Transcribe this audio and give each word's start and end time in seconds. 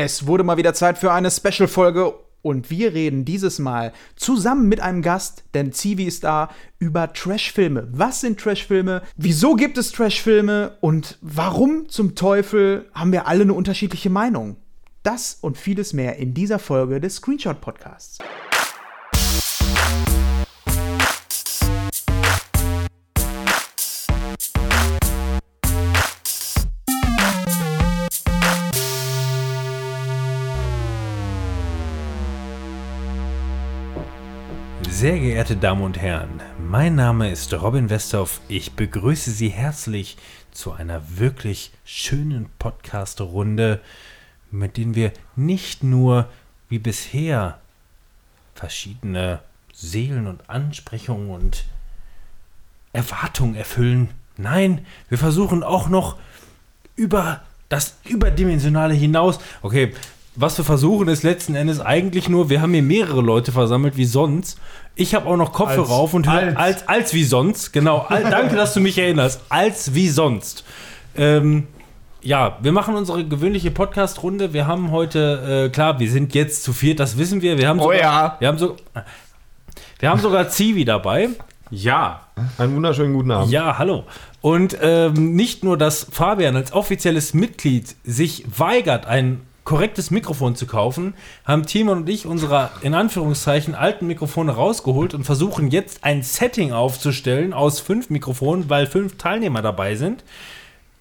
Es 0.00 0.28
wurde 0.28 0.44
mal 0.44 0.56
wieder 0.56 0.74
Zeit 0.74 0.96
für 0.96 1.10
eine 1.10 1.28
Special-Folge 1.28 2.14
und 2.40 2.70
wir 2.70 2.94
reden 2.94 3.24
dieses 3.24 3.58
Mal 3.58 3.92
zusammen 4.14 4.68
mit 4.68 4.78
einem 4.78 5.02
Gast, 5.02 5.42
denn 5.54 5.72
Zivi 5.72 6.04
ist 6.04 6.22
da, 6.22 6.50
über 6.78 7.12
Trashfilme. 7.12 7.88
Was 7.90 8.20
sind 8.20 8.38
Trashfilme? 8.38 9.02
Wieso 9.16 9.56
gibt 9.56 9.76
es 9.76 9.90
Trashfilme? 9.90 10.76
Und 10.80 11.18
warum 11.20 11.88
zum 11.88 12.14
Teufel 12.14 12.88
haben 12.94 13.10
wir 13.10 13.26
alle 13.26 13.42
eine 13.42 13.54
unterschiedliche 13.54 14.08
Meinung? 14.08 14.54
Das 15.02 15.36
und 15.40 15.58
vieles 15.58 15.92
mehr 15.92 16.14
in 16.18 16.32
dieser 16.32 16.60
Folge 16.60 17.00
des 17.00 17.16
Screenshot 17.16 17.60
Podcasts. 17.60 18.18
Sehr 34.98 35.20
geehrte 35.20 35.54
Damen 35.54 35.82
und 35.82 35.96
Herren, 35.96 36.42
mein 36.58 36.96
Name 36.96 37.30
ist 37.30 37.54
Robin 37.54 37.88
Westhoff. 37.88 38.40
Ich 38.48 38.72
begrüße 38.72 39.30
Sie 39.30 39.48
herzlich 39.48 40.16
zu 40.50 40.72
einer 40.72 41.00
wirklich 41.20 41.70
schönen 41.84 42.48
Podcast-Runde, 42.58 43.80
mit 44.50 44.76
denen 44.76 44.96
wir 44.96 45.12
nicht 45.36 45.84
nur 45.84 46.28
wie 46.68 46.80
bisher 46.80 47.60
verschiedene 48.56 49.38
Seelen 49.72 50.26
und 50.26 50.50
Ansprechungen 50.50 51.30
und 51.30 51.64
Erwartungen 52.92 53.54
erfüllen. 53.54 54.08
Nein, 54.36 54.84
wir 55.08 55.18
versuchen 55.18 55.62
auch 55.62 55.88
noch 55.88 56.16
über 56.96 57.42
das 57.68 57.98
Überdimensionale 58.04 58.94
hinaus. 58.94 59.38
Okay, 59.62 59.94
was 60.40 60.56
wir 60.56 60.64
versuchen, 60.64 61.08
ist 61.08 61.22
letzten 61.24 61.54
Endes 61.54 61.80
eigentlich 61.80 62.28
nur, 62.28 62.48
wir 62.48 62.62
haben 62.62 62.72
hier 62.72 62.82
mehrere 62.82 63.20
Leute 63.20 63.50
versammelt 63.52 63.96
wie 63.96 64.04
sonst. 64.04 64.58
Ich 64.94 65.14
habe 65.14 65.26
auch 65.26 65.36
noch 65.36 65.52
Kopfhörer 65.52 65.80
Als- 65.82 65.90
auf 65.90 66.14
und 66.14 66.26
höre 66.30 66.56
als. 66.56 66.56
als, 66.56 66.88
als 66.88 67.14
wie 67.14 67.24
sonst. 67.24 67.72
Genau, 67.72 67.98
al, 68.08 68.22
danke, 68.30 68.56
dass 68.56 68.74
du 68.74 68.80
mich 68.80 68.98
erinnerst. 68.98 69.40
Als 69.48 69.94
wie 69.94 70.08
sonst. 70.08 70.64
Ähm, 71.16 71.66
ja, 72.22 72.58
wir 72.62 72.72
machen 72.72 72.94
unsere 72.94 73.24
gewöhnliche 73.26 73.70
Podcast-Runde. 73.70 74.52
Wir 74.52 74.66
haben 74.66 74.90
heute, 74.90 75.66
äh, 75.66 75.72
klar, 75.72 75.98
wir 76.00 76.10
sind 76.10 76.34
jetzt 76.34 76.62
zu 76.64 76.72
viert, 76.72 77.00
das 77.00 77.16
wissen 77.18 77.42
wir. 77.42 77.58
Wir 77.58 77.68
haben 77.68 77.80
Oh 77.80 77.84
sogar, 77.84 77.98
ja. 78.00 78.36
wir 78.38 78.48
haben 78.48 78.58
so, 78.58 78.76
wir 80.00 80.10
haben 80.10 80.20
sogar 80.20 80.48
Zivi 80.48 80.84
dabei. 80.84 81.28
Ja, 81.70 82.20
einen 82.56 82.74
wunderschönen 82.76 83.12
guten 83.14 83.30
Abend. 83.30 83.52
Ja, 83.52 83.76
hallo. 83.78 84.04
Und 84.40 84.76
ähm, 84.80 85.34
nicht 85.36 85.64
nur, 85.64 85.76
dass 85.76 86.06
Fabian 86.10 86.56
als 86.56 86.72
offizielles 86.72 87.34
Mitglied 87.34 87.94
sich 88.04 88.44
weigert, 88.56 89.06
ein 89.06 89.40
korrektes 89.68 90.10
Mikrofon 90.10 90.56
zu 90.56 90.64
kaufen, 90.64 91.12
haben 91.44 91.66
Timon 91.66 91.98
und 91.98 92.08
ich 92.08 92.24
unsere 92.24 92.70
in 92.80 92.94
Anführungszeichen 92.94 93.74
alten 93.74 94.06
Mikrofone 94.06 94.52
rausgeholt 94.52 95.12
und 95.12 95.24
versuchen 95.24 95.70
jetzt 95.70 96.04
ein 96.04 96.22
Setting 96.22 96.72
aufzustellen 96.72 97.52
aus 97.52 97.78
fünf 97.78 98.08
Mikrofonen, 98.08 98.70
weil 98.70 98.86
fünf 98.86 99.18
Teilnehmer 99.18 99.60
dabei 99.60 99.94
sind. 99.94 100.24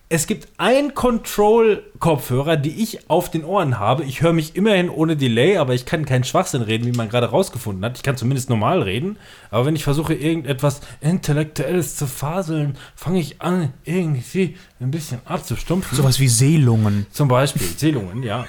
Es 0.09 0.25
gibt 0.25 0.47
ein 0.57 0.93
Control-Kopfhörer, 0.93 2.55
die 2.55 2.81
ich 2.81 3.09
auf 3.09 3.29
den 3.29 3.43
Ohren 3.43 3.77
habe. 3.77 4.05
Ich 4.05 4.21
höre 4.21 4.31
mich 4.31 4.55
immerhin 4.55 4.89
ohne 4.89 5.17
Delay, 5.17 5.57
aber 5.57 5.73
ich 5.73 5.85
kann 5.85 6.05
keinen 6.05 6.23
Schwachsinn 6.23 6.61
reden, 6.61 6.85
wie 6.85 6.95
man 6.95 7.09
gerade 7.09 7.25
rausgefunden 7.25 7.83
hat. 7.83 7.97
Ich 7.97 8.03
kann 8.03 8.15
zumindest 8.15 8.49
normal 8.49 8.83
reden. 8.83 9.17
Aber 9.51 9.65
wenn 9.65 9.75
ich 9.75 9.83
versuche, 9.83 10.13
irgendetwas 10.13 10.79
Intellektuelles 11.01 11.97
zu 11.97 12.07
faseln, 12.07 12.77
fange 12.95 13.19
ich 13.19 13.41
an, 13.41 13.73
irgendwie 13.83 14.55
ein 14.79 14.91
bisschen 14.91 15.19
abzustumpfen. 15.25 15.97
Sowas 15.97 16.21
wie 16.21 16.29
Seelungen. 16.29 17.05
Zum 17.11 17.27
Beispiel 17.27 17.75
Zählungen, 17.75 18.23
ja. 18.23 18.45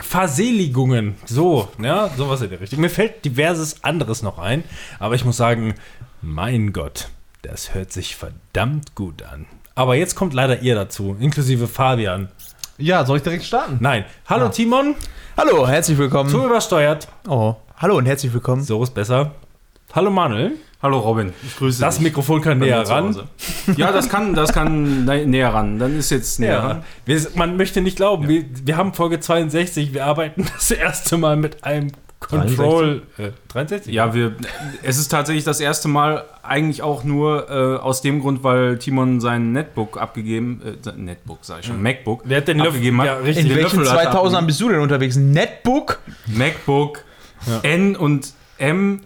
Verseligungen, 0.00 1.14
so, 1.24 1.68
ja, 1.80 2.10
sowas 2.16 2.40
in 2.40 2.50
der 2.50 2.60
Richtung. 2.60 2.80
Mir 2.80 2.90
fällt 2.90 3.24
diverses 3.24 3.84
anderes 3.84 4.22
noch 4.22 4.38
ein, 4.38 4.64
aber 4.98 5.14
ich 5.14 5.24
muss 5.24 5.36
sagen, 5.36 5.74
mein 6.20 6.72
Gott, 6.72 7.10
das 7.42 7.74
hört 7.74 7.92
sich 7.92 8.16
verdammt 8.16 8.94
gut 8.94 9.22
an. 9.22 9.46
Aber 9.78 9.94
jetzt 9.94 10.16
kommt 10.16 10.34
leider 10.34 10.60
ihr 10.60 10.74
dazu, 10.74 11.16
inklusive 11.20 11.68
Fabian. 11.68 12.26
Ja, 12.78 13.06
soll 13.06 13.18
ich 13.18 13.22
direkt 13.22 13.44
starten? 13.44 13.76
Nein, 13.78 14.04
hallo 14.26 14.48
Timon, 14.48 14.96
Hallo, 15.36 15.68
herzlich 15.68 15.96
willkommen. 15.98 16.28
zu 16.28 16.44
übersteuert. 16.44 17.06
oh, 17.28 17.54
hallo 17.76 17.96
und 17.96 18.06
herzlich 18.06 18.32
willkommen. 18.32 18.60
So 18.64 18.82
ist 18.82 18.92
besser. 18.92 19.30
Hallo 19.92 20.10
Manuel, 20.10 20.56
Hallo 20.82 20.98
Robin, 20.98 21.32
ich 21.46 21.56
grüße 21.56 21.80
das 21.80 21.94
dich. 21.98 22.02
Mikrofon 22.02 22.40
kann 22.40 22.58
näher 22.58 22.88
ran. 22.88 23.20
Ja, 23.76 23.92
das 23.92 24.08
kann, 24.08 24.34
das 24.34 24.52
kann 24.52 25.06
nä- 25.08 25.26
näher 25.26 25.54
ran. 25.54 25.78
Dann 25.78 25.96
ist 25.96 26.10
jetzt 26.10 26.40
näher 26.40 26.54
Ja, 26.54 26.66
ran. 26.66 26.84
wir, 27.04 27.24
man 27.36 27.56
möchte 27.56 27.80
nicht 27.80 27.94
glauben, 27.98 28.26
wir, 28.26 28.46
wir 28.64 28.76
haben 28.76 28.94
Folge 28.94 29.20
62, 29.20 29.94
wir 29.94 30.06
arbeiten 30.06 30.44
das 30.56 30.72
erste 30.72 31.18
Mal 31.18 31.36
mit 31.36 31.62
einem 31.62 31.92
Control. 32.20 33.02
Äh, 33.16 33.30
63? 33.48 33.92
Ja, 33.94 34.12
wir, 34.12 34.34
es 34.82 34.98
ist 34.98 35.08
tatsächlich 35.08 35.44
das 35.44 35.60
erste 35.60 35.86
Mal 35.88 36.24
eigentlich 36.42 36.82
auch 36.82 37.04
nur 37.04 37.48
äh, 37.48 37.76
aus 37.80 38.02
dem 38.02 38.20
Grund, 38.20 38.42
weil 38.42 38.78
Timon 38.78 39.20
sein 39.20 39.52
Netbook 39.52 40.00
abgegeben, 40.00 40.60
äh, 40.84 40.92
Netbook 40.96 41.38
sag 41.42 41.60
ich 41.60 41.66
schon, 41.66 41.80
MacBook 41.80 42.22
Wer 42.24 42.38
hat 42.38 42.48
den 42.48 42.58
Löffel- 42.58 42.68
abgegeben 42.70 43.00
hat. 43.00 43.06
ja, 43.06 43.16
richtig. 43.18 43.44
In 43.44 43.48
Den 43.50 43.58
welchen 43.58 43.80
Löffel 43.80 43.92
hat 43.92 44.14
er 44.14 44.24
2000ern 44.24 44.46
bist 44.46 44.60
du 44.60 44.68
denn 44.68 44.80
unterwegs? 44.80 45.16
Netbook? 45.16 46.00
MacBook, 46.26 47.04
N 47.62 47.94
und 47.96 48.32
M, 48.58 49.00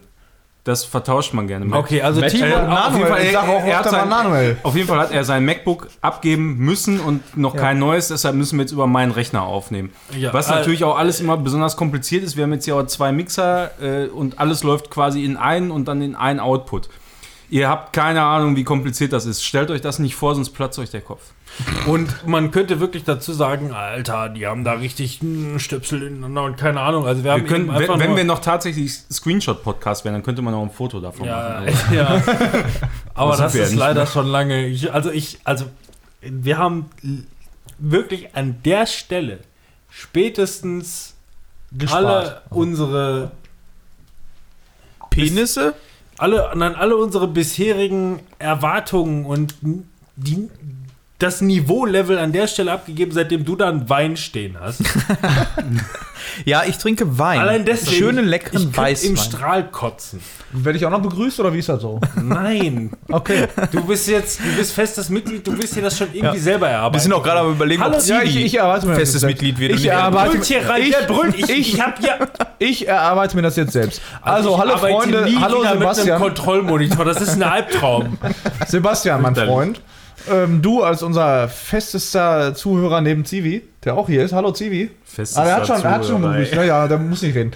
das 0.65 0.85
vertauscht 0.85 1.33
man 1.35 1.49
gerne. 1.49 1.67
Okay, 1.75 2.03
also 2.03 2.21
Äh, 2.21 2.29
Timon, 2.29 2.53
auf 2.53 2.95
jeden 2.97 3.09
Fall, 3.09 3.23
ich 3.25 3.33
sag 3.33 3.49
auch 3.49 3.65
er 3.65 3.79
hat 3.79 3.85
mal 3.87 3.91
sein- 3.91 4.09
Manuel. 4.09 4.57
Auf 4.63 4.77
jeden 4.77 4.87
Fall 4.87 4.99
hat 5.01 5.11
er 5.13 5.25
sein 5.25 5.45
MacBook 5.45 5.89
abgeben 6.01 6.57
müssen 6.59 7.01
und 7.01 7.37
noch 7.37 7.57
kein 7.57 7.79
neues, 7.81 8.09
deshalb 8.09 8.37
müssen 8.37 8.59
wir 8.59 8.63
jetzt 8.63 8.73
über 8.73 8.87
meinen 8.87 9.11
Rechner 9.13 9.43
aufnehmen. 9.43 9.93
Ja, 10.17 10.33
Was 10.33 10.49
äh, 10.49 10.53
natürlich 10.53 10.85
auch 10.85 10.97
alles 10.97 11.19
immer 11.21 11.37
besonders 11.37 11.77
kompliziert 11.77 12.23
ist. 12.23 12.37
Wir 12.37 12.45
haben 12.45 12.53
jetzt 12.53 12.65
hier 12.65 12.77
auch 12.77 12.87
zwei 12.87 13.11
Mixer 13.11 13.71
äh, 13.83 14.07
und 14.07 14.39
alles 14.39 14.63
läuft 14.63 14.91
quasi 14.91 15.25
in 15.25 15.37
einen 15.37 15.71
und 15.73 15.89
dann 15.89 16.01
in 16.01 16.15
einen 16.15 16.39
Output. 16.39 16.89
Ihr 17.53 17.69
habt 17.69 17.93
keine 17.93 18.23
Ahnung, 18.23 18.57
wie 18.57 18.65
kompliziert 18.65 19.13
das 19.13 19.27
ist. 19.27 19.45
Stellt 19.45 19.71
euch 19.71 19.83
das 19.83 19.99
nicht 19.99 20.15
vor, 20.15 20.35
sonst 20.35 20.51
platzt 20.55 20.79
euch 20.79 20.91
der 20.91 21.03
Kopf. 21.03 21.21
Und 21.87 22.27
man 22.27 22.51
könnte 22.51 22.81
wirklich 22.81 23.05
dazu 23.05 23.35
sagen, 23.35 23.73
Alter, 23.73 24.31
die 24.31 24.47
haben 24.47 24.65
da 24.65 24.73
richtig 24.73 25.21
einen 25.21 25.61
Stöpsel 25.61 26.03
ineinander 26.03 26.45
und 26.45 26.57
keine 26.57 26.81
Ahnung. 26.81 27.07
Also 27.07 27.25
wir 27.25 27.33
haben 27.33 27.43
Wir 27.43 27.49
können, 27.49 27.69
wenn, 27.69 28.01
wenn 28.01 28.17
wir 28.17 28.25
noch 28.25 28.39
tatsächlich 28.39 28.95
Screenshot-Podcast 28.95 30.07
wären, 30.07 30.15
dann 30.15 30.23
könnte 30.23 30.41
man 30.41 30.55
auch 30.55 30.63
ein 30.63 30.71
Foto 30.71 30.99
davon 30.99 31.27
ja, 31.27 31.37
machen. 31.37 31.67
Also, 31.67 31.95
ja. 31.95 32.23
Aber 33.13 33.33
Das 33.33 33.41
das 33.41 33.55
ja 33.55 33.65
ist 33.65 33.75
leider 33.75 33.95
mehr. 34.01 34.07
schon 34.07 34.29
lange. 34.29 34.67
Ich, 34.69 34.91
also 34.91 35.11
ich, 35.11 35.41
also 35.45 35.67
wir 36.23 36.57
haben 36.57 36.89
wirklich 37.77 38.35
an 38.35 38.63
der 38.65 38.87
Stelle 38.87 39.41
spätestens 39.91 41.17
alle 41.91 42.41
unsere 42.49 43.33
Penisse? 45.11 45.75
Alle, 46.23 46.53
nein, 46.55 46.77
alle 46.77 46.97
unsere 46.97 47.27
bisherigen 47.27 48.21
Erwartungen 48.39 49.27
und 49.27 49.57
die, 50.15 50.49
das 51.23 51.41
Niveaulevel 51.41 52.19
an 52.19 52.33
der 52.33 52.47
Stelle 52.47 52.73
abgegeben, 52.73 53.13
seitdem 53.13 53.45
du 53.45 53.57
da 53.57 53.69
einen 53.69 53.89
Wein 53.89 54.17
stehen 54.17 54.57
hast. 54.61 54.83
Ja, 56.45 56.63
ich 56.67 56.79
trinke 56.79 57.19
Wein. 57.19 57.41
Allein 57.41 57.65
deswegen. 57.65 57.97
Schönen, 57.97 58.25
leckeren 58.27 58.71
ich 58.71 58.77
Weißwein. 58.77 59.11
im 59.11 59.17
Strahl 59.17 59.65
kotzen. 59.71 60.21
Werde 60.53 60.79
ich 60.79 60.87
auch 60.87 60.91
noch 60.91 61.03
begrüßt 61.03 61.41
oder 61.41 61.53
wie 61.53 61.59
ist 61.59 61.69
das 61.69 61.83
so? 61.83 62.01
Nein. 62.23 62.93
Okay. 63.11 63.49
Du 63.73 63.85
bist 63.85 64.07
jetzt, 64.09 64.39
du 64.39 64.57
bist 64.57 64.73
festes 64.73 65.09
Mitglied, 65.09 65.45
du 65.47 65.53
willst 65.59 65.75
dir 65.77 65.83
das 65.83 65.99
schon 65.99 66.09
irgendwie 66.13 66.39
selber 66.39 66.69
erarbeiten. 66.69 66.95
Wir 66.95 67.01
sind 67.01 67.13
auch 67.13 67.23
gerade 67.23 67.41
am 67.41 67.51
überlegen, 67.53 67.83
Hallo, 67.83 67.97
ob 67.99 68.07
ja, 68.07 68.23
ich- 68.23 68.37
ich 68.37 68.55
erwarte 68.57 68.87
mir 68.87 68.93
das 68.93 69.01
festes 69.01 69.23
jetzt. 69.23 69.31
Mitglied 69.31 69.59
wird. 69.59 69.73
Ich 69.73 69.89
brüllt 69.91 70.45
hier 70.45 70.69
rein, 70.69 70.83
Ich- 70.83 70.91
der 70.91 71.07
brüllt. 71.07 71.35
Ich, 71.35 71.51
ich- 71.51 71.75
ich 71.75 71.81
hab 71.81 72.01
ja. 72.03 72.15
Ich 72.59 72.87
erarbeite 72.87 73.35
mir 73.37 73.43
das 73.43 73.57
jetzt 73.57 73.73
selbst. 73.73 74.01
Also, 74.23 74.53
ich 74.55 74.59
hallo 74.59 74.79
Freunde, 74.79 75.25
nie 75.25 75.37
hallo 75.37 75.59
wieder 75.61 75.61
mit 75.61 75.67
einem 75.71 75.81
Sebastian. 75.81 76.21
Kontrollmonitor. 76.21 77.05
Das 77.05 77.21
ist 77.21 77.31
ein 77.35 77.43
Albtraum. 77.43 78.17
Sebastian, 78.69 79.21
mein. 79.23 79.35
Freund. 79.35 79.81
Ähm, 80.31 80.63
du 80.63 80.83
als 80.83 81.03
unser 81.03 81.49
festester 81.49 82.55
Zuhörer 82.55 83.01
neben 83.01 83.25
Zivi, 83.25 83.63
der 83.85 83.97
auch 83.97 84.07
hier 84.09 84.25
ist. 84.25 84.33
Hallo 84.33 84.53
Zivi. 84.53 84.91
Festester 85.05 85.43
Ah, 85.43 85.47
er 85.47 85.57
hat 85.57 85.67
schon, 85.67 85.83
er 85.83 85.91
hat 85.91 86.05
schon 86.07 86.17
Zuhörer, 86.17 86.33
begrüßt. 86.33 86.53
ey. 86.53 86.59
Ja, 86.59 86.65
ja, 86.65 86.89
der 86.89 86.99
muss 86.99 87.23
nicht 87.23 87.35
reden. 87.35 87.53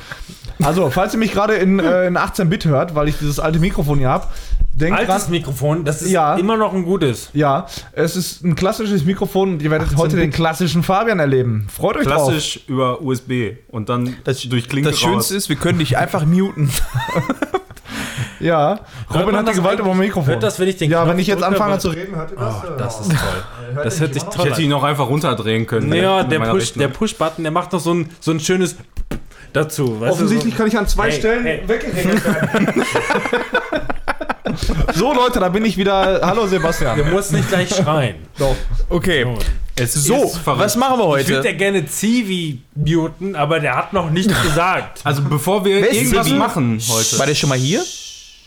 Also, 0.63 0.89
falls 0.91 1.13
ihr 1.13 1.19
mich 1.19 1.33
gerade 1.33 1.55
in, 1.55 1.79
äh, 1.79 2.07
in 2.07 2.17
18-Bit 2.17 2.65
hört, 2.65 2.95
weil 2.95 3.09
ich 3.09 3.19
dieses 3.19 3.39
alte 3.39 3.59
Mikrofon 3.59 3.99
hier 3.99 4.09
habe, 4.09 4.27
denkt 4.75 4.99
Altes 4.99 5.25
dran. 5.25 5.31
Mikrofon, 5.31 5.85
das 5.85 6.01
ist 6.03 6.11
Ja. 6.11 6.37
immer 6.37 6.57
noch 6.57 6.73
ein 6.73 6.85
gutes. 6.85 7.29
Ja, 7.35 7.67
es 7.93 8.17
ist 8.17 8.43
ein 8.43 8.55
klassisches 8.55 9.05
Mikrofon 9.05 9.55
und 9.55 9.63
ihr 9.63 9.71
werdet 9.71 9.97
heute 9.97 10.17
den 10.17 10.31
klassischen 10.31 10.83
Fabian 10.83 11.19
erleben. 11.19 11.67
Freut 11.71 11.97
euch 11.99 12.07
drauf. 12.07 12.29
Klassisch 12.29 12.61
über 12.69 13.03
USB 13.03 13.59
und 13.69 13.89
dann 13.91 14.17
durch 14.49 14.69
Klinke 14.69 14.91
Das 14.91 14.99
Schönste 14.99 15.37
ist, 15.37 15.49
wir 15.51 15.57
können 15.57 15.79
dich 15.79 15.97
einfach 15.99 16.25
muten. 16.25 16.71
Ja, 18.41 18.81
Robin 19.15 19.35
hat 19.37 19.43
die 19.43 19.47
das 19.47 19.57
Gewalt 19.57 19.81
über 19.81 19.91
dem 19.91 19.99
Mikrofon. 19.99 20.27
hört 20.31 20.43
das, 20.43 20.59
wenn 20.61 20.69
ich 20.69 20.77
den 20.77 20.91
ja, 20.91 20.99
Knopf 21.03 21.13
wenn 21.13 21.19
ich 21.21 21.27
jetzt 21.27 21.41
drücke, 21.41 21.53
anfange 21.53 21.79
zu 21.79 21.89
reden, 21.89 22.15
hört 22.17 22.33
ihr 22.33 22.37
das? 22.37 22.55
Oh, 22.65 22.71
das 22.79 23.01
ist 23.01 23.11
toll. 23.11 23.83
Das 23.85 24.01
hört 24.01 24.15
sich 24.15 24.23
Ich 24.23 24.29
toll 24.29 24.51
hätte 24.51 24.61
ihn 24.63 24.73
an. 24.73 24.79
noch 24.79 24.85
einfach 24.85 25.09
runterdrehen 25.09 25.67
können. 25.67 25.93
Ja, 25.93 26.23
der 26.23 26.39
Push, 26.41 26.53
Rechnung. 26.55 26.79
der 26.81 26.89
Push-Button, 26.89 27.45
der 27.45 27.53
macht 27.53 27.73
noch 27.73 27.81
so 27.81 27.95
ein, 27.95 28.11
so 28.21 28.31
ein 28.33 28.41
schönes 28.41 28.77
dazu. 29.53 30.01
Weißt 30.01 30.13
Offensichtlich 30.13 30.55
du, 30.55 30.59
kann 30.59 30.67
ich 30.69 30.77
an 30.77 30.87
zwei 30.87 31.11
Hey, 31.11 31.19
Stellen 31.19 31.45
hey. 31.45 31.63
weggeregelt 31.67 32.25
werden. 32.25 32.85
so, 34.95 35.13
Leute, 35.15 35.41
da 35.41 35.49
bin 35.49 35.65
ich 35.65 35.77
wieder. 35.77 36.21
Hallo, 36.23 36.43
so, 36.43 36.49
Sebastian. 36.49 36.99
du 36.99 37.05
musst 37.07 37.33
nicht 37.33 37.49
gleich 37.49 37.75
schreien. 37.75 38.17
Doch. 38.39 38.55
Okay. 38.89 39.27
Es 39.79 39.93
So, 39.93 40.33
was 40.45 40.75
machen 40.77 40.99
wir 40.99 41.19
Ich 41.19 41.29
würde 41.29 41.41
heute? 41.41 41.49
ja 41.51 41.55
gerne 41.57 41.85
Zivi 41.87 42.63
muten, 42.75 43.37
aber 43.37 43.61
der 43.61 43.77
hat 43.77 43.93
noch 43.93 44.11
nichts 44.11 44.33
gesagt. 44.43 45.01
Also 45.05 45.23
bevor 45.23 45.65
wir 45.67 45.83
Wer 45.83 45.93
irgendwas 45.93 46.31
machen 46.31 46.81
heute. 46.89 47.19
War 47.19 47.27
der 47.27 47.35
schon 47.35 47.51
mal 47.51 47.59
hier? 47.59 47.83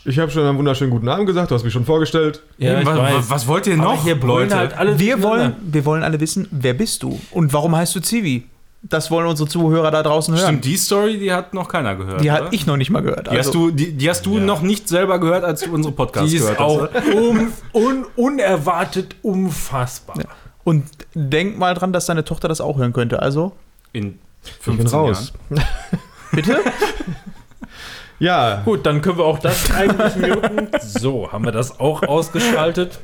Ich 0.04 0.18
habe 0.18 0.30
schon 0.30 0.46
einen 0.46 0.56
wunderschönen 0.56 0.90
guten 0.90 1.08
Abend 1.08 1.26
gesagt, 1.26 1.50
du 1.50 1.54
hast 1.54 1.62
mich 1.64 1.72
schon 1.72 1.84
vorgestellt. 1.84 2.42
Ja, 2.58 2.80
ich 2.80 2.86
was, 2.86 2.96
weiß. 2.98 3.30
was 3.30 3.46
wollt 3.46 3.66
ihr 3.66 3.74
Aber 3.74 3.82
noch, 3.82 4.02
hier 4.02 4.16
Leute? 4.16 4.56
halt 4.56 4.76
alle 4.76 4.98
Wir 4.98 5.22
wollen, 5.22 5.54
wir 5.60 5.84
wollen 5.84 6.02
alle 6.02 6.18
wissen, 6.20 6.48
wer 6.50 6.72
bist 6.74 7.02
du 7.02 7.20
und 7.32 7.52
warum 7.52 7.76
heißt 7.76 7.94
du 7.96 8.00
Zivi? 8.00 8.46
Das 8.82 9.10
wollen 9.10 9.26
unsere 9.26 9.46
Zuhörer 9.46 9.90
da 9.90 10.02
draußen 10.02 10.34
hören. 10.34 10.42
Stimmt, 10.46 10.64
die 10.64 10.76
Story, 10.78 11.18
die 11.18 11.30
hat 11.34 11.52
noch 11.52 11.68
keiner 11.68 11.96
gehört. 11.96 12.22
Die 12.24 12.30
oder? 12.30 12.44
hat 12.46 12.52
ich 12.54 12.64
noch 12.66 12.78
nicht 12.78 12.88
mal 12.88 13.02
gehört. 13.02 13.26
Die 13.30 13.36
hast 13.36 13.48
Also, 13.48 13.68
du, 13.68 13.70
die, 13.72 13.92
die 13.92 14.08
hast 14.08 14.24
du 14.24 14.38
noch 14.38 14.62
nicht 14.62 14.88
selber 14.88 15.18
gehört, 15.20 15.44
als 15.44 15.60
du 15.60 15.70
unsere 15.74 15.94
Podcasts 15.94 16.30
Die 16.30 16.36
ist 16.38 16.42
gehört 16.44 16.60
auch 16.60 16.80
hast. 16.94 17.06
oder? 17.06 17.14
um, 17.20 17.52
un, 17.74 18.06
unerwartet 18.16 19.16
unfassbar. 19.20 20.16
und 20.64 20.84
denk 21.14 21.58
mal 21.58 21.74
dran, 21.74 21.92
dass 21.92 22.06
deine 22.06 22.24
Tochter 22.24 22.48
das 22.48 22.62
auch 22.62 22.78
hören 22.78 22.94
könnte. 22.94 23.20
Also, 23.20 23.52
In 23.92 24.18
Ich 24.44 24.52
15 24.52 24.76
bin 24.78 24.86
raus. 24.86 25.32
bitte? 26.32 26.60
Ja, 28.20 28.62
Gut, 28.64 28.86
dann 28.86 29.00
können 29.02 29.18
wir 29.18 29.24
auch 29.24 29.38
das 29.38 29.70
eigentlich 29.74 30.16
muten. 30.16 30.68
So, 30.80 31.32
haben 31.32 31.44
wir 31.44 31.52
das 31.52 31.80
auch 31.80 32.02
ausgeschaltet. 32.04 33.00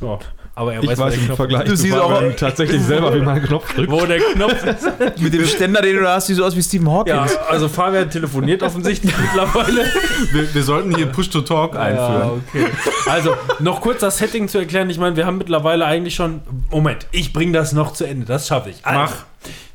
Ja, 0.00 0.18
aber 0.54 0.74
er 0.74 0.82
ich 0.82 0.88
weiß, 0.90 0.98
weiß 0.98 1.16
wo 1.16 1.20
im 1.20 1.26
der 1.28 1.36
Vergleich 1.36 1.64
Du 1.64 1.76
siehst 1.76 1.96
auch- 1.96 2.22
tatsächlich 2.36 2.82
selber, 2.82 3.14
wie 3.14 3.20
mein 3.20 3.42
Knopf 3.42 3.72
drückt. 3.74 3.88
Knopf, 3.88 4.02
wo 4.02 4.06
der 4.06 4.20
Knopf 4.20 4.64
ist. 4.64 4.88
Mit 5.20 5.32
dem 5.34 5.46
Ständer, 5.46 5.80
den 5.82 5.96
du 5.96 6.02
da 6.02 6.14
hast, 6.16 6.26
siehst 6.26 6.38
du 6.40 6.44
aus 6.44 6.54
wie 6.56 6.62
Stephen 6.62 6.90
Hawkins. 6.90 7.32
Ja, 7.34 7.40
also 7.48 7.68
Fabian 7.68 8.10
telefoniert 8.10 8.62
offensichtlich 8.62 9.12
mittlerweile. 9.20 9.84
Wir, 10.32 10.54
wir 10.54 10.62
sollten 10.62 10.94
hier 10.94 11.06
Push-to-Talk 11.06 11.76
einführen. 11.76 12.20
Ja, 12.20 12.30
okay. 12.32 12.66
Also, 13.08 13.34
noch 13.60 13.80
kurz 13.80 14.00
das 14.00 14.18
Setting 14.18 14.46
zu 14.48 14.58
erklären. 14.58 14.90
Ich 14.90 14.98
meine, 14.98 15.16
wir 15.16 15.26
haben 15.26 15.38
mittlerweile 15.38 15.84
eigentlich 15.86 16.14
schon. 16.14 16.42
Moment, 16.70 17.06
ich 17.12 17.32
bringe 17.32 17.52
das 17.52 17.72
noch 17.72 17.92
zu 17.92 18.04
Ende. 18.04 18.26
Das 18.26 18.46
schaffe 18.46 18.70
ich. 18.70 18.84
Also, 18.84 19.00
Mach. 19.00 19.12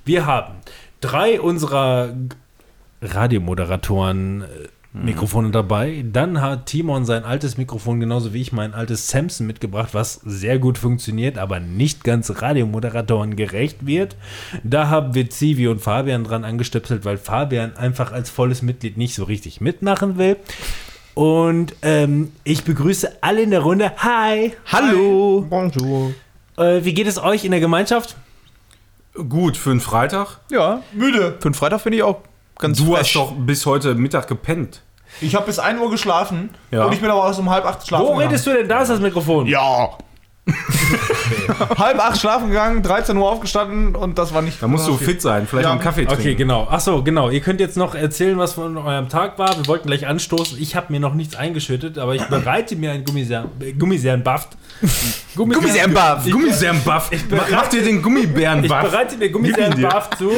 Wir 0.06 0.26
haben 0.26 0.54
drei 1.02 1.42
unserer 1.42 2.10
Radiomoderatoren. 3.02 4.42
äh, 4.42 4.46
Mikrofone 4.94 5.52
dabei. 5.52 6.04
Dann 6.12 6.42
hat 6.42 6.68
Timon 6.68 7.06
sein 7.06 7.24
altes 7.24 7.58
Mikrofon, 7.58 8.00
genauso 8.00 8.34
wie 8.34 8.42
ich 8.42 8.52
mein 8.52 8.74
altes 8.74 9.08
Samson 9.10 9.48
mitgebracht, 9.48 9.90
was 9.94 10.16
sehr 10.26 10.60
gut 10.60 10.78
funktioniert, 10.78 11.38
aber 11.38 11.60
nicht 11.60 12.04
ganz 12.04 12.42
Radiomoderatoren 12.42 13.36
gerecht 13.36 13.86
wird. 13.86 14.16
Da 14.64 14.90
haben 14.90 15.14
wir 15.14 15.30
Zivi 15.30 15.68
und 15.68 15.82
Fabian 15.82 16.24
dran 16.24 16.44
angestöpselt, 16.44 17.06
weil 17.06 17.18
Fabian 17.18 17.76
einfach 17.76 18.12
als 18.12 18.30
volles 18.30 18.62
Mitglied 18.62 18.98
nicht 18.98 19.16
so 19.16 19.24
richtig 19.24 19.62
mitmachen 19.62 20.18
will. 20.18 20.38
Und 21.14 21.76
ähm, 21.82 22.32
ich 22.44 22.64
begrüße 22.64 23.18
alle 23.22 23.42
in 23.42 23.52
der 23.52 23.62
Runde. 23.62 23.92
Hi! 23.98 24.54
Hallo! 24.72 25.46
Bonjour. 25.50 26.14
Äh, 26.58 26.84
wie 26.84 26.94
geht 26.94 27.08
es 27.08 27.18
euch 27.18 27.44
in 27.44 27.52
der 27.52 27.60
Gemeinschaft? 27.60 28.16
Gut, 29.14 29.58
für 29.58 29.72
einen 29.72 29.80
Freitag. 29.80 30.40
Ja, 30.52 30.84
müde. 30.94 31.36
Für 31.40 31.48
einen 31.48 31.56
Freitag 31.56 31.82
finde 31.82 31.98
ich 31.98 32.04
auch 32.04 32.22
ganz 32.59 32.77
Du 32.77 32.86
fresh. 32.94 33.00
hast 33.00 33.15
doch 33.15 33.31
bis 33.33 33.65
heute 33.65 33.95
Mittag 33.95 34.27
gepennt. 34.27 34.81
Ich 35.21 35.36
habe 35.36 35.45
bis 35.45 35.57
1 35.59 35.80
Uhr 35.80 35.89
geschlafen 35.89 36.50
Ja. 36.71 36.86
und 36.86 36.94
ich 36.94 37.00
bin 37.01 37.09
aber 37.09 37.24
aus 37.25 37.39
um 37.39 37.50
halb 37.50 37.65
acht 37.65 37.88
schlafen 37.88 38.06
Wo 38.06 38.09
gegangen. 38.13 38.27
redest 38.30 38.45
du 38.48 38.54
denn? 38.54 38.68
Da 38.68 38.81
ist 38.81 38.89
das 38.89 39.00
Mikrofon. 39.00 39.48
Ja. 39.48 39.89
halb 41.77 42.00
acht 42.00 42.19
schlafen 42.19 42.48
gegangen, 42.50 42.81
13 42.83 43.18
Uhr 43.18 43.30
aufgestanden 43.30 43.95
und 43.95 44.18
das 44.18 44.33
war 44.33 44.42
nicht. 44.42 44.62
Da 44.62 44.68
musst 44.68 44.88
du 44.88 44.95
fit 44.95 45.21
sein, 45.21 45.45
vielleicht 45.48 45.65
Ja. 45.65 45.71
einen 45.71 45.81
Kaffee 45.81 46.06
trinken. 46.06 46.21
Okay, 46.21 46.36
genau. 46.36 46.68
Ach 46.69 46.80
so, 46.80 47.04
genau. 47.04 47.30
Ihr 47.30 47.42
könnt 47.42 47.59
jetzt 47.59 47.75
noch 47.77 47.95
erzählen, 47.95 48.38
was 48.38 48.54
von 48.54 48.77
eurem 48.77 49.09
Tag 49.09 49.38
war. 49.39 49.57
Wir 49.57 49.68
wollten 49.68 49.88
gleich 49.88 50.07
anstoßen. 50.07 50.57
Ich 50.62 50.75
habe 50.75 50.92
mir 50.94 51.00
noch 51.00 51.13
nichts 51.15 51.36
eingeschüttet, 51.36 51.98
aber 51.98 52.15
ich 52.15 52.24
bereite 52.30 52.75
mir 52.77 52.92
einen 52.92 53.04
Gummibären, 53.04 53.50
äh, 53.59 53.74
Gummibärenbaft. 55.36 56.30
Gummibärenbuff. 56.31 57.10
Gummibärenbuff. 57.10 57.50
Mach 57.52 57.68
dir 57.68 57.84
den 57.84 57.98
Ich 57.98 58.04
Gummibärenbuff. 58.04 58.81
bereite 58.81 59.18
mir. 59.18 59.30
Gummibärenbuff 59.30 60.10
zu. 60.18 60.31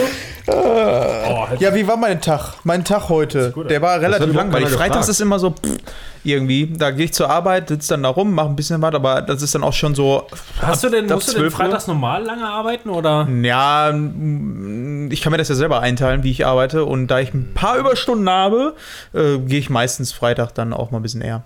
Oh, 0.48 1.48
Ja, 1.60 1.74
wie 1.76 1.88
war 1.88 1.98
mein 1.98 2.22
Tag? 2.22 2.56
Mein 2.64 2.84
Tag 2.84 3.10
heute. 3.10 3.54
Der 3.70 3.82
war 3.82 4.00
relativ 4.02 4.34
langweilig. 4.34 4.70
Freitags 4.70 5.08
ist 5.10 5.22
immer 5.22 5.38
so 5.40 5.52
pff, 5.52 5.78
irgendwie. 6.24 6.74
Da 6.76 6.92
gehe 6.92 7.06
ich 7.06 7.14
zur 7.14 7.30
Arbeit, 7.30 7.68
sitze 7.70 7.90
dann 7.90 8.04
da 8.04 8.10
rum, 8.10 8.34
mache 8.34 8.48
ein 8.48 8.56
bisschen 8.56 8.82
was, 8.82 8.94
aber 8.96 9.22
das 9.22 9.42
ist 9.42 9.54
dann 9.56 9.64
auch 9.64 9.74
schon 9.74 9.94
so. 9.94 10.26
hast 10.62 10.84
du 10.84 10.90
denn, 10.90 11.06
musst 11.08 11.28
du 11.30 11.34
denn 11.34 11.42
12 11.42 11.54
Uhr? 11.54 11.58
freitags 11.58 11.88
normal 11.88 12.24
lange 12.24 12.46
arbeiten 12.48 12.90
oder? 12.90 13.28
Ja, 13.44 13.92
mm, 13.94 15.12
ich 15.12 15.22
kann 15.22 15.32
mir 15.32 15.38
das 15.38 15.50
ja 15.50 15.56
selber 15.56 15.82
einteilen, 15.82 16.24
wie 16.24 16.32
ich 16.32 16.46
arbeite. 16.46 16.86
Und 16.86 17.08
da 17.08 17.20
ich 17.20 17.34
ein 17.34 17.52
paar 17.54 17.78
Überstunden 17.78 18.30
habe, 18.30 18.76
äh, 19.14 19.38
gehe 19.38 19.60
ich 19.60 19.70
meistens 19.70 20.12
Freitag 20.14 20.54
dann 20.56 20.74
auch 20.74 20.92
mal 20.92 21.00
ein 21.00 21.04
bisschen 21.04 21.22
eher. 21.22 21.44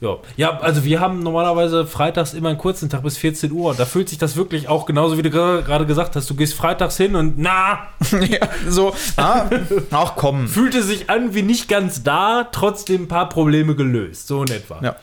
Ja. 0.00 0.16
ja, 0.36 0.58
also 0.60 0.84
wir 0.84 1.00
haben 1.00 1.22
normalerweise 1.22 1.86
freitags 1.86 2.34
immer 2.34 2.50
einen 2.50 2.58
kurzen 2.58 2.90
Tag 2.90 3.02
bis 3.02 3.16
14 3.16 3.50
Uhr. 3.50 3.74
Da 3.74 3.86
fühlt 3.86 4.10
sich 4.10 4.18
das 4.18 4.36
wirklich 4.36 4.68
auch 4.68 4.84
genauso, 4.84 5.16
wie 5.16 5.22
du 5.22 5.30
gerade 5.30 5.86
gesagt 5.86 6.16
hast. 6.16 6.28
Du 6.28 6.34
gehst 6.34 6.52
freitags 6.54 6.98
hin 6.98 7.16
und 7.16 7.38
na, 7.38 7.78
ja, 8.10 8.46
so, 8.68 8.94
ah, 9.16 9.46
ach 9.90 10.12
komm. 10.16 10.48
fühlte 10.48 10.82
sich 10.82 11.08
an 11.08 11.34
wie 11.34 11.42
nicht 11.42 11.68
ganz 11.68 12.02
da, 12.02 12.46
trotzdem 12.52 13.04
ein 13.04 13.08
paar 13.08 13.28
Probleme 13.30 13.74
gelöst. 13.74 14.26
So 14.28 14.42
in 14.42 14.50
etwa. 14.50 14.80
Ja. 14.82 14.96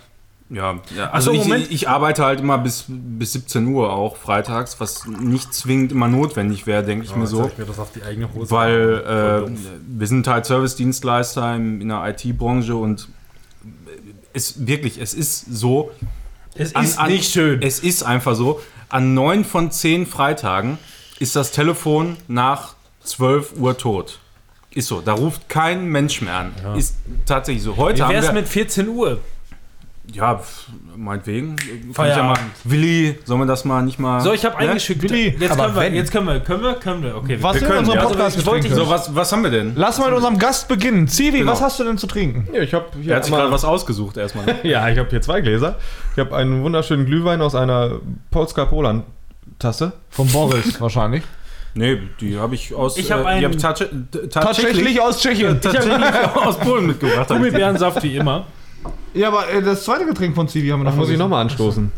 Ja, 0.50 0.76
ja 0.96 1.10
also 1.10 1.32
so, 1.32 1.38
ich, 1.38 1.44
Moment. 1.48 1.72
ich 1.72 1.90
arbeite 1.90 2.24
halt 2.24 2.40
immer 2.42 2.60
bis, 2.60 2.86
bis 2.88 3.34
17 3.34 3.66
Uhr 3.66 3.92
auch 3.92 4.18
freitags, 4.18 4.80
was 4.80 5.08
nicht 5.08 5.52
zwingend 5.56 5.92
immer 5.92 6.08
notwendig 6.08 6.68
wäre, 6.68 6.84
denke 6.84 7.06
ich 7.06 7.16
mir 7.16 7.26
so. 7.26 7.50
mir 7.58 7.66
das 7.66 7.80
auf 7.80 7.92
die 7.92 8.04
eigene 8.04 8.32
Hose. 8.32 8.52
Weil 8.52 9.48
äh, 9.48 9.52
wir 9.88 10.06
sind 10.08 10.28
halt 10.28 10.46
Service-Dienstleister 10.46 11.56
im- 11.56 11.82
in 11.82 11.88
der 11.90 12.06
IT-Branche 12.08 12.76
und 12.76 13.08
es 14.34 14.68
wirklich, 14.68 14.98
es 15.00 15.14
ist 15.14 15.46
so. 15.56 15.92
es 16.56 16.76
an- 16.76 16.84
ist 16.86 16.98
an- 17.00 17.12
nicht 17.12 17.32
schön. 17.32 17.62
Es 17.62 17.80
ist 17.80 18.04
einfach 18.04 18.36
so. 18.36 18.62
An 18.90 19.14
neun 19.14 19.44
von 19.46 19.72
zehn 19.72 20.06
Freitagen 20.06 20.78
ist 21.20 21.36
das 21.36 21.52
Telefon 21.52 22.18
nach 22.28 22.76
12 23.04 23.54
Uhr 23.58 23.78
tot. 23.78 24.20
Ist 24.72 24.88
so. 24.88 25.02
Da 25.02 25.14
ruft 25.14 25.50
kein 25.50 25.86
Mensch 25.86 26.22
mehr 26.22 26.36
an. 26.36 26.54
Ist 26.78 26.96
tatsächlich 27.26 27.64
so. 27.64 27.78
Heute 27.78 28.00
Wie 28.00 28.02
haben 28.04 28.14
wär's 28.14 28.26
wir, 28.28 28.34
mit 28.34 28.48
14 28.48 28.88
Uhr? 28.88 29.20
Ja, 30.12 30.42
meinetwegen. 30.98 31.56
Kann 31.56 31.68
ich 31.68 31.86
ja 31.88 31.94
Feierabend. 31.94 32.38
mal, 32.38 32.40
Willi, 32.66 33.20
sollen 33.26 33.40
wir 33.42 33.46
das 33.46 33.64
mal 33.66 33.82
nicht 33.84 34.00
mal. 34.00 34.20
So, 34.22 34.34
ich 34.34 34.44
habe 34.44 34.62
Ja? 34.62 34.70
eingeschickt. 34.70 35.02
Willi, 35.02 35.30
Jetzt 35.40 35.52
aber 35.52 35.64
können 35.66 35.76
wir, 35.76 35.82
wenn. 35.82 35.96
jetzt 35.96 36.12
können 36.12 36.28
wir, 36.28 36.40
können 36.42 36.62
wir, 36.64 36.74
können 36.76 37.04
wir. 37.04 37.16
Okay, 37.16 37.38
Was 37.42 37.60
wir 37.60 37.68
können. 37.68 37.80
unsere 37.80 37.98
ja. 37.98 38.04
Podcast 38.04 38.38
Also, 38.38 38.56
ich 38.56 38.70
So, 38.74 38.90
was, 38.90 39.16
was 39.16 39.32
haben 39.32 39.44
wir 39.44 39.52
denn? 39.52 39.74
Lass 39.76 40.00
mal 40.00 40.08
mit 40.08 40.16
unserem 40.18 40.38
Gast 40.38 40.68
beginnen. 40.68 41.08
Zivi, 41.08 41.40
Genau. 41.40 41.52
was 41.54 41.62
hast 41.62 41.80
du 41.80 41.86
denn 41.86 41.98
zu 41.98 42.08
trinken? 42.08 42.48
Ja, 42.54 42.62
ich 42.62 42.74
habe 42.74 42.86
Er 42.98 43.02
hier, 43.02 43.16
hat 43.16 43.26
sich 43.26 43.34
gerade 43.34 43.52
was 43.52 43.64
ausgesucht 43.64 44.18
erstmal. 44.18 44.46
ne? 44.46 44.56
ja, 44.64 44.88
ich 44.90 45.00
hab 45.00 45.10
hier 45.10 45.22
zwei 45.22 45.40
Gläser. 45.42 45.78
Ich 46.14 46.20
habe 46.20 46.36
einen 46.36 46.64
wunderschönen 46.64 47.06
Glühwein 47.06 47.42
aus 47.42 47.56
einer 47.56 48.00
Polska 48.30 48.66
Polan 48.66 49.04
Tasse. 49.58 49.94
Von 50.10 50.28
Boris 50.28 50.80
wahrscheinlich. 50.82 51.24
Nee, 51.76 51.98
die 52.20 52.38
habe 52.38 52.54
ich 52.56 52.76
aus. 52.76 52.98
Ich 52.98 53.12
hab 53.12 53.22
äh, 53.26 53.44
hab 53.44 53.52
ich 53.52 53.58
tatsche- 53.58 53.90
t- 54.12 54.28
Tatsächlich 54.28 55.00
aus 55.02 55.20
Tschechien. 55.22 55.60
tatsächlich 55.60 55.94
aus 56.36 56.60
Polen 56.60 56.86
mitgebracht. 56.88 57.30
Gummibärensaft 57.30 58.04
wie 58.04 58.16
immer. 58.18 58.46
Ja, 59.14 59.28
aber 59.28 59.50
äh, 59.50 59.62
das 59.62 59.84
zweite 59.86 60.06
Getränk 60.06 60.36
von 60.36 60.48
Zivi 60.48 60.70
haben 60.70 60.82
wir 60.82 60.86
noch 60.86 60.96
Muss 60.96 61.10
ich 61.10 61.18
nochmal 61.18 61.42
anstoßen. 61.42 61.92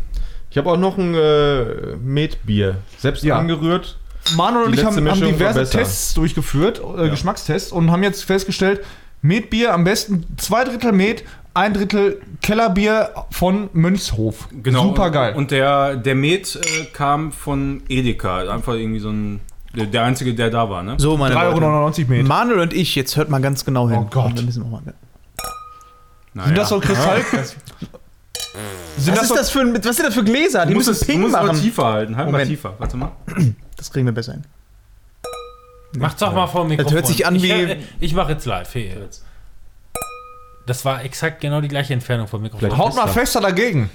Ich 0.50 0.58
habe 0.58 0.70
auch 0.70 0.76
noch 0.78 0.96
ein 0.98 1.14
äh, 1.14 1.96
Metbier. 2.02 2.76
Selbst 2.98 3.24
Ja. 3.24 3.38
angerührt. 3.38 3.98
Manuel 4.36 4.66
und 4.66 4.74
ich 4.74 4.84
haben, 4.84 5.08
haben 5.08 5.20
diverse. 5.20 5.68
Tests 5.68 6.14
durchgeführt, 6.14 6.80
äh, 6.98 7.08
Geschmackstests, 7.10 7.72
und 7.72 7.90
haben 7.90 8.02
jetzt 8.02 8.24
festgestellt, 8.24 8.80
Metbier 9.22 9.72
am 9.72 9.84
besten 9.84 10.24
zwei 10.36 10.64
Drittel 10.64 10.92
Met, 10.92 11.24
ein 11.54 11.72
Drittel 11.72 12.20
Kellerbier 12.42 13.10
von 13.30 13.70
Mönchshof. 13.72 14.48
Genau. 14.62 14.82
Super 14.88 15.10
geil. 15.10 15.34
Und 15.36 15.50
der, 15.50 15.96
der 15.96 16.14
Met 16.14 16.56
äh, 16.56 16.84
kam 16.92 17.32
von 17.32 17.82
Edeka. 17.88 18.50
Einfach 18.52 18.74
irgendwie 18.74 19.00
so 19.00 19.10
ein. 19.10 19.40
Der, 19.74 19.86
der 19.86 20.04
einzige, 20.04 20.34
der 20.34 20.50
da 20.50 20.70
war, 20.70 20.82
ne? 20.82 20.94
So, 20.98 21.16
meine 21.16 21.34
Leute. 21.34 21.60
3,99 21.60 21.64
Euro 22.00 22.08
Met. 22.08 22.26
Manuel 22.26 22.60
und 22.60 22.72
ich, 22.72 22.94
jetzt 22.94 23.16
hört 23.16 23.28
mal 23.28 23.40
ganz 23.40 23.64
genau 23.64 23.88
hin. 23.88 23.98
Oh 24.00 24.08
Gott. 24.10 24.36
Wir 24.36 24.42
müssen 24.42 24.62
auch 24.62 24.70
mal, 24.70 24.82
Naja. 26.36 26.48
Sind 26.48 26.58
das 26.58 26.68
so 26.68 26.80
Kristall? 26.80 27.22
Sind 28.98 29.16
was, 29.16 29.20
das 29.20 29.22
ist 29.30 29.36
das 29.36 29.50
für, 29.50 29.60
ein- 29.60 29.84
was 29.84 29.96
sind 29.96 30.04
das 30.06 30.14
für 30.14 30.22
Gläser? 30.24 30.66
Die 30.66 30.72
Du 30.72 30.76
musst 30.76 30.88
müssen 30.88 31.00
es, 31.00 31.06
du 31.06 31.06
ping 31.06 31.20
musst 31.22 31.34
es 31.34 31.40
mal 31.40 31.46
machen. 31.46 31.60
tiefer 31.62 31.84
halten. 31.86 32.16
Halt 32.16 32.26
mal 32.26 32.32
Moment. 32.32 32.50
tiefer. 32.50 32.74
Warte 32.78 32.96
mal. 32.98 33.12
Das 33.76 33.90
kriegen 33.90 34.04
wir 34.06 34.12
besser 34.12 34.32
hin. 34.34 34.44
Macht's 35.98 36.20
doch 36.20 36.34
mal 36.34 36.46
vor 36.46 36.64
dem 36.64 36.68
Mikrofon. 36.68 36.92
hört 36.92 37.06
sich 37.06 37.24
an 37.26 37.36
ich, 37.36 37.42
wie- 37.42 37.50
äh, 37.50 37.78
Ich 38.00 38.12
mache 38.12 38.32
jetzt 38.32 38.44
live. 38.44 38.70
Hier. 38.70 39.08
Das 40.66 40.84
war 40.84 41.04
exakt 41.04 41.40
genau 41.40 41.60
die 41.60 41.68
gleiche 41.68 41.92
Entfernung 41.94 42.26
vom 42.26 42.42
Mikrofon. 42.42 42.76
Haut 42.76 42.96
mal 42.96 43.06
fester 43.06 43.40
dagegen. 43.40 43.88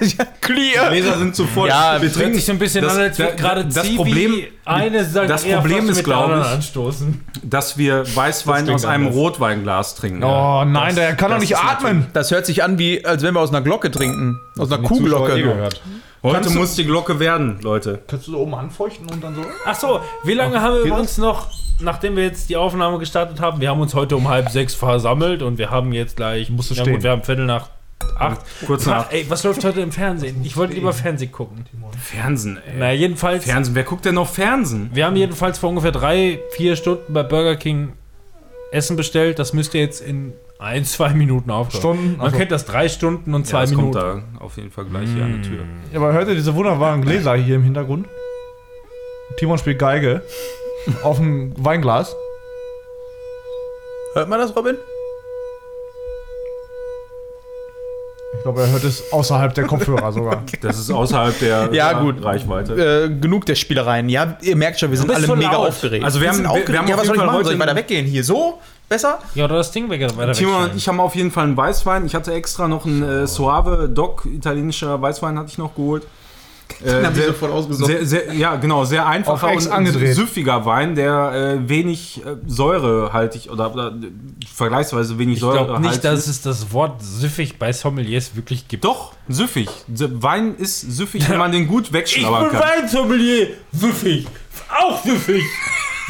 ja, 0.00 0.24
clear. 0.40 0.88
Gläser 0.90 1.18
sind 1.18 1.36
zu 1.36 1.46
voll. 1.46 1.68
Ja, 1.68 2.02
wir 2.02 2.12
trinken 2.12 2.34
sich 2.34 2.44
so 2.44 2.52
ein 2.52 2.58
bisschen 2.58 2.82
das- 2.82 2.94
an, 2.96 3.00
als 3.02 3.16
das- 3.16 3.36
gerade 3.36 3.64
das 3.64 3.74
Zivi 3.84 3.96
Problem- 3.96 4.34
eine 4.64 5.04
St. 5.04 5.16
das 5.28 5.44
Problem 5.44 5.88
ist, 5.88 6.02
glaub 6.02 6.30
ich, 6.30 6.44
anstoßen. 6.46 7.20
dass 7.44 7.78
wir 7.78 8.04
Weißwein 8.16 8.68
aus 8.70 8.84
einem 8.84 9.04
anders. 9.06 9.16
Rotweinglas 9.20 9.94
trinken. 9.94 10.24
Oh 10.24 10.64
nein, 10.64 10.86
das- 10.88 10.94
der 10.96 11.14
kann 11.14 11.30
doch 11.30 11.38
nicht 11.38 11.56
atmen. 11.56 12.06
Das 12.12 12.32
hört 12.32 12.44
sich 12.46 12.64
an, 12.64 12.78
wie 12.80 13.04
als 13.04 13.22
wenn 13.22 13.34
wir 13.34 13.40
aus 13.40 13.50
einer 13.50 13.60
Glocke 13.62 13.90
trinken. 13.92 14.40
Aus 14.58 14.72
einer 14.72 14.82
Die 14.82 14.88
Zuschauer 14.88 15.30
eh 15.30 15.42
Kuhglocke. 15.42 15.68
Heute 16.22 16.34
Kannst 16.40 16.54
du- 16.54 16.58
muss 16.58 16.74
die 16.74 16.84
Glocke 16.84 17.20
werden, 17.20 17.58
Leute. 17.62 18.02
Kannst 18.06 18.26
du 18.26 18.32
da 18.32 18.38
oben 18.38 18.54
anfeuchten 18.54 19.08
und 19.10 19.22
dann 19.22 19.34
so? 19.34 19.42
Ach 19.64 19.74
so, 19.78 20.00
wie 20.24 20.34
lange 20.34 20.60
haben 20.60 20.74
wir 20.76 20.82
übrigens 20.82 21.18
noch, 21.18 21.48
nachdem 21.80 22.16
wir 22.16 22.24
jetzt 22.24 22.48
die 22.48 22.56
Aufnahme 22.56 22.98
gestartet 22.98 23.40
haben, 23.40 23.60
wir 23.60 23.68
haben 23.70 23.80
uns 23.80 23.94
heute 23.94 24.16
um 24.16 24.28
halb 24.28 24.50
sechs 24.50 24.74
versammelt 24.74 25.42
und 25.42 25.58
wir 25.58 25.70
haben 25.70 25.92
jetzt 25.92 26.16
gleich, 26.16 26.50
Musst 26.50 26.70
du 26.70 26.74
ja 26.74 26.82
stehen. 26.82 26.94
gut, 26.94 27.02
wir 27.02 27.10
haben 27.10 27.22
Viertel 27.22 27.44
nach 27.46 27.68
Acht. 28.18 28.40
Kurz 28.66 28.86
nach 28.86 29.10
Ey, 29.10 29.26
was 29.28 29.42
läuft 29.42 29.64
heute 29.64 29.80
im 29.80 29.90
Fernsehen? 29.90 30.40
Ich 30.44 30.56
wollte 30.56 30.74
lieber 30.74 30.92
Fernsehen 30.92 31.32
gucken. 31.32 31.64
Fernsehen, 32.00 32.58
ey. 32.66 32.74
Na, 32.78 32.92
jedenfalls. 32.92 33.44
Fernsehen, 33.44 33.74
wer 33.74 33.82
guckt 33.84 34.04
denn 34.04 34.14
noch 34.14 34.28
Fernsehen? 34.28 34.90
Wir 34.92 35.06
haben 35.06 35.16
jedenfalls 35.16 35.58
vor 35.58 35.70
ungefähr 35.70 35.92
drei, 35.92 36.40
vier 36.52 36.76
Stunden 36.76 37.12
bei 37.12 37.22
Burger 37.22 37.56
King 37.56 37.92
Essen 38.70 38.96
bestellt. 38.96 39.38
Das 39.38 39.52
müsste 39.54 39.78
jetzt 39.78 40.00
in 40.02 40.32
ein, 40.58 40.84
zwei 40.84 41.10
Minuten 41.10 41.50
aufhören. 41.50 41.78
Stunden, 41.80 42.16
Man 42.16 42.26
also- 42.26 42.38
kennt 42.38 42.50
das 42.50 42.64
drei 42.64 42.88
Stunden 42.88 43.34
und 43.34 43.46
zwei 43.46 43.58
ja, 43.58 43.62
das 43.62 43.70
Minuten. 43.70 43.98
kommt 44.00 44.24
da 44.40 44.44
auf 44.44 44.56
jeden 44.56 44.70
Fall 44.70 44.84
gleich 44.86 45.08
hier 45.14 45.24
an 45.24 45.32
der 45.40 45.42
Tür. 45.42 45.64
Ja, 45.92 45.98
aber 45.98 46.12
hört 46.12 46.28
ihr 46.28 46.34
diese 46.34 46.54
wunderbaren 46.54 47.02
Gläser 47.02 47.34
hier 47.34 47.56
im 47.56 47.62
Hintergrund? 47.62 48.06
Timon 49.38 49.58
spielt 49.58 49.78
Geige 49.78 50.22
auf 51.02 51.18
dem 51.18 51.52
Weinglas. 51.62 52.16
Hört 54.14 54.28
man 54.30 54.38
das, 54.38 54.56
Robin? 54.56 54.76
Ich 58.38 58.42
glaube, 58.42 58.62
er 58.62 58.70
hört 58.70 58.84
es 58.84 59.12
außerhalb 59.12 59.54
der 59.54 59.64
Kopfhörer 59.64 60.12
sogar. 60.12 60.42
Das 60.62 60.78
ist 60.78 60.90
außerhalb 60.90 61.38
der 61.40 61.68
Ja, 61.72 62.00
gut. 62.00 62.24
Reichweite. 62.24 63.04
Äh, 63.06 63.20
genug 63.20 63.44
der 63.46 63.56
Spielereien. 63.56 64.08
Ja, 64.08 64.36
ihr 64.40 64.56
merkt 64.56 64.78
schon, 64.80 64.90
wir 64.90 64.96
sind 64.98 65.10
alle 65.10 65.26
mega 65.36 65.52
laut. 65.52 65.68
aufgeregt. 65.68 66.04
Also 66.04 66.20
wir 66.20 66.28
haben- 66.28 66.36
sind 66.36 66.44
wir- 66.44 66.50
aufgeregt. 66.50 66.72
wir 66.72 66.78
haben 66.78 66.88
ja, 66.88 66.96
was 66.96 67.06
soll 67.06 67.16
ich 67.16 67.22
machen? 67.24 67.44
Soll 67.44 67.54
ich 67.54 67.58
weiter 67.58 67.76
weggehen? 67.76 68.06
Hier 68.06 68.24
so? 68.24 68.60
Besser? 68.88 69.18
Ja, 69.34 69.46
oder 69.46 69.56
das 69.56 69.72
Ding 69.72 69.90
weiter 69.90 70.16
weiter 70.16 70.32
Timon 70.32 70.70
und 70.70 70.76
ich 70.76 70.86
haben 70.86 71.00
auf 71.00 71.14
jeden 71.16 71.30
Fall 71.32 71.44
einen 71.44 71.56
Weißwein. 71.56 72.06
Ich 72.06 72.14
hatte 72.14 72.32
extra 72.32 72.68
noch 72.68 72.86
einen 72.86 73.02
äh, 73.02 73.26
Suave 73.26 73.88
Doc, 73.88 74.24
italienischer 74.26 75.00
Weißwein 75.02 75.36
hatte 75.38 75.48
ich 75.50 75.58
noch 75.58 75.74
geholt. 75.74 76.04
Äh, 76.84 77.04
haben 77.04 77.14
die 77.14 77.20
sehr- 77.20 77.26
sofort 77.28 78.06
sehr, 78.06 78.34
ja, 78.34 78.56
genau, 78.56 78.84
sehr 78.84 79.06
einfacher 79.06 79.52
und 79.52 79.68
angedreht. 79.70 80.16
süffiger 80.16 80.66
Wein, 80.66 80.96
der 80.96 81.60
äh, 81.62 81.68
wenig 81.68 82.20
äh, 82.26 82.36
säurehaltig 82.48 83.50
oder, 83.52 83.72
oder 83.72 83.86
äh, 83.92 84.10
vergleichsweise 84.52 85.16
wenig 85.16 85.34
Ich 85.36 85.40
glaube 85.42 85.58
säurehaltig 85.58 85.90
nicht, 85.90 86.04
dass 86.04 86.26
es 86.26 86.42
das 86.42 86.72
Wort 86.72 87.00
süffig 87.00 87.60
bei 87.60 87.72
Sommeliers 87.72 88.34
wirklich 88.34 88.66
gibt. 88.66 88.84
Doch, 88.84 89.12
süffig. 89.28 89.68
Wein 89.86 90.56
ist 90.56 90.80
süffig, 90.80 91.30
wenn 91.30 91.38
man 91.38 91.52
den 91.52 91.68
gut 91.68 91.92
wegschnabbern 91.92 92.50
kann. 92.50 92.60
Weinsommelier. 92.60 93.46
Süffig. 93.72 94.26
Auch 94.68 95.00
süffig. 95.04 95.44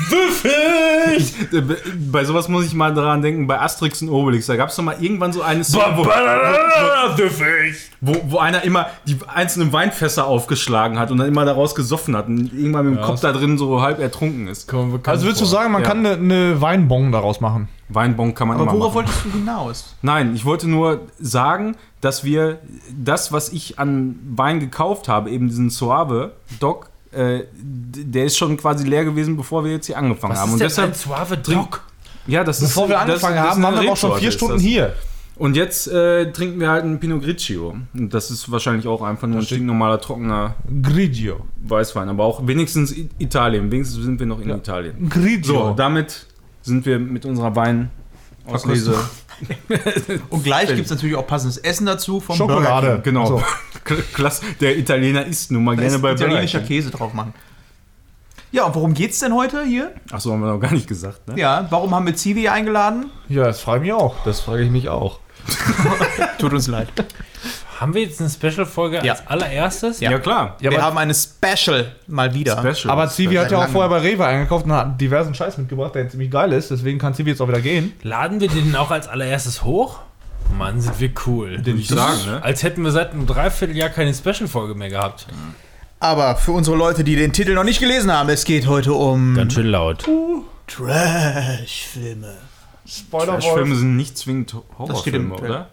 Süffig. 0.08 1.34
Äh, 1.52 1.60
be- 1.60 1.78
Bei 2.10 2.24
sowas 2.24 2.48
muss 2.48 2.66
ich 2.66 2.74
mal 2.74 2.92
daran 2.92 3.22
denken, 3.22 3.46
bei 3.46 3.60
Asterix 3.60 4.02
und 4.02 4.08
Obelix, 4.10 4.46
da 4.46 4.56
gab 4.56 4.68
es 4.68 4.76
doch 4.76 4.82
mal 4.82 4.96
irgendwann 5.00 5.32
so 5.32 5.42
eine 5.42 5.62
Szene, 5.64 5.84
wo, 5.96 6.04
wo, 8.00 8.16
wo 8.32 8.38
einer 8.38 8.62
immer 8.64 8.86
die 9.06 9.16
einzelnen 9.32 9.72
Weinfässer 9.72 10.26
aufgeschlagen 10.26 10.98
hat 10.98 11.10
und 11.10 11.18
dann 11.18 11.28
immer 11.28 11.44
daraus 11.44 11.74
gesoffen 11.74 12.16
hat 12.16 12.26
und 12.28 12.52
irgendwann 12.52 12.90
mit 12.90 12.98
dem 12.98 13.02
Kopf 13.04 13.20
da 13.20 13.32
drin 13.32 13.58
so 13.58 13.80
halb 13.80 13.98
ertrunken 14.00 14.48
ist. 14.48 14.72
Also 15.06 15.26
willst 15.26 15.40
du 15.40 15.44
sagen, 15.44 15.72
man 15.72 15.82
Ja. 15.82 15.88
kann 15.88 16.04
eine 16.04 16.16
ne 16.16 16.60
Weinbong 16.60 17.12
daraus 17.12 17.40
machen? 17.40 17.68
Weinbon 17.88 18.34
kann 18.34 18.48
man 18.48 18.56
Aber 18.56 18.64
immer 18.70 18.80
worauf 18.80 18.94
machen. 18.94 19.06
wolltest 19.06 19.24
du 19.24 19.30
hinaus? 19.30 19.94
Nein, 20.02 20.34
ich 20.34 20.44
wollte 20.44 20.68
nur 20.68 21.02
sagen, 21.20 21.76
dass 22.00 22.24
wir 22.24 22.58
das, 22.96 23.32
was 23.32 23.52
ich 23.52 23.78
an 23.78 24.18
Wein 24.34 24.58
gekauft 24.60 25.08
habe, 25.08 25.30
eben 25.30 25.48
diesen 25.48 25.70
Suave 25.70 26.32
Doc, 26.58 26.90
äh, 27.16 27.44
der 27.54 28.24
ist 28.26 28.36
schon 28.36 28.56
quasi 28.56 28.86
leer 28.86 29.04
gewesen, 29.04 29.36
bevor 29.36 29.64
wir 29.64 29.72
jetzt 29.72 29.86
hier 29.86 29.98
angefangen 29.98 30.32
Was 30.34 30.40
haben. 30.40 30.48
ist 30.48 30.52
Und 30.54 30.60
deshalb, 30.60 30.90
ein 30.90 30.94
Suave 30.94 31.36
Doc? 31.38 31.82
ja, 32.26 32.44
das 32.44 32.60
Bevor 32.60 32.84
ist, 32.84 32.90
wir 32.90 32.94
das- 32.96 33.02
angefangen 33.04 33.36
das 33.36 33.44
ist 33.44 33.50
haben, 33.52 33.62
waren 33.62 33.80
wir 33.82 33.92
auch 33.92 33.96
schon 33.96 34.18
vier 34.18 34.30
Stunden 34.32 34.54
das. 34.54 34.62
hier. 34.62 34.92
Und 35.38 35.54
jetzt 35.54 35.86
äh, 35.88 36.32
trinken 36.32 36.60
wir 36.60 36.70
halt 36.70 36.84
einen 36.84 36.98
Pinot 36.98 37.22
Grigio. 37.22 37.76
Und 37.92 38.14
das 38.14 38.30
ist 38.30 38.50
wahrscheinlich 38.50 38.86
auch 38.88 39.02
einfach 39.02 39.28
nur 39.28 39.40
ein 39.40 39.44
stinknormaler, 39.44 40.00
trockener 40.00 40.54
Grigio. 40.82 41.40
Weißwein. 41.62 42.08
Aber 42.08 42.24
auch 42.24 42.46
wenigstens 42.46 42.94
Italien. 43.18 43.70
Wenigstens 43.70 44.02
sind 44.02 44.18
wir 44.18 44.26
noch 44.26 44.40
in 44.40 44.48
Italien. 44.48 45.10
Grigio. 45.10 45.44
So, 45.68 45.74
damit 45.76 46.24
sind 46.62 46.86
wir 46.86 46.98
mit 46.98 47.26
unserer 47.26 47.54
Wein 47.54 47.90
Auslese. 48.46 48.94
Und 50.30 50.44
gleich 50.44 50.68
gibt 50.68 50.84
es 50.86 50.90
natürlich 50.90 51.16
auch 51.16 51.26
passendes 51.26 51.58
Essen 51.58 51.86
dazu 51.86 52.20
vom 52.20 52.38
Burger 52.38 52.54
Schokolade. 52.54 53.00
Genau. 53.02 53.26
So. 53.26 53.42
Klasse. 54.14 54.44
Der 54.60 54.76
Italiener 54.78 55.24
isst 55.24 55.50
nun 55.50 55.64
mal 55.64 55.72
King. 55.72 55.78
Da 55.78 55.82
gerne 55.82 55.96
ist 55.96 56.02
bei 56.02 56.08
Burger 56.10 56.26
italienischer 56.26 56.58
King. 56.60 56.68
Käse 56.68 56.90
drauf 56.90 57.12
machen. 57.12 57.34
Ja, 58.52 58.64
und 58.64 58.74
worum 58.74 58.94
geht's 58.94 59.18
denn 59.18 59.34
heute 59.34 59.64
hier? 59.64 59.92
Achso, 60.10 60.32
haben 60.32 60.40
wir 60.40 60.52
noch 60.52 60.60
gar 60.60 60.72
nicht 60.72 60.88
gesagt, 60.88 61.28
ne? 61.28 61.38
Ja, 61.38 61.66
warum 61.70 61.94
haben 61.94 62.06
wir 62.06 62.14
Zivi 62.16 62.48
eingeladen? 62.48 63.10
Ja, 63.28 63.44
das 63.44 63.60
frage 63.60 63.84
ich 63.84 63.90
mich 63.90 63.92
auch. 63.92 64.14
Das 64.24 64.40
frage 64.40 64.62
ich 64.62 64.70
mich 64.70 64.88
auch. 64.88 65.20
Tut 66.38 66.52
uns 66.52 66.66
leid. 66.66 66.88
Haben 67.80 67.92
wir 67.94 68.02
jetzt 68.02 68.20
eine 68.20 68.30
Special-Folge 68.30 69.00
Ja. 69.04 69.12
als 69.12 69.26
allererstes? 69.26 70.00
Ja, 70.00 70.18
klar. 70.18 70.56
Ja, 70.60 70.70
wir 70.70 70.82
haben 70.82 70.96
eine 70.96 71.14
Special 71.14 71.92
mal 72.06 72.32
wieder. 72.32 72.56
Special. 72.58 72.90
Aber 72.90 73.08
Zivi 73.08 73.34
hat 73.34 73.50
ja 73.50 73.58
auch 73.58 73.68
vorher 73.68 73.90
bei 73.90 73.98
Rewe 73.98 74.24
eingekauft 74.24 74.64
und 74.64 74.72
hat 74.72 74.98
diversen 75.00 75.34
Scheiß 75.34 75.58
mitgebracht, 75.58 75.94
der 75.94 76.08
ziemlich 76.08 76.30
geil 76.30 76.52
ist. 76.52 76.70
Deswegen 76.70 76.98
kann 76.98 77.12
Zivi 77.14 77.30
jetzt 77.30 77.40
auch 77.42 77.48
wieder 77.48 77.60
gehen. 77.60 77.92
Laden 78.02 78.40
wir 78.40 78.48
den 78.48 78.74
auch 78.76 78.90
als 78.90 79.08
allererstes 79.08 79.62
hoch? 79.62 79.98
Mann, 80.56 80.80
sind 80.80 80.98
wir 81.00 81.10
cool. 81.26 81.56
Würde 81.64 81.72
ich 81.72 81.88
sagen, 81.88 82.24
ne? 82.24 82.42
Als 82.42 82.62
hätten 82.62 82.82
wir 82.82 82.92
seit 82.92 83.12
einem 83.12 83.26
Dreivierteljahr 83.26 83.88
keine 83.90 84.14
Special-Folge 84.14 84.74
mehr 84.74 84.88
gehabt. 84.90 85.26
Aber 86.00 86.36
für 86.36 86.52
unsere 86.52 86.76
Leute, 86.76 87.04
die 87.04 87.16
den 87.16 87.32
Titel 87.32 87.52
noch 87.54 87.64
nicht 87.64 87.80
gelesen 87.80 88.12
haben, 88.12 88.28
es 88.28 88.44
geht 88.44 88.66
heute 88.66 88.92
um 88.94 89.34
Ganz 89.34 89.54
schön 89.54 89.66
laut. 89.66 90.04
Trash-Filme. 90.66 92.34
Spoiler 92.88 93.40
Filme 93.40 93.74
sind 93.74 93.96
nicht 93.96 94.16
zwingend 94.16 94.54
Horrorfilme, 94.78 95.34
oder? 95.34 95.68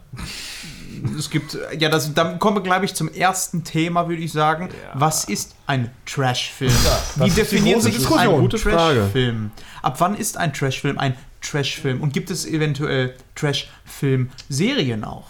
Es 1.18 1.28
gibt, 1.28 1.58
ja, 1.78 1.88
das, 1.88 2.14
dann 2.14 2.38
kommen 2.38 2.56
wir, 2.56 2.62
glaube 2.62 2.84
ich, 2.84 2.94
zum 2.94 3.12
ersten 3.12 3.62
Thema, 3.62 4.08
würde 4.08 4.22
ich 4.22 4.32
sagen. 4.32 4.70
Was 4.94 5.24
ist 5.24 5.54
ein 5.66 5.90
Trash-Film? 6.06 6.72
Wie 7.16 7.24
die 7.24 7.30
definiert 7.30 7.76
große 7.76 7.86
sich 7.88 7.96
Diskussion? 7.98 8.34
ein 8.34 8.40
Gute 8.40 8.58
Frage. 8.58 9.00
Trash-Film? 9.00 9.50
Ab 9.82 9.96
wann 9.98 10.14
ist 10.16 10.38
ein 10.38 10.52
Trash-Film 10.52 10.98
ein 10.98 11.14
Trash-Film? 11.42 12.00
Und 12.00 12.12
gibt 12.14 12.30
es 12.30 12.46
eventuell 12.46 13.14
Trash-Film-Serien 13.34 15.04
auch? 15.04 15.26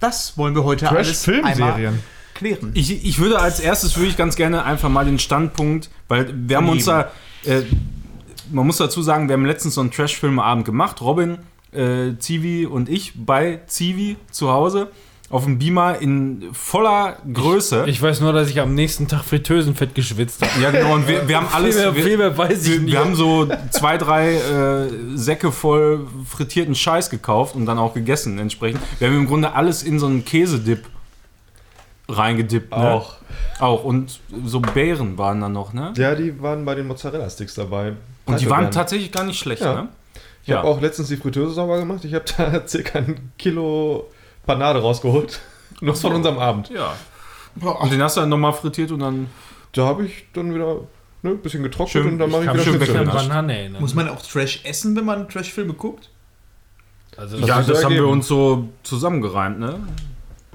Das 0.00 0.36
wollen 0.36 0.54
wir 0.54 0.64
heute 0.64 0.90
alles 0.90 1.26
einmal 1.26 1.42
Trash-Filmserien. 1.54 2.02
klären. 2.34 2.70
Ich, 2.74 3.04
ich 3.04 3.18
würde 3.18 3.38
als 3.38 3.60
erstes 3.60 3.96
würde 3.96 4.10
ich 4.10 4.16
ganz 4.16 4.36
gerne 4.36 4.64
einfach 4.64 4.90
mal 4.90 5.06
den 5.06 5.18
Standpunkt, 5.18 5.88
weil 6.08 6.32
wir 6.34 6.58
haben 6.58 6.68
uns 6.68 6.84
da, 6.84 7.10
äh, 7.44 7.62
man 8.50 8.66
muss 8.66 8.76
dazu 8.76 9.00
sagen, 9.00 9.28
wir 9.28 9.32
haben 9.32 9.46
letztens 9.46 9.74
so 9.74 9.80
einen 9.80 9.90
Trash-Filmeabend 9.90 10.66
gemacht, 10.66 11.00
Robin, 11.00 11.38
äh, 11.72 12.18
Zivi 12.18 12.66
und 12.66 12.90
ich 12.90 13.12
bei 13.16 13.60
Zivi 13.66 14.16
zu 14.30 14.50
Hause 14.50 14.90
auf 15.28 15.44
dem 15.44 15.58
Beamer 15.58 15.98
in 16.00 16.44
voller 16.52 17.16
Größe. 17.32 17.84
Ich 17.88 18.00
weiß 18.00 18.20
nur, 18.20 18.32
dass 18.32 18.48
ich 18.48 18.60
am 18.60 18.74
nächsten 18.74 19.08
Tag 19.08 19.24
Fritteusenfett 19.24 19.94
geschwitzt 19.94 20.40
habe. 20.40 20.62
ja 20.62 20.70
genau, 20.70 20.94
und 20.94 21.08
wir, 21.08 21.26
wir 21.26 21.36
haben 21.38 21.48
alles, 21.52 21.74
Viel 21.74 21.84
mehr- 21.84 21.94
wir, 21.96 22.04
viel 22.04 22.16
mehr 22.18 22.38
weiß 22.38 22.66
ich 22.66 22.72
wir, 22.74 22.80
nicht. 22.80 22.92
wir 22.92 23.00
haben 23.00 23.14
so 23.16 23.48
zwei, 23.70 23.98
drei 23.98 24.34
äh, 24.36 24.88
Säcke 25.16 25.50
voll 25.50 26.06
frittierten 26.28 26.74
Scheiß 26.76 27.10
gekauft 27.10 27.56
und 27.56 27.66
dann 27.66 27.78
auch 27.78 27.92
gegessen 27.94 28.38
entsprechend. 28.38 28.80
Wir 29.00 29.08
haben 29.08 29.16
im 29.16 29.26
Grunde 29.26 29.52
alles 29.54 29.82
in 29.82 29.98
so 29.98 30.06
einen 30.06 30.24
Käsedip 30.24 30.84
reingedippt. 32.08 32.70
Ne? 32.70 32.76
Auch. 32.92 33.14
Auch. 33.58 33.84
Und 33.84 34.20
so 34.44 34.60
Beeren 34.60 35.18
waren 35.18 35.40
dann 35.40 35.52
noch, 35.52 35.72
ne? 35.72 35.92
Ja, 35.96 36.14
die 36.14 36.40
waren 36.40 36.64
bei 36.64 36.74
den 36.74 36.86
Mozzarella-Sticks 36.86 37.54
dabei. 37.54 37.94
Und 38.26 38.40
die 38.40 38.46
waren 38.46 38.58
Heidelbeeren. 38.58 38.70
tatsächlich 38.70 39.10
gar 39.12 39.24
nicht 39.24 39.38
schlecht, 39.38 39.62
Ja. 39.62 39.74
ne? 39.74 39.88
Ich 40.44 40.52
habe 40.52 40.68
auch 40.68 40.80
letztens 40.80 41.08
die 41.08 41.16
Fritteuse 41.16 41.54
sauber 41.54 41.78
gemacht. 41.80 42.04
Ich 42.04 42.14
habe 42.14 42.24
da 42.36 42.62
circa 42.68 43.00
ein 43.00 43.32
Kilo 43.36 44.06
Panade 44.46 44.80
rausgeholt. 44.80 45.40
Nur 45.80 45.94
von 45.94 46.14
unserem 46.14 46.38
Abend. 46.38 46.70
Ja. 46.70 46.94
Und 47.60 47.92
den 47.92 48.02
hast 48.02 48.16
du 48.16 48.20
dann 48.20 48.30
nochmal 48.30 48.52
frittiert 48.52 48.90
und 48.92 49.00
dann. 49.00 49.28
Da 49.72 49.84
habe 49.84 50.06
ich 50.06 50.26
dann 50.32 50.54
wieder 50.54 50.76
ne, 51.22 51.30
ein 51.30 51.38
bisschen 51.38 51.62
getrocknet 51.62 52.04
Schön- 52.04 52.12
und 52.12 52.18
dann 52.18 52.30
mache 52.30 52.42
ich 52.42 52.46
kann 52.46 52.56
wieder 52.58 52.86
schön. 52.86 53.06
Banane 53.06 53.58
erinnern. 53.58 53.82
Muss 53.82 53.94
man 53.94 54.08
auch 54.08 54.22
Trash 54.22 54.64
essen, 54.64 54.96
wenn 54.96 55.04
man 55.04 55.28
Trash-Filme 55.28 55.74
guckt? 55.74 56.10
also, 57.16 57.38
Das 57.38 57.48
ja, 57.48 57.62
das 57.62 57.84
haben 57.84 57.94
wir 57.94 58.06
uns 58.06 58.26
so 58.26 58.68
zusammengereimt, 58.82 59.58
ne? 59.58 59.80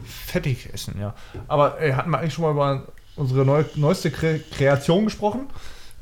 Fettig 0.03 0.73
essen, 0.73 0.95
ja. 0.99 1.13
Aber 1.47 1.79
ey, 1.79 1.91
hatten 1.91 2.09
wir 2.09 2.19
eigentlich 2.19 2.33
schon 2.33 2.45
mal 2.45 2.51
über 2.51 2.87
unsere 3.15 3.45
neu, 3.45 3.63
neueste 3.75 4.09
Kre 4.09 4.39
Kreation 4.39 5.05
gesprochen? 5.05 5.47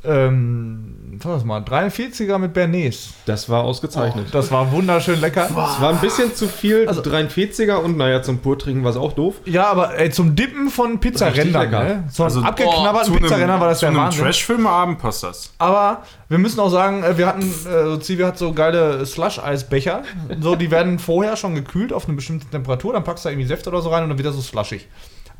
Ähm, 0.04 1.20
was 1.22 1.44
mal? 1.44 1.60
43er 1.62 2.38
mit 2.38 2.54
Bernays. 2.54 3.10
Das 3.26 3.50
war 3.50 3.64
ausgezeichnet. 3.64 4.28
Das 4.32 4.50
war 4.52 4.72
wunderschön 4.72 5.20
lecker. 5.20 5.48
Es 5.50 5.56
war 5.82 5.90
ein 5.90 6.00
bisschen 6.00 6.34
zu 6.34 6.48
viel 6.48 6.88
Also- 6.88 7.02
43er 7.02 7.76
und 7.76 7.98
naja, 7.98 8.22
zum 8.22 8.38
Purtrinken 8.40 8.84
war 8.84 8.92
es 8.92 8.98
auch 8.98 9.12
doof. 9.14 9.36
Ja, 9.46 9.66
aber 9.68 9.98
ey, 9.98 10.10
zum 10.12 10.36
Dippen 10.36 10.70
von 10.70 11.00
Pizzarändern, 11.00 11.70
ne? 11.72 12.04
So 12.10 12.24
Also, 12.24 12.42
abgeknabberten 12.42 13.16
Pizzaränder 13.18 13.60
war 13.60 13.68
das 13.70 13.80
zu 13.80 13.86
der 13.86 13.90
einem 13.90 14.00
Wahnsinn. 14.00 14.24
Trash-Filmeabend 14.24 15.00
passt 15.00 15.24
das. 15.24 15.52
Aber 15.58 16.04
wir 16.30 16.38
müssen 16.38 16.60
auch 16.62 16.70
sagen, 16.70 17.04
äh, 17.04 17.18
wir 17.18 17.28
hatten, 17.28 17.42
äh, 17.42 17.84
so 17.86 17.98
Zivi 17.98 18.24
hat 18.24 18.38
so 18.38 18.54
geile 18.54 19.06
Slush-Eisbecher. 19.06 20.04
So, 20.40 20.56
die 20.56 20.72
werden 20.72 21.00
vorher 21.00 21.36
schon 21.36 21.56
gekühlt 21.56 21.92
auf 21.92 22.06
eine 22.08 22.16
bestimmte 22.16 22.46
Temperatur, 22.48 22.94
dann 22.94 23.04
packst 23.04 23.26
du 23.26 23.30
da 23.30 23.32
irgendwie 23.34 23.48
Säfte 23.48 23.70
oder 23.70 23.82
so 23.82 23.90
rein 23.90 24.04
und 24.04 24.10
dann 24.10 24.18
wird 24.18 24.28
das 24.28 24.36
so 24.36 24.42
slushig. 24.42 24.88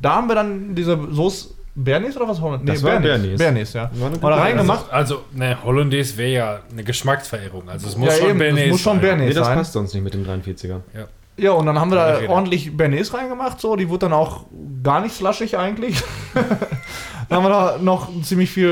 Da 0.00 0.16
haben 0.16 0.28
wir 0.28 0.34
dann 0.34 0.74
diese 0.74 0.98
Soße 1.10 1.48
Bernays 1.84 2.16
oder 2.16 2.28
was? 2.28 2.40
Nee, 2.40 2.58
Das 2.64 2.82
war 2.82 3.00
Bernays. 3.00 3.38
Bernays, 3.38 3.72
ja. 3.72 3.90
Gute 4.12 4.22
reingemacht. 4.26 4.90
also 4.92 5.22
ne, 5.32 5.56
Hollandaise 5.64 6.16
wäre 6.16 6.30
ja 6.32 6.60
eine 6.70 6.84
Geschmacksverehrung. 6.84 7.68
Also 7.68 7.88
es 7.88 7.96
muss 7.96 8.08
Ja, 8.08 8.14
schon 8.14 8.30
eben, 8.30 8.38
das 8.38 8.46
Bernays 8.48 8.70
muss 8.72 8.80
schon 8.80 8.92
sein. 8.94 9.00
Bernays 9.00 9.28
Nee, 9.28 9.34
das 9.34 9.46
sein. 9.46 9.58
passt 9.58 9.72
sonst 9.72 9.94
nicht 9.94 10.02
mit 10.04 10.14
dem 10.14 10.24
43er. 10.24 10.80
Ja, 11.36 11.52
und 11.52 11.64
dann 11.66 11.80
haben 11.80 11.90
wir 11.90 11.96
da 11.96 12.16
Rede. 12.16 12.28
ordentlich 12.28 12.76
Bernays 12.76 13.14
reingemacht, 13.14 13.60
so, 13.60 13.74
die 13.76 13.88
wurde 13.88 14.00
dann 14.00 14.12
auch 14.12 14.44
gar 14.82 15.00
nicht 15.00 15.14
slushig 15.14 15.56
eigentlich. 15.56 16.02
dann 16.34 17.36
haben 17.38 17.44
wir 17.44 17.48
da 17.50 17.78
noch 17.80 18.08
ziemlich 18.22 18.50
viel 18.50 18.68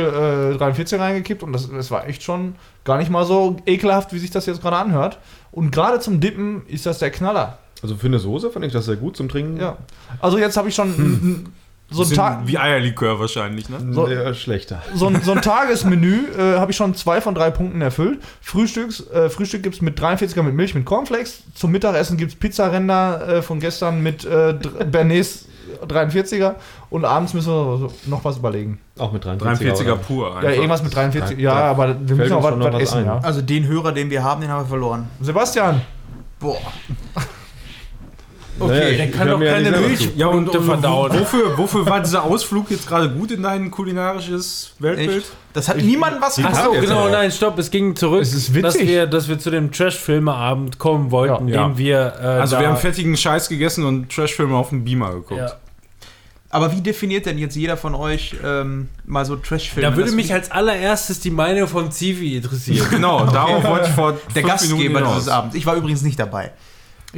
äh, 0.55 0.59
43 0.59 0.99
reingekippt 1.01 1.43
und 1.43 1.53
das, 1.53 1.71
das 1.71 1.91
war 1.91 2.07
echt 2.07 2.23
schon 2.23 2.57
gar 2.85 2.99
nicht 2.99 3.11
mal 3.11 3.25
so 3.25 3.57
ekelhaft, 3.65 4.13
wie 4.13 4.19
sich 4.19 4.31
das 4.31 4.45
jetzt 4.47 4.61
gerade 4.61 4.77
anhört. 4.77 5.19
Und 5.51 5.71
gerade 5.71 6.01
zum 6.01 6.21
Dippen 6.21 6.63
ist 6.67 6.85
das 6.85 6.99
der 6.99 7.11
Knaller. 7.11 7.59
Also 7.83 7.95
für 7.97 8.09
eine 8.09 8.19
Soße 8.19 8.51
fand 8.51 8.65
ich 8.67 8.73
das 8.73 8.85
sehr 8.87 8.97
gut 8.97 9.17
zum 9.17 9.29
Trinken. 9.29 9.59
Ja. 9.59 9.77
Also 10.21 10.37
jetzt 10.39 10.57
habe 10.57 10.69
ich 10.69 10.75
schon 10.75 10.95
n- 10.95 11.49
so 11.91 12.03
ein 12.03 12.11
Tag. 12.11 12.41
Wie 12.47 12.59
Eierlikör 12.59 13.19
wahrscheinlich, 13.19 13.69
ne? 13.69 13.79
So- 13.93 14.07
Eher 14.07 14.35
schlechter. 14.35 14.83
so 14.95 15.07
ein, 15.07 15.23
so 15.23 15.33
ein 15.33 15.41
Tagesmenü 15.43 16.27
äh, 16.39 16.59
habe 16.59 16.71
ich 16.71 16.77
schon 16.77 16.95
zwei 16.95 17.21
von 17.21 17.35
drei 17.35 17.51
Punkten 17.51 17.81
erfüllt. 17.81 18.21
Frühstücks, 18.41 19.07
äh, 19.11 19.31
Frühstück 19.31 19.63
gibt 19.63 19.77
es 19.77 19.81
mit 19.83 19.99
43 19.99 20.35
Gramm 20.35 20.47
mit 20.47 20.55
Milch 20.55 20.75
mit 20.75 20.85
Cornflakes. 20.85 21.43
Zum 21.55 21.71
Mittagessen 21.71 22.17
gibt 22.17 22.33
es 22.33 22.39
Pizzaränder 22.39 23.29
äh, 23.39 23.43
von 23.43 23.59
gestern 23.61 24.03
mit 24.03 24.25
äh, 24.25 24.55
Bernays 24.91 25.47
43er. 25.87 26.55
Und 26.91 27.05
abends 27.05 27.35
müssen 27.35 27.53
wir 27.53 27.91
noch 28.07 28.25
was 28.25 28.39
überlegen. 28.39 28.81
Auch 28.99 29.13
mit 29.13 29.25
43er. 29.25 29.43
43er 29.59 29.83
oder? 29.83 29.97
pur. 29.97 30.29
Ja, 30.29 30.37
einfach. 30.37 30.51
irgendwas 30.51 30.83
mit 30.83 30.95
43. 30.95 31.39
Ja, 31.39 31.53
aber 31.55 31.97
wir 32.01 32.17
müssen 32.17 32.33
auch 32.33 32.43
was, 32.43 32.59
was 32.59 32.73
was 32.75 32.83
essen. 32.83 32.99
ein. 32.99 33.05
Ja. 33.07 33.19
Also 33.19 33.43
den 33.43 33.67
Hörer, 33.67 33.93
den 33.93 34.11
wir 34.11 34.23
haben, 34.25 34.41
den 34.41 34.51
haben 34.51 34.65
wir 34.65 34.69
verloren. 34.69 35.09
Sebastian, 35.21 35.81
Boah. 36.41 36.57
Naja, 38.67 38.89
ich- 38.89 38.97
der 38.97 39.07
ich 39.07 39.13
kann 39.13 39.29
doch 39.29 39.39
keine. 39.41 39.73
Ja, 40.17 40.27
und, 40.27 40.45
Punkte 40.45 40.59
und 40.61 40.67
verdauen. 40.67 41.13
wofür, 41.21 41.57
wofür 41.57 41.87
war 41.87 42.01
dieser 42.01 42.25
Ausflug 42.25 42.71
jetzt 42.71 42.89
gerade 42.89 43.09
gut 43.11 43.31
in 43.31 43.43
dein 43.43 43.71
kulinarisches 43.71 44.73
Weltbild? 44.81 45.19
Echt? 45.19 45.27
Das 45.53 45.69
hat 45.69 45.77
niemand 45.79 46.21
was 46.21 46.39
Ach 46.43 46.65
so, 46.65 46.75
jetzt 46.75 46.83
genau, 46.83 47.01
aber. 47.03 47.11
nein, 47.11 47.31
stopp, 47.31 47.59
es 47.59 47.71
ging 47.71 47.95
zurück, 47.97 48.23
Es 48.23 48.35
ist 48.35 48.51
witzig. 48.55 48.63
dass 48.63 48.79
wir, 48.81 49.07
dass 49.07 49.29
wir 49.29 49.39
zu 49.39 49.51
dem 49.51 49.71
Trash-Filmeabend 49.73 50.79
kommen 50.79 51.11
wollten, 51.11 51.49
Ja. 51.49 51.69
den 51.69 51.79
wir 51.79 52.15
äh, 52.21 52.25
Also 52.27 52.57
da, 52.57 52.63
wir 52.63 52.69
haben 52.69 52.77
fettigen 52.77 53.17
Scheiß 53.17 53.49
gegessen 53.49 53.85
und 53.85 54.11
Trashfilme 54.13 54.57
auf 54.57 54.71
dem 54.71 54.85
Beamer 54.85 55.13
geguckt. 55.15 55.41
ja. 55.41 55.53
Aber 56.51 56.73
wie 56.73 56.81
definiert 56.81 57.27
denn 57.27 57.37
jetzt 57.37 57.57
jeder 57.57 57.77
von 57.77 57.95
euch 57.95 58.35
ähm, 58.43 58.89
mal 59.05 59.27
so 59.27 59.37
Trash-Filme? 59.37 59.91
Da 59.91 59.95
würde 59.95 60.13
mich 60.13 60.33
als 60.33 60.51
allererstes 60.51 61.21
die 61.21 61.31
Meinung 61.31 61.69
von 61.69 61.93
Zivi 61.93 62.37
interessieren. 62.37 62.87
Genau, 62.91 63.27
darauf 63.27 63.63
wollte 63.65 63.89
ich 63.89 63.95
vor 63.95 64.13
der 64.35 64.43
fünf 64.43 64.47
Gastgeber 64.47 65.03
dieses 65.03 65.29
Abends. 65.29 65.55
Ich 65.55 65.67
war 65.67 65.75
übrigens 65.77 66.01
nicht 66.01 66.19
dabei. 66.19 66.53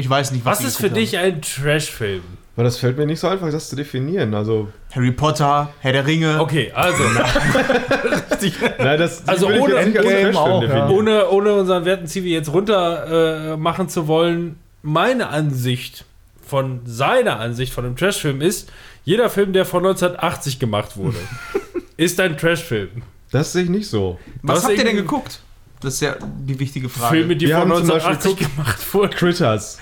Ich 0.00 0.08
weiß 0.08 0.30
nicht, 0.30 0.46
was 0.46 0.60
Was 0.60 0.66
ist 0.66 0.76
für 0.78 0.88
dich 0.88 1.18
ein 1.18 1.42
Trash-Film? 1.42 2.22
Weil 2.56 2.64
das 2.64 2.78
fällt 2.78 2.96
mir 2.96 3.04
nicht 3.04 3.20
so 3.20 3.28
einfach, 3.28 3.50
das 3.50 3.68
zu 3.68 3.76
definieren. 3.76 4.32
Also. 4.32 4.68
Harry 4.92 5.12
Potter, 5.12 5.68
Herr 5.80 5.92
der 5.92 6.06
Ringe. 6.06 6.40
Okay, 6.40 6.72
also 6.74 7.02
nein, 8.78 8.98
das 8.98 9.22
Also 9.28 9.48
ohne 9.48 9.74
jetzt 9.74 9.86
nicht 9.88 9.98
als 9.98 10.06
Endgame 10.06 10.38
auch, 10.38 10.62
ja. 10.62 10.88
ohne, 10.88 11.28
ohne 11.28 11.52
unseren 11.52 11.84
werten 11.84 12.06
Zivi 12.06 12.32
jetzt 12.32 12.50
runter 12.50 13.52
äh, 13.52 13.56
machen 13.58 13.90
zu 13.90 14.08
wollen, 14.08 14.58
meine 14.82 15.28
Ansicht 15.28 16.06
von 16.46 16.80
seiner 16.86 17.38
Ansicht 17.38 17.74
von 17.74 17.84
einem 17.84 17.96
Trash-Film 17.96 18.40
ist, 18.40 18.72
jeder 19.04 19.28
Film, 19.28 19.52
der 19.52 19.66
von 19.66 19.84
1980 19.84 20.58
gemacht 20.58 20.96
wurde, 20.96 21.18
ist 21.98 22.18
ein 22.20 22.38
Trash-Film. 22.38 23.02
Das 23.32 23.52
sehe 23.52 23.64
ich 23.64 23.70
nicht 23.70 23.88
so. 23.88 24.18
was 24.42 24.56
was 24.56 24.64
habt 24.64 24.78
ihr 24.78 24.84
denn 24.84 24.96
geguckt? 24.96 25.40
Das 25.80 25.94
ist 25.94 26.00
ja 26.00 26.16
die 26.20 26.58
wichtige 26.58 26.88
Frage. 26.88 27.16
Filme, 27.16 27.36
die 27.36 27.48
Wir 27.48 27.58
von 27.58 27.70
haben 27.72 27.78
zum 27.86 27.88
Beispiel 27.88 28.12
1980 28.12 28.54
gemacht 28.56 28.94
wurden. 28.94 29.10
Critters. 29.14 29.78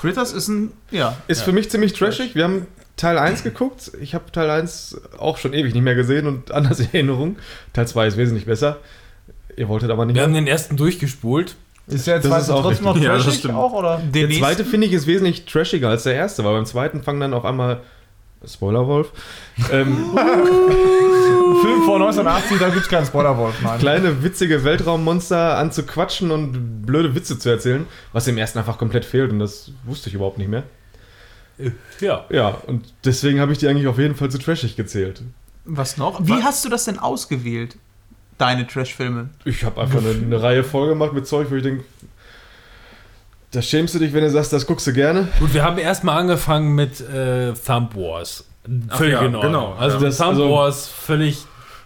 Critters 0.00 0.32
ist 0.32 0.48
ein, 0.48 0.72
ja. 0.90 1.16
Ist 1.28 1.42
für 1.42 1.52
mich 1.52 1.70
ziemlich 1.70 1.92
trashig. 1.92 2.34
Wir 2.34 2.44
haben 2.44 2.66
Teil 2.96 3.18
1 3.18 3.42
geguckt. 3.42 3.92
Ich 4.00 4.14
habe 4.14 4.30
Teil 4.32 4.48
1 4.50 5.00
auch 5.18 5.38
schon 5.38 5.52
ewig 5.52 5.74
nicht 5.74 5.82
mehr 5.82 5.94
gesehen 5.94 6.26
und 6.26 6.52
anders 6.52 6.80
in 6.80 6.86
Erinnerung. 6.92 7.36
Teil 7.72 7.88
2 7.88 8.06
ist 8.06 8.16
wesentlich 8.16 8.46
besser. 8.46 8.78
Ihr 9.56 9.68
wolltet 9.68 9.90
aber 9.90 10.04
nicht 10.06 10.14
Wir 10.16 10.22
haben 10.22 10.34
den 10.34 10.46
ersten 10.46 10.76
durchgespult. 10.76 11.56
ist 11.86 12.06
der 12.06 12.22
zweite 12.22 12.42
ist 12.42 12.50
auch 12.50 12.62
trotzdem 12.62 12.84
noch 12.84 12.94
richtig. 12.94 13.08
Ja, 13.08 13.14
das 13.14 13.24
trashig 13.24 13.40
stimmt. 13.40 13.54
auch, 13.54 13.72
oder? 13.72 14.00
Der 14.14 14.28
Der 14.28 14.38
zweite 14.38 14.64
finde 14.64 14.86
ich 14.86 14.92
ist 14.92 15.06
wesentlich 15.06 15.44
trashiger 15.44 15.88
als 15.88 16.04
der 16.04 16.14
erste, 16.14 16.44
weil 16.44 16.52
beim 16.54 16.66
zweiten 16.66 17.02
fangen 17.02 17.20
dann 17.20 17.34
auf 17.34 17.44
einmal 17.44 17.80
Spoilerwolf. 18.46 19.12
Ähm, 19.70 19.96
Film 21.62 21.82
vor 21.84 21.96
1980, 22.00 22.58
da 22.58 22.68
gibt 22.68 22.82
es 22.82 22.88
keinen 22.88 23.06
Spoilerwolf, 23.06 23.60
nein. 23.62 23.78
kleine 23.78 24.22
witzige 24.22 24.64
Weltraummonster 24.64 25.56
an 25.58 25.72
zu 25.72 25.84
quatschen 25.84 26.30
und 26.30 26.82
blöde 26.82 27.14
Witze 27.14 27.38
zu 27.38 27.48
erzählen, 27.50 27.86
was 28.12 28.26
im 28.28 28.38
ersten 28.38 28.58
einfach 28.58 28.78
komplett 28.78 29.04
fehlt 29.04 29.30
und 29.30 29.38
das 29.38 29.72
wusste 29.84 30.08
ich 30.08 30.14
überhaupt 30.14 30.38
nicht 30.38 30.48
mehr. 30.48 30.62
Ja. 32.00 32.24
Ja, 32.30 32.48
und 32.66 32.92
deswegen 33.04 33.40
habe 33.40 33.52
ich 33.52 33.58
die 33.58 33.68
eigentlich 33.68 33.86
auf 33.86 33.98
jeden 33.98 34.14
Fall 34.14 34.30
zu 34.30 34.38
trashig 34.38 34.76
gezählt. 34.76 35.22
Was 35.66 35.98
noch? 35.98 36.26
Wie 36.26 36.42
hast 36.42 36.64
du 36.64 36.68
das 36.70 36.84
denn 36.84 36.98
ausgewählt? 36.98 37.76
Deine 38.38 38.66
Trash-Filme? 38.66 39.28
Ich 39.44 39.64
habe 39.64 39.82
einfach 39.82 39.98
eine, 39.98 40.10
eine 40.10 40.42
Reihe 40.42 40.64
voll 40.64 40.88
gemacht 40.88 41.12
mit 41.12 41.26
Zeug, 41.26 41.50
wo 41.50 41.56
ich 41.56 41.62
denke, 41.62 41.84
da 43.52 43.62
schämst 43.62 43.94
du 43.94 43.98
dich, 43.98 44.12
wenn 44.12 44.22
du 44.22 44.30
sagst, 44.30 44.52
das 44.52 44.66
guckst 44.66 44.86
du 44.86 44.92
gerne. 44.92 45.28
Gut, 45.38 45.52
wir 45.54 45.64
haben 45.64 45.78
erstmal 45.78 46.18
angefangen 46.18 46.74
mit 46.74 47.00
äh, 47.00 47.52
Thumb 47.54 47.94
Wars. 47.96 48.44
Völlig 48.90 49.14
ja, 49.14 49.20
in 49.22 49.34
Ordnung. 49.34 49.42
genau. 49.52 49.72
Also 49.78 49.96
Ja. 49.98 50.04
das 50.04 50.16
Thumb 50.18 50.28
Also- 50.30 50.50
Wars, 50.50 50.88
völlig 50.88 51.38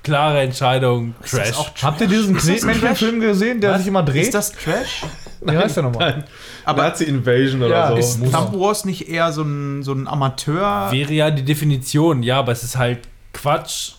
klare 0.03 0.41
Entscheidung. 0.41 1.15
Trash. 1.27 1.55
Habt 1.83 2.01
ihr 2.03 2.09
diesen 2.09 2.35
das 2.35 2.45
Knetmännchen-Film 2.45 3.21
gesehen, 3.21 3.61
der 3.63 3.71
Was? 3.71 3.79
sich 3.79 3.87
immer 3.89 4.03
dreht? 4.03 4.25
Ist 4.25 4.35
das 4.35 4.53
Trash? 4.53 5.03
Wie 5.41 5.57
heißt 5.57 5.77
der 5.77 5.85
nochmal? 5.85 6.25
Aber 6.67 6.83
Nazi 6.83 7.05
Invasion 7.05 7.63
oder 7.63 7.71
Ja, 7.75 7.89
so. 7.91 7.97
ist 7.97 8.19
Muss- 8.21 8.31
Thumb 8.33 8.53
Wars 8.61 8.85
nicht 8.85 9.09
eher 9.09 9.33
so 9.33 9.43
ein, 9.43 9.83
so 9.83 9.93
ein 9.93 10.07
Amateur? 10.07 10.91
Wäre 10.91 11.13
ja 11.13 11.31
die 11.31 11.43
Definition, 11.45 12.23
ja, 12.23 12.39
aber 12.39 12.53
es 12.53 12.63
ist 12.65 12.77
halt 12.77 13.01
Quatsch. 13.33 13.93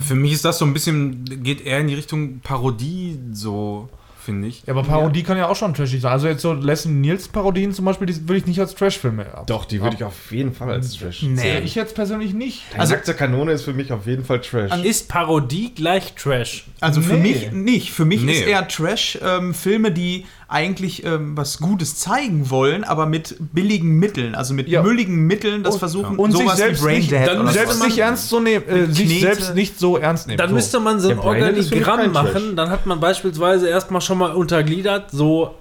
Für 0.00 0.14
mich 0.14 0.32
ist 0.32 0.44
das 0.44 0.58
so 0.58 0.64
ein 0.64 0.72
bisschen, 0.72 1.24
geht 1.42 1.60
eher 1.64 1.80
in 1.80 1.88
die 1.88 1.94
Richtung 1.94 2.40
Parodie, 2.40 3.18
so, 3.32 3.88
finde 4.26 4.48
ich. 4.48 4.62
Ja, 4.66 4.74
aber 4.74 4.82
Parodie 4.82 5.22
kann 5.22 5.38
ja 5.38 5.48
auch 5.48 5.56
schon 5.56 5.72
trashig 5.72 6.00
sein. 6.02 6.12
Also 6.12 6.26
jetzt 6.28 6.42
so 6.42 6.52
Leslie 6.52 6.92
Niels 6.92 7.28
Parodien 7.28 7.72
zum 7.72 7.84
Beispiel, 7.86 8.06
die 8.06 8.28
würde 8.28 8.36
ich 8.38 8.46
nicht 8.46 8.60
als 8.60 8.74
Trashfilme 8.74 9.32
ab. 9.32 9.46
Doch, 9.46 9.64
die 9.64 9.80
würde 9.80 9.96
ich 9.96 10.04
auf 10.04 10.30
jeden 10.30 10.52
Fall 10.52 10.70
als 10.70 10.92
Trash 10.94 11.22
Nee. 11.22 11.36
zählen. 11.36 11.64
Ich 11.64 11.74
jetzt 11.74 11.94
persönlich 11.94 12.34
nicht. 12.34 12.62
Also, 12.76 12.92
Nackte 12.94 13.14
Kanone 13.14 13.52
ist 13.52 13.62
für 13.62 13.72
mich 13.72 13.92
auf 13.92 14.06
jeden 14.06 14.24
Fall 14.24 14.40
Trash. 14.42 14.70
Ist 14.84 15.08
Parodie 15.08 15.72
gleich 15.74 16.14
Trash? 16.14 16.66
Also 16.80 17.00
für 17.00 17.14
Nee. 17.14 17.32
mich 17.32 17.52
nicht. 17.52 17.92
Für 17.92 18.04
mich 18.04 18.20
Nee. 18.22 18.32
ist 18.32 18.46
eher 18.46 18.68
Trash 18.68 19.18
ähm, 19.24 19.54
Filme, 19.54 19.92
die 19.92 20.26
eigentlich 20.48 21.04
ähm, 21.04 21.36
was 21.36 21.58
Gutes 21.58 21.96
zeigen 21.96 22.50
wollen, 22.50 22.84
aber 22.84 23.06
mit 23.06 23.34
billigen 23.52 23.98
Mitteln, 23.98 24.34
also 24.36 24.54
mit 24.54 24.68
Ja. 24.68 24.82
mülligen 24.82 25.26
Mitteln, 25.26 25.64
das 25.64 25.74
Und- 25.74 25.78
versuchen 25.80 26.16
und 26.18 26.30
sich 26.32 26.40
sowas 26.42 26.56
selbst 26.56 26.86
wie 26.86 26.92
nicht- 26.98 27.10
dann 27.12 27.40
oder 27.40 27.50
selbst 27.52 27.82
nicht 27.84 27.98
ernst 27.98 28.28
zu 28.28 28.38
nehmen, 28.38 28.68
äh, 28.68 28.86
sich 28.86 29.20
selbst 29.20 29.54
nicht 29.56 29.78
so 29.80 29.96
ernst 29.96 30.28
nehmen. 30.28 30.38
Dann 30.38 30.50
so. 30.50 30.54
müsste 30.54 30.78
man 30.78 31.00
so 31.00 31.08
ein 31.10 31.18
Organigramm 31.18 32.00
Trash. 32.00 32.12
machen. 32.12 32.54
Dann 32.56 32.70
hat 32.70 32.86
man 32.86 33.00
beispielsweise 33.00 33.68
erstmal 33.68 34.00
schon 34.00 34.18
mal 34.18 34.32
untergliedert, 34.32 35.10
so 35.10 35.54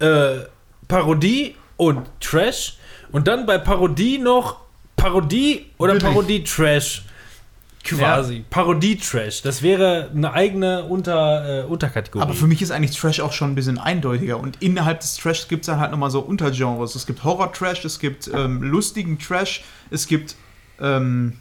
äh, 0.00 0.40
Parodie 0.86 1.54
und 1.76 2.02
Trash. 2.20 2.76
Und 3.10 3.26
dann 3.26 3.46
bei 3.46 3.56
Parodie 3.58 4.18
noch 4.18 4.56
Parodie 4.96 5.66
oder 5.78 5.92
Billig. 5.94 6.04
Parodie-Trash. 6.06 7.04
Quasi. 7.96 8.44
Parodie-Trash. 8.50 9.42
Das 9.42 9.62
wäre 9.62 10.10
eine 10.14 10.32
eigene 10.32 10.84
Unter, 10.84 11.62
äh, 11.62 11.64
Unterkategorie. 11.64 12.22
Aber 12.22 12.34
für 12.34 12.46
mich 12.46 12.60
ist 12.62 12.70
eigentlich 12.70 12.96
Trash 12.96 13.20
auch 13.20 13.32
schon 13.32 13.52
ein 13.52 13.54
bisschen 13.54 13.78
eindeutiger. 13.78 14.38
Und 14.38 14.60
innerhalb 14.62 15.00
des 15.00 15.16
Trash 15.16 15.48
gibt 15.48 15.62
es 15.62 15.66
dann 15.66 15.80
halt 15.80 15.90
nochmal 15.90 16.10
so 16.10 16.20
Untergenres. 16.20 16.94
Es 16.94 17.06
gibt 17.06 17.24
Horror-Trash, 17.24 17.84
es 17.84 17.98
gibt 17.98 18.28
ähm, 18.34 18.62
lustigen 18.62 19.18
Trash, 19.18 19.62
es 19.90 20.06
gibt 20.06 20.36
ähm, 20.80 21.34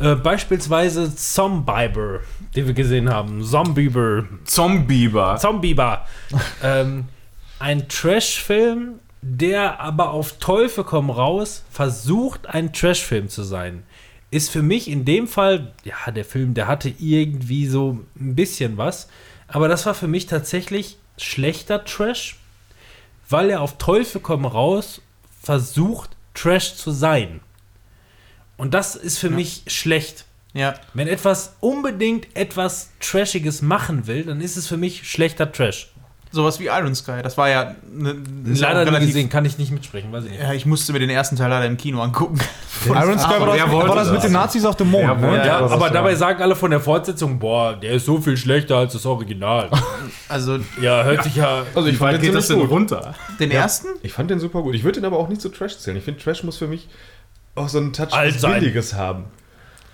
Äh, 0.00 0.16
beispielsweise 0.16 1.14
Zombieber, 1.16 2.20
den 2.54 2.66
wir 2.66 2.74
gesehen 2.74 3.08
haben. 3.08 3.42
Zombieber. 3.42 4.24
Zombieber. 4.44 5.36
Zombieber. 5.38 6.06
ähm, 6.62 7.06
ein 7.58 7.88
Trash-Film, 7.88 9.00
der 9.22 9.80
aber 9.80 10.10
auf 10.10 10.38
Teufel 10.38 10.84
komm 10.84 11.08
raus 11.08 11.64
versucht, 11.70 12.46
ein 12.48 12.74
Trash-Film 12.74 13.30
zu 13.30 13.42
sein. 13.42 13.84
Ist 14.34 14.50
für 14.50 14.62
mich 14.62 14.88
in 14.88 15.04
dem 15.04 15.28
Fall, 15.28 15.72
ja, 15.84 16.10
der 16.10 16.24
Film, 16.24 16.54
der 16.54 16.66
hatte 16.66 16.92
irgendwie 16.98 17.68
so 17.68 18.00
ein 18.18 18.34
bisschen 18.34 18.76
was, 18.76 19.06
aber 19.46 19.68
das 19.68 19.86
war 19.86 19.94
für 19.94 20.08
mich 20.08 20.26
tatsächlich 20.26 20.98
schlechter 21.16 21.84
Trash, 21.84 22.36
weil 23.28 23.50
er 23.50 23.60
auf 23.60 23.78
Teufel 23.78 24.20
komm 24.20 24.44
raus 24.44 25.00
versucht, 25.40 26.10
Trash 26.34 26.74
zu 26.74 26.90
sein. 26.90 27.42
Und 28.56 28.74
das 28.74 28.96
ist 28.96 29.18
für 29.18 29.30
mich 29.30 29.62
schlecht. 29.68 30.24
ja. 30.52 30.74
Wenn 30.94 31.06
etwas 31.06 31.54
unbedingt 31.60 32.34
etwas 32.34 32.90
Trashiges 32.98 33.62
machen 33.62 34.08
will, 34.08 34.24
dann 34.24 34.40
ist 34.40 34.56
es 34.56 34.66
für 34.66 34.76
mich 34.76 35.08
schlechter 35.08 35.52
Trash. 35.52 35.92
Sowas 36.34 36.60
wie 36.60 36.66
Iron 36.66 36.94
Sky. 36.94 37.20
Das 37.22 37.38
war 37.38 37.48
ja 37.48 37.74
ne, 37.90 38.16
ja 38.46 38.68
Leider 38.68 38.86
relativ- 38.86 39.08
gesehen, 39.08 39.28
kann 39.28 39.44
ich 39.44 39.56
nicht 39.58 39.70
mitsprechen, 39.72 40.12
weiß 40.12 40.24
ich 40.24 40.30
nicht. 40.32 40.42
Ja, 40.42 40.52
ich 40.52 40.66
musste 40.66 40.92
mir 40.92 40.98
den 40.98 41.10
ersten 41.10 41.36
Teil 41.36 41.48
leider 41.48 41.66
im 41.66 41.76
Kino 41.76 42.02
angucken. 42.02 42.38
Iron 42.86 43.18
Sky 43.18 43.40
war 43.40 43.56
das, 43.56 43.70
war 43.72 43.94
das 43.96 44.10
mit 44.10 44.22
den 44.24 44.32
Nazis 44.32 44.64
auf 44.64 44.76
dem 44.76 44.90
Mond, 44.90 45.20
ne? 45.20 45.46
Ja, 45.46 45.62
was 45.62 45.72
aber 45.72 45.88
dabei 45.90 46.10
war. 46.10 46.16
sagen 46.16 46.42
alle 46.42 46.56
von 46.56 46.70
der 46.70 46.80
Fortsetzung, 46.80 47.38
boah, 47.38 47.74
der 47.74 47.92
ist 47.92 48.04
so 48.06 48.20
viel 48.20 48.36
schlechter 48.36 48.76
als 48.76 48.92
das 48.92 49.06
Original. 49.06 49.70
Also 50.28 50.58
Ja, 50.80 51.04
hört 51.04 51.22
sich 51.24 51.36
ja. 51.36 51.62
Also 51.74 51.88
ich 51.88 51.96
fand 51.96 52.14
den 52.14 52.20
geht 52.22 52.34
das 52.34 52.48
denn 52.48 52.60
runter? 52.60 53.14
den 53.40 53.50
ersten? 53.50 53.88
Ich 54.02 54.12
fand 54.12 54.30
den 54.30 54.40
super 54.40 54.62
gut. 54.62 54.74
Ich 54.74 54.84
würde 54.84 55.00
den 55.00 55.04
aber 55.06 55.18
auch 55.18 55.28
nicht 55.28 55.40
zu 55.40 55.48
Trash 55.48 55.78
zählen. 55.78 55.96
Ich 55.96 56.04
finde, 56.04 56.20
Trash 56.20 56.42
muss 56.42 56.56
für 56.58 56.66
mich 56.66 56.88
auch 57.54 57.68
so 57.68 57.78
einen 57.78 57.92
Touch 57.92 58.12
Alt 58.12 58.34
des 58.34 58.40
sein. 58.42 58.60
Billiges 58.60 58.94
haben. 58.94 59.24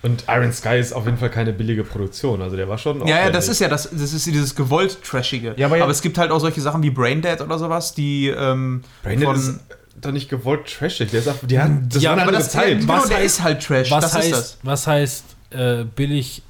Und 0.03 0.23
Iron 0.27 0.51
Sky 0.51 0.79
ist 0.79 0.93
auf 0.93 1.05
jeden 1.05 1.17
Fall 1.17 1.29
keine 1.29 1.53
billige 1.53 1.83
Produktion. 1.83 2.41
Also 2.41 2.55
der 2.55 2.67
war 2.67 2.77
schon. 2.79 3.05
Ja, 3.07 3.19
ja, 3.25 3.29
das 3.29 3.47
ist 3.49 3.59
ja 3.59 3.67
das, 3.67 3.87
das 3.91 4.13
ist 4.13 4.25
dieses 4.25 4.55
gewollt 4.55 5.03
Trashige. 5.03 5.53
Ja, 5.57 5.67
aber 5.67 5.77
ja- 5.77 5.87
es 5.89 6.01
gibt 6.01 6.17
halt 6.17 6.31
auch 6.31 6.39
solche 6.39 6.59
Sachen 6.61 6.81
wie 6.81 6.89
Braindead 6.89 7.39
oder 7.41 7.59
sowas, 7.59 7.93
die 7.93 8.27
ähm, 8.29 8.83
Braindead 9.03 9.27
von- 9.27 9.35
ist 9.35 9.59
doch 10.01 10.11
nicht 10.11 10.29
gewollt 10.29 10.65
trashig. 10.65 11.11
Der 11.11 11.19
ist 11.19 11.27
einfach, 11.27 11.45
die 11.47 11.59
hat, 11.59 11.69
das 11.89 12.01
Ja, 12.01 12.09
war 12.11 12.13
eine 12.17 12.23
aber 12.23 12.31
das, 12.31 12.49
Zeit. 12.49 12.79
Genau, 12.79 12.93
Was 12.93 13.09
der 13.09 13.19
heißt- 13.19 13.23
ist 13.25 13.43
halt 13.43 13.63
Trash. 13.63 13.91
Was 13.91 14.03
das 14.05 14.15
heißt, 14.15 14.25
ist 14.27 14.33
das. 14.37 14.57
was 14.63 14.87
heißt 14.87 15.23
äh, 15.51 15.83
billig? 15.83 16.41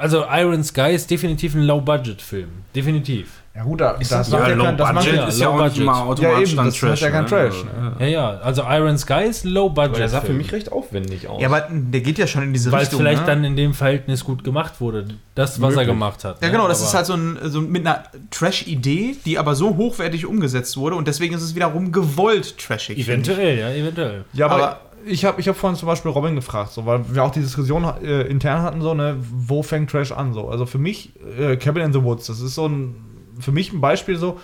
Also 0.00 0.24
Iron 0.30 0.64
Sky 0.64 0.92
ist 0.94 1.10
definitiv 1.10 1.54
ein 1.54 1.62
Low-Budget-Film. 1.62 2.48
Definitiv. 2.74 3.28
Ja 3.56 3.62
gut, 3.62 3.80
da, 3.80 3.94
das, 3.94 4.08
das- 4.08 4.28
macht 4.30 4.42
Ja, 4.42 4.48
ja 4.50 4.54
Low 4.54 4.64
kein, 4.64 4.76
das 4.76 4.92
Budget 4.92 5.14
ja 5.14 5.24
ist 5.28 5.40
ja 5.40 5.46
Low 5.46 5.52
auch 5.52 5.64
nicht 5.64 5.68
Budget. 5.72 5.86
mal 5.86 5.92
Ja, 5.98 6.04
automatisch 6.04 6.48
eben, 6.50 6.56
dann 6.58 6.66
das 6.66 6.74
Trash. 6.76 7.00
ja 7.00 7.10
kein 7.10 7.22
ne? 7.24 7.28
Trash, 7.30 7.54
Also, 7.54 8.00
Ja, 8.04 8.06
ja. 8.06 8.28
Also 8.42 8.62
Iron 8.68 8.98
Sky 8.98 9.24
ist 9.30 9.44
Low-Budget. 9.44 9.88
aber 9.90 9.98
der 9.98 10.08
sah 10.10 10.20
für 10.20 10.32
mich 10.34 10.52
recht 10.52 10.70
aufwendig 10.72 11.26
aus. 11.26 11.40
Ja, 11.40 11.48
aber 11.48 11.66
der 11.70 12.00
geht 12.02 12.18
ja 12.18 12.26
schon 12.26 12.42
in 12.42 12.52
diese 12.52 12.70
weil 12.70 12.80
es 12.82 12.88
Richtung. 12.88 13.00
vielleicht 13.00 13.22
ne? 13.22 13.26
dann 13.26 13.44
in 13.44 13.56
dem 13.56 13.72
Verhältnis 13.72 14.24
gut 14.24 14.44
gemacht 14.44 14.80
wurde. 14.82 15.06
Das, 15.34 15.60
was 15.62 15.70
er 15.70 15.76
Möglich. 15.76 15.86
gemacht 15.88 16.24
hat. 16.24 16.42
Ja, 16.42 16.48
ne? 16.48 16.52
genau, 16.52 16.68
das 16.68 16.80
Aber 16.80 16.88
ist 16.88 16.94
halt 16.94 17.06
so, 17.06 17.14
ein, 17.14 17.38
so 17.44 17.60
mit 17.62 17.86
einer 17.86 18.02
Trash-Idee, 18.30 19.16
die 19.24 19.38
aber 19.38 19.54
so 19.54 19.76
hochwertig 19.76 20.26
umgesetzt 20.26 20.76
wurde 20.76 20.96
und 20.96 21.08
deswegen 21.08 21.34
ist 21.34 21.42
es 21.42 21.54
wiederum 21.54 21.92
gewollt 21.92 22.58
trashig. 22.58 22.98
Eventuell, 22.98 23.58
ja, 23.58 23.70
eventuell. 23.70 24.24
Ja, 24.34 24.46
aber, 24.46 24.54
Aber- 24.54 24.80
ich 25.08 25.24
habe 25.24 25.40
ich 25.40 25.48
hab 25.48 25.56
vorhin 25.56 25.78
zum 25.78 25.86
Beispiel 25.86 26.10
Robin 26.10 26.34
gefragt, 26.34 26.72
so, 26.72 26.84
weil 26.84 27.00
wir 27.14 27.22
auch 27.24 27.30
die 27.30 27.40
Diskussion 27.40 27.84
äh, 28.02 28.22
intern 28.22 28.62
hatten, 28.62 28.80
so, 28.82 28.92
ne, 28.92 29.16
wo 29.20 29.62
fängt 29.62 29.90
Trash 29.90 30.12
an? 30.12 30.32
So. 30.32 30.48
Also 30.48 30.66
für 30.66 30.78
mich, 30.78 31.12
äh, 31.38 31.56
Cabin 31.56 31.84
in 31.84 31.92
the 31.92 32.02
Woods, 32.02 32.26
das 32.26 32.40
ist 32.40 32.54
so 32.56 32.66
ein, 32.68 32.94
für 33.38 33.52
mich 33.52 33.72
ein 33.72 33.80
Beispiel 33.80 34.16
so, 34.16 34.40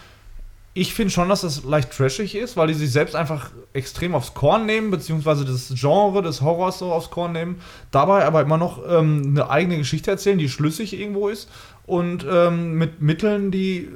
ich 0.75 0.95
finde 0.95 1.11
schon, 1.11 1.29
dass 1.29 1.43
das 1.43 1.65
leicht 1.65 1.93
trashig 1.93 2.35
ist, 2.35 2.57
weil 2.57 2.69
die 2.69 2.75
sich 2.75 2.91
selbst 2.91 3.15
einfach 3.15 3.51
extrem 3.75 4.15
aufs 4.15 4.33
Korn 4.33 4.65
nehmen, 4.65 4.91
beziehungsweise 4.91 5.45
das 5.45 5.73
Genre 5.77 6.23
des 6.23 6.41
Horrors 6.41 6.79
so 6.79 6.93
aufs 6.93 7.11
Korn 7.11 7.33
nehmen, 7.33 7.61
dabei 7.91 8.25
aber 8.25 8.41
immer 8.41 8.57
noch 8.57 8.81
ähm, 8.89 9.23
eine 9.27 9.51
eigene 9.51 9.77
Geschichte 9.77 10.11
erzählen, 10.11 10.39
die 10.39 10.49
schlüssig 10.49 10.99
irgendwo 10.99 11.29
ist 11.29 11.51
und 11.87 12.27
ähm, 12.31 12.79
mit 12.79 13.03
Mitteln, 13.03 13.51
die 13.51 13.89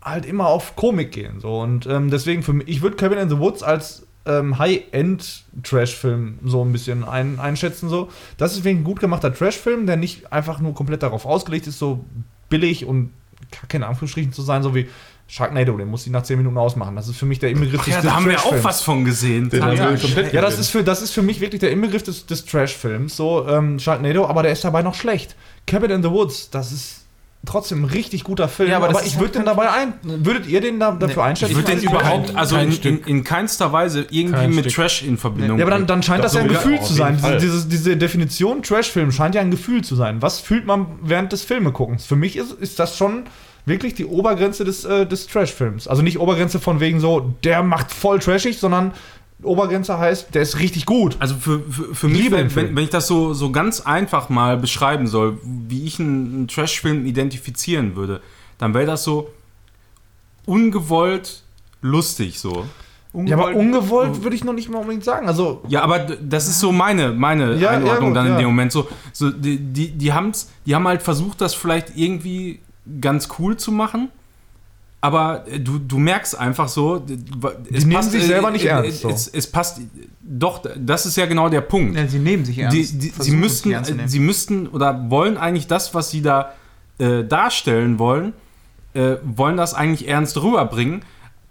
halt 0.00 0.24
immer 0.24 0.46
auf 0.46 0.76
Komik 0.76 1.12
gehen. 1.12 1.40
So. 1.40 1.60
Und 1.60 1.86
ähm, 1.86 2.10
deswegen, 2.10 2.42
für 2.42 2.54
mich, 2.54 2.68
ich 2.68 2.80
würde 2.80 2.96
Cabin 2.96 3.18
in 3.18 3.28
the 3.28 3.38
Woods 3.38 3.62
als 3.62 4.06
ähm, 4.24 4.58
High-End-Trash-Film 4.58 6.38
so 6.44 6.64
ein 6.64 6.72
bisschen 6.72 7.04
ein, 7.04 7.38
einschätzen. 7.38 7.88
So. 7.88 8.08
Das 8.38 8.52
ist 8.52 8.58
wirklich 8.58 8.80
ein 8.80 8.84
gut 8.84 9.00
gemachter 9.00 9.34
Trash-Film, 9.34 9.86
der 9.86 9.96
nicht 9.96 10.32
einfach 10.32 10.60
nur 10.60 10.74
komplett 10.74 11.02
darauf 11.02 11.26
ausgelegt 11.26 11.66
ist, 11.66 11.78
so 11.78 12.04
billig 12.48 12.86
und 12.86 13.10
kacke 13.50 13.76
in 13.76 13.82
Anführungsstrichen 13.82 14.32
zu 14.32 14.42
sein, 14.42 14.62
so 14.62 14.74
wie 14.74 14.88
Sharknado, 15.28 15.76
den 15.76 15.88
muss 15.88 16.06
ich 16.06 16.12
nach 16.12 16.22
10 16.22 16.38
Minuten 16.38 16.56
ausmachen. 16.56 16.94
Das 16.94 17.08
ist 17.08 17.16
für 17.16 17.26
mich 17.26 17.40
der 17.40 17.50
Inbegriff 17.50 17.86
Ja, 17.88 18.00
da 18.00 18.14
haben 18.14 18.26
wir 18.26 18.44
auch 18.44 18.62
was 18.62 18.82
von 18.82 19.04
gesehen. 19.04 19.50
Den 19.50 19.64
haben 19.64 19.76
wir 19.76 19.98
komplett 19.98 20.32
ja, 20.32 20.40
das 20.40 20.58
ist, 20.58 20.70
für, 20.70 20.84
das 20.84 21.02
ist 21.02 21.10
für 21.10 21.22
mich 21.22 21.40
wirklich 21.40 21.60
der 21.60 21.72
Inbegriff 21.72 22.04
des, 22.04 22.26
des 22.26 22.44
Trash-Films, 22.44 23.16
so 23.16 23.46
ähm, 23.48 23.80
Sharknado, 23.80 24.26
aber 24.26 24.44
der 24.44 24.52
ist 24.52 24.64
dabei 24.64 24.82
noch 24.82 24.94
schlecht. 24.94 25.34
Cabin 25.66 25.90
in 25.90 26.02
the 26.02 26.10
Woods, 26.10 26.50
das 26.50 26.70
ist 26.70 27.05
trotzdem 27.46 27.82
ein 27.82 27.84
richtig 27.86 28.24
guter 28.24 28.48
Film, 28.48 28.70
Ja, 28.70 28.76
aber 28.76 28.90
aber, 28.90 28.98
das 28.98 29.06
ich 29.06 29.18
würde 29.18 29.34
den 29.34 29.44
dabei 29.44 29.70
ein, 29.70 29.94
würdet 30.02 30.46
ihr 30.46 30.60
den 30.60 30.78
da, 30.78 30.90
dafür 30.92 31.22
Nee, 31.22 31.30
einschätzen? 31.30 31.52
Ich 31.52 31.56
würde 31.56 31.76
den 31.76 31.82
überhaupt, 31.82 32.36
also 32.36 32.56
kein 32.56 32.72
in, 32.72 32.82
in, 32.82 32.98
in 33.04 33.24
keinster 33.24 33.72
Weise 33.72 34.06
irgendwie 34.10 34.34
Kein 34.34 34.54
mit 34.54 34.64
Stück. 34.66 34.74
Trash 34.74 35.02
in 35.02 35.16
Verbindung 35.16 35.58
Ja, 35.58 35.64
aber 35.64 35.70
dann, 35.70 35.86
dann 35.86 36.02
scheint 36.02 36.18
Doch, 36.18 36.24
das 36.24 36.34
ja 36.34 36.40
ein 36.42 36.48
Gefühl 36.48 36.80
zu 36.80 36.92
sein. 36.92 37.18
Diese, 37.40 37.66
diese 37.66 37.96
Definition 37.96 38.62
Trash-Film 38.62 39.12
scheint 39.12 39.34
ja 39.34 39.40
ein 39.40 39.50
Gefühl 39.50 39.82
zu 39.82 39.96
sein. 39.96 40.20
Was 40.20 40.40
fühlt 40.40 40.66
man 40.66 40.86
während 41.02 41.32
des 41.32 41.42
Filmeguckens? 41.42 42.04
Für 42.04 42.16
mich 42.16 42.36
ist, 42.36 42.52
ist 42.52 42.78
das 42.78 42.96
schon 42.96 43.24
wirklich 43.64 43.94
die 43.94 44.06
Obergrenze 44.06 44.64
des, 44.64 44.84
äh, 44.84 45.06
des 45.06 45.26
Trash-Films. 45.26 45.88
Also 45.88 46.02
nicht 46.02 46.18
Obergrenze 46.18 46.60
von 46.60 46.80
wegen 46.80 47.00
so, 47.00 47.34
der 47.42 47.62
macht 47.62 47.92
voll 47.92 48.20
trashig, 48.20 48.58
sondern 48.58 48.92
Obergrenze 49.42 49.98
heißt, 49.98 50.34
der 50.34 50.42
ist 50.42 50.58
richtig 50.58 50.86
gut. 50.86 51.16
Also 51.18 51.34
für, 51.34 51.60
für, 51.60 51.94
für 51.94 52.06
Ich 52.06 52.12
mich, 52.12 52.30
wenn, 52.30 52.54
wenn, 52.54 52.78
ich 52.84 52.90
das 52.90 53.06
so, 53.06 53.34
so 53.34 53.52
ganz 53.52 53.80
einfach 53.80 54.28
mal 54.28 54.56
beschreiben 54.56 55.06
soll, 55.06 55.38
wie 55.44 55.84
ich 55.84 56.00
einen, 56.00 56.34
einen 56.34 56.48
Trash-Film 56.48 57.04
identifizieren 57.04 57.96
würde, 57.96 58.22
dann 58.58 58.72
wäre 58.72 58.86
das 58.86 59.04
so 59.04 59.30
ungewollt 60.46 61.42
lustig 61.82 62.38
so. 62.40 62.64
Ja, 63.12 63.38
aber 63.38 63.54
ungewollt 63.54 64.22
würde 64.22 64.36
ich 64.36 64.44
noch 64.44 64.52
nicht 64.52 64.68
mal 64.68 64.78
unbedingt 64.78 65.04
sagen. 65.04 65.26
Also, 65.26 65.62
Ja, 65.68 65.82
aber 65.82 66.00
das 66.00 66.48
ist 66.48 66.60
so 66.60 66.70
meine, 66.70 67.12
meine 67.12 67.54
Ja, 67.54 67.56
ja, 67.56 67.70
Einordnung 67.70 68.10
gut, 68.10 68.16
dann 68.16 68.26
in 68.26 68.32
ja. 68.32 68.38
dem 68.38 68.46
Moment. 68.48 68.72
So, 68.72 68.88
so 69.12 69.30
die, 69.30 69.58
die, 69.58 69.92
die, 69.92 70.12
haben's, 70.12 70.50
die 70.66 70.74
haben 70.74 70.86
halt 70.86 71.02
versucht, 71.02 71.40
das 71.40 71.54
vielleicht 71.54 71.96
irgendwie 71.96 72.60
ganz 73.00 73.28
cool 73.38 73.56
zu 73.56 73.72
machen. 73.72 74.10
Aber 75.00 75.46
äh, 75.48 75.60
du, 75.60 75.78
du 75.78 75.98
merkst 75.98 76.38
einfach 76.38 76.68
so, 76.68 77.04
es 77.72 77.84
nehmen 77.84 78.02
sich 78.02 78.24
selber 78.24 78.50
nicht 78.50 78.64
ernst, 78.64 78.88
Es, 78.90 79.00
so. 79.02 79.08
es, 79.08 79.28
es 79.28 79.46
passt, 79.46 79.80
doch, 80.22 80.62
das 80.76 81.06
ist 81.06 81.16
ja 81.16 81.26
genau 81.26 81.48
der 81.48 81.60
Punkt. 81.60 81.96
Ja, 81.96 82.06
sie 82.08 82.18
nehmen 82.18 82.44
sich 82.44 82.58
ernst. 82.58 82.76
Die, 82.76 82.98
die, 82.98 83.12
sie, 83.18 83.32
müssten, 83.32 83.74
sie 84.06 84.18
müssten 84.20 84.66
oder 84.68 85.08
wollen 85.10 85.36
eigentlich 85.36 85.66
das, 85.66 85.94
was 85.94 86.10
sie 86.10 86.22
da 86.22 86.52
äh, 86.98 87.22
darstellen 87.24 87.98
wollen, 87.98 88.32
äh, 88.94 89.16
wollen 89.22 89.56
das 89.56 89.74
eigentlich 89.74 90.08
ernst 90.08 90.42
rüberbringen, 90.42 91.02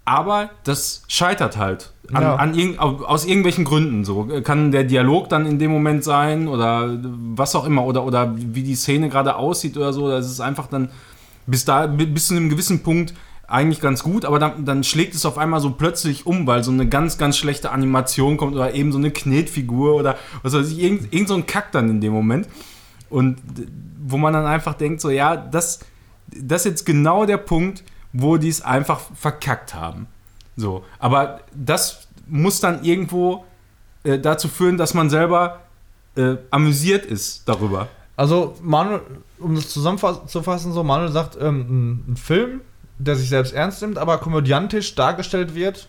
aber 0.04 0.50
das 0.64 1.02
scheitert 1.08 1.56
halt. 1.56 1.92
An, 2.12 2.22
Ja. 2.22 2.36
an 2.36 2.54
irg 2.54 2.78
au- 2.80 3.04
aus 3.04 3.24
irgendwelchen 3.24 3.64
Gründen. 3.64 4.04
So 4.04 4.28
kann 4.44 4.70
der 4.70 4.84
Dialog 4.84 5.28
dann 5.28 5.46
in 5.46 5.58
dem 5.58 5.70
Moment 5.72 6.04
sein 6.04 6.46
oder 6.48 6.96
was 7.34 7.54
auch 7.56 7.64
immer 7.64 7.84
oder, 7.84 8.04
oder 8.04 8.32
wie 8.36 8.62
die 8.62 8.74
Szene 8.76 9.08
gerade 9.08 9.34
aussieht 9.36 9.76
oder 9.76 9.92
so. 9.92 10.08
Das 10.08 10.26
ist 10.30 10.40
einfach 10.40 10.66
dann 10.68 10.90
bis 11.48 11.64
da 11.64 11.86
bi- 11.86 12.06
bis 12.06 12.28
zu 12.28 12.34
einem 12.34 12.48
gewissen 12.48 12.82
Punkt 12.84 13.14
eigentlich 13.48 13.80
ganz 13.80 14.02
gut, 14.02 14.24
aber 14.24 14.38
dann, 14.38 14.64
dann 14.64 14.82
schlägt 14.84 15.14
es 15.14 15.24
auf 15.24 15.38
einmal 15.38 15.60
so 15.60 15.70
plötzlich 15.70 16.26
um, 16.26 16.46
weil 16.46 16.64
so 16.64 16.72
eine 16.72 16.88
ganz, 16.88 17.18
ganz 17.18 17.36
schlechte 17.36 17.70
Animation 17.70 18.36
kommt 18.36 18.54
oder 18.54 18.74
eben 18.74 18.92
so 18.92 18.98
eine 18.98 19.10
Knetfigur 19.10 19.94
oder 19.94 20.16
was 20.42 20.52
weiß 20.52 20.70
ich, 20.70 20.80
irgend, 20.80 21.12
irgend 21.12 21.28
so 21.28 21.34
ein 21.34 21.46
Kack 21.46 21.72
dann 21.72 21.88
in 21.88 22.00
dem 22.00 22.12
Moment. 22.12 22.48
Und 23.08 23.38
wo 24.04 24.16
man 24.16 24.32
dann 24.32 24.46
einfach 24.46 24.74
denkt, 24.74 25.00
so 25.00 25.10
ja, 25.10 25.36
das, 25.36 25.80
das 26.28 26.62
ist 26.62 26.70
jetzt 26.70 26.86
genau 26.86 27.24
der 27.24 27.36
Punkt, 27.36 27.84
wo 28.12 28.36
die 28.36 28.48
es 28.48 28.62
einfach 28.62 29.00
verkackt 29.14 29.74
haben. 29.74 30.06
So, 30.56 30.84
aber 30.98 31.40
das 31.54 32.08
muss 32.26 32.60
dann 32.60 32.82
irgendwo 32.82 33.44
äh, 34.02 34.18
dazu 34.18 34.48
führen, 34.48 34.76
dass 34.76 34.94
man 34.94 35.10
selber 35.10 35.60
äh, 36.16 36.36
amüsiert 36.50 37.04
ist 37.04 37.48
darüber. 37.48 37.88
Also, 38.16 38.56
Manuel, 38.62 39.02
um 39.38 39.54
das 39.54 39.68
zusammenzufassen, 39.68 40.72
so, 40.72 40.82
Manuel 40.82 41.12
sagt, 41.12 41.36
ähm, 41.40 42.04
ein 42.08 42.16
Film, 42.16 42.62
der 42.98 43.16
sich 43.16 43.28
selbst 43.28 43.52
ernst 43.54 43.82
nimmt, 43.82 43.98
aber 43.98 44.18
komödiantisch 44.18 44.94
dargestellt 44.94 45.54
wird, 45.54 45.88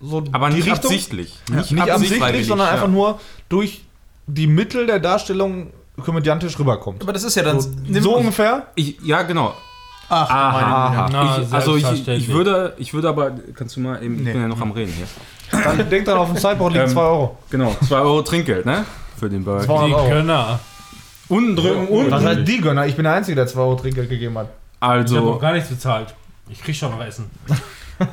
so 0.00 0.22
Aber 0.32 0.48
nicht 0.48 0.66
Richtung, 0.66 0.74
absichtlich. 0.90 1.36
Nicht, 1.50 1.80
absichtlich, 1.90 2.20
freiwillig, 2.20 2.46
sondern 2.46 2.68
ja. 2.68 2.72
einfach 2.74 2.88
nur 2.88 3.20
durch 3.48 3.82
die 4.26 4.46
Mittel 4.46 4.86
der 4.86 5.00
Darstellung 5.00 5.72
komödiantisch 6.02 6.58
rüberkommt. 6.58 7.02
aber 7.02 7.12
das 7.12 7.24
ist 7.24 7.34
ja 7.34 7.42
dann. 7.42 7.60
So, 7.60 7.70
so 8.00 8.16
ungefähr? 8.16 8.68
Ich, 8.76 8.96
ja, 9.02 9.22
genau. 9.22 9.54
Ach, 10.10 10.30
Aha. 10.30 11.08
Na, 11.12 11.42
ich, 11.42 11.52
also 11.52 11.76
ich, 11.76 12.08
ich 12.08 12.28
würde, 12.28 12.74
ich 12.78 12.94
würde 12.94 13.08
aber, 13.08 13.32
kannst 13.54 13.76
du 13.76 13.80
mal 13.80 14.02
eben, 14.02 14.14
ich 14.16 14.22
Nee. 14.22 14.32
bin 14.32 14.40
ja 14.42 14.48
noch 14.48 14.60
am 14.60 14.70
Reden 14.70 14.92
hier. 14.92 15.06
Dann 15.64 15.90
denkt 15.90 16.08
dann 16.08 16.16
auf 16.18 16.28
den 16.28 16.36
Sideboard 16.36 16.72
liegen 16.72 16.84
Ähm, 16.86 16.90
2 16.92 17.00
Euro. 17.02 17.38
Genau, 17.50 17.76
2 17.86 17.96
Euro 17.98 18.22
Trinkgeld, 18.22 18.64
ne? 18.64 18.84
Für 19.18 19.28
den 19.28 19.44
Burger. 19.44 19.64
200 19.64 19.88
Die 19.88 19.94
Euro. 19.94 20.08
Gönner. 20.08 20.60
Unten 21.28 21.56
drücken, 21.56 21.88
unten. 21.88 22.10
Was 22.10 22.24
halt 22.24 22.48
die 22.48 22.58
Gönner? 22.60 22.86
Ich 22.86 22.94
bin 22.96 23.04
der 23.04 23.14
Einzige, 23.14 23.34
der 23.34 23.46
2 23.46 23.60
Euro 23.60 23.74
Trinkgeld 23.74 24.08
gegeben 24.08 24.38
hat. 24.38 24.46
Ich 24.80 24.82
habe 24.86 25.00
noch 25.02 25.10
Also, 25.10 25.38
gar 25.38 25.52
nichts 25.52 25.68
bezahlt. 25.68 26.14
Ich 26.50 26.62
krieg 26.62 26.74
schon 26.76 26.90
noch 26.90 27.02
Essen. 27.04 27.26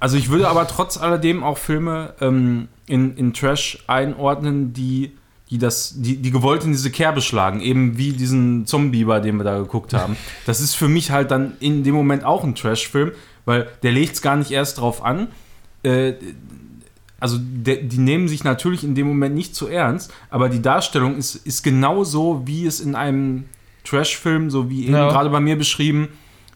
also 0.00 0.16
ich 0.16 0.28
würde 0.28 0.48
aber 0.48 0.66
trotz 0.66 0.96
alledem 0.96 1.42
auch 1.42 1.58
Filme 1.58 2.14
ähm, 2.20 2.68
in, 2.86 3.16
in 3.16 3.32
Trash 3.32 3.84
einordnen, 3.86 4.72
die, 4.72 5.12
die 5.50 5.58
das, 5.58 5.94
die, 5.96 6.16
die 6.16 6.30
gewollt 6.30 6.64
in 6.64 6.72
diese 6.72 6.90
Kerbe 6.90 7.20
schlagen, 7.20 7.60
eben 7.60 7.96
wie 7.98 8.12
diesen 8.12 8.66
Zombie, 8.66 9.04
bei 9.04 9.20
dem 9.20 9.38
wir 9.38 9.44
da 9.44 9.58
geguckt 9.58 9.94
haben. 9.94 10.16
Das 10.46 10.60
ist 10.60 10.74
für 10.74 10.88
mich 10.88 11.10
halt 11.10 11.30
dann 11.30 11.54
in 11.60 11.84
dem 11.84 11.94
Moment 11.94 12.24
auch 12.24 12.44
ein 12.44 12.54
Trash-Film, 12.54 13.12
weil 13.44 13.68
der 13.82 13.92
legt 13.92 14.14
es 14.14 14.22
gar 14.22 14.36
nicht 14.36 14.50
erst 14.50 14.78
drauf 14.78 15.02
an. 15.04 15.28
Äh, 15.82 16.14
also 17.20 17.38
de, 17.40 17.82
die 17.82 17.98
nehmen 17.98 18.28
sich 18.28 18.44
natürlich 18.44 18.84
in 18.84 18.94
dem 18.94 19.08
Moment 19.08 19.34
nicht 19.34 19.54
zu 19.54 19.66
ernst, 19.66 20.12
aber 20.30 20.48
die 20.48 20.62
Darstellung 20.62 21.16
ist, 21.16 21.34
ist 21.34 21.62
genauso, 21.64 22.42
wie 22.46 22.64
es 22.66 22.80
in 22.80 22.94
einem 22.94 23.46
Trash-Film, 23.84 24.50
so 24.50 24.70
wie 24.70 24.84
eben 24.84 24.94
Ja. 24.94 25.08
gerade 25.08 25.30
bei 25.30 25.40
mir 25.40 25.56
beschrieben, 25.56 26.08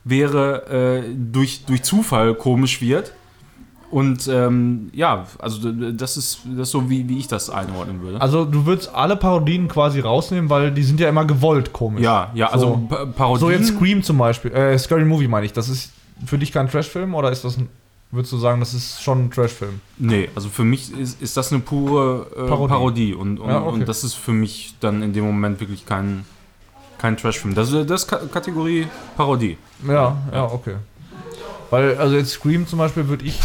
wäre, 0.05 1.03
äh, 1.05 1.15
durch, 1.15 1.65
durch 1.67 1.83
Zufall 1.83 2.35
komisch 2.35 2.81
wird. 2.81 3.13
Und 3.91 4.27
ähm, 4.27 4.89
ja, 4.95 5.27
also 5.39 5.71
das 5.71 6.17
ist, 6.17 6.41
das 6.47 6.69
ist 6.69 6.71
so, 6.71 6.89
wie, 6.89 7.07
wie 7.11 7.19
ich 7.19 7.29
das 7.29 7.51
einordnen 7.51 8.01
würde. 8.01 8.21
Also 8.23 8.47
du 8.47 8.65
würdest 8.65 8.95
alle 8.95 9.17
Parodien 9.17 9.69
quasi 9.69 10.01
rausnehmen, 10.01 10.49
weil 10.49 10.71
die 10.73 10.83
sind 10.83 10.99
ja 10.99 11.11
immer 11.11 11.27
gewollt 11.27 11.75
komisch. 11.75 12.03
ja, 12.03 12.31
ja, 12.35 12.47
also 12.49 12.67
So. 12.69 12.87
Pa- 12.89 13.05
Parodien. 13.05 13.41
So 13.41 13.51
jetzt 13.51 13.69
Scream 13.77 14.03
zum 14.03 14.17
Beispiel, 14.17 14.51
äh, 14.53 14.79
Scary 14.79 15.05
Movie 15.05 15.29
meine 15.29 15.45
ich. 15.45 15.53
Das 15.53 15.69
ist 15.69 15.93
für 16.25 16.39
dich 16.39 16.53
kein 16.53 16.71
Trashfilm 16.71 17.15
oder 17.15 17.31
ist 17.31 17.45
das 17.45 17.59
ein, 17.59 17.69
würdest 18.11 18.33
du 18.33 18.39
sagen, 18.39 18.61
das 18.61 18.73
ist 18.73 19.03
schon 19.03 19.27
ein 19.27 19.31
Trashfilm? 19.31 19.81
Nee, 19.99 20.31
also 20.35 20.49
für 20.49 20.65
mich 20.65 20.91
ist, 20.99 21.21
ist 21.21 21.37
das 21.37 21.53
eine 21.53 21.61
pure 21.61 22.29
äh, 22.35 22.49
Parodie. 22.49 22.69
Parodie, 22.73 23.15
und, 23.15 23.41
und, 23.41 23.49
Ja, 23.51 23.61
okay. 23.61 23.75
und 23.75 23.87
das 23.89 24.05
ist 24.05 24.15
für 24.15 24.33
mich 24.33 24.75
dann 24.81 25.03
in 25.03 25.13
dem 25.13 25.25
Moment 25.27 25.61
wirklich 25.61 25.85
kein, 25.85 26.25
kein 27.03 27.17
Trashfilm. 27.19 27.55
Das, 27.55 27.71
ist- 27.71 27.91
das 27.91 28.03
ist 28.05 28.09
Ka 28.09 28.19
Kategorie 28.33 28.87
Parodie. 29.17 29.59
Ja, 29.87 30.17
ja, 30.33 30.45
okay. 30.45 30.77
Weil, 31.71 31.97
also 31.99 32.17
jetzt 32.17 32.31
Scream 32.33 32.67
zum 32.67 32.79
Beispiel 32.79 33.09
würde 33.09 33.25
ich 33.25 33.39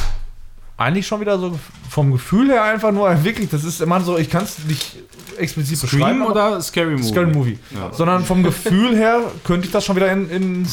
eigentlich 0.77 1.07
schon 1.07 1.19
wieder 1.21 1.39
so 1.39 1.57
vom 1.89 2.11
Gefühl 2.11 2.49
her 2.51 2.63
einfach 2.63 2.91
nur 2.91 3.23
wirklich, 3.23 3.49
das 3.49 3.63
ist 3.63 3.81
immer 3.81 3.99
so, 4.01 4.17
ich 4.17 4.29
kann 4.29 4.43
es 4.43 4.59
nicht 4.65 4.97
explizit 5.37 5.81
beschreiben. 5.81 6.03
Scream 6.03 6.21
aber- 6.21 6.31
oder 6.31 6.61
Scary 6.61 6.91
Movie? 6.97 7.03
Scary 7.09 7.25
Movie. 7.33 7.59
Ja. 7.73 7.91
Sondern 7.93 8.23
vom 8.25 8.43
Gefühl 8.43 8.95
her 8.95 9.21
könnte 9.43 9.65
ich 9.65 9.71
das 9.71 9.83
schon 9.85 9.95
wieder 9.95 10.11
in, 10.11 10.29
in, 10.29 10.67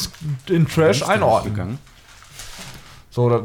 in 0.47 0.67
Trash 0.67 1.01
einordnen. 1.03 1.79
So, 3.09 3.29
da, 3.29 3.41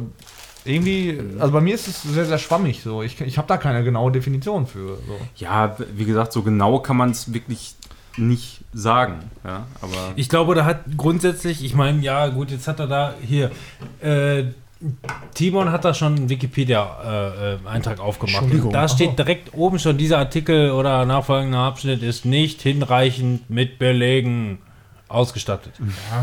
irgendwie, 0.65 1.19
also 1.39 1.53
bei 1.53 1.61
mir 1.61 1.75
ist 1.75 1.89
es 1.89 2.03
sehr, 2.03 2.27
sehr 2.27 2.39
schwammig. 2.39 2.83
So. 2.83 3.03
Ich, 3.03 3.19
ich 3.21 3.39
habe 3.39 3.49
da 3.49 3.57
keine 3.57 3.83
genaue 3.85 4.13
Definition 4.13 4.67
für. 4.67 4.99
So. 5.07 5.19
Ja, 5.37 5.77
wie 5.95 6.05
gesagt, 6.05 6.33
so 6.33 6.43
genau 6.43 6.81
kann 6.81 6.97
man 6.97 7.11
es 7.13 7.33
wirklich 7.33 7.75
nicht 8.17 8.60
sagen. 8.73 9.31
Ja, 9.45 9.67
aber 9.81 10.13
Ich 10.17 10.29
glaube, 10.29 10.55
da 10.55 10.65
hat 10.65 10.81
grundsätzlich, 10.97 11.65
ich 11.65 11.75
meine, 11.75 12.01
ja, 12.03 12.29
gut, 12.29 12.51
jetzt 12.51 12.69
hat 12.69 12.79
er 12.81 12.87
da 12.87 13.15
hier. 13.21 13.51
Äh, 14.01 14.45
Timon 15.35 15.71
hat 15.71 15.85
da 15.85 15.93
schon 15.93 16.17
einen 16.17 16.29
Wikipedia-Eintrag 16.31 18.01
aufgemacht. 18.01 18.37
Entschuldigung. 18.43 18.69
Und 18.69 18.73
da 18.75 18.89
steht 18.89 19.19
direkt 19.19 19.53
oben 19.55 19.79
schon, 19.79 19.99
dieser 19.99 20.19
Artikel 20.19 20.71
oder 20.71 21.05
nachfolgender 21.05 21.59
Abschnitt 21.59 22.03
ist 22.03 22.25
nicht 22.25 22.63
hinreichend 22.63 23.51
mit 23.51 23.79
Belegen 23.79 24.59
ausgestattet. 25.09 25.73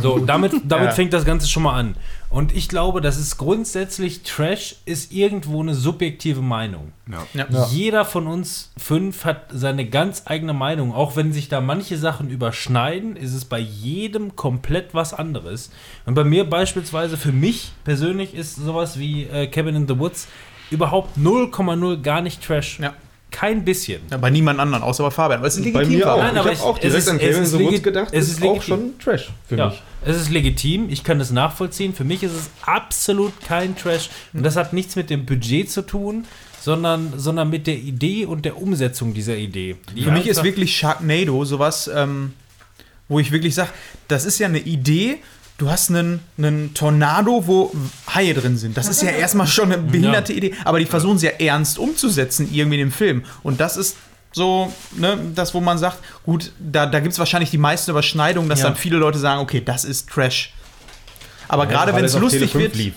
so, 0.02 0.18
damit, 0.20 0.54
damit 0.64 0.86
Ja. 0.90 0.92
fängt 0.92 1.14
das 1.14 1.26
Ganze 1.26 1.48
schon 1.48 1.64
mal 1.64 1.74
an. 1.78 1.96
Und 2.30 2.54
ich 2.54 2.68
glaube, 2.68 3.00
das 3.00 3.18
ist 3.18 3.38
grundsätzlich 3.38 4.24
Trash, 4.24 4.76
ist 4.86 5.14
irgendwo 5.14 5.62
eine 5.62 5.74
subjektive 5.74 6.42
Meinung. 6.42 6.92
ja. 7.34 7.46
Ja. 7.50 7.68
Jeder 7.72 8.04
von 8.04 8.28
uns 8.28 8.74
fünf 8.78 9.24
hat 9.24 9.46
seine 9.50 9.86
ganz 9.86 10.24
eigene 10.26 10.54
Meinung. 10.54 10.94
Auch 10.94 11.16
wenn 11.16 11.32
sich 11.32 11.48
da 11.48 11.62
manche 11.62 11.98
Sachen 11.98 12.30
überschneiden, 12.30 13.16
ist 13.16 13.34
es 13.34 13.46
bei 13.46 13.60
jedem 13.60 14.36
komplett 14.36 14.94
was 14.94 15.14
anderes. 15.14 15.72
Und 16.06 16.16
bei 16.16 16.26
mir 16.26 16.50
beispielsweise, 16.50 17.16
für 17.16 17.32
mich 17.32 17.72
persönlich, 17.86 18.34
ist 18.34 18.58
sowas 18.58 19.00
wie 19.00 19.24
äh, 19.24 19.48
Cabin 19.48 19.76
in 19.76 19.88
the 19.88 19.98
Woods 19.98 20.28
überhaupt 20.70 21.18
0,0 21.18 22.02
gar 22.02 22.22
nicht 22.22 22.44
Trash. 22.44 22.80
Ja. 22.80 22.94
Kein 23.30 23.66
bisschen. 23.66 24.02
Ja, 24.10 24.18
bei 24.18 24.30
niemand 24.30 24.60
anderen, 24.60 24.84
außer 24.84 25.04
bei 25.04 25.12
Fabian. 25.12 25.40
Aber 25.40 25.48
es 25.48 25.58
ist 25.58 25.64
Bei 25.74 25.80
legitim, 25.82 25.98
mir 26.00 26.14
auch. 26.14 26.18
Nein, 26.18 26.38
aber 26.38 26.52
ich 26.52 26.60
habe 26.60 26.70
auch 26.70 26.76
es 26.78 26.82
direkt 26.82 26.98
ist- 27.00 27.08
an 27.10 27.16
es 27.18 27.22
Kevin 27.22 27.44
ist 27.44 27.52
the 27.52 27.60
Woods 27.60 27.84
gedacht. 27.84 28.08
es 28.14 28.30
ist, 28.30 28.40
ist 28.40 28.44
auch 28.46 28.62
schon 28.62 28.98
Trash 29.00 29.30
für 29.48 29.58
Ja, 29.58 29.68
mich. 29.68 29.82
es 30.06 30.16
ist 30.18 30.30
legitim, 30.32 30.90
ich 30.90 31.04
kann 31.04 31.20
es 31.20 31.30
nachvollziehen. 31.32 31.94
Für 31.94 32.06
mich 32.06 32.24
ist 32.24 32.32
es 32.32 32.50
absolut 32.66 33.34
kein 33.46 33.76
Trash. 33.76 34.10
Und 34.34 34.44
das 34.44 34.56
hat 34.56 34.72
nichts 34.74 34.96
mit 34.96 35.10
dem 35.10 35.26
Budget 35.26 35.70
zu 35.70 35.82
tun, 35.82 36.26
sondern, 36.62 37.14
sondern 37.18 37.50
mit 37.50 37.68
der 37.68 37.76
Idee 37.78 38.26
und 38.26 38.46
der 38.46 38.62
Umsetzung 38.62 39.14
dieser 39.14 39.36
Idee. 39.36 39.76
Die 39.96 40.04
Für 40.04 40.12
mich 40.12 40.28
ist 40.28 40.44
wirklich 40.44 40.76
Sharknado 40.78 41.44
sowas, 41.46 41.90
ähm, 41.94 42.34
wo 43.10 43.20
ich 43.20 43.32
wirklich 43.32 43.56
sage, 43.56 43.70
das 44.08 44.26
ist 44.26 44.40
ja 44.40 44.48
eine 44.48 44.60
Idee. 44.60 45.18
Du 45.58 45.70
hast 45.70 45.90
einen, 45.90 46.20
einen 46.38 46.74
Tornado, 46.76 47.48
wo 47.48 47.72
Haie 48.14 48.34
drin 48.36 48.58
sind. 48.58 48.78
Das 48.78 48.88
ist 48.88 49.02
ja 49.02 49.10
erstmal 49.24 49.48
schon 49.48 49.72
eine 49.72 49.82
behinderte 49.82 50.34
Idee. 50.34 50.54
Aber 50.66 50.78
die 50.80 50.86
versuchen 50.86 51.16
es 51.16 51.24
ja 51.24 51.32
ernst 51.32 51.80
umzusetzen, 51.80 52.50
irgendwie 52.52 52.80
in 52.80 52.88
dem 52.88 52.92
Film. 52.92 53.24
Und 53.42 53.60
das 53.60 53.76
ist 53.76 53.98
so, 54.34 54.72
ne, 54.96 55.18
das, 55.34 55.54
wo 55.56 55.60
man 55.60 55.80
sagt, 55.80 55.98
gut, 56.24 56.52
da, 56.60 56.86
da 56.86 57.00
gibt 57.00 57.14
es 57.14 57.20
wahrscheinlich 57.20 57.50
die 57.50 57.58
meisten 57.58 57.90
Überschneidungen, 57.90 58.50
dass 58.50 58.60
Ja. 58.60 58.66
dann 58.68 58.76
viele 58.76 58.98
Leute 58.98 59.18
sagen, 59.18 59.42
okay, 59.42 59.62
das 59.64 59.84
ist 59.84 60.10
Trash. 60.10 60.54
Aber 61.48 61.66
gerade 61.66 61.92
weil 61.92 62.00
wenn 62.00 62.06
es 62.06 62.14
lustig 62.18 62.52
Tele 62.52 62.52
5 62.52 62.64
wird, 62.64 62.76
lief. 62.76 62.94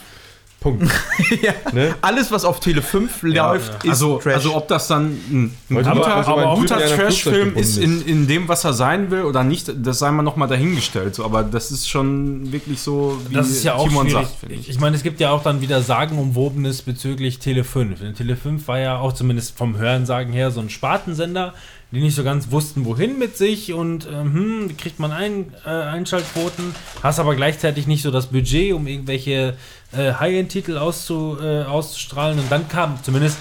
Punkt. 0.60 0.82
ja, 1.42 1.54
Ne? 1.72 1.94
alles, 2.02 2.30
was 2.30 2.44
auf 2.44 2.60
Tele 2.60 2.82
5 2.82 3.22
läuft, 3.22 3.82
ist 3.84 3.90
Also, 3.90 4.18
Trash. 4.18 4.34
also 4.34 4.56
ob 4.56 4.68
das 4.68 4.88
dann 4.88 5.06
ein, 5.30 5.56
ein 5.70 5.76
Heute 5.76 5.90
guter, 5.90 6.14
aber 6.28 6.50
einen 6.52 6.60
guter 6.60 6.78
Trash-Film 6.78 7.56
ist 7.56 7.78
in, 7.78 8.02
in 8.06 8.26
dem, 8.26 8.46
was 8.48 8.64
er 8.64 8.72
sein 8.74 9.10
will 9.10 9.22
oder 9.22 9.42
nicht, 9.42 9.72
das 9.74 9.98
sei 10.00 10.10
mal 10.10 10.22
nochmal 10.22 10.48
dahingestellt. 10.48 11.14
So, 11.14 11.24
aber 11.24 11.42
das 11.42 11.70
ist 11.72 11.88
schon 11.88 12.52
wirklich 12.52 12.80
so, 12.80 13.18
wie 13.28 13.34
Das 13.34 13.48
ist 13.48 13.64
ja 13.64 13.74
auch 13.74 13.88
Timon 13.88 14.08
schwierig. 14.10 14.26
sagt, 14.26 14.40
finde 14.40 14.54
ich. 14.56 14.68
ich. 14.68 14.80
meine, 14.80 14.96
es 14.96 15.02
gibt 15.02 15.18
ja 15.20 15.30
auch 15.30 15.42
dann 15.42 15.60
wieder 15.60 15.80
Sagenumwobenes 15.82 16.82
bezüglich 16.82 17.38
Tele 17.38 17.64
5. 17.64 18.00
Denn 18.00 18.14
Tele 18.14 18.36
5 18.36 18.68
war 18.68 18.78
ja 18.78 18.98
auch 18.98 19.12
zumindest 19.14 19.56
vom 19.56 19.76
Hörensagen 19.78 20.32
her 20.32 20.50
so 20.50 20.60
ein 20.60 20.68
Spartensender, 20.70 21.54
die 21.92 22.00
nicht 22.00 22.14
so 22.14 22.22
ganz 22.22 22.50
wussten, 22.50 22.84
wohin 22.84 23.18
mit 23.18 23.36
sich 23.36 23.72
und 23.72 24.06
ähm, 24.06 24.32
hm, 24.32 24.76
kriegt 24.76 25.00
man 25.00 25.10
ein, 25.10 25.52
äh, 25.66 25.70
Einschaltquoten, 25.70 26.74
hast 27.02 27.18
aber 27.18 27.34
gleichzeitig 27.34 27.86
nicht 27.86 28.02
so 28.02 28.10
das 28.10 28.26
Budget, 28.26 28.72
um 28.74 28.86
irgendwelche 28.86 29.56
äh, 29.92 30.12
High-End-Titel 30.12 30.78
auszu, 30.78 31.36
äh, 31.42 31.64
auszustrahlen. 31.64 32.38
Und 32.38 32.50
dann 32.50 32.68
kam 32.68 33.02
zumindest 33.02 33.38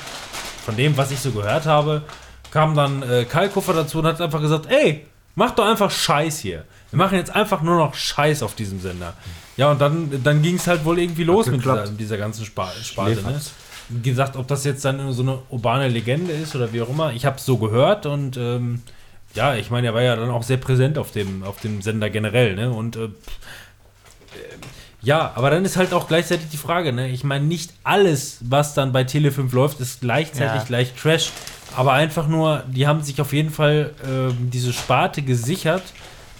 von 0.66 0.76
dem, 0.76 0.98
was 0.98 1.12
ich 1.12 1.20
so 1.20 1.32
gehört 1.32 1.66
habe, 1.68 2.04
kam 2.52 2.76
dann 2.76 3.04
äh, 3.04 3.26
Kalkofer 3.26 3.74
dazu 3.74 4.00
und 4.00 4.06
hat 4.06 4.20
einfach 4.20 4.42
gesagt, 4.42 4.66
ey, 4.68 5.06
mach 5.36 5.52
doch 5.52 5.66
einfach 5.66 5.92
Scheiß 5.92 6.40
hier. 6.40 6.66
Wir 6.90 6.98
machen 6.98 7.18
jetzt 7.18 7.36
einfach 7.36 7.62
nur 7.62 7.78
noch 7.78 7.94
Scheiß 7.94 8.42
auf 8.42 8.56
diesem 8.56 8.82
Sender. 8.82 9.14
Ja, 9.58 9.72
und 9.72 9.80
dann, 9.80 10.24
dann 10.24 10.42
ging 10.42 10.56
es 10.56 10.68
halt 10.68 10.86
wohl 10.86 11.00
irgendwie 11.00 11.24
los 11.24 11.48
mit 11.48 11.62
dieser, 11.62 11.86
mit 11.86 12.00
dieser 12.00 12.18
ganzen 12.18 12.46
Spa 12.46 12.72
Sparte. 12.82 13.22
Ne? 13.22 13.40
Wie 13.90 14.10
gesagt, 14.10 14.36
ob 14.36 14.48
das 14.48 14.64
jetzt 14.66 14.86
dann 14.86 15.12
so 15.14 15.24
eine 15.24 15.40
urbane 15.50 15.88
Legende 15.88 16.32
ist 16.34 16.56
oder 16.56 16.72
wie 16.72 16.82
auch 16.82 16.90
immer, 16.90 17.12
ich 17.14 17.26
habe 17.26 17.38
es 17.38 17.46
so 17.46 17.58
gehört 17.58 18.06
und 18.06 18.38
ähm, 18.38 18.82
ja, 19.34 19.56
ich 19.56 19.70
meine, 19.72 19.88
er 19.88 19.94
war 19.94 20.02
ja 20.02 20.16
dann 20.16 20.30
auch 20.30 20.44
sehr 20.44 20.58
präsent 20.58 20.98
auf 20.98 21.12
dem, 21.12 21.44
auf 21.44 21.60
dem 21.60 21.82
Sender 21.82 22.10
generell. 22.10 22.56
Ne? 22.56 22.70
Und 22.72 22.96
äh, 22.96 23.10
ja, 25.02 25.32
aber 25.36 25.50
dann 25.50 25.64
ist 25.66 25.78
halt 25.78 25.94
auch 25.94 26.08
gleichzeitig 26.08 26.50
die 26.50 26.58
Frage, 26.58 26.92
ne? 26.92 27.10
Ich 27.10 27.24
meine, 27.24 27.46
nicht 27.46 27.74
alles, 27.84 28.40
was 28.42 28.74
dann 28.74 28.92
bei 28.92 29.04
Tele5 29.04 29.54
läuft, 29.56 29.80
ist 29.80 30.02
gleichzeitig 30.02 30.62
Ja. 30.62 30.68
gleich 30.68 30.94
Trash. 30.94 31.32
Aber 31.76 31.94
einfach 31.94 32.28
nur, 32.28 32.64
die 32.68 32.86
haben 32.86 33.02
sich 33.02 33.22
auf 33.22 33.32
jeden 33.32 33.52
Fall 33.52 33.94
ähm, 34.06 34.50
diese 34.52 34.74
Sparte 34.74 35.22
gesichert, 35.22 35.84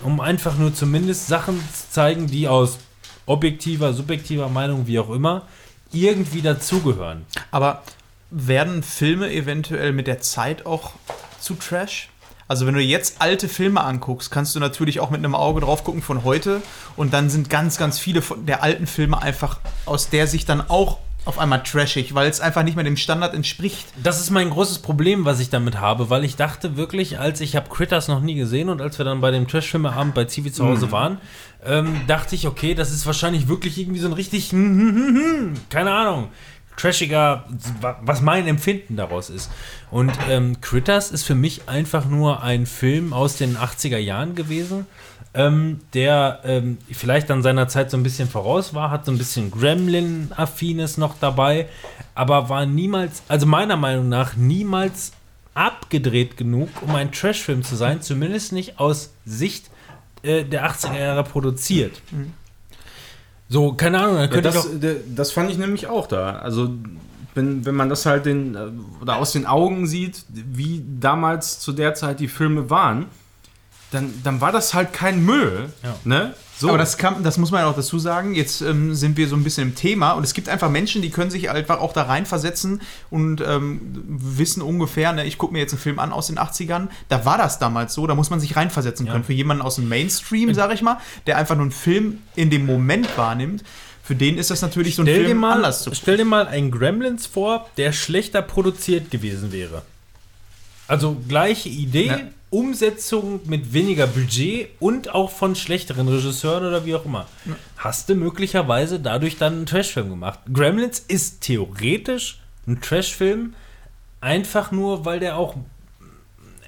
um 0.04 0.20
einfach 0.20 0.58
nur 0.58 0.74
zumindest 0.74 1.28
Sachen 1.28 1.58
zu 1.74 1.90
zeigen, 1.92 2.28
die 2.28 2.48
aus 2.48 2.80
objektiver, 3.26 3.94
subjektiver 3.94 4.50
Meinung, 4.50 4.88
wie 4.88 5.00
auch 5.00 5.12
immer, 5.12 5.44
irgendwie 5.92 6.42
dazugehören. 6.42 7.26
Aber 7.52 7.84
werden 8.32 8.84
Filme 8.84 9.32
eventuell 9.32 9.92
mit 9.92 10.08
der 10.08 10.22
Zeit 10.22 10.66
auch 10.66 10.94
zu 11.40 11.56
Trash? 11.56 12.10
Also 12.48 12.66
wenn 12.66 12.74
du 12.74 12.82
jetzt 12.82 13.22
alte 13.22 13.48
Filme 13.48 13.82
anguckst, 13.82 14.32
kannst 14.32 14.56
du 14.56 14.60
natürlich 14.60 15.00
auch 15.00 15.12
mit 15.12 15.20
einem 15.20 15.36
Auge 15.36 15.62
drauf 15.62 15.84
gucken 15.84 16.02
von 16.02 16.24
heute 16.24 16.64
und 16.96 17.14
dann 17.14 17.30
sind 17.30 17.50
ganz, 17.50 17.78
ganz 17.78 18.00
viele 18.00 18.24
von 18.24 18.48
der 18.48 18.64
alten 18.64 18.88
Filme 18.88 19.22
einfach 19.22 19.60
aus 19.86 20.10
der 20.10 20.26
Sicht 20.26 20.50
dann 20.50 20.68
auch 20.68 20.98
auf 21.26 21.38
einmal 21.38 21.62
trashig, 21.62 22.16
weil 22.16 22.28
es 22.28 22.42
einfach 22.42 22.64
nicht 22.64 22.76
mehr 22.76 22.84
dem 22.84 22.98
Standard 22.98 23.36
entspricht. 23.36 23.88
Das 24.02 24.20
ist 24.20 24.32
mein 24.32 24.50
großes 24.50 24.80
Problem, 24.80 25.26
was 25.26 25.40
ich 25.40 25.52
damit 25.52 25.80
habe, 25.80 26.10
weil 26.10 26.24
ich 26.24 26.38
dachte 26.38 26.76
wirklich, 26.76 27.20
als 27.20 27.40
ich 27.42 27.56
habe 27.56 27.70
Critters 27.70 28.08
noch 28.08 28.22
nie 28.22 28.34
gesehen 28.34 28.70
und 28.70 28.82
als 28.82 28.98
wir 28.98 29.06
dann 29.06 29.22
bei 29.22 29.30
dem 29.30 29.48
Trash-Filmeabend 29.48 30.16
bei 30.16 30.26
Zivi 30.26 30.52
zu 30.52 30.66
Hause 30.66 30.92
waren, 30.92 31.20
ähm, 31.66 32.02
dachte 32.08 32.36
ich, 32.36 32.48
okay, 32.48 32.74
das 32.74 32.92
ist 32.92 33.06
wahrscheinlich 33.06 33.48
wirklich 33.48 33.78
irgendwie 33.78 34.00
so 34.00 34.08
ein 34.08 34.14
richtig, 34.14 34.50
keine 35.70 35.92
Ahnung, 35.92 36.30
trashiger, 36.78 37.46
wa- 37.82 38.00
was 38.02 38.22
mein 38.22 38.48
Empfinden 38.48 38.96
daraus 38.96 39.30
ist. 39.30 39.50
Und 39.92 40.12
ähm, 40.30 40.62
Critters 40.62 41.12
ist 41.12 41.24
für 41.24 41.36
mich 41.36 41.68
einfach 41.68 42.06
nur 42.06 42.42
ein 42.44 42.66
Film 42.66 43.12
aus 43.12 43.36
den 43.36 43.58
80er 43.58 43.98
Jahren 43.98 44.36
gewesen, 44.36 44.86
ähm, 45.34 45.82
der 45.94 46.40
ähm, 46.46 46.78
vielleicht 46.92 47.30
an 47.30 47.44
seiner 47.44 47.68
Zeit 47.68 47.92
so 47.92 47.98
ein 47.98 48.04
bisschen 48.04 48.30
voraus 48.30 48.74
war, 48.74 48.90
hat 48.92 49.06
so 49.06 49.12
ein 49.12 49.18
bisschen 49.18 49.52
Gremlin-Affines 49.52 50.98
noch 50.98 51.16
dabei, 51.20 51.68
aber 52.16 52.50
war 52.50 52.66
niemals, 52.66 53.22
also 53.28 53.46
meiner 53.46 53.78
Meinung 53.78 54.10
nach, 54.10 54.36
niemals 54.36 55.12
abgedreht 55.54 56.38
genug, 56.38 56.70
um 56.82 56.96
ein 56.96 57.12
Trashfilm 57.12 57.64
zu 57.64 57.76
sein, 57.76 58.02
zumindest 58.02 58.54
nicht 58.54 58.80
aus 58.80 59.12
Sicht 59.26 59.70
äh, 60.24 60.44
der 60.44 60.70
80er 60.70 60.98
Jahre 61.00 61.24
produziert. 61.24 62.02
So, 63.48 63.74
keine 63.74 64.00
Ahnung, 64.00 64.16
dann 64.18 64.26
Ja, 64.26 64.28
könnte 64.28 64.50
ich 64.50 64.56
das, 64.56 64.64
doch. 64.72 64.80
d- 64.80 65.02
das 65.16 65.32
fand 65.32 65.50
ich 65.50 65.58
nämlich 65.58 65.88
auch 65.88 66.08
da. 66.08 66.34
Also, 66.38 66.70
wenn, 67.36 67.66
wenn 67.66 67.76
man 67.76 67.90
das 67.90 68.06
halt 68.06 68.26
den, 68.26 68.56
äh, 68.56 68.68
oder 69.02 69.18
aus 69.18 69.32
den 69.32 69.46
Augen 69.46 69.88
sieht, 69.88 70.26
wie 70.30 70.84
damals 71.00 71.60
zu 71.60 71.72
der 71.72 71.94
Zeit 71.96 72.20
die 72.20 72.28
Filme 72.28 72.70
waren, 72.70 73.06
dann, 73.92 74.14
dann 74.24 74.42
war 74.42 74.52
das 74.52 74.74
halt 74.74 74.94
kein 74.94 75.24
Müll. 75.26 75.70
Ja. 75.84 75.96
Ne? 76.04 76.34
So. 76.58 76.68
Aber 76.70 76.78
das, 76.78 76.98
kann, 76.98 77.24
das 77.24 77.38
muss 77.38 77.52
man 77.52 77.62
ja 77.62 77.70
auch 77.70 77.76
dazu 77.76 78.00
sagen. 78.00 78.36
Jetzt 78.36 78.62
ähm, 78.62 78.94
sind 78.94 79.16
wir 79.16 79.28
so 79.30 79.36
ein 79.38 79.44
bisschen 79.46 79.70
im 79.70 79.76
Thema 79.76 80.12
und 80.12 80.24
es 80.24 80.34
gibt 80.34 80.50
einfach 80.50 80.70
Menschen, 80.70 81.02
die 81.02 81.10
können 81.10 81.32
sich 81.32 81.50
einfach 81.50 81.80
auch 81.80 81.94
da 81.94 82.04
reinversetzen 82.04 82.82
und 83.10 83.40
ähm, 83.42 83.80
wissen 84.06 84.62
ungefähr, 84.62 85.14
ne, 85.14 85.26
ich 85.26 85.38
gucke 85.38 85.54
mir 85.54 85.60
jetzt 85.60 85.72
einen 85.72 85.80
Film 85.82 86.00
an 86.00 86.12
aus 86.12 86.28
den 86.28 86.38
80ern, 86.38 86.90
da 87.08 87.24
war 87.24 87.38
das 87.38 87.60
damals 87.60 87.94
so, 87.94 88.08
da 88.08 88.14
muss 88.16 88.30
man 88.30 88.42
sich 88.42 88.58
reinversetzen 88.58 89.06
Ja. 89.06 89.14
können. 89.14 89.24
Für 89.24 89.32
jemanden 89.34 89.64
aus 89.64 89.76
dem 89.76 89.88
Mainstream, 89.88 90.54
sage 90.54 90.74
ich 90.74 90.82
mal, 90.82 90.98
der 91.28 91.38
einfach 91.38 91.56
nur 91.56 91.64
einen 91.64 91.72
Film 91.72 92.18
in 92.36 92.50
dem 92.50 92.66
Moment 92.66 93.18
wahrnimmt, 93.18 93.64
für 94.04 94.16
den 94.16 94.38
ist 94.38 94.52
das 94.52 94.62
natürlich 94.62 94.96
so 94.96 95.04
ein 95.04 95.06
Stell 95.06 95.20
dir, 95.22 95.26
Film 95.28 95.38
mal, 95.38 95.54
anders 95.54 95.84
zu 95.84 95.94
stell 95.96 96.18
dir 96.18 96.26
mal 96.26 96.46
einen 96.48 96.72
Gremlins 96.72 97.26
vor, 97.26 97.70
der 97.78 97.94
schlechter 97.94 98.42
produziert 98.42 99.12
gewesen 99.12 99.52
wäre. 99.54 99.84
Also 100.88 101.16
gleiche 101.28 101.70
Idee, 101.70 102.08
Ja. 102.08 102.20
Umsetzung 102.50 103.42
mit 103.46 103.74
weniger 103.74 104.08
Budget 104.08 104.70
und 104.80 105.14
auch 105.14 105.30
von 105.32 105.56
schlechteren 105.56 106.08
Regisseuren 106.08 106.66
oder 106.66 106.86
wie 106.86 106.96
auch 106.96 107.06
immer. 107.06 107.28
Hast 107.78 108.10
du 108.10 108.16
möglicherweise 108.16 109.00
dadurch 109.00 109.38
dann 109.38 109.54
einen 109.54 109.66
Trashfilm 109.66 110.10
gemacht. 110.10 110.40
Gremlins 110.52 111.00
ist 111.00 111.42
theoretisch 111.42 112.40
ein 112.68 112.82
Trashfilm, 112.82 113.54
einfach 114.22 114.72
nur, 114.72 115.06
weil 115.06 115.20
der 115.20 115.38
auch. 115.38 115.56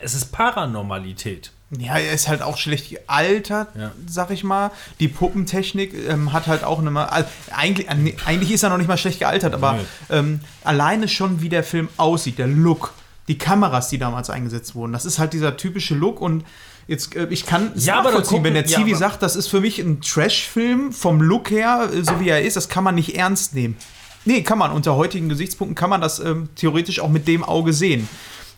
Es 0.04 0.14
ist 0.16 0.32
Paranormalität. 0.32 1.52
Ja, 1.78 1.98
er 1.98 2.12
ist 2.14 2.28
halt 2.28 2.42
auch 2.42 2.58
schlecht 2.58 2.90
gealtert, 2.90 3.70
Ja. 3.80 3.92
sag 4.06 4.30
ich 4.32 4.44
mal. 4.44 4.72
Die 5.00 5.08
Puppentechnik 5.08 5.94
ähm, 6.10 6.34
hat 6.34 6.48
halt 6.48 6.64
auch 6.66 6.80
eine 6.80 6.92
mal. 6.92 7.06
Also 7.06 7.30
eigentlich, 7.56 7.88
äh, 7.88 8.14
eigentlich 8.26 8.52
ist 8.52 8.64
er 8.64 8.70
noch 8.70 8.78
nicht 8.78 8.88
mal 8.90 8.98
schlecht 8.98 9.20
gealtert, 9.20 9.54
aber 9.54 9.80
ähm, 10.10 10.42
alleine 10.66 11.08
schon, 11.08 11.42
wie 11.42 11.48
der 11.50 11.64
Film 11.64 11.88
aussieht, 11.98 12.40
der 12.40 12.48
Look, 12.48 12.94
die 13.28 13.38
Kameras, 13.38 13.90
die 13.90 13.98
damals 13.98 14.30
eingesetzt 14.30 14.76
wurden, 14.76 14.94
das 14.94 15.06
ist 15.06 15.20
halt 15.20 15.34
dieser 15.34 15.56
typische 15.58 15.96
Look 15.96 16.22
und 16.22 16.44
jetzt, 16.88 17.16
äh, 17.16 17.28
ich 17.30 17.46
kann 17.46 17.72
es 17.76 17.86
Ja, 17.86 18.02
nachvollziehen, 18.02 18.44
wenn 18.44 18.54
der 18.54 18.64
gucken- 18.64 18.72
ja, 18.72 18.78
Zivi 18.80 18.92
aber- 18.92 19.00
sagt, 19.00 19.22
das 19.24 19.36
ist 19.36 19.48
für 19.48 19.62
mich 19.62 19.80
ein 19.80 20.02
Trash-Film 20.02 20.92
vom 20.92 21.22
Look 21.22 21.52
her, 21.52 21.90
äh, 21.94 22.04
so 22.04 22.20
wie 22.20 22.30
er 22.30 22.42
ist, 22.42 22.56
das 22.58 22.68
kann 22.70 22.84
man 22.84 22.96
nicht 22.96 23.16
ernst 23.16 23.54
nehmen. 23.54 23.78
Nee, 24.26 24.44
kann 24.44 24.58
man. 24.60 24.72
Unter 24.72 24.96
heutigen 24.96 25.30
Gesichtspunkten 25.30 25.76
kann 25.76 25.90
man 25.90 26.00
das 26.02 26.20
ähm, 26.20 26.50
theoretisch 26.56 27.00
auch 27.00 27.10
mit 27.10 27.28
dem 27.28 27.44
Auge 27.44 27.74
sehen. 27.74 28.08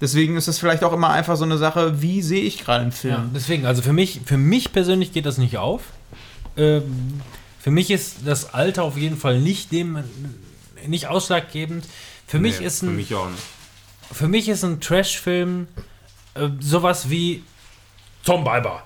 Deswegen 0.02 0.36
ist 0.36 0.49
das 0.49 0.60
vielleicht 0.60 0.84
auch 0.84 0.91
immer 0.91 1.10
einfach 1.12 1.38
so 1.38 1.45
eine 1.45 1.58
Sache, 1.58 2.02
wie 2.02 2.21
sehe 2.21 2.41
ich 2.43 2.58
gerade 2.65 2.82
einen 2.82 2.91
Film? 2.91 3.13
Ja, 3.13 3.26
deswegen, 3.34 3.65
also 3.65 3.82
für 3.82 3.93
mich, 3.93 4.19
für 4.26 4.36
mich 4.38 4.73
persönlich 4.73 5.13
geht 5.13 5.26
das 5.26 5.38
nicht 5.38 5.58
auf. 5.58 5.84
Ähm, 6.58 7.21
für 7.62 7.71
mich 7.71 7.91
ist 7.91 8.17
das 8.26 8.54
Alter 8.54 8.84
auf 8.84 8.97
jeden 8.97 9.15
Fall 9.17 9.39
nicht 9.39 9.71
dem 9.71 9.99
nicht 10.86 11.08
ausschlaggebend. 11.08 11.86
Für 12.28 12.39
mich 12.39 12.60
Nee, 12.60 12.65
ist 12.65 12.80
für 12.82 12.88
ein 12.88 12.95
mich 12.97 13.15
auch 13.15 13.30
nicht. 13.30 13.41
Für 14.11 14.27
mich 14.27 14.49
ist 14.49 14.63
ein 14.63 14.79
Trash-Film 14.81 15.67
äh, 16.35 16.49
sowas 16.59 17.09
wie 17.09 17.43
Zombieber. 18.23 18.83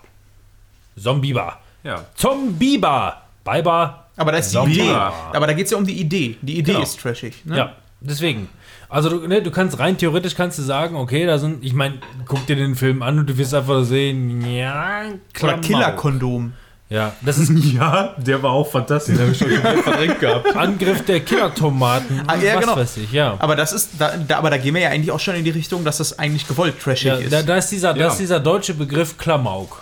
Zombieber. 0.97 1.59
Ja. 1.83 2.05
Zombieber. 2.15 3.21
Biber. 3.43 4.05
Aber 4.17 4.31
da 4.31 4.37
ist 4.39 4.49
die 4.51 4.55
Zombie. 4.55 4.73
Idee. 4.79 4.91
Aber 4.91 5.47
da 5.47 5.53
geht 5.53 5.65
es 5.65 5.71
ja 5.71 5.77
um 5.77 5.85
die 5.85 5.99
Idee. 5.99 6.37
Die 6.41 6.57
Idee 6.57 6.71
Genau. 6.73 6.83
ist 6.83 6.99
trashig. 6.99 7.45
Ne? 7.45 7.57
Ja, 7.57 7.75
deswegen. 8.01 8.49
Also 8.89 9.09
du, 9.09 9.27
ne, 9.27 9.41
du 9.41 9.51
kannst 9.51 9.77
rein 9.79 9.97
theoretisch 9.97 10.33
kannst 10.35 10.57
du 10.57 10.63
sagen, 10.63 10.95
okay, 10.95 11.25
da 11.25 11.37
sind, 11.37 11.63
ich 11.63 11.73
meine, 11.73 11.99
guck 12.25 12.45
dir 12.47 12.55
den 12.55 12.75
Film 12.75 13.01
an 13.03 13.19
und 13.19 13.29
du 13.29 13.37
wirst 13.37 13.53
einfach 13.53 13.83
sehen, 13.83 14.41
ja, 14.49 15.01
Oder 15.01 15.17
Klamauk. 15.33 15.61
Killerkondom. 15.61 16.53
Ja, 16.89 17.13
das 17.21 17.37
ist 17.37 17.51
Ja, 17.73 18.15
der 18.17 18.41
war 18.41 18.51
auch 18.51 18.71
fantastisch. 18.71 19.19
habe 19.19 19.31
ich 19.31 19.37
schon 19.37 19.49
komplett 19.51 19.83
verdrängt 19.83 20.19
gehabt. 20.21 20.55
Angriff 20.55 21.03
der 21.05 21.19
Killertomaten. 21.19 22.21
Ah, 22.27 22.35
ja, 22.37 22.55
was 22.55 22.61
genau. 22.61 22.75
weiß 22.77 22.97
ich, 22.97 23.11
ja. 23.11 23.35
Aber 23.39 23.55
das 23.57 23.73
ist, 23.73 23.89
da, 23.99 24.15
da, 24.15 24.37
aber 24.37 24.49
da 24.49 24.57
gehen 24.57 24.73
wir 24.73 24.81
ja 24.81 24.89
eigentlich 24.89 25.11
auch 25.11 25.19
schon 25.19 25.35
in 25.35 25.43
die 25.43 25.49
Richtung, 25.49 25.83
dass 25.83 25.97
das 25.97 26.17
eigentlich 26.17 26.47
gewollt 26.47 26.79
trashig 26.81 27.07
ja 27.07 27.15
ist. 27.15 27.33
da, 27.33 27.43
da, 27.43 27.57
ist 27.57 27.69
dieser, 27.69 27.93
da 27.93 27.99
Ja. 27.99 28.07
ist 28.07 28.17
dieser 28.19 28.39
deutsche 28.39 28.73
Begriff 28.73 29.17
Klamauk. 29.17 29.81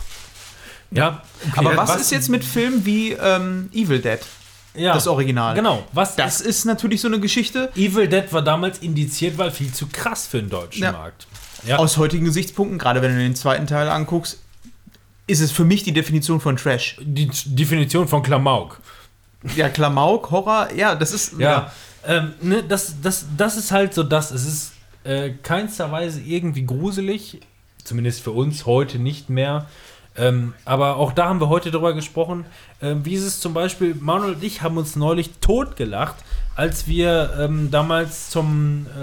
Ja, 0.91 1.21
aber 1.55 1.75
was, 1.77 1.89
was- 1.89 2.01
ist 2.01 2.11
jetzt 2.11 2.29
mit 2.29 2.43
Filmen 2.43 2.85
wie 2.85 3.11
ähm, 3.13 3.69
Evil 3.73 3.99
Dead, 3.99 4.19
ja, 4.75 4.93
das 4.93 5.07
Original? 5.07 5.53
Genau. 5.55 5.83
Was 5.93 6.15
Das 6.15 6.41
ist 6.41 6.65
natürlich 6.65 7.01
so 7.01 7.07
eine 7.07 7.19
Geschichte. 7.19 7.69
Evil 7.75 8.07
Dead 8.07 8.31
war 8.31 8.41
damals 8.41 8.79
indiziert, 8.79 9.37
weil 9.37 9.51
viel 9.51 9.71
zu 9.73 9.87
krass 9.87 10.25
für 10.27 10.37
den 10.39 10.49
deutschen 10.49 10.83
Ja. 10.83 10.91
Markt. 10.91 11.27
Ja. 11.67 11.77
Aus 11.77 11.97
heutigen 11.97 12.25
Gesichtspunkten, 12.25 12.77
gerade 12.77 13.01
wenn 13.01 13.11
du 13.13 13.19
den 13.19 13.35
zweiten 13.35 13.65
Teil 13.67 13.89
anguckst, 13.89 14.39
ist 15.27 15.41
es 15.41 15.51
für 15.51 15.65
mich 15.65 15.83
die 15.83 15.91
Definition 15.91 16.39
von 16.39 16.55
Trash. 16.55 16.97
die 17.01 17.29
Definition 17.45 18.07
von 18.07 18.21
Klamauk. 18.21 18.79
Ja, 19.55 19.69
Klamauk, 19.69 20.31
Horror, 20.31 20.69
ja, 20.75 20.95
das 20.95 21.11
ist. 21.11 21.39
Ja, 21.39 21.71
ähm, 22.07 22.33
ne, 22.41 22.63
das, 22.63 22.95
das, 23.01 23.25
das 23.37 23.57
ist 23.57 23.71
halt 23.71 23.93
so 23.93 24.03
das. 24.03 24.31
Es 24.31 24.45
ist 24.45 24.73
äh, 25.03 25.31
keinster 25.43 25.91
Weise 25.91 26.21
irgendwie 26.21 26.65
gruselig, 26.65 27.39
zumindest 27.83 28.21
für 28.21 28.31
uns 28.31 28.65
heute 28.65 28.99
nicht 28.99 29.29
mehr. 29.29 29.67
Ähm, 30.17 30.53
aber 30.63 30.95
auch 30.95 31.11
da 31.11 31.27
haben 31.27 31.41
wir 31.41 31.49
heute 31.49 31.71
drüber 31.71 31.93
gesprochen. 31.93 32.45
Ähm, 32.81 33.05
wie 33.05 33.15
ist 33.15 33.23
es 33.23 33.39
zum 33.39 33.53
Beispiel, 33.53 33.95
Manuel 33.95 34.35
und 34.35 34.43
ich 34.43 34.61
haben 34.61 34.77
uns 34.77 34.95
neulich 34.95 35.31
totgelacht, 35.41 36.15
als 36.55 36.87
wir 36.87 37.33
ähm, 37.39 37.69
damals 37.69 38.29
zum, 38.29 38.87
äh, 38.97 39.01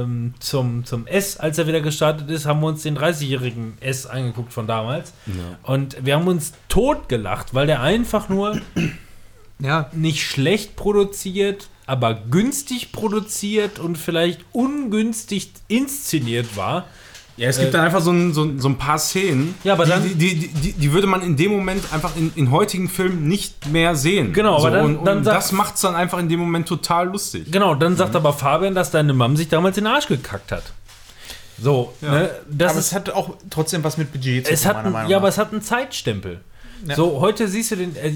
ähm, 0.00 0.34
zum, 0.38 0.84
zum 0.84 1.06
S, 1.06 1.36
als 1.38 1.58
er 1.58 1.66
wieder 1.66 1.80
gestartet 1.80 2.30
ist, 2.30 2.46
haben 2.46 2.60
wir 2.60 2.68
uns 2.68 2.82
den 2.82 2.96
30-jährigen 2.96 3.76
S 3.80 4.06
angeguckt 4.06 4.52
von 4.52 4.68
damals. 4.68 5.12
Und 5.64 6.04
wir 6.04 6.14
haben 6.14 6.28
uns 6.28 6.52
totgelacht, 6.68 7.52
weil 7.52 7.66
der 7.66 7.82
einfach 7.82 8.28
nur 8.28 8.60
ja. 9.58 9.90
nicht 9.92 10.22
schlecht 10.22 10.76
produziert, 10.76 11.68
aber 11.86 12.14
günstig 12.14 12.92
produziert 12.92 13.80
und 13.80 13.98
vielleicht 13.98 14.44
ungünstig 14.52 15.52
inszeniert 15.66 16.56
war. 16.56 16.86
Ja, 17.36 17.48
es 17.48 17.56
gibt 17.58 17.70
Äh, 17.70 17.72
dann 17.72 17.84
einfach 17.86 18.00
so 18.00 18.12
ein, 18.12 18.32
so, 18.32 18.44
ein- 18.44 18.60
so 18.60 18.68
ein 18.68 18.78
paar 18.78 18.98
Szenen, 18.98 19.56
Ja, 19.64 19.72
aber 19.72 19.84
die, 19.86 19.90
dann- 19.90 20.02
die, 20.18 20.34
die, 20.36 20.48
die, 20.48 20.72
die 20.72 20.92
würde 20.92 21.06
man 21.08 21.20
in 21.22 21.36
dem 21.36 21.50
Moment 21.50 21.82
einfach 21.92 22.14
in, 22.16 22.30
in 22.36 22.50
heutigen 22.52 22.88
Filmen 22.88 23.26
nicht 23.26 23.66
mehr 23.70 23.96
sehen. 23.96 24.32
Genau, 24.32 24.60
so, 24.60 24.68
aber 24.68 24.76
dann- 24.76 24.84
und, 24.86 24.96
und 24.98 25.04
dann 25.04 25.24
sagt- 25.24 25.36
das 25.36 25.50
macht 25.52 25.74
es 25.74 25.80
dann 25.80 25.96
einfach 25.96 26.18
in 26.20 26.28
dem 26.28 26.38
Moment 26.38 26.68
total 26.68 27.08
lustig. 27.08 27.50
Genau, 27.50 27.74
dann 27.74 27.96
sagt 27.96 28.14
aber 28.14 28.32
Fabian, 28.32 28.74
dass 28.76 28.90
deine 28.92 29.12
Mom 29.14 29.36
sich 29.36 29.48
damals 29.48 29.76
in 29.78 29.84
den 29.84 29.92
Arsch 29.92 30.06
gekackt 30.06 30.52
hat. 30.52 30.62
So, 31.60 31.92
ne, 32.00 32.30
das 32.50 32.70
aber 32.72 32.80
ist, 32.80 32.86
es 32.86 32.92
hat 32.94 33.10
auch 33.10 33.34
trotzdem 33.50 33.82
was 33.84 33.96
mit 33.96 34.12
Budget 34.12 34.46
zu 34.46 34.52
es 34.52 34.62
tun, 34.62 34.72
meiner 34.72 34.86
ein, 34.86 34.92
Meinung 34.92 35.10
ja, 35.10 35.16
nach. 35.16 35.22
aber 35.22 35.28
es 35.28 35.38
hat 35.38 35.52
einen 35.52 35.62
Zeitstempel. 35.62 36.40
Ja. 36.86 36.94
So, 36.96 37.20
heute 37.20 37.46
siehst 37.48 37.70
du 37.72 37.76
den, 37.76 37.94
äh, 37.96 38.12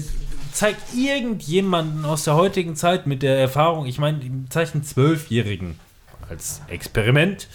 zeigt 0.53 0.81
irgendjemanden 0.95 2.05
aus 2.05 2.23
der 2.23 2.35
heutigen 2.35 2.75
Zeit 2.75 3.07
mit 3.07 3.21
der 3.23 3.37
Erfahrung, 3.39 3.85
ich 3.85 3.97
meine, 3.99 4.19
zeigt 4.49 4.75
einen 4.75 4.83
Zwölfjährigen 4.83 5.79
als 6.29 6.61
Experiment, 6.67 7.47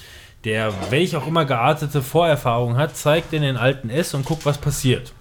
der 0.45 0.73
welch 0.91 1.17
auch 1.17 1.27
immer 1.27 1.45
geartete 1.45 2.03
Vorerfahrung 2.03 2.77
hat, 2.77 2.97
zeigt 2.97 3.33
in 3.33 3.43
den 3.43 3.57
alten 3.57 3.91
S 3.91 4.15
und 4.15 4.25
guckt, 4.25 4.45
was 4.45 4.59
passiert. 4.59 5.13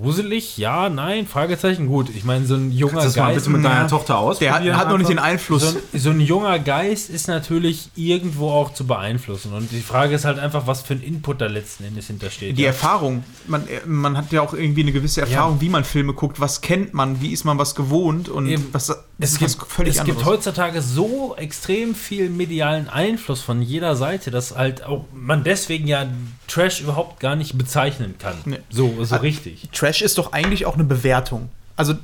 Gruselig? 0.00 0.58
Ja, 0.58 0.88
nein, 0.90 1.26
Fragezeichen, 1.26 1.86
gut. 1.86 2.10
Ich 2.14 2.24
meine, 2.24 2.44
so 2.46 2.54
ein 2.54 2.70
junger 2.70 3.00
Kannst 3.00 3.04
du 3.04 3.08
das 3.08 3.16
mal 3.16 3.32
Geist. 3.32 3.36
bitte 3.46 3.50
mit 3.56 3.64
Ja. 3.64 3.70
deiner 3.70 3.88
Tochter 3.88 4.34
der 4.40 4.52
hat, 4.54 4.62
hat 4.64 4.88
noch 4.90 4.98
nicht 4.98 5.08
den? 5.10 5.18
Einfluss. 5.18 5.62
so, 5.62 5.68
ein, 5.92 6.00
so 6.00 6.10
ein 6.10 6.20
junger 6.20 6.58
Geist 6.58 7.08
ist 7.08 7.28
natürlich 7.28 7.88
irgendwo 7.96 8.50
auch 8.50 8.74
zu 8.74 8.86
beeinflussen. 8.86 9.52
Und 9.54 9.70
die 9.72 9.80
Frage 9.80 10.14
ist 10.14 10.24
halt 10.26 10.38
einfach, 10.38 10.66
was 10.66 10.82
für 10.82 10.94
ein 10.94 11.02
Input 11.02 11.40
da 11.40 11.46
letzten 11.46 11.84
Endes 11.84 12.08
hintersteht. 12.08 12.58
Die 12.58 12.62
ja. 12.62 12.68
Erfahrung, 12.68 13.24
man, 13.46 13.64
man 13.86 14.16
hat 14.18 14.32
ja 14.32 14.42
auch 14.42 14.52
irgendwie 14.52 14.82
eine 14.82 14.92
gewisse 14.92 15.22
Erfahrung, 15.22 15.60
wie 15.60 15.68
man 15.70 15.84
Filme 15.84 16.12
guckt, 16.12 16.40
was 16.40 16.60
kennt 16.60 16.92
man, 16.92 17.20
wie 17.22 17.32
ist 17.32 17.44
man 17.44 17.58
was 17.58 17.74
gewohnt 17.74 18.28
und 18.28 18.48
Eben. 18.48 18.66
was 18.72 18.88
das 18.88 18.98
Es 19.18 19.32
ist 19.32 19.38
gibt, 19.38 19.72
völlig 19.72 19.94
es 19.94 20.00
anderes. 20.00 20.18
gibt 20.18 20.28
heutzutage 20.28 20.82
so 20.82 21.34
extrem 21.38 21.94
viel 21.94 22.28
medialen 22.28 22.88
Einfluss 22.90 23.40
von 23.40 23.62
jeder 23.62 23.96
Seite, 23.96 24.30
dass 24.30 24.54
halt 24.56 24.84
auch 24.84 25.06
man 25.14 25.42
deswegen 25.42 25.86
ja 25.86 26.06
Trash 26.48 26.80
überhaupt 26.82 27.18
gar 27.18 27.34
nicht 27.34 27.56
bezeichnen 27.56 28.16
kann. 28.18 28.34
Nee. 28.44 28.58
So, 28.68 28.94
so 29.04 29.14
Ah, 29.14 29.18
richtig. 29.18 29.68
Trash 29.72 29.85
ist 29.90 30.18
doch 30.18 30.32
eigentlich 30.32 30.66
auch 30.66 30.74
eine 30.74 30.84
Bewertung. 30.84 31.48
Also 31.76 31.94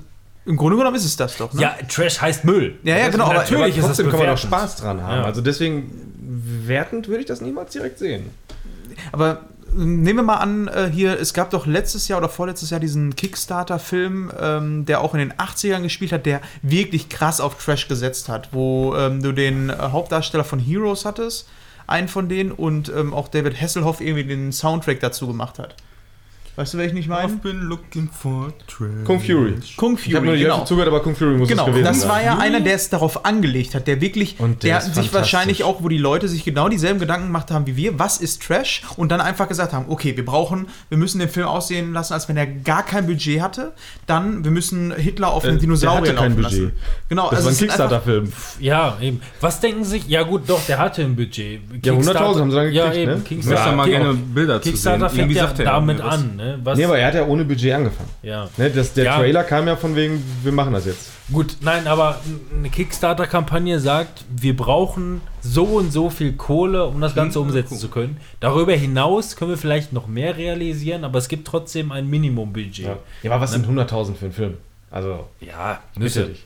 im 0.44 0.56
Grunde 0.56 0.76
genommen 0.76 0.96
ist 0.96 1.04
es 1.04 1.16
das 1.16 1.36
doch. 1.36 1.52
Ne? 1.52 1.62
Ja, 1.62 1.76
Trash 1.88 2.20
heißt 2.20 2.44
Müll. 2.44 2.78
ja, 2.82 2.96
ja, 2.98 3.08
genau. 3.08 3.24
Aber, 3.24 3.34
natürlich 3.34 3.76
ist 3.76 3.88
das 3.88 3.96
trotzdem 3.96 4.10
kann 4.10 4.18
man 4.18 4.28
auch 4.30 4.40
bewertend. 4.40 4.52
Spaß 4.52 4.76
dran 4.76 5.02
haben. 5.02 5.20
Ja. 5.20 5.24
Also 5.24 5.40
deswegen 5.40 6.12
wertend 6.66 7.08
würde 7.08 7.20
ich 7.20 7.26
das 7.26 7.40
niemals 7.40 7.72
direkt 7.72 7.98
sehen. 7.98 8.30
aber 9.12 9.42
äh, 9.72 9.76
nehmen 9.76 10.18
wir 10.18 10.22
mal 10.24 10.36
an, 10.38 10.68
äh, 10.68 10.90
hier, 10.92 11.18
es 11.20 11.32
gab 11.32 11.50
doch 11.50 11.66
letztes 11.66 12.08
Jahr 12.08 12.18
oder 12.18 12.28
vorletztes 12.28 12.70
Jahr 12.70 12.80
diesen 12.80 13.14
Kickstarter-Film, 13.14 14.32
ähm, 14.38 14.84
der 14.86 15.00
auch 15.00 15.14
in 15.14 15.20
den 15.20 15.32
80ern 15.32 15.82
gespielt 15.82 16.12
hat, 16.12 16.26
der 16.26 16.40
wirklich 16.62 17.08
krass 17.08 17.40
auf 17.40 17.62
Trash 17.62 17.86
gesetzt 17.86 18.28
hat, 18.28 18.48
wo 18.52 18.94
ähm, 18.96 19.22
du 19.22 19.32
den 19.32 19.70
äh, 19.70 19.74
Hauptdarsteller 19.76 20.44
von 20.44 20.58
Heroes 20.58 21.04
hattest, 21.04 21.48
einen 21.86 22.08
von 22.08 22.28
denen, 22.28 22.50
und 22.50 22.88
ähm, 22.88 23.14
auch 23.14 23.28
David 23.28 23.60
Hasselhoff 23.60 24.00
irgendwie 24.00 24.24
den 24.24 24.52
Soundtrack 24.52 25.00
dazu 25.00 25.26
gemacht 25.26 25.58
hat. 25.58 25.76
Weißt 26.54 26.74
du, 26.74 26.78
welchen 26.78 26.98
ich 26.98 27.08
meine? 27.08 27.32
been 27.36 27.62
looking 27.62 28.10
for 28.12 28.52
trash. 28.66 28.88
Kung 29.06 29.20
Fury. 29.20 29.54
Kung 29.78 29.96
Ich 29.96 30.14
habe 30.14 30.26
nur 30.26 30.34
Fury, 30.34 30.36
die 30.36 30.42
genau. 30.44 30.64
Zugehört, 30.64 30.88
aber 30.88 31.00
Kung 31.00 31.16
Fury 31.16 31.38
muss 31.38 31.48
Genau, 31.48 31.62
es 31.62 31.68
gewesen 31.70 31.84
das 31.84 32.00
sein. 32.02 32.10
war 32.10 32.22
ja 32.22 32.36
einer, 32.36 32.60
der 32.60 32.74
es 32.74 32.90
darauf 32.90 33.24
angelegt 33.24 33.74
hat, 33.74 33.86
der 33.86 34.02
wirklich, 34.02 34.38
Und 34.38 34.62
der 34.62 34.80
der, 34.80 34.90
sich 34.92 35.14
wahrscheinlich 35.14 35.64
auch, 35.64 35.82
wo 35.82 35.88
die 35.88 35.96
Leute 35.96 36.28
sich 36.28 36.44
genau 36.44 36.68
dieselben 36.68 37.00
Gedanken 37.00 37.28
gemacht 37.28 37.50
haben 37.50 37.66
wie 37.66 37.76
wir, 37.76 37.98
was 37.98 38.18
ist 38.18 38.42
Trash? 38.42 38.82
Und 38.96 39.10
dann 39.10 39.22
einfach 39.22 39.48
gesagt 39.48 39.72
haben, 39.72 39.86
okay, 39.88 40.14
wir 40.14 40.26
brauchen, 40.26 40.66
wir 40.90 40.98
müssen 40.98 41.20
den 41.20 41.30
Film 41.30 41.46
aussehen 41.46 41.94
lassen, 41.94 42.12
als 42.12 42.28
wenn 42.28 42.36
er 42.36 42.46
gar 42.46 42.84
kein 42.84 43.06
Budget 43.06 43.40
hatte. 43.40 43.72
Dann, 44.06 44.44
wir 44.44 44.50
müssen 44.50 44.94
Hitler 44.94 45.32
auf 45.32 45.44
Äh, 45.44 45.48
einen 45.48 45.56
der 45.56 45.60
Dinosaurier 45.62 46.00
hatte 46.02 46.14
kein 46.16 46.32
laufen 46.32 46.42
Budget. 46.42 46.60
lassen. 46.60 46.72
Genau, 47.08 47.30
Das 47.30 47.44
war 47.44 47.50
ein 47.52 47.56
Kickstarter-Film. 47.56 48.32
Ja, 48.60 48.98
eben. 49.00 49.22
Was 49.40 49.60
denken 49.60 49.84
sich? 49.84 50.06
Ja 50.06 50.22
gut, 50.24 50.42
doch, 50.50 50.60
der 50.66 50.78
hatte 50.78 51.00
ein 51.00 51.16
Budget. 51.16 51.60
Ja, 51.82 51.94
100.000 51.94 52.40
haben 52.40 52.50
sie 52.50 52.56
dann 52.56 52.72
Ja, 52.72 52.84
gekriegt, 52.90 53.08
eben. 53.08 53.12
ne? 53.12 53.36
Möchte 53.36 53.54
da 53.54 53.72
mal 53.72 53.84
Kickstarter- 53.86 53.90
gerne 53.90 54.14
Bilder 54.34 54.60
zu 54.60 54.68
Kickstarter 54.68 55.08
sehen. 55.08 55.18
fängt 55.18 55.32
ja 55.32 55.46
sagt 55.46 55.58
damit 55.60 56.00
an. 56.02 56.40
Ne? 56.42 56.58
Was, 56.64 56.76
Nee, 56.76 56.84
aber 56.86 56.98
er 56.98 57.06
hat 57.06 57.14
ja 57.14 57.24
ohne 57.26 57.44
Budget 57.44 57.72
angefangen. 57.72 58.08
ja. 58.22 58.48
Ne, 58.56 58.68
das, 58.70 58.92
der 58.94 59.04
Ja. 59.04 59.18
Trailer 59.18 59.44
kam 59.44 59.68
ja 59.68 59.76
von 59.76 59.94
wegen, 59.94 60.22
wir 60.42 60.50
machen 60.50 60.72
das 60.72 60.86
jetzt. 60.86 61.10
Gut, 61.32 61.56
nein, 61.60 61.86
aber 61.86 62.18
eine 62.52 62.68
Kickstarter-Kampagne 62.68 63.78
sagt, 63.78 64.24
wir 64.34 64.56
brauchen 64.56 65.20
so 65.40 65.64
und 65.64 65.92
so 65.92 66.10
viel 66.10 66.32
Kohle, 66.32 66.86
um 66.86 67.00
das 67.00 67.14
Ganze 67.14 67.38
umsetzen 67.40 67.78
zu 67.78 67.88
können. 67.88 68.16
Darüber 68.40 68.72
hinaus 68.72 69.36
können 69.36 69.50
wir 69.52 69.58
vielleicht 69.58 69.92
noch 69.92 70.08
mehr 70.08 70.36
realisieren, 70.36 71.04
aber 71.04 71.18
es 71.20 71.28
gibt 71.28 71.46
trotzdem 71.46 71.92
ein 71.92 72.08
Minimum-Budget. 72.10 72.86
Ja, 73.22 73.30
aber 73.30 73.40
was 73.40 73.52
sind 73.52 73.66
100.000 73.66 74.14
für 74.16 74.24
einen 74.24 74.34
Film? 74.34 74.54
Also, 74.90 75.28
Ja, 75.40 75.80
dich. 75.96 76.44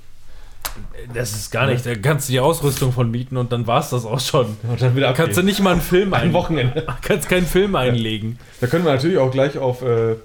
Das 1.15 1.33
ist 1.33 1.51
gar 1.53 1.67
nicht. 1.67 1.85
Da 1.87 1.95
kannst 1.95 2.29
du 2.29 2.33
die 2.33 2.41
Ausrüstung 2.41 2.93
von 2.93 3.11
mieten 3.11 3.37
und 3.37 3.53
dann 3.53 3.67
war 3.67 3.81
es 3.81 3.91
das 3.91 4.05
auch 4.05 4.21
schon. 4.21 4.57
Und 4.69 4.81
dann 4.81 4.97
wieder 4.97 5.09
Da 5.09 5.13
kannst 5.13 5.37
du 5.39 5.43
nicht 5.43 5.61
mal 5.61 5.73
einen 5.73 5.81
Film 5.81 6.15
ein 6.15 6.23
ein 6.23 6.33
Wochenende. 6.33 6.87
kannst 7.03 7.29
keinen 7.29 7.47
Film 7.47 7.75
einlegen. 7.77 8.39
Da 8.61 8.67
können 8.67 8.85
wir 8.85 8.93
natürlich 8.93 9.19
auch 9.19 9.31
gleich 9.31 9.59
auf. 9.59 9.83
Äh, 9.83 10.17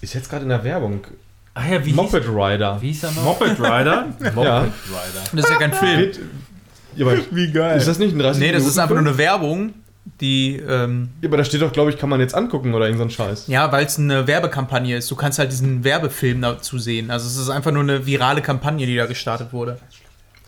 ist 0.00 0.14
jetzt 0.14 0.30
gerade 0.30 0.42
in 0.42 0.48
der 0.50 0.64
Werbung. 0.64 1.06
Ach 1.54 1.66
ja, 1.66 1.84
wie 1.84 1.92
Moped 1.92 2.24
hieß, 2.24 2.32
Rider. 2.34 2.78
wie 2.80 2.88
hieß 2.88 3.04
er 3.04 3.12
noch? 3.12 3.24
Moped 3.24 3.60
Rider. 3.60 4.06
Ja. 4.20 4.60
Rider. 4.60 4.68
Das 5.32 5.44
ist 5.44 5.50
ja 5.50 5.56
kein 5.56 5.72
Film. 5.72 6.10
Wie 7.30 7.52
geil. 7.52 7.76
ist 7.78 7.88
das 7.88 7.98
nicht 7.98 8.14
ein 8.14 8.18
30 8.18 8.40
Nee, 8.40 8.52
das 8.52 8.66
ist 8.66 8.78
einfach 8.78 8.94
nur 8.94 9.06
eine 9.06 9.16
Werbung, 9.18 9.72
die, 10.20 10.56
ähm, 10.56 11.10
Ja, 11.22 11.28
aber 11.28 11.38
da 11.38 11.44
steht 11.44 11.62
doch, 11.62 11.72
glaube 11.72 11.90
ich, 11.90 11.98
kann 11.98 12.08
man 12.10 12.20
jetzt 12.20 12.34
angucken 12.34 12.74
oder 12.74 12.84
irgend 12.86 12.98
so 12.98 13.04
ein 13.04 13.10
Scheiß. 13.10 13.46
ja, 13.48 13.70
weil 13.72 13.86
es 13.86 13.98
eine 13.98 14.26
Werbekampagne 14.26 14.96
ist. 14.96 15.10
Du 15.10 15.16
kannst 15.16 15.38
halt 15.38 15.50
diesen 15.50 15.82
Werbefilm 15.84 16.42
dazu 16.42 16.78
sehen. 16.78 17.10
Also 17.10 17.26
es 17.26 17.36
ist 17.36 17.48
einfach 17.50 17.72
nur 17.72 17.82
eine 17.82 18.04
virale 18.06 18.42
Kampagne, 18.42 18.86
die 18.86 18.96
da 18.96 19.06
gestartet 19.06 19.52
wurde. 19.52 19.78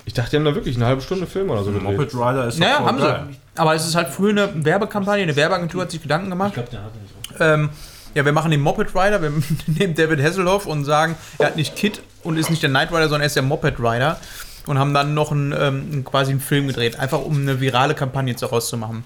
Ich 0.05 0.13
dachte, 0.15 0.31
die 0.31 0.37
haben 0.37 0.45
da 0.45 0.55
wirklich 0.55 0.77
eine 0.77 0.87
halbe 0.87 1.01
Stunde 1.03 1.27
Film 1.27 1.51
oder 1.51 1.65
so 1.65 1.73
gedreht. 1.73 1.97
Moped 1.97 2.15
Rider 2.15 2.47
ist 2.47 2.59
Naja, 2.61 2.85
haben 2.85 2.99
geil. 2.99 3.27
sie. 3.31 3.39
Aber 3.61 3.75
es 3.75 3.87
ist 3.87 3.95
halt 3.97 4.09
früher 4.09 4.31
eine 4.31 4.65
Werbekampagne, 4.65 5.23
eine 5.23 5.35
Werbeagentur 5.35 5.83
hat 5.83 5.91
sich 5.91 6.03
Gedanken 6.03 6.31
gemacht. 6.31 6.55
glaube, 6.55 6.69
der 6.71 6.83
hatte 6.83 6.99
nicht. 6.99 7.41
Ähm, 7.41 7.71
ja, 8.15 8.25
wir 8.25 8.33
machen 8.33 8.51
den 8.51 8.61
Moped 8.61 8.95
Rider, 8.95 9.21
wir 9.21 9.33
nehmen 9.67 9.95
David 9.95 10.23
Hasselhoff 10.23 10.67
und 10.67 10.85
sagen, 10.85 11.17
er 11.39 11.47
hat 11.49 11.57
nicht 11.57 11.75
Kid 11.77 12.01
und 12.23 12.37
ist 12.39 12.51
nicht 12.51 12.63
der 12.63 12.71
Knight 12.71 12.91
Rider, 12.91 13.05
sondern 13.05 13.23
er 13.23 13.27
ist 13.27 13.37
der 13.37 13.43
Moped 13.43 13.81
Rider. 13.81 14.19
Und 14.67 14.79
haben 14.79 14.93
dann 14.95 15.15
noch 15.15 15.31
einen, 15.33 15.55
ähm, 15.59 16.05
quasi 16.05 16.33
einen 16.33 16.41
Film 16.41 16.67
gedreht, 16.67 16.99
einfach 16.99 17.21
um 17.21 17.41
eine 17.41 17.61
virale 17.61 17.95
Kampagne 17.95 18.35
daraus 18.35 18.69
zu 18.69 18.77
machen. 18.77 19.05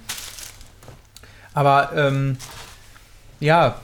Aber, 1.54 1.90
ähm, 1.94 2.36
ja. 3.40 3.76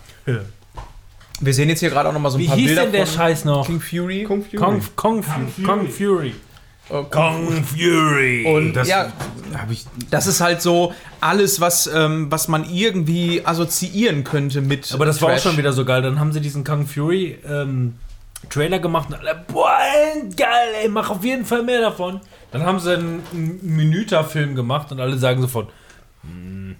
Wir 1.40 1.54
sehen 1.54 1.68
jetzt 1.68 1.80
hier 1.80 1.90
gerade 1.90 2.08
auch 2.08 2.12
noch 2.12 2.20
mal 2.20 2.30
so 2.30 2.38
ein 2.38 2.40
Wie 2.42 2.46
paar 2.48 2.56
hieß 2.56 2.66
Bilder 2.66 2.82
denn 2.84 2.92
der 2.92 3.06
von 3.06 3.16
Scheiß 3.16 3.44
noch? 3.44 3.66
King 3.66 3.80
Fury. 3.80 4.24
Kung 4.24 4.42
Fury. 4.42 4.56
Kong, 4.56 4.82
Kong, 4.96 5.24
Kong 5.64 5.88
Fury. 5.88 6.34
Kong 7.10 7.64
Fury. 7.64 8.44
Und 8.46 8.74
Das 8.74 8.88
ja, 8.88 9.12
ich. 9.70 9.86
das 10.10 10.26
ist 10.28 10.40
halt 10.40 10.62
so 10.62 10.94
alles, 11.20 11.60
was, 11.60 11.88
ähm, 11.92 12.30
was 12.30 12.46
man 12.48 12.64
irgendwie 12.70 13.44
assoziieren 13.44 14.22
könnte 14.22 14.60
mit. 14.60 14.92
Aber 14.92 15.04
das 15.04 15.20
war 15.20 15.28
auch 15.28 15.32
Trash. 15.32 15.42
schon 15.42 15.56
wieder 15.56 15.72
so 15.72 15.84
geil. 15.84 16.02
Dann 16.02 16.20
haben 16.20 16.32
sie 16.32 16.40
diesen 16.40 16.62
Kong 16.62 16.86
Fury 16.86 17.38
ähm, 17.48 17.94
Trailer 18.50 18.78
gemacht 18.78 19.08
und 19.08 19.16
alle, 19.16 19.44
boah, 19.52 19.76
geil, 20.36 20.68
ey, 20.82 20.88
mach 20.88 21.10
auf 21.10 21.24
jeden 21.24 21.44
Fall 21.44 21.62
mehr 21.64 21.80
davon. 21.80 22.20
Dann 22.52 22.62
haben 22.62 22.78
sie 22.78 22.94
einen, 22.94 23.22
einen 23.32 23.60
Minüter-Film 23.76 24.54
gemacht 24.54 24.92
und 24.92 25.00
alle 25.00 25.18
sagen 25.18 25.40
sofort, 25.42 25.70
hm, 26.22 26.76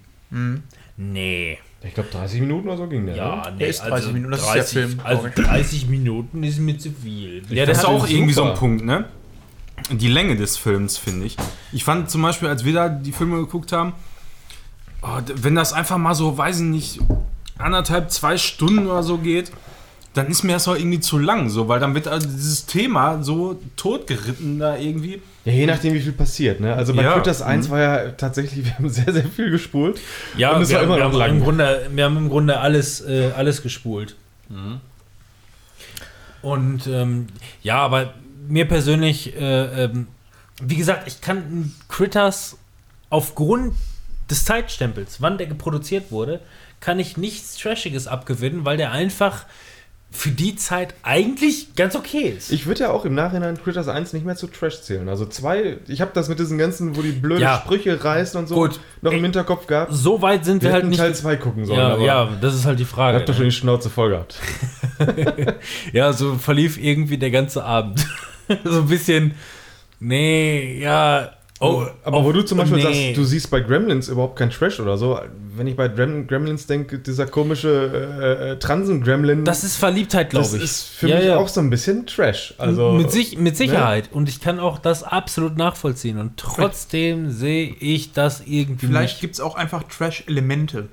nee, 0.97 1.59
Ich 1.83 1.95
glaube, 1.95 2.09
30 2.11 2.41
Minuten 2.41 2.69
oder 2.69 2.77
so 2.77 2.87
ging 2.87 3.07
der. 3.07 3.17
ja, 3.17 3.37
ne? 3.37 3.43
nee, 3.53 3.59
Der 3.61 3.69
ist 3.69 3.81
30 3.81 4.13
Minuten, 4.13 4.33
das 4.33 4.41
ist 4.43 4.55
der 4.55 4.65
Film, 4.65 5.01
Also 5.05 5.23
glaub 5.23 5.39
ich. 5.39 5.45
30 5.45 5.87
Minuten 5.89 6.43
ist 6.43 6.59
mir 6.59 6.79
zu 6.79 6.91
viel. 6.91 7.43
Ja, 7.51 7.67
das 7.67 7.79
ist 7.79 7.85
auch 7.85 8.09
irgendwie 8.09 8.33
so 8.33 8.43
ein 8.43 8.49
super. 8.49 8.59
Punkt, 8.61 8.85
ne? 8.85 9.05
Die 9.91 10.09
Länge 10.09 10.37
des 10.37 10.57
Films, 10.57 10.97
finde 10.97 11.27
ich. 11.27 11.37
Ich 11.73 11.85
fand 11.85 12.11
zum 12.11 12.23
Beispiel, 12.23 12.49
als 12.49 12.65
wir 12.65 12.73
da 12.73 12.89
die 12.89 13.13
Filme 13.13 13.37
geguckt 13.37 13.73
haben, 13.73 13.93
oh, 15.03 15.21
wenn 15.35 15.55
das 15.55 15.73
einfach 15.73 15.99
mal 15.99 16.15
so, 16.15 16.37
weiß 16.37 16.57
ich 16.61 16.67
nicht, 16.67 17.01
anderthalb, 17.59 18.11
zwei 18.11 18.37
Stunden 18.39 18.87
oder 18.87 19.03
so 19.03 19.19
geht, 19.19 19.53
dann 20.17 20.29
ist 20.29 20.43
mir 20.45 20.53
das 20.55 20.67
auch 20.69 20.77
irgendwie 20.77 21.01
zu 21.01 21.19
lang, 21.19 21.49
so, 21.51 21.69
weil 21.69 21.79
dann 21.81 21.95
wird 21.95 22.09
also 22.09 22.27
dieses 22.29 22.67
Thema 22.67 23.23
so 23.23 23.61
totgeritten 23.77 24.59
da 24.59 24.77
irgendwie. 24.77 25.21
Ja, 25.45 25.53
je 25.53 25.67
nachdem, 25.67 25.95
wie 25.95 26.01
viel 26.01 26.13
passiert. 26.13 26.61
Ne? 26.61 26.75
Also 26.75 26.95
bei 26.95 27.03
Ja. 27.03 27.15
Critters 27.15 27.43
1 27.43 27.71
war 27.71 27.81
ja 27.81 28.11
tatsächlich, 28.13 28.65
wir 28.65 28.79
haben 28.79 28.89
sehr, 28.89 29.13
sehr 29.13 29.25
viel 29.25 29.51
gespult. 29.51 30.01
Ja, 30.37 30.57
Und 30.57 30.63
es 30.63 30.71
wir, 30.71 30.77
war 30.77 30.85
immer 30.85 30.97
wir, 30.97 31.05
noch 31.05 31.13
haben 31.13 31.19
lang. 31.19 31.31
Im 31.37 31.43
Grunde, 31.43 31.91
wir 31.93 32.05
haben 32.05 32.17
im 32.17 32.29
Grunde 32.29 32.59
alles, 32.59 33.01
äh, 33.01 33.31
alles 33.37 33.63
gespult. 33.63 34.17
Und 36.43 36.87
ähm, 36.87 37.27
ja, 37.63 37.79
aber 37.79 38.15
mir 38.49 38.67
persönlich, 38.67 39.35
äh, 39.37 39.85
ähm, 39.85 40.07
wie 40.63 40.77
gesagt, 40.77 41.07
ich 41.09 41.21
kann 41.21 41.75
Critters 41.89 42.57
aufgrund 43.11 43.75
des 44.31 44.45
Zeitstempels, 44.45 45.21
wann 45.21 45.39
der 45.39 45.47
produziert 45.47 46.11
wurde, 46.11 46.41
kann 46.81 46.99
ich 46.99 47.17
nichts 47.17 47.57
Trashiges 47.59 48.07
abgewinnen, 48.07 48.65
weil 48.65 48.77
der 48.77 48.93
einfach 48.93 49.47
für 50.11 50.31
die 50.31 50.57
Zeit 50.57 50.95
eigentlich 51.03 51.75
ganz 51.75 51.95
okay 51.95 52.35
ist. 52.39 52.51
Ich 52.51 52.67
würde 52.67 52.81
ja 52.85 52.91
auch 52.91 53.05
im 53.05 53.15
Nachhinein 53.15 53.61
Critters 53.63 53.89
1 53.89 54.13
nicht 54.15 54.25
mehr 54.25 54.37
zu 54.37 54.47
Trash 54.47 54.81
zählen. 54.83 55.09
Also 55.11 55.27
zwei, 55.27 55.77
ich 55.89 56.01
habe 56.01 56.13
das 56.15 56.29
mit 56.29 56.39
diesen 56.39 56.57
ganzen, 56.57 56.97
wo 56.97 57.03
die 57.03 57.11
blöden 57.13 57.43
Ja. 57.43 57.61
Sprüche 57.63 58.03
reißen 58.03 58.39
und 58.41 58.47
so, 58.47 58.55
Gut. 58.55 58.81
noch 59.03 59.13
im 59.13 59.23
Hinterkopf 59.23 59.67
gehabt. 59.67 59.93
so 59.93 60.23
weit 60.23 60.45
sind 60.47 60.63
Wir 60.63 60.71
wir 60.71 60.75
halt 60.75 60.87
nicht. 60.87 60.99
Teil 60.99 61.15
2 61.15 61.37
gucken 61.37 61.67
sollen, 61.67 61.79
ja, 61.79 61.99
ja, 61.99 62.29
das 62.41 62.55
ist 62.55 62.65
halt 62.65 62.79
die 62.79 62.85
Frage. 62.87 63.19
habt 63.19 63.29
doch 63.29 63.35
schon 63.35 63.45
die 63.45 63.51
Schnauze 63.53 63.91
voll 63.91 64.11
gehabt. 64.11 64.39
Ja, 65.93 66.13
so 66.15 66.37
verlief 66.37 66.79
irgendwie 66.79 67.19
der 67.19 67.31
ganze 67.31 67.63
Abend. 67.65 68.07
so 68.65 68.79
ein 68.81 68.87
bisschen, 68.89 69.35
nee, 70.01 70.79
ja. 70.81 71.33
Oh, 71.59 71.87
aber 72.05 72.23
wo 72.25 72.33
du 72.33 72.43
zum 72.43 72.59
Beispiel 72.59 72.77
nee. 72.77 72.83
sagst, 72.83 73.17
du 73.17 73.25
siehst 73.25 73.51
bei 73.51 73.61
Gremlins 73.61 74.09
überhaupt 74.09 74.37
kein 74.37 74.51
Trash 74.51 74.79
oder 74.79 74.99
so. 74.99 75.19
Wenn 75.57 75.67
ich 75.67 75.75
bei 75.75 75.89
Grem 75.89 76.27
Gremlins 76.27 76.67
denke, 76.67 76.99
dieser 76.99 77.27
komische 77.27 77.69
äh, 78.21 78.51
äh, 78.53 78.59
Transen-Gremlin, 78.59 79.45
Das 79.45 79.65
ist 79.65 79.77
Verliebtheit, 79.77 80.35
das 80.35 80.51
glaube 80.51 80.59
ich. 80.59 80.65
ist 80.65 80.83
für 80.83 81.09
Ja, 81.09 81.17
mich 81.17 81.25
ja. 81.27 81.37
auch 81.39 81.49
so 81.49 81.61
ein 81.61 81.71
bisschen 81.71 82.05
Trash. 82.07 82.53
Also, 82.59 82.93
mit, 82.93 83.11
sich, 83.11 83.39
mit 83.39 83.57
Sicherheit. 83.57 84.11
Und 84.13 84.29
ich 84.29 84.41
kann 84.41 84.61
auch 84.61 84.79
das 84.79 85.03
absolut 85.03 85.57
nachvollziehen. 85.57 86.19
Und 86.19 86.37
trotzdem 86.37 87.31
sehe 87.31 87.75
ich 87.81 88.13
das 88.13 88.43
irgendwie 88.45 88.87
Vielleicht 88.87 89.21
gibt 89.21 89.35
es 89.35 89.41
auch 89.41 89.55
einfach 89.55 89.83
Trash-Elemente. 89.85 90.89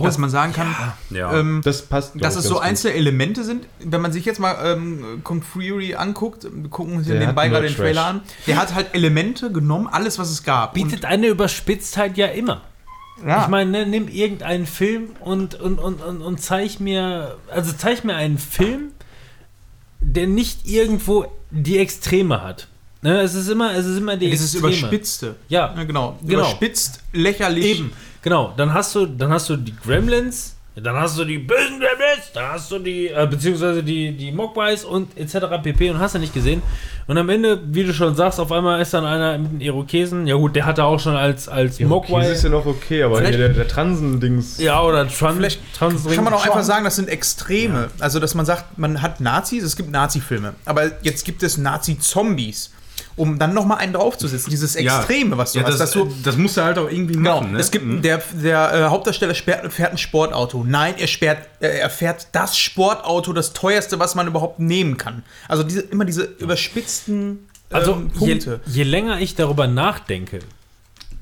Dass 0.00 0.16
man 0.16 0.30
sagen 0.30 0.52
kann, 0.52 0.72
Ja. 1.10 1.36
ähm, 1.38 1.60
das 1.64 1.82
passt. 1.82 2.12
dass 2.14 2.36
es 2.36 2.44
so 2.44 2.60
einzelne 2.60 2.94
Elemente 2.94 3.42
sind. 3.42 3.66
Wenn 3.80 4.00
man 4.00 4.12
sich 4.12 4.24
jetzt 4.24 4.38
mal 4.38 4.56
ähm, 4.64 5.20
Kong 5.24 5.42
Fury 5.42 5.96
anguckt, 5.96 6.44
wir 6.44 6.70
gucken 6.70 6.96
uns 6.98 7.06
hier 7.06 7.18
nebenbei 7.18 7.48
gerade 7.48 7.66
den. 7.66 7.74
Trailer 7.76 8.06
an, 8.06 8.20
der 8.46 8.58
hat 8.58 8.74
halt 8.74 8.94
Elemente 8.94 9.50
genommen, 9.50 9.88
alles 9.88 10.20
was 10.20 10.30
es 10.30 10.44
gab. 10.44 10.74
Bietet 10.74 11.04
eine 11.04 11.26
Überspitztheit 11.26 12.16
ja 12.16 12.26
immer. 12.28 12.60
Ja, 13.26 13.42
Ich 13.42 13.48
meine, 13.48 13.70
ne, 13.70 13.86
nimm 13.86 14.06
irgendeinen 14.08 14.66
Film 14.66 15.10
und, 15.20 15.54
und, 15.56 15.78
und, 15.78 16.00
und, 16.00 16.22
und 16.22 16.40
zeig 16.40 16.78
mir, 16.80 17.36
also 17.50 17.72
zeig 17.76 18.04
mir 18.04 18.14
einen 18.14 18.38
Film, 18.38 18.92
der 20.00 20.26
nicht 20.26 20.66
irgendwo 20.66 21.26
die 21.50 21.78
Extreme 21.78 22.42
hat. 22.42 22.68
Ne, 23.02 23.20
es 23.20 23.34
ist 23.34 23.48
immer, 23.48 23.74
es 23.74 23.84
ist 23.86 23.98
immer 23.98 24.16
die 24.16 24.30
dieses 24.30 24.54
Extreme. 24.54 24.76
Überspitzte. 24.78 25.34
Ja, 25.48 25.74
Ja, 25.76 25.84
genau. 25.84 26.18
Genau. 26.22 26.40
Überspitzt, 26.40 27.00
lächerlich. 27.12 27.78
Eben, 27.80 27.92
genau. 28.22 28.52
Dann 28.56 28.72
hast 28.72 28.94
du, 28.94 29.06
dann 29.06 29.30
hast 29.32 29.48
du 29.50 29.56
die 29.56 29.74
Gremlins, 29.76 30.56
dann 30.74 30.96
hast 30.96 31.18
du 31.18 31.24
die 31.24 31.36
bösen 31.38 31.80
Gremlins, 31.80 32.32
dann 32.32 32.52
hast 32.52 32.70
du 32.70 32.78
die, 32.78 33.08
äh, 33.08 33.26
beziehungsweise 33.30 33.82
die, 33.82 34.12
die 34.16 34.32
Mogwais 34.32 34.84
und 34.84 35.16
etc. 35.18 35.62
pp. 35.62 35.90
und 35.90 35.98
hast 35.98 36.14
du 36.14 36.18
nicht 36.18 36.32
gesehen. 36.32 36.62
Und 37.06 37.18
am 37.18 37.28
Ende, 37.28 37.60
wie 37.66 37.84
du 37.84 37.92
schon 37.92 38.14
sagst, 38.14 38.38
auf 38.40 38.50
einmal 38.52 38.80
ist 38.80 38.94
dann 38.94 39.04
einer 39.04 39.36
mit 39.36 39.52
den 39.52 39.60
Irokesen. 39.60 40.26
Ja 40.26 40.36
gut, 40.36 40.54
der 40.56 40.64
hatte 40.64 40.84
auch 40.84 40.98
schon 41.00 41.16
als, 41.16 41.48
als 41.48 41.78
Ja, 41.78 41.86
Mogwai. 41.88 42.22
das 42.22 42.38
ist 42.38 42.44
ja 42.44 42.48
noch 42.50 42.64
okay, 42.64 43.02
aber 43.02 43.20
hier 43.20 43.36
der, 43.36 43.48
der 43.50 43.68
Transen-Dings. 43.68 44.58
Ja, 44.58 44.80
oder 44.82 45.06
Trans, 45.08 45.36
Vielleicht. 45.36 45.60
Kann 45.78 46.24
man 46.24 46.32
auch 46.32 46.44
einfach 46.46 46.62
sagen, 46.62 46.84
das 46.84 46.96
sind 46.96 47.08
Extreme. 47.08 47.90
Also, 47.98 48.20
dass 48.20 48.34
man 48.34 48.46
sagt, 48.46 48.78
man 48.78 49.02
hat 49.02 49.20
Nazis, 49.20 49.64
es 49.64 49.76
gibt 49.76 49.90
Nazi-Filme. 49.90 50.54
Aber 50.64 50.92
jetzt 51.02 51.24
gibt 51.24 51.42
es 51.42 51.58
Nazi-Zombies. 51.58 52.70
Um 53.14 53.38
dann 53.38 53.52
nochmal 53.52 53.78
einen 53.78 53.92
draufzusetzen. 53.92 54.50
Dieses 54.50 54.74
Extreme, 54.74 55.36
was 55.36 55.52
du 55.52 55.58
ja, 55.58 55.64
hast. 55.66 55.72
das, 55.78 55.78
dass 55.78 55.90
du, 55.92 56.10
das 56.24 56.36
musst 56.36 56.56
du 56.56 56.62
halt 56.62 56.78
auch 56.78 56.90
irgendwie 56.90 57.14
Genau, 57.14 57.40
machen. 57.40 57.52
Ne? 57.52 57.58
es 57.60 57.70
gibt 57.70 58.04
der, 58.04 58.22
der 58.32 58.72
äh, 58.74 58.82
Hauptdarsteller 58.84 59.34
sperrt, 59.34 59.70
fährt 59.72 59.92
ein 59.92 59.98
Sportauto. 59.98 60.64
Nein, 60.66 60.94
er, 60.98 61.06
sperrt, 61.06 61.46
äh, 61.60 61.66
er 61.78 61.90
fährt 61.90 62.28
das 62.32 62.56
Sportauto, 62.56 63.32
das 63.32 63.52
teuerste, 63.52 63.98
was 63.98 64.14
man 64.14 64.26
überhaupt 64.26 64.60
nehmen 64.60 64.96
kann. 64.96 65.22
Also 65.48 65.62
diese, 65.62 65.80
immer 65.82 66.04
diese 66.06 66.22
überspitzten 66.38 67.30
ähm, 67.30 67.38
Also 67.70 68.02
je, 68.20 68.34
Punkte. 68.36 68.60
je 68.66 68.82
länger 68.84 69.20
ich 69.20 69.34
darüber 69.34 69.66
nachdenke, 69.66 70.38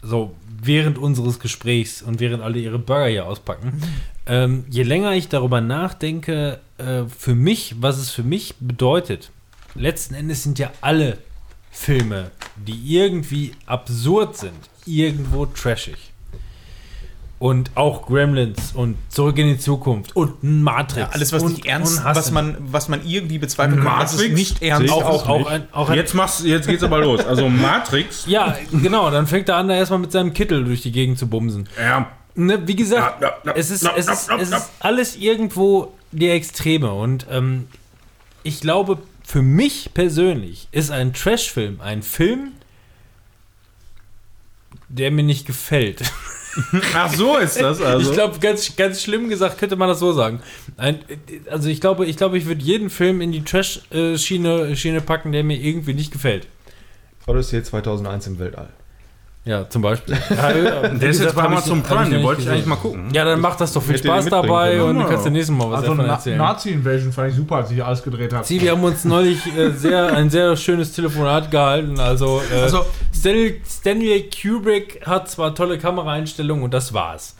so 0.02 0.34
während 0.62 0.98
unseres 0.98 1.40
Gesprächs 1.40 2.02
und 2.02 2.20
während 2.20 2.42
alle 2.42 2.58
ihre 2.58 2.78
Burger 2.78 3.06
hier 3.08 3.26
auspacken, 3.26 3.82
ähm, 4.26 4.64
je 4.70 4.82
länger 4.82 5.12
ich 5.14 5.28
darüber 5.28 5.60
nachdenke, 5.60 6.60
äh, 6.78 7.02
für 7.18 7.34
mich, 7.34 7.76
was 7.80 7.98
es 7.98 8.10
für 8.10 8.22
mich 8.22 8.54
bedeutet, 8.60 9.30
letzten 9.74 10.14
Endes 10.14 10.42
sind 10.42 10.58
ja 10.58 10.70
alle 10.80 11.18
Filme, 11.70 12.30
die 12.56 12.96
irgendwie 12.96 13.52
absurd 13.66 14.36
sind, 14.36 14.58
irgendwo 14.86 15.46
trashig. 15.46 15.96
Und 17.38 17.70
auch 17.74 18.06
Gremlins 18.06 18.72
und 18.74 18.98
Zurück 19.08 19.38
in 19.38 19.46
die 19.46 19.58
Zukunft 19.58 20.14
und 20.14 20.42
Matrix. 20.42 20.96
Ja, 20.96 21.08
alles, 21.08 21.32
was 21.32 21.42
und, 21.42 21.52
nicht 21.52 21.64
ernst, 21.64 22.04
was 22.04 22.30
man, 22.32 22.58
was 22.60 22.90
man 22.90 23.00
irgendwie 23.06 23.38
bezweifeln 23.38 23.82
kann, 23.82 24.00
das 24.00 24.12
ist 24.12 24.18
Matrix? 24.18 24.34
nicht 24.38 24.62
ernst. 24.62 24.92
Auch, 24.92 25.04
auch 25.04 25.26
auch, 25.26 25.46
ein, 25.46 25.66
auch 25.72 25.88
ein 25.88 25.96
Jetzt, 25.96 26.12
machst, 26.12 26.44
jetzt 26.44 26.68
geht's 26.68 26.82
aber 26.82 26.98
los. 26.98 27.24
Also 27.24 27.48
Matrix. 27.48 28.26
Ja, 28.30 28.58
genau, 28.70 29.10
dann 29.10 29.26
fängt 29.26 29.48
er 29.48 29.56
an, 29.56 29.68
da 29.68 29.74
erstmal 29.74 30.00
mit 30.00 30.12
seinem 30.12 30.34
Kittel 30.34 30.64
durch 30.64 30.82
die 30.82 30.92
Gegend 30.92 31.18
zu 31.18 31.28
bumsen. 31.28 31.66
Ja, 31.78 32.10
Ne, 32.34 32.66
wie 32.66 32.76
gesagt, 32.76 33.20
Ja, 33.20 33.28
ja, 33.28 33.34
ja, 33.44 33.52
es, 33.56 33.70
ist, 33.70 33.82
ja, 33.82 33.92
es, 33.96 34.06
ist, 34.08 34.28
ja, 34.28 34.36
es 34.36 34.50
ist 34.50 34.70
alles 34.80 35.16
irgendwo 35.16 35.92
die 36.12 36.28
Extreme. 36.28 36.92
Und 36.92 37.26
ähm, 37.30 37.66
ich 38.42 38.60
glaube, 38.60 38.98
für 39.30 39.42
mich 39.42 39.90
persönlich 39.94 40.66
ist 40.72 40.90
ein 40.90 41.12
Trash-Film 41.12 41.80
ein 41.80 42.02
Film, 42.02 42.50
der 44.88 45.12
mir 45.12 45.22
nicht 45.22 45.46
gefällt. 45.46 46.02
Ach 46.94 47.14
so 47.14 47.36
ist 47.36 47.60
das 47.60 47.80
also. 47.80 48.10
Ich 48.10 48.16
glaube, 48.16 48.40
ganz, 48.40 48.74
ganz 48.74 49.00
schlimm 49.00 49.28
gesagt 49.28 49.58
könnte 49.58 49.76
man 49.76 49.88
das 49.88 50.00
so 50.00 50.12
sagen. 50.12 50.40
Ein, 50.76 50.98
also 51.48 51.68
ich 51.68 51.80
glaube, 51.80 52.06
ich 52.06 52.16
glaube, 52.16 52.38
ich 52.38 52.46
würde 52.46 52.60
jeden 52.60 52.90
Film 52.90 53.20
in 53.20 53.30
die 53.30 53.44
Trash-Schiene 53.44 54.74
Schiene 54.74 55.00
packen, 55.00 55.30
der 55.30 55.44
mir 55.44 55.60
irgendwie 55.60 55.94
nicht 55.94 56.10
gefällt. 56.10 56.48
Odyssey 57.28 57.62
2001 57.62 58.26
im 58.26 58.38
Weltall. 58.40 58.70
Ja, 59.44 59.66
zum 59.68 59.80
Beispiel. 59.80 60.16
Ja, 60.30 60.88
der 60.88 61.10
ist 61.10 61.20
jetzt 61.22 61.34
bei 61.34 61.42
Amazon 61.44 61.82
Prime, 61.82 62.10
den 62.10 62.22
wollte 62.22 62.42
ich 62.42 62.50
eigentlich 62.50 62.66
mal 62.66 62.76
gucken. 62.76 63.08
Ja, 63.12 63.24
dann 63.24 63.40
macht 63.40 63.58
das 63.60 63.72
doch 63.72 63.82
viel 63.82 63.96
Spaß 63.96 64.26
dabei 64.26 64.72
können. 64.72 64.82
und 64.90 64.98
du 64.98 65.04
kannst 65.06 65.24
dir 65.24 65.30
nächstes 65.30 65.56
Mal 65.56 65.70
was 65.70 65.80
Also 65.80 65.94
davon 65.94 66.04
erzählen. 66.10 66.36
Nazi-Invasion 66.38 67.12
fand 67.12 67.30
ich 67.30 67.36
super, 67.36 67.56
als 67.56 67.70
ich 67.70 67.82
alles 67.82 68.02
gedreht 68.02 68.32
habe. 68.34 68.46
Sie, 68.46 68.60
wir 68.60 68.72
haben 68.72 68.84
uns 68.84 69.04
neulich 69.04 69.38
äh, 69.56 69.70
sehr, 69.70 70.14
ein 70.14 70.28
sehr 70.28 70.56
schönes 70.56 70.92
Telefonat 70.92 71.50
gehalten. 71.50 71.98
Also, 71.98 72.42
äh, 72.54 72.60
Also- 72.60 72.84
Stanley, 73.14 73.60
Stanley 73.66 74.28
Kubrick 74.30 75.06
hat 75.06 75.30
zwar 75.30 75.54
tolle 75.54 75.78
Kameraeinstellungen 75.78 76.62
und 76.64 76.74
das 76.74 76.92
war's. 76.92 77.34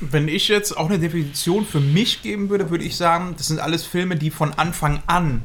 Wenn 0.00 0.28
ich 0.28 0.48
jetzt 0.48 0.76
auch 0.76 0.86
eine 0.88 0.98
Definition 0.98 1.66
für 1.66 1.80
mich 1.80 2.22
geben 2.22 2.48
würde, 2.48 2.70
würde 2.70 2.84
ich 2.84 2.96
sagen, 2.96 3.34
das 3.36 3.48
sind 3.48 3.60
alles 3.60 3.84
Filme, 3.84 4.16
die 4.16 4.30
von 4.30 4.52
Anfang 4.54 5.02
an 5.06 5.42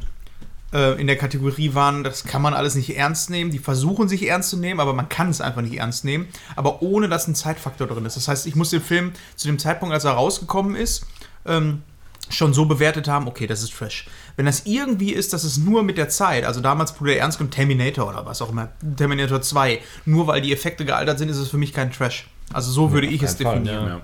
äh, 0.74 0.99
in 0.99 1.07
der 1.07 1.17
Kategorie 1.17 1.74
waren, 1.74 2.03
das 2.03 2.24
kann 2.24 2.41
man 2.41 2.53
alles 2.53 2.76
nicht 2.76 2.95
ernst 2.95 3.30
nehmen. 3.30 3.51
Die 3.51 3.59
versuchen 3.59 4.07
sich 4.07 4.28
ernst 4.28 4.49
zu 4.49 4.57
nehmen, 4.57 4.80
aber 4.80 4.93
man 4.93 5.09
kann 5.09 5.30
es 5.30 5.41
einfach 5.41 5.61
nicht 5.61 5.78
ernst 5.78 6.05
nehmen. 6.05 6.28
Aber 6.55 6.82
ohne, 6.82 7.09
dass 7.09 7.28
ein 7.28 7.36
Zeitfaktor 7.36 7.88
drin 7.88 8.05
ist. 8.05 8.17
Das 8.17 8.28
heißt, 8.28 8.47
ich 8.47 8.55
muss 8.55 8.69
den 8.69 8.82
Film 8.82 9.13
zu 9.36 9.47
dem 9.47 9.59
Zeitpunkt, 9.59 9.93
als 9.93 10.05
er 10.05 10.11
rausgekommen 10.11 10.76
ist, 10.76 11.05
ähm, 11.45 11.84
schon 12.30 12.53
so 12.53 12.65
bewertet 12.65 13.07
haben, 13.07 13.28
okay, 13.28 13.47
das 13.47 13.61
ist 13.63 13.74
Trash. 13.76 14.07
Wenn 14.36 14.45
das 14.45 14.65
irgendwie 14.65 15.11
ist, 15.11 15.34
dass 15.34 15.43
es 15.43 15.57
nur 15.57 15.84
mit 15.84 15.97
der 15.97 16.09
Zeit, 16.09 16.45
also 16.45 16.61
damals 16.61 16.99
wurde 17.01 17.13
er 17.13 17.22
ernst 17.22 17.38
genommen, 17.38 17.51
Terminator 17.51 18.07
oder 18.07 18.26
was 18.26 18.41
auch 18.41 18.49
immer, 18.49 18.69
Terminator 18.95 19.41
2, 19.41 19.82
nur 20.05 20.28
weil 20.28 20.41
die 20.41 20.53
Effekte 20.53 20.86
gealtert 20.86 21.19
sind, 21.19 21.30
ist 21.30 21.38
es 21.38 21.49
für 21.49 21.57
mich 21.57 21.74
kein 21.74 21.91
Trash. 21.91 22.30
Also 22.53 22.72
so 22.72 22.91
würde 22.91 23.07
ich 23.07 23.22
es 23.24 23.36
definieren. 23.36 23.88
Ja. 23.88 24.01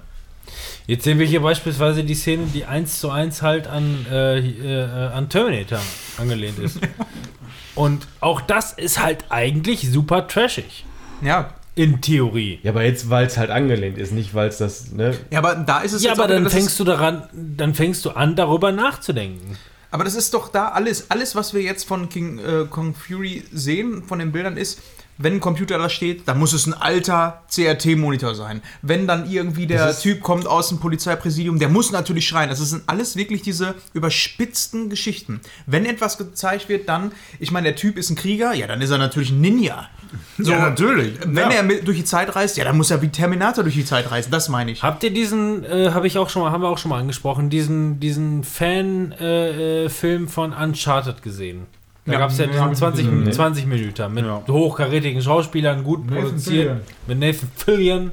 Jetzt 0.88 1.04
sehen 1.04 1.20
wir 1.20 1.26
hier 1.26 1.42
beispielsweise 1.42 2.06
die 2.06 2.16
Szene, 2.16 2.48
die 2.54 2.64
eins 2.64 3.02
zu 3.02 3.10
eins 3.12 3.42
halt 3.42 3.68
an, 3.68 4.06
äh, 4.10 4.40
äh, 4.40 4.84
an 5.12 5.28
Terminator 5.28 5.80
angelehnt 6.18 6.60
ist. 6.60 6.80
Und 7.76 8.08
auch 8.22 8.40
das 8.40 8.72
ist 8.72 9.04
halt 9.04 9.26
eigentlich 9.30 9.92
super 9.92 10.28
trashig. 10.28 10.86
Ja, 11.22 11.54
In 11.76 12.00
Theorie. 12.02 12.60
Ja, 12.64 12.72
aber 12.72 12.84
jetzt, 12.86 13.10
weil 13.10 13.28
es 13.28 13.38
halt 13.38 13.52
angelehnt 13.52 13.98
ist, 13.98 14.14
nicht 14.14 14.34
weil 14.34 14.48
es 14.48 14.58
das, 14.58 14.92
ne? 14.94 15.14
Ja, 15.30 15.40
aber 15.40 15.56
da 15.56 15.80
ist 15.82 15.92
es 15.92 16.04
Ja, 16.04 16.12
jetzt 16.12 16.20
aber 16.20 16.34
dann 16.34 16.50
fängst 16.50 16.80
du 16.80 16.86
daran, 16.86 17.28
dann 17.34 17.76
fängst 17.76 18.06
du 18.06 18.12
an, 18.12 18.36
darüber 18.38 18.72
nachzudenken. 18.72 19.58
Aber 19.92 20.04
das 20.06 20.16
ist 20.16 20.34
doch 20.34 20.50
da 20.50 20.70
alles, 20.70 21.12
alles, 21.12 21.36
was 21.36 21.54
wir 21.54 21.62
jetzt 21.62 21.84
von 21.86 22.08
King 22.10 22.40
äh, 22.40 22.66
Kong 22.70 22.96
Fury 22.96 23.44
sehen, 23.52 24.04
von 24.04 24.20
den 24.20 24.32
Bildern, 24.32 24.58
ist, 24.58 24.80
wenn 25.18 25.34
ein 25.34 25.40
Computer 25.40 25.78
da 25.78 25.90
steht, 25.90 26.28
dann 26.28 26.38
muss 26.40 26.54
es 26.54 26.68
ein 26.68 26.74
alter 26.74 27.44
CRT-Monitor 27.54 28.36
sein. 28.36 28.62
Wenn 28.82 29.08
dann 29.08 29.30
irgendwie 29.30 29.68
der 29.68 29.98
Typ 29.98 30.22
kommt 30.22 30.48
aus 30.48 30.70
dem 30.70 30.80
Polizeipräsidium, 30.80 31.60
der 31.60 31.70
muss 31.70 31.92
natürlich 31.92 32.28
schreien. 32.28 32.50
Das 32.50 32.60
sind 32.60 32.84
alles 32.88 33.16
wirklich 33.16 33.42
diese 33.42 33.76
überspitzten 33.94 34.90
Geschichten. 34.90 35.42
Wenn 35.66 35.86
etwas 35.86 36.18
gezeigt 36.18 36.70
wird, 36.70 36.88
dann, 36.90 37.12
ich 37.40 37.52
meine, 37.52 37.70
der 37.70 37.76
Typ 37.76 37.98
ist 37.98 38.10
ein 38.10 38.16
Krieger, 38.16 38.54
ja, 38.54 38.68
dann 38.68 38.82
ist 38.82 38.90
er 38.90 38.98
natürlich 38.98 39.32
ein 39.32 39.42
Ninja. 39.42 39.90
So, 40.38 40.52
Ja, 40.52 40.60
natürlich. 40.70 41.16
Wenn 41.26 41.52
Ja. 41.52 41.58
er 41.58 41.64
durch 41.64 41.98
die 41.98 42.06
Zeit 42.06 42.36
reist, 42.36 42.58
ja, 42.58 42.64
dann 42.64 42.78
muss 42.78 42.92
er 42.92 43.02
wie 43.02 43.10
Terminator 43.10 43.64
durch 43.64 43.76
die 43.76 43.86
Zeit 43.86 44.10
reisen. 44.10 44.32
Das 44.32 44.50
meine 44.50 44.72
ich. 44.72 44.84
Habt 44.84 45.04
ihr 45.04 45.12
diesen, 45.12 45.64
äh, 45.66 45.92
habe 45.94 46.08
ich 46.08 46.18
auch 46.18 46.30
schon 46.30 46.42
mal, 46.44 46.52
haben 46.52 46.62
wir 46.62 46.70
auch 46.70 46.78
schon 46.78 46.90
mal 46.90 47.00
angesprochen, 47.00 47.50
diesen, 47.50 48.00
diesen 48.00 48.44
Fan-Film 48.44 49.14
äh, 49.20 49.86
äh, 49.86 50.28
von 50.28 50.54
Uncharted 50.54 51.22
gesehen? 51.22 51.66
Da 52.08 52.14
Ja, 52.14 52.20
gab 52.20 52.30
es 52.32 52.38
ja 52.38 52.48
diesen 52.48 52.62
hab 52.62 52.72
ich 52.72 52.78
20, 52.78 53.06
gesehen. 53.10 53.32
20 53.34 53.66
Minuten 53.68 54.14
mit 54.14 54.26
Ja. 54.26 54.42
hochkarätigen 54.48 55.22
Schauspielern, 55.22 55.84
gut 55.84 56.06
Nathan 56.10 56.24
produziert, 56.24 56.44
Fillion. 56.68 56.82
mit 57.08 57.20
Nathan 57.20 57.50
Fillion 57.58 58.12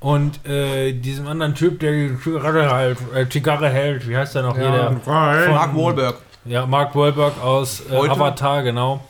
und 0.00 0.46
äh, 0.46 0.92
diesem 0.92 1.26
anderen 1.26 1.54
Typ, 1.54 1.80
der 1.80 1.92
die 1.92 2.16
Zigarre 2.22 2.70
hält, 2.76 2.98
äh, 3.14 3.28
Zigarre 3.28 3.68
hält, 3.70 4.06
wie 4.08 4.16
heißt 4.16 4.34
der 4.34 4.42
noch 4.42 4.56
Ja, 4.58 4.92
von- 5.02 5.12
Mark 5.54 5.74
Wahlberg. 5.76 6.16
Ja, 6.44 6.66
Mark 6.66 6.94
Wahlberg 6.94 7.42
aus 7.42 7.82
äh? 7.90 7.96
Avatar, 7.96 8.62
genau. 8.62 9.04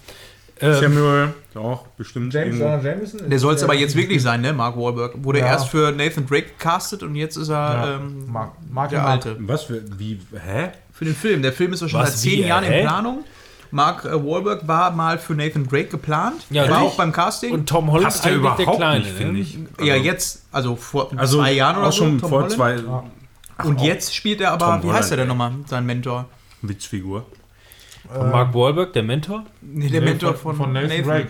Ähm, 0.62 0.74
Samuel, 0.74 1.35
auch 1.55 1.87
bestimmt. 1.97 2.35
James 2.35 2.59
Jameson? 2.59 3.31
Der 3.31 3.39
soll 3.39 3.55
es 3.55 3.62
aber 3.64 3.74
jetzt 3.74 3.97
wirklich 3.97 4.20
sein, 4.22 4.43
ne? 4.43 4.53
Mark 4.53 4.76
Wahlberg. 4.76 5.12
Wurde 5.24 5.39
Ja. 5.41 5.47
erst 5.47 5.68
für 5.70 5.91
Nathan 5.91 6.26
Drake 6.26 6.49
gecastet 6.57 7.03
und 7.03 7.16
jetzt 7.16 7.37
ist 7.37 7.49
er 7.49 7.55
Ja. 7.55 7.95
ähm, 7.97 8.26
Mark, 8.31 8.53
Mark 8.70 8.91
der 8.91 9.07
Alte. 9.07 9.37
Was 9.41 9.64
für, 9.64 9.81
wie, 9.99 10.20
hä? 10.35 10.68
Für 10.93 11.05
den 11.07 11.14
Film. 11.14 11.41
Der 11.43 11.53
Film 11.53 11.72
ist 11.72 11.83
doch 11.83 11.89
schon 11.89 12.01
Was, 12.01 12.11
seit 12.11 12.18
zehn 12.31 12.45
wie, 12.45 12.49
Jahren 12.49 12.64
hä? 12.64 12.81
in 12.81 12.87
Planung. 12.87 13.24
Mark 13.73 14.05
äh, 14.05 14.12
Wahlberg 14.12 14.66
war 14.66 14.91
mal 14.91 15.18
für 15.18 15.35
Nathan 15.35 15.66
Drake 15.66 15.89
geplant. 15.89 16.45
Ja, 16.51 16.68
war 16.68 16.83
auch 16.83 16.97
beim 16.97 17.12
Casting. 17.12 17.53
und 17.55 17.68
Tom 17.68 17.89
Holland 17.91 18.05
Passt 18.05 18.25
ja 18.25 18.33
eigentlich 18.33 18.43
der 18.43 18.53
überhaupt 18.64 18.79
Kleine, 18.79 19.05
nicht, 19.05 19.12
finde 19.16 19.33
ne? 19.35 19.39
ich. 19.41 19.59
ja, 19.87 19.95
Also- 19.95 20.05
jetzt, 20.05 20.43
also 20.53 20.77
vor 20.77 21.11
Also 21.16 21.39
zwei 21.39 21.53
Jahren 21.53 21.77
oder 21.79 21.89
auch 21.89 21.93
schon 21.93 22.14
so. 22.18 22.21
Tom 22.21 22.29
vor 22.31 22.39
Holland. 22.43 22.53
zwei 22.53 23.64
Und 23.64 23.81
jetzt 23.81 24.14
spielt 24.14 24.41
er 24.41 24.53
aber, 24.53 24.81
Tom 24.81 24.91
wie 24.91 24.93
heißt 24.95 25.11
er 25.12 25.18
denn 25.18 25.29
Holland, 25.31 25.53
nochmal, 25.59 25.68
sein 25.68 25.87
Mentor? 25.87 26.27
Witzfigur. 26.62 27.27
Von 28.12 28.31
Mark 28.31 28.55
Wahlberg, 28.55 28.93
der 28.93 29.03
Mentor? 29.05 29.45
Nee, 29.61 29.89
der 29.89 30.01
Nee, 30.01 30.07
Mentor 30.09 30.35
von, 30.35 30.57
von 30.57 30.73
Nathan 30.73 31.05
Drake. 31.05 31.29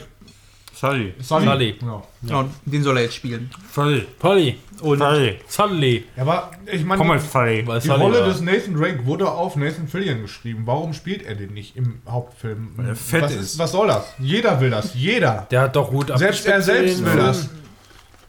Sully. 0.80 1.12
Sully. 1.20 1.44
Sully. 1.44 1.76
Ja. 1.82 2.02
Genau, 2.22 2.44
den 2.64 2.82
soll 2.82 2.96
er 2.96 3.02
jetzt 3.02 3.16
spielen. 3.16 3.50
Sully. 3.70 4.06
Polly. 4.18 4.58
Und 4.80 5.00
Sully. 5.00 5.38
Sully. 5.46 6.04
Aber 6.16 6.52
ich 6.64 6.82
meine, 6.86 6.98
Komm 6.98 7.08
mal, 7.08 7.18
die, 7.18 7.26
Sully. 7.26 7.62
Die 7.64 7.80
Sully 7.86 8.02
Rolle 8.02 8.20
war. 8.20 8.28
des 8.28 8.40
Nathan 8.40 8.74
Drake 8.74 9.04
wurde 9.04 9.30
auf 9.30 9.56
Nathan 9.56 9.88
Fillion 9.88 10.22
geschrieben. 10.22 10.62
Warum 10.64 10.94
spielt 10.94 11.22
er 11.22 11.34
den 11.34 11.52
nicht 11.52 11.76
im 11.76 12.00
Hauptfilm? 12.08 12.72
Weil 12.76 12.88
er 12.88 12.96
fett 12.96 13.24
was, 13.24 13.34
ist. 13.34 13.58
Was 13.58 13.72
soll 13.72 13.88
das? 13.88 14.06
Jeder 14.18 14.58
will 14.58 14.70
das. 14.70 14.94
Jeder. 14.94 15.46
Der 15.50 15.60
hat 15.60 15.76
doch 15.76 15.90
gut 15.90 16.10
Selbst 16.16 16.46
er 16.46 16.62
selbst 16.62 17.04
will 17.04 17.16
das. 17.16 17.50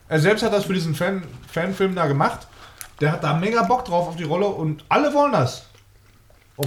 Er 0.10 0.20
selbst 0.20 0.44
hat 0.44 0.52
das 0.52 0.66
für 0.66 0.74
diesen 0.74 0.94
Fan, 0.94 1.24
Fanfilm 1.50 1.96
da 1.96 2.06
gemacht. 2.08 2.48
Der 3.00 3.14
hat 3.14 3.24
da 3.24 3.34
mega 3.34 3.64
Bock 3.64 3.86
drauf 3.86 4.10
auf 4.10 4.18
die 4.18 4.26
Rolle 4.26 4.48
und 4.48 4.84
alle 4.90 5.14
wollen 5.14 5.32
das. 5.32 5.68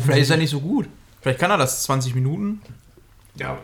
vielleicht 0.03 0.23
ist 0.23 0.31
er 0.31 0.39
nicht 0.39 0.49
so 0.49 0.61
gut. 0.61 0.89
Vielleicht 1.21 1.41
kann 1.41 1.51
er 1.51 1.59
das 1.59 1.83
20 1.83 2.15
Minuten. 2.15 2.63
Ja. 3.37 3.59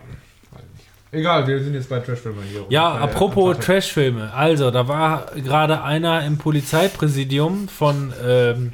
Egal, 1.13 1.47
wir 1.47 1.63
sind 1.63 1.75
jetzt 1.75 1.89
bei 1.89 1.99
Trashfilmen 1.99 2.45
hier. 2.45 2.65
Ja, 2.69 2.91
Bei 2.95 3.01
apropos 3.01 3.59
Trashfilme. 3.59 4.33
Also, 4.33 4.71
da 4.71 4.87
war 4.87 5.27
gerade 5.35 5.83
einer 5.83 6.25
im 6.25 6.39
Polizeipräsidium 6.39 7.67
von, 7.69 8.13
ähm, 8.25 8.73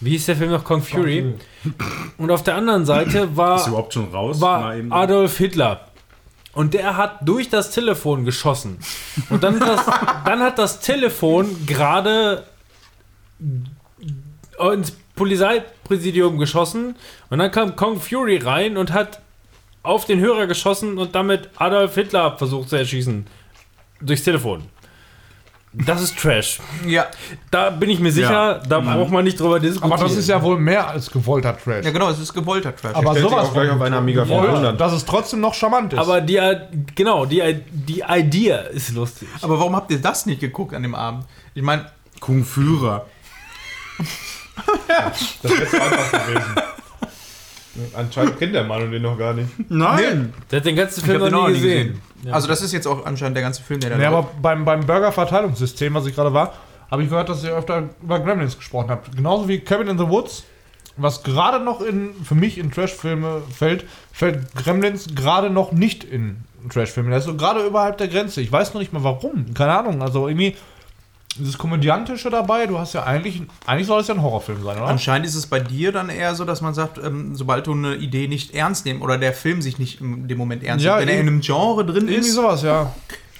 wie 0.00 0.10
hieß 0.10 0.26
der 0.26 0.36
Film 0.36 0.50
noch? 0.50 0.64
Kong 0.64 0.82
Fury. 0.82 1.34
Und 2.16 2.30
auf 2.30 2.42
der 2.42 2.54
anderen 2.54 2.86
Seite 2.86 3.18
Ist 3.18 3.36
war, 3.36 3.68
überhaupt 3.68 3.92
schon 3.92 4.10
raus? 4.10 4.40
war 4.40 4.74
Adolf 4.90 5.36
Hitler. 5.36 5.88
Und 6.54 6.72
der 6.72 6.96
hat 6.96 7.18
durch 7.28 7.50
das 7.50 7.70
Telefon 7.70 8.24
geschossen. 8.24 8.78
Und 9.28 9.44
dann, 9.44 9.60
das, 9.60 9.84
dann 10.24 10.40
hat 10.40 10.58
das 10.58 10.80
Telefon 10.80 11.66
gerade 11.66 12.44
ins 14.72 14.92
Polizeipräsidium 15.14 16.38
geschossen. 16.38 16.96
Und 17.28 17.38
dann 17.38 17.50
kam 17.50 17.76
Kong 17.76 18.00
Fury 18.00 18.38
rein 18.38 18.78
und 18.78 18.92
hat 18.92 19.20
auf 19.88 20.04
den 20.04 20.20
Hörer 20.20 20.46
geschossen 20.46 20.98
und 20.98 21.14
damit 21.14 21.50
Adolf 21.56 21.94
Hitler 21.94 22.36
versucht 22.36 22.68
zu 22.68 22.76
erschießen. 22.76 23.26
Durchs 24.00 24.22
Telefon. 24.22 24.62
Das 25.72 26.00
ist 26.02 26.18
Trash. 26.18 26.60
Ja, 26.86 27.06
Da 27.50 27.68
bin 27.70 27.90
ich 27.90 28.00
mir 28.00 28.10
sicher, 28.10 28.30
Ja. 28.30 28.54
da 28.66 28.80
braucht 28.80 29.10
man 29.10 29.22
nicht 29.24 29.38
drüber 29.38 29.60
diskutieren. 29.60 29.92
Aber 29.92 30.02
das 30.02 30.16
ist 30.16 30.26
ja 30.28 30.42
wohl 30.42 30.58
mehr 30.58 30.88
als 30.88 31.10
gewollter 31.10 31.56
Trash. 31.56 31.84
ja 31.84 31.90
genau, 31.90 32.08
es 32.08 32.18
ist 32.18 32.32
gewollter 32.32 32.74
Trash. 32.74 32.94
aber 32.94 33.14
sowas 33.14 33.46
auch 33.48 33.52
gleich 33.52 33.70
auf 33.70 33.80
einer 33.80 33.98
Amiga 33.98 34.24
voll, 34.24 34.46
400. 34.46 34.80
dass 34.80 34.92
es 34.94 35.04
trotzdem 35.04 35.40
noch 35.40 35.52
charmant 35.54 35.92
ist. 35.92 35.98
Aber 35.98 36.20
die, 36.22 36.40
genau, 36.94 37.26
die, 37.26 37.60
die 37.70 38.02
Idee 38.08 38.58
ist 38.72 38.94
lustig. 38.94 39.28
Aber 39.42 39.58
warum 39.58 39.76
habt 39.76 39.90
ihr 39.90 40.00
das 40.00 40.24
nicht 40.26 40.40
geguckt 40.40 40.72
an 40.74 40.82
dem 40.82 40.94
Abend? 40.94 41.24
Ich 41.54 41.62
meine, 41.62 41.86
Kung 42.20 42.44
Führer. 42.44 43.06
Das 45.42 45.42
wäre 45.42 45.82
einfach 45.82 46.26
gewesen. 46.26 46.54
Anscheinend 47.94 48.38
kennt 48.38 48.54
der 48.54 48.64
Mann 48.64 48.90
den 48.90 49.02
noch 49.02 49.18
gar 49.18 49.34
nicht. 49.34 49.48
Nein. 49.70 50.32
Der 50.50 50.60
hat 50.60 50.66
den 50.66 50.76
ganzen 50.76 51.00
ich 51.00 51.06
Film 51.06 51.30
noch 51.30 51.48
nie 51.48 51.54
gesehen. 51.54 52.00
gesehen. 52.22 52.32
Also 52.34 52.48
das 52.48 52.62
ist 52.62 52.72
jetzt 52.72 52.86
auch 52.86 53.04
anscheinend 53.06 53.36
der 53.36 53.42
ganze 53.44 53.62
Film, 53.62 53.80
der 53.80 53.90
da 53.90 53.96
Nee, 53.96 54.04
läuft. 54.04 54.14
aber 54.14 54.28
beim, 54.42 54.64
beim 54.64 54.86
Burger-Verteilungssystem, 54.86 55.94
was 55.94 56.06
ich 56.06 56.14
gerade 56.14 56.32
war, 56.32 56.54
habe 56.90 57.02
ich 57.02 57.10
gehört, 57.10 57.28
dass 57.28 57.44
ihr 57.44 57.52
öfter 57.56 57.84
über 58.02 58.18
Gremlins 58.20 58.56
gesprochen 58.56 58.90
habt. 58.90 59.14
Genauso 59.16 59.48
wie 59.48 59.60
Cabin 59.60 59.88
in 59.88 59.98
the 59.98 60.08
Woods, 60.08 60.44
was 60.96 61.22
gerade 61.22 61.62
noch 61.62 61.80
in, 61.80 62.10
für 62.24 62.34
mich 62.34 62.58
in 62.58 62.70
Trash-Filme 62.72 63.42
fällt, 63.56 63.84
fällt 64.12 64.54
Gremlins 64.56 65.14
gerade 65.14 65.50
noch 65.50 65.70
nicht 65.72 66.02
in 66.02 66.38
Trash-Filme. 66.72 67.10
Der 67.10 67.18
ist 67.18 67.26
so 67.26 67.36
gerade 67.36 67.64
überhalb 67.64 67.98
der 67.98 68.08
Grenze. 68.08 68.40
Ich 68.40 68.50
weiß 68.50 68.74
noch 68.74 68.80
nicht 68.80 68.92
mal 68.92 69.04
warum. 69.04 69.54
Keine 69.54 69.78
Ahnung. 69.78 70.02
Also 70.02 70.26
irgendwie 70.28 70.56
dieses 71.36 71.58
Komödiantische 71.58 72.30
dabei, 72.30 72.66
du 72.66 72.78
hast 72.78 72.94
ja 72.94 73.04
eigentlich, 73.04 73.42
eigentlich 73.66 73.86
soll 73.86 74.00
es 74.00 74.08
ja 74.08 74.14
ein 74.14 74.22
Horrorfilm 74.22 74.62
sein, 74.64 74.76
oder? 74.78 74.86
Anscheinend 74.86 75.26
ist 75.26 75.34
es 75.34 75.46
bei 75.46 75.60
dir 75.60 75.92
dann 75.92 76.08
eher 76.08 76.34
so, 76.34 76.44
dass 76.44 76.60
man 76.60 76.74
sagt, 76.74 76.98
ähm, 76.98 77.34
sobald 77.36 77.66
du 77.66 77.72
eine 77.72 77.94
Idee 77.96 78.26
nicht 78.28 78.54
ernst 78.54 78.84
nimmst 78.86 79.02
oder 79.02 79.18
der 79.18 79.32
Film 79.32 79.62
sich 79.62 79.78
nicht 79.78 80.00
in 80.00 80.26
dem 80.26 80.38
Moment 80.38 80.64
ernst 80.64 80.84
Ja, 80.84 80.96
nimmt, 80.96 81.02
wenn 81.02 81.08
er 81.14 81.20
in 81.20 81.26
irgendwie- 81.26 81.32
einem 81.34 81.40
Genre 81.58 81.84
drin 81.84 82.08
Irgendwie 82.08 82.28
ist 82.28 82.34
sowas, 82.34 82.62
ja. 82.62 82.92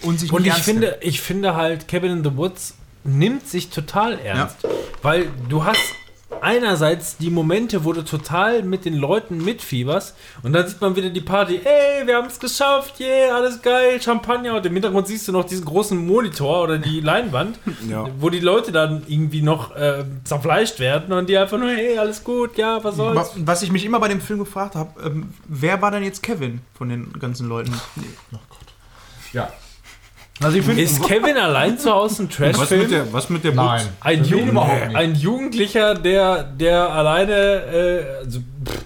und 0.02 0.20
sich 0.20 0.32
Und 0.32 0.42
nicht 0.42 0.48
ich 0.50 0.54
ernst 0.54 0.64
finde, 0.64 0.98
ich 1.00 1.20
finde 1.20 1.56
halt, 1.56 1.88
Cabin 1.88 2.12
in 2.18 2.24
the 2.24 2.36
Woods 2.36 2.74
nimmt 3.04 3.46
sich 3.48 3.70
total 3.70 4.18
ernst. 4.18 4.56
Weil 5.02 5.26
du 5.48 5.64
hast 5.64 5.80
einerseits 6.40 7.16
die 7.16 7.30
Momente, 7.30 7.84
wo 7.84 7.92
du 7.92 8.04
total 8.04 8.62
mit 8.62 8.84
den 8.84 8.94
Leuten 8.94 9.42
mitfieberst 9.44 10.14
und 10.42 10.52
dann 10.52 10.68
sieht 10.68 10.80
man 10.80 10.94
wieder 10.94 11.10
die 11.10 11.20
Party, 11.22 11.60
ey, 11.64 12.06
wir 12.06 12.16
haben 12.16 12.26
es 12.28 12.38
geschafft, 12.38 13.00
yeah, 13.00 13.34
alles 13.34 13.60
geil, 13.62 14.00
Champagner 14.00 14.54
und 14.56 14.64
im 14.66 14.72
Hintergrund 14.74 15.06
siehst 15.06 15.26
du 15.26 15.32
noch 15.32 15.44
diesen 15.44 15.64
großen 15.64 15.96
Monitor 16.06 16.62
oder 16.62 16.78
die 16.78 17.00
Leinwand, 17.02 17.58
Ja. 17.88 18.06
wo 18.20 18.28
die 18.30 18.40
Leute 18.40 18.72
dann 18.72 19.02
irgendwie 19.08 19.42
noch 19.42 19.74
äh, 19.74 20.04
zerfleischt 20.24 20.78
werden 20.80 21.12
und 21.12 21.28
die 21.28 21.36
einfach 21.38 21.58
nur, 21.58 21.70
hey, 21.70 21.98
alles 21.98 22.22
gut, 22.22 22.56
ja, 22.58 22.84
was 22.84 22.98
Wa- 22.98 23.14
soll's. 23.14 23.30
Was 23.36 23.62
ich 23.62 23.72
mich 23.72 23.84
immer 23.84 23.98
bei 23.98 24.08
dem 24.08 24.20
Film 24.20 24.38
gefragt 24.38 24.74
habe, 24.74 25.00
ähm, 25.04 25.32
wer 25.46 25.80
war 25.82 25.90
denn 25.90 26.04
jetzt 26.04 26.22
Kevin 26.22 26.60
von 26.74 26.88
den 26.90 27.12
ganzen 27.18 27.48
Leuten? 27.48 27.72
Ja. 29.32 29.50
Also 30.40 30.58
ich 30.58 30.64
finde. 30.64 30.82
Ist 30.82 31.02
Kevin 31.02 31.36
allein 31.36 31.78
zu 31.78 31.90
Hause 31.90 32.22
ein 32.22 32.28
Was 32.28 32.38
mit 32.38 32.54
Trashfilm? 32.56 32.90
der, 32.90 33.12
was 33.12 33.28
mit 33.30 33.42
der 33.44 33.54
Nein. 33.54 33.80
Boot? 33.82 33.92
Ein, 34.00 34.24
Jugend, 34.24 34.58
ein 34.58 35.14
Jugendlicher, 35.16 35.94
der, 35.94 36.44
der 36.44 36.90
alleine, 36.90 37.32
äh, 37.34 38.04
also, 38.24 38.38
pff, 38.64 38.84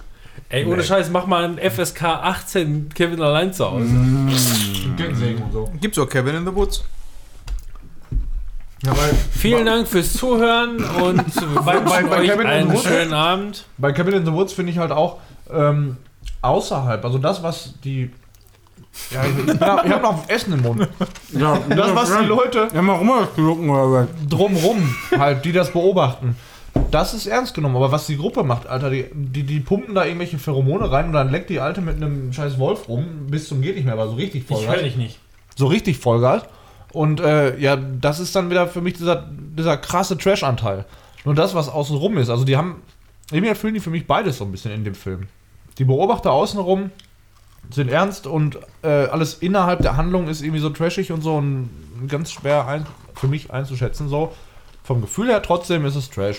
ey, 0.49 0.65
ohne 0.65 0.83
Scheiß, 0.83 1.09
mach 1.11 1.27
mal 1.27 1.43
ein 1.45 1.59
FSK 1.71 2.03
18 2.03 2.89
Kevin 2.89 3.21
allein 3.21 3.53
zu 3.53 3.65
Hause. 3.69 3.85
Und 3.85 4.31
so. 5.51 5.71
Gibt's 5.79 5.99
auch 5.99 6.09
Kevin 6.09 6.35
in 6.35 6.45
the 6.45 6.55
Woods? 6.55 6.83
Ja, 8.85 8.91
weil 8.97 9.13
Vielen 9.31 9.65
Dank 9.65 9.87
fürs 9.87 10.11
Zuhören 10.13 10.83
und 10.83 11.23
bei- 11.65 11.79
bei 11.79 12.19
euch 12.19 12.27
Kevin 12.29 12.31
in 12.31 12.37
the 12.41 12.43
einen 12.47 12.71
Woods- 12.73 12.83
schönen 12.83 13.13
Abend. 13.13 13.65
bei 13.77 13.91
Cabin 13.93 14.15
in 14.15 14.25
the 14.25 14.33
Woods 14.33 14.53
finde 14.53 14.71
ich 14.71 14.77
halt 14.77 14.91
auch 14.91 15.19
ähm, 15.53 15.97
außerhalb, 16.41 17.03
also 17.05 17.17
das, 17.17 17.43
was 17.43 17.75
die. 17.83 18.11
Ja, 19.11 19.23
ich, 19.25 19.53
ich 19.55 19.59
habe 19.59 19.89
hab 19.89 20.01
noch 20.03 20.29
Essen 20.29 20.53
im 20.53 20.61
Mund. 20.61 20.87
Ja, 21.31 21.57
Das, 21.69 21.95
was 21.95 22.17
die 22.19 22.25
Leute 22.25 22.67
Ja, 22.73 22.81
mal 22.81 22.93
rum 22.95 23.11
schlucken 23.33 23.69
oder 23.69 23.91
was? 23.91 24.07
drumrum, 24.29 24.95
halt, 25.17 25.43
die 25.45 25.51
das 25.51 25.71
beobachten, 25.71 26.35
das 26.91 27.13
ist 27.13 27.25
ernst 27.25 27.53
genommen. 27.55 27.75
Aber 27.75 27.91
was 27.91 28.05
die 28.07 28.17
Gruppe 28.17 28.43
macht, 28.43 28.67
Alter, 28.67 28.89
die, 28.91 29.05
die, 29.13 29.43
die 29.43 29.59
pumpen 29.59 29.95
da 29.95 30.05
irgendwelche 30.05 30.37
Pheromone 30.37 30.91
rein 30.91 31.07
und 31.07 31.13
dann 31.13 31.31
leckt 31.31 31.49
die 31.49 31.59
Alte 31.59 31.81
mit 31.81 31.95
einem 31.97 32.31
scheiß 32.33 32.59
Wolf 32.59 32.87
rum, 32.87 33.27
bis 33.29 33.47
zum 33.47 33.61
geht 33.61 33.75
nicht 33.75 33.85
mehr, 33.85 33.93
aber 33.93 34.07
so 34.07 34.15
richtig 34.15 34.45
Vollgas. 34.45 34.81
dich 34.81 34.95
nicht. 34.95 35.19
So 35.55 35.67
richtig 35.67 35.97
Vollgas. 35.97 36.43
Und 36.91 37.19
äh, 37.19 37.57
ja, 37.57 37.75
das 37.75 38.19
ist 38.19 38.35
dann 38.35 38.51
wieder 38.51 38.67
für 38.67 38.81
mich 38.81 38.93
dieser, 38.93 39.27
dieser 39.57 39.77
krasse 39.77 40.17
Trash-Anteil. 40.17 40.85
Nur 41.25 41.33
das, 41.33 41.55
was 41.55 41.67
außenrum 41.69 42.17
ist. 42.17 42.29
Also 42.29 42.43
die 42.45 42.57
haben, 42.57 42.81
irgendwie 43.31 43.49
erfüllen 43.49 43.73
die 43.73 43.79
für 43.79 43.89
mich 43.89 44.05
beides 44.05 44.37
so 44.37 44.45
ein 44.45 44.51
bisschen 44.51 44.71
in 44.71 44.83
dem 44.83 44.93
Film. 44.93 45.27
Die 45.79 45.85
Beobachter 45.85 46.31
außenrum 46.31 46.91
sind 47.69 47.89
ernst 47.89 48.27
und 48.27 48.59
äh, 48.83 48.87
alles 48.87 49.35
innerhalb 49.35 49.81
der 49.81 49.97
Handlung 49.97 50.27
ist 50.27 50.41
irgendwie 50.41 50.59
so 50.59 50.69
trashig 50.69 51.11
und 51.11 51.21
so 51.21 51.35
und 51.35 51.69
ganz 52.07 52.31
schwer 52.31 52.67
ein, 52.67 52.85
für 53.15 53.27
mich 53.27 53.51
einzuschätzen. 53.51 54.09
So 54.09 54.33
vom 54.83 55.01
Gefühl 55.01 55.27
her 55.27 55.41
trotzdem 55.41 55.85
ist 55.85 55.95
es 55.95 56.09
Trash. 56.09 56.37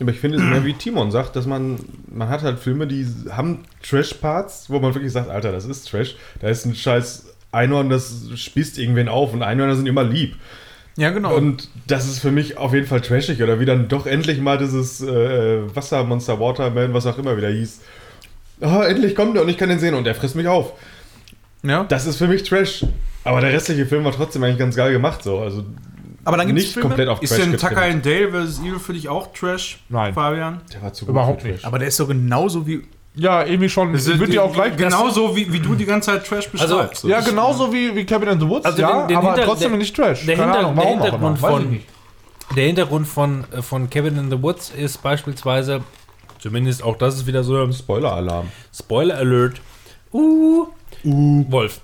Aber 0.00 0.10
ich 0.10 0.18
finde 0.18 0.38
es 0.38 0.42
mehr 0.42 0.64
wie 0.64 0.72
Timon 0.72 1.12
sagt, 1.12 1.36
dass 1.36 1.46
man, 1.46 1.78
man 2.12 2.28
hat 2.28 2.42
halt 2.42 2.58
Filme, 2.58 2.88
die 2.88 3.06
haben 3.30 3.60
Trash-Parts, 3.82 4.68
wo 4.68 4.80
man 4.80 4.92
wirklich 4.94 5.12
sagt, 5.12 5.30
Alter, 5.30 5.52
das 5.52 5.66
ist 5.66 5.88
Trash. 5.88 6.16
Da 6.40 6.48
ist 6.48 6.64
ein 6.64 6.74
scheiß 6.74 7.26
Einhorn, 7.52 7.90
das 7.90 8.24
spießt 8.34 8.78
irgendwen 8.78 9.08
auf 9.08 9.32
und 9.32 9.42
Einhörner 9.42 9.76
sind 9.76 9.86
immer 9.86 10.02
lieb. 10.02 10.34
Ja, 10.96 11.10
genau. 11.10 11.34
Und 11.34 11.68
das 11.86 12.06
ist 12.06 12.20
für 12.20 12.30
mich 12.30 12.56
auf 12.56 12.72
jeden 12.72 12.86
Fall 12.86 13.00
trashig. 13.00 13.42
Oder 13.42 13.58
wie 13.60 13.64
dann 13.64 13.88
doch 13.88 14.06
endlich 14.06 14.40
mal 14.40 14.58
dieses 14.58 15.00
äh, 15.00 15.74
Wassermonster, 15.74 16.38
Waterman, 16.38 16.94
was 16.94 17.06
auch 17.06 17.18
immer 17.18 17.36
wieder 17.36 17.48
hieß. 17.48 17.80
Oh, 18.64 18.80
endlich 18.82 19.14
kommt 19.14 19.36
er 19.36 19.42
und 19.42 19.48
ich 19.48 19.58
kann 19.58 19.68
den 19.68 19.78
sehen 19.78 19.94
und 19.94 20.06
er 20.06 20.14
frisst 20.14 20.34
mich 20.36 20.48
auf. 20.48 20.72
ja. 21.62 21.84
Das 21.84 22.06
ist 22.06 22.16
für 22.16 22.26
mich 22.28 22.42
Trash. 22.42 22.84
Aber 23.24 23.40
der 23.40 23.52
restliche 23.52 23.86
Film 23.86 24.04
war 24.04 24.12
trotzdem 24.12 24.42
eigentlich 24.44 24.58
ganz 24.58 24.76
geil 24.76 24.92
gemacht 24.92 25.22
so. 25.22 25.38
Also 25.38 25.64
Aber 26.24 26.36
dann 26.36 26.46
gibt's 26.46 26.62
nicht 26.64 26.72
Filme, 26.74 26.88
komplett 26.88 27.08
auf 27.08 27.22
Ist 27.22 27.30
Trash 27.30 27.40
denn 27.42 27.52
getrimmt. 27.52 27.72
Tucker 27.74 27.84
and 27.86 28.04
Dale 28.06 28.46
vs. 28.46 28.60
Evil 28.60 28.78
für 28.78 28.92
dich 28.92 29.08
auch 29.08 29.32
Trash, 29.32 29.78
Nein. 29.88 30.12
Fabian? 30.14 30.60
Der 30.72 30.82
war 30.82 30.92
zu 30.92 31.04
gut 31.06 31.12
Überhaupt 31.14 31.40
für 31.42 31.48
nicht. 31.48 31.60
Trash. 31.60 31.66
Aber 31.66 31.78
der 31.78 31.88
ist 31.88 31.96
so 31.96 32.06
genauso 32.06 32.66
wie. 32.66 32.82
Ja, 33.16 33.44
irgendwie 33.44 33.68
schon. 33.68 33.92
Das 33.92 34.06
wird 34.06 34.32
dir 34.32 34.42
auch 34.42 34.52
gleich 34.52 34.76
Genauso 34.76 35.36
wie, 35.36 35.50
wie 35.52 35.60
du 35.60 35.74
die 35.76 35.84
ganze 35.86 36.10
Zeit 36.10 36.26
Trash 36.26 36.48
Also, 36.58 36.76
beschreibst. 36.76 37.02
So, 37.02 37.08
Ja, 37.08 37.20
genauso 37.20 37.72
wie, 37.72 37.94
wie 37.94 38.04
Cabin 38.04 38.28
in 38.30 38.40
the 38.40 38.48
Woods, 38.48 38.66
Also 38.66 38.82
ja, 38.82 39.00
den- 39.02 39.08
den 39.08 39.16
aber 39.18 39.28
Hinter- 39.34 39.44
trotzdem 39.46 39.70
der- 39.70 39.78
nicht 39.78 39.94
Trash. 39.94 40.26
der 40.26 40.36
Keine 40.36 40.52
Hinter- 40.52 40.58
Ahnung, 40.68 40.74
der 40.74 40.84
warum 40.84 40.98
auch 40.98 41.02
Hintergrund 41.04 41.38
von-. 41.38 41.80
Der 42.56 42.66
Hintergrund 42.66 43.06
von, 43.08 43.44
von 43.62 43.88
Kevin 43.88 44.18
in 44.18 44.30
the 44.30 44.42
Woods 44.42 44.70
ist 44.76 45.00
beispielsweise, 45.02 45.80
zumindest 46.44 46.82
auch 46.82 46.96
das 46.98 47.14
ist 47.16 47.26
wieder 47.26 47.42
so 47.42 47.72
Spoiler-Alarm. 47.72 48.48
Spoiler 48.70 49.16
Alert. 49.16 49.62
Uh, 50.12 50.66
Wolf. 51.02 51.80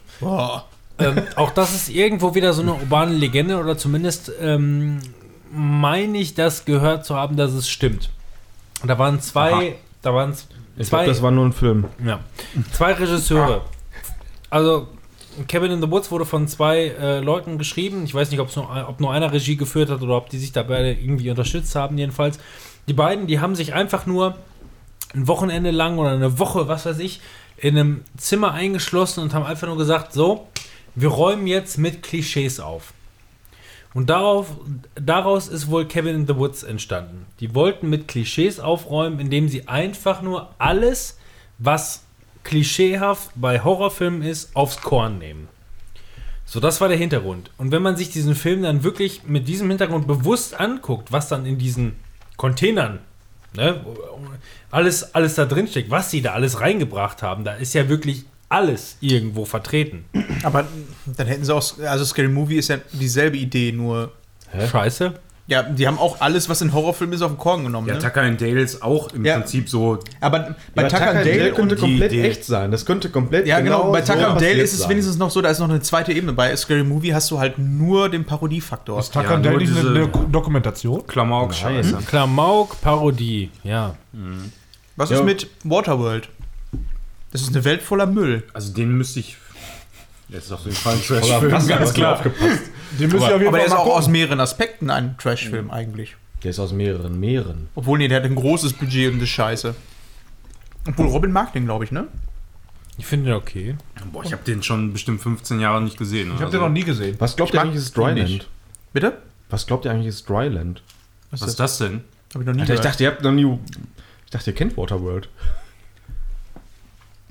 Ähm, 0.98 1.22
auch 1.36 1.50
das 1.52 1.74
ist 1.74 1.88
irgendwo 1.88 2.34
wieder 2.34 2.52
so 2.52 2.61
eine 2.61 2.74
urbane 2.74 3.14
Legende 3.14 3.58
oder 3.58 3.78
zumindest 3.78 4.30
ähm, 4.38 5.00
meine 5.50 6.18
ich, 6.18 6.34
das 6.34 6.66
gehört 6.66 7.06
zu 7.06 7.16
haben, 7.16 7.38
dass 7.38 7.52
es 7.52 7.70
stimmt. 7.70 8.11
Und 8.82 8.88
da 8.88 8.98
waren 8.98 9.18
zwei, 9.22 9.76
da 10.02 10.12
waren 10.14 10.34
z- 10.34 10.46
Ich 10.76 10.88
zwei, 10.88 11.04
glaube, 11.04 11.11
das 11.12 11.22
war 11.22 11.30
nur 11.30 11.46
ein 11.46 11.54
Film. 11.54 11.86
ja, 12.04 12.20
zwei 12.72 12.92
Regisseure. 12.92 13.62
Also 14.50 14.88
Cabin 15.48 15.70
in 15.70 15.80
the 15.80 15.90
Woods 15.90 16.11
wurde 16.11 16.26
von 16.26 16.46
zwei 16.48 16.88
äh, 17.00 17.20
Leuten 17.20 17.56
geschrieben. 17.56 18.04
Ich 18.04 18.14
weiß 18.14 18.30
nicht, 18.30 18.38
nur, 18.56 18.86
ob 18.88 19.00
nur 19.00 19.11
einer 19.11 19.32
Regie 19.32 19.56
geführt 19.56 19.88
hat 19.88 20.02
oder 20.02 20.18
ob 20.18 20.28
die 20.28 20.38
sich 20.38 20.52
dabei 20.52 20.98
irgendwie 21.00 21.30
unterstützt 21.30 21.74
haben. 21.74 21.96
Jedenfalls, 21.96 22.38
die 22.88 22.92
beiden, 22.92 23.26
die 23.26 23.40
haben 23.40 23.54
sich 23.54 23.72
einfach 23.72 24.04
nur 24.04 24.36
ein 25.14 25.28
Wochenende 25.28 25.70
lang 25.70 25.98
oder 25.98 26.11
eine 26.11 26.38
Woche, 26.38 26.68
was 26.68 26.86
weiß 26.86 26.98
ich, 26.98 27.20
in 27.56 27.76
einem 27.76 28.04
Zimmer 28.16 28.52
eingeschlossen 28.52 29.20
und 29.20 29.34
haben 29.34 29.44
einfach 29.44 29.66
nur 29.66 29.76
gesagt, 29.76 30.12
so, 30.12 30.48
wir 30.94 31.08
räumen 31.08 31.46
jetzt 31.46 31.78
mit 31.78 32.02
Klischees 32.02 32.61
auf. 32.61 32.92
Und 33.92 34.08
darauf, 34.08 34.46
daraus 34.94 35.48
ist 35.48 35.68
wohl 35.68 35.84
Kevin 35.86 36.14
in 36.14 36.26
the 36.26 36.36
Woods 36.36 36.62
entstanden. 36.62 37.26
Die 37.40 37.54
wollten 37.54 37.90
mit 37.90 38.06
Klischees 38.06 38.61
aufräumen, 38.61 39.18
indem 39.18 39.48
sie 39.48 39.66
einfach 39.66 40.22
nur 40.22 40.54
alles, 40.58 41.18
was 41.58 42.04
klischeehaft 42.44 43.30
bei 43.34 43.62
Horrorfilmen 43.62 44.22
ist, 44.22 44.54
aufs 44.54 44.80
Korn 44.80 45.18
nehmen. 45.18 45.48
So, 46.46 46.61
das 46.61 46.80
war 46.80 46.88
der 46.88 46.96
Hintergrund. 46.96 47.50
Und 47.58 47.72
wenn 47.72 47.82
man 47.82 47.96
sich 47.96 48.11
diesen 48.11 48.34
Film 48.34 48.62
dann 48.62 48.82
wirklich 48.82 49.24
mit 49.24 49.46
diesem 49.46 49.68
Hintergrund 49.68 50.06
bewusst 50.06 50.58
anguckt, 50.58 51.12
was 51.12 51.28
dann 51.28 51.46
in 51.46 51.58
diesen 51.58 51.96
Containern, 52.36 53.00
ne, 53.54 53.84
alles, 54.70 55.14
alles 55.14 55.34
da 55.34 55.44
drin 55.46 55.66
steckt, 55.66 55.90
was 55.90 56.10
sie 56.10 56.22
da 56.22 56.32
alles 56.32 56.60
reingebracht 56.60 57.22
haben, 57.22 57.44
da 57.44 57.52
ist 57.54 57.74
ja 57.74 57.88
wirklich 57.88 58.24
alles 58.48 58.96
irgendwo 59.00 59.44
vertreten. 59.44 60.04
Aber 60.42 60.66
dann 61.16 61.26
hätten 61.26 61.44
sie 61.44 61.54
auch. 61.54 61.62
Also, 61.86 62.04
Scary 62.04 62.28
Movie 62.28 62.56
ist 62.56 62.68
ja 62.68 62.78
dieselbe 62.92 63.36
Idee, 63.36 63.72
nur. 63.72 64.12
Scheiße. 64.70 65.14
Ja, 65.46 65.64
die 65.64 65.86
haben 65.88 65.98
auch 65.98 66.20
alles, 66.20 66.48
was 66.48 66.60
in 66.62 66.72
Horrorfilmen 66.72 67.14
ist, 67.14 67.22
auf 67.22 67.32
den 67.32 67.38
Korn 67.38 67.64
genommen. 67.64 67.88
Ja, 67.88 67.94
ne? 67.94 68.00
Tucker 68.00 68.22
and 68.22 68.40
Dale 68.40 68.60
ist 68.60 68.82
auch 68.82 69.12
im 69.12 69.24
Ja. 69.24 69.38
Prinzip 69.38 69.68
so. 69.68 69.98
Aber 70.20 70.54
bei 70.76 70.82
Aber 70.82 70.88
Tucker 70.88 71.10
and 71.10 71.26
Dale 71.26 71.38
Dale 71.38 71.52
könnte 71.52 71.74
komplett 71.76 72.12
die- 72.12 72.20
echt 72.20 72.44
sein. 72.44 72.70
Das 72.70 72.86
könnte 72.86 73.08
komplett 73.10 73.48
Ja, 73.48 73.58
genau. 73.60 73.90
Bei 73.90 74.00
so 74.02 74.12
Tucker 74.12 74.30
and 74.30 74.40
Dale 74.40 74.60
ist 74.62 74.72
es 74.74 74.80
sein. 74.80 74.90
wenigstens 74.90 75.16
noch 75.18 75.30
so, 75.30 75.40
da 75.42 75.48
ist 75.50 75.58
noch 75.58 75.68
eine 75.68 75.80
zweite 75.80 76.12
Ebene. 76.12 76.32
Bei 76.34 76.54
Scary 76.56 76.84
Movie 76.84 77.12
hast 77.14 77.30
du 77.32 77.40
halt 77.40 77.58
nur 77.58 78.08
den 78.08 78.24
Parodiefaktor. 78.24 79.00
Ist 79.00 79.12
Tucker 79.12 79.24
Ja, 79.28 79.34
and 79.36 79.44
Dale 79.46 79.56
nicht 79.58 79.70
eine, 79.76 79.80
diese- 80.04 80.20
eine 80.20 80.28
Dokumentation? 80.30 81.04
Klamauk-Scheiße. 81.06 81.98
Klamauk, 82.06 82.80
Parodie, 82.80 83.50
ja. 83.64 83.94
Was 85.01 85.09
Ja. 85.09 85.20
ist 85.20 85.24
mit 85.24 85.48
Waterworld? 85.64 86.28
Das 87.32 87.40
ist 87.40 87.48
eine 87.55 87.64
Welt 87.64 87.80
voller 87.80 88.05
Müll. 88.05 88.42
Also 88.53 88.74
den 88.74 88.98
müsste 88.98 89.20
ich. 89.20 89.38
Das 90.28 90.44
ist 90.44 90.53
auf 90.53 90.62
jeden 90.64 90.76
Fall 90.76 90.92
ein 90.94 91.01
Trash-Film, 91.03 91.51
ganz 91.51 91.66
ganz 91.66 91.94
klar. 91.94 92.16
aufgepasst. 92.16 92.64
Den 92.98 93.11
müsst 93.11 93.26
ihr 93.26 93.34
auf 93.34 93.40
jeden 93.40 93.48
Aber 93.48 93.57
der 93.57 93.66
ist 93.66 93.72
auch 93.72 93.86
aus 93.96 94.09
mehreren 94.09 94.40
Aspekten 94.40 94.90
ein 94.90 95.16
Trash-Film 95.16 95.70
eigentlich. 95.70 96.16
Der 96.44 96.51
ist 96.51 96.59
aus 96.59 96.72
mehreren 96.72 97.18
Meeren. 97.18 97.68
Obwohl, 97.74 97.96
nee, 97.98 98.09
der 98.09 98.18
hat 98.18 98.24
ein 98.26 98.34
großes 98.34 98.74
Budget 98.74 99.11
und 99.14 99.20
das 99.20 99.30
Scheiße. 99.30 99.74
Obwohl, 100.86 101.07
Robin 101.07 101.32
mag 101.32 101.55
den, 101.55 101.64
glaube 101.64 101.84
ich, 101.86 101.92
ne? 101.92 102.07
Ich 102.98 103.07
finde 103.07 103.30
den 103.30 103.34
okay. 103.36 103.76
Boah, 104.12 104.22
ich 104.22 104.32
habe 104.32 104.44
den 104.44 104.62
schon 104.62 104.92
bestimmt 104.92 105.22
15 105.22 105.61
Jahre 105.61 105.80
nicht 105.80 105.96
gesehen. 105.96 106.30
Ich 106.34 106.42
habe 106.42 106.51
den 106.51 106.61
noch 106.61 106.68
nie 106.68 106.84
gesehen. 106.84 107.16
Was 107.18 107.36
glaubt 107.36 107.53
Ich 107.53 107.55
ihr 107.55 107.62
eigentlich 107.62 107.76
ist 107.76 107.96
Dryland? 107.96 108.46
Bitte? 108.92 109.16
Was 109.48 109.66
glaubt 109.66 109.86
ihr 109.86 109.92
eigentlich 109.92 110.09
ist 110.09 110.28
Dryland? 110.28 110.82
Was 111.30 111.40
ist 111.40 111.59
das 111.59 111.78
denn? 111.78 112.03
Hab 112.34 112.42
ich 112.42 112.46
noch 112.46 112.53
nie 112.53 112.61
Alter, 112.61 112.74
ich 112.74 112.80
gehört. 112.80 112.84
dachte, 112.84 113.05
ihr 113.05 113.11
habt 113.11 113.22
noch 113.22 113.32
nie. 113.32 113.59
Ich 114.30 114.36
dachte, 114.36 114.50
ihr 114.50 114.56
kennt 114.56 114.76
Waterworld. 114.76 115.28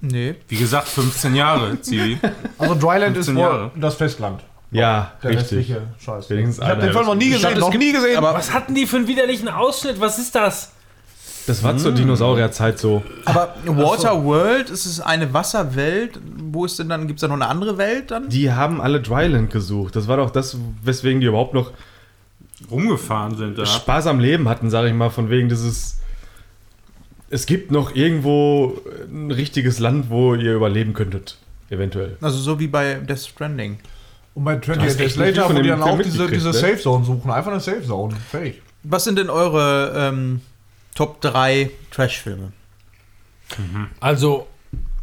Nee. 0.02 0.36
Wie 0.50 0.58
gesagt, 0.58 0.90
15 0.90 1.34
Jahre, 1.34 1.80
Zivi. 1.82 2.18
Also 2.58 2.76
Dryland 2.76 3.16
ist 3.16 3.28
15 3.28 3.36
wohl 3.36 3.42
Jahre. 3.42 3.72
das 3.76 3.96
Festland. 3.96 4.42
Ja, 4.72 5.14
Der 5.24 5.30
richtig. 5.32 5.58
restliche 5.60 5.82
Scheiß. 6.04 6.30
Wenigstens 6.30 6.58
Ich 6.60 6.64
habe 6.70 6.82
den 6.82 6.92
Film 6.92 7.06
noch 7.06 7.16
nie 7.16 7.30
gesehen, 7.30 7.58
noch 7.58 7.74
nie 7.74 7.92
gesehen. 7.94 8.18
aber- 8.18 8.34
Was 8.34 8.54
hatten 8.54 8.76
die 8.76 8.86
für 8.86 8.98
einen 8.98 9.08
widerlichen 9.08 9.48
Ausschnitt? 9.48 10.00
Was 10.02 10.20
ist 10.20 10.36
das? 10.36 10.74
Das 11.48 11.64
war 11.64 11.76
zur 11.78 11.94
Dinosaurierzeit 11.94 12.78
so. 12.78 13.02
Aber 13.26 13.56
Waterworld, 13.66 14.70
ist 14.70 14.86
es 14.86 15.00
eine 15.00 15.34
Wasserwelt? 15.34 16.20
Wo 16.38 16.66
ist 16.66 16.78
denn 16.80 16.90
dann, 16.90 17.08
gibt 17.08 17.20
es 17.20 17.22
da 17.22 17.28
noch 17.30 17.36
eine 17.36 17.48
andere 17.48 17.78
Welt 17.78 18.12
dann? 18.12 18.28
Die 18.28 18.52
haben 18.52 18.82
alle 18.82 19.02
Dryland 19.02 19.50
gesucht. 19.52 19.96
Das 19.96 20.08
war 20.10 20.18
doch 20.18 20.32
das, 20.32 20.58
weswegen 20.84 21.22
die 21.22 21.28
überhaupt 21.28 21.54
noch 21.54 21.72
Rumgefahren 22.70 23.38
sind 23.38 23.58
da. 23.58 23.66
Spaß 23.66 24.08
am 24.08 24.20
Leben 24.20 24.50
hatten, 24.50 24.70
sage 24.70 24.90
ich 24.90 24.94
mal, 24.94 25.10
von 25.10 25.30
wegen 25.30 25.48
dieses. 25.48 25.99
Es 27.30 27.46
gibt 27.46 27.72
noch 27.72 27.96
irgendwo 27.96 28.82
ein 29.12 29.32
richtiges 29.32 29.80
Land, 29.80 30.10
wo 30.10 30.36
ihr 30.36 30.56
überleben 30.56 30.94
könntet. 30.94 31.38
Eventuell. 31.70 32.18
Also 32.22 32.40
so 32.40 32.60
wie 32.60 32.68
bei 32.68 32.96
Death 32.96 33.20
Stranding. 33.20 33.80
Und 34.34 34.44
bei 34.44 34.56
hast 34.56 34.70
28 34.70 34.88
echt 34.88 35.00
Days 35.00 35.18
nicht 35.18 35.28
viel 35.28 35.42
Later, 35.42 35.56
wo 35.56 35.62
die 35.62 35.70
dann 35.70 35.82
auch 35.82 36.02
diese, 36.02 36.28
diese 36.28 36.48
ne? 36.48 36.54
Safe 36.54 36.78
Zone 36.78 37.06
suchen. 37.06 37.30
Einfach 37.30 37.52
eine 37.52 37.60
Safe 37.60 37.84
Zone. 37.84 38.16
Fertig. 38.32 38.62
Was 38.84 39.04
sind 39.04 39.20
denn 39.20 39.30
eure 39.30 39.94
ähm, 39.96 40.42
Top 41.00 41.22
3 41.22 41.72
Trash-Filme. 41.92 42.52
Also, 44.02 44.48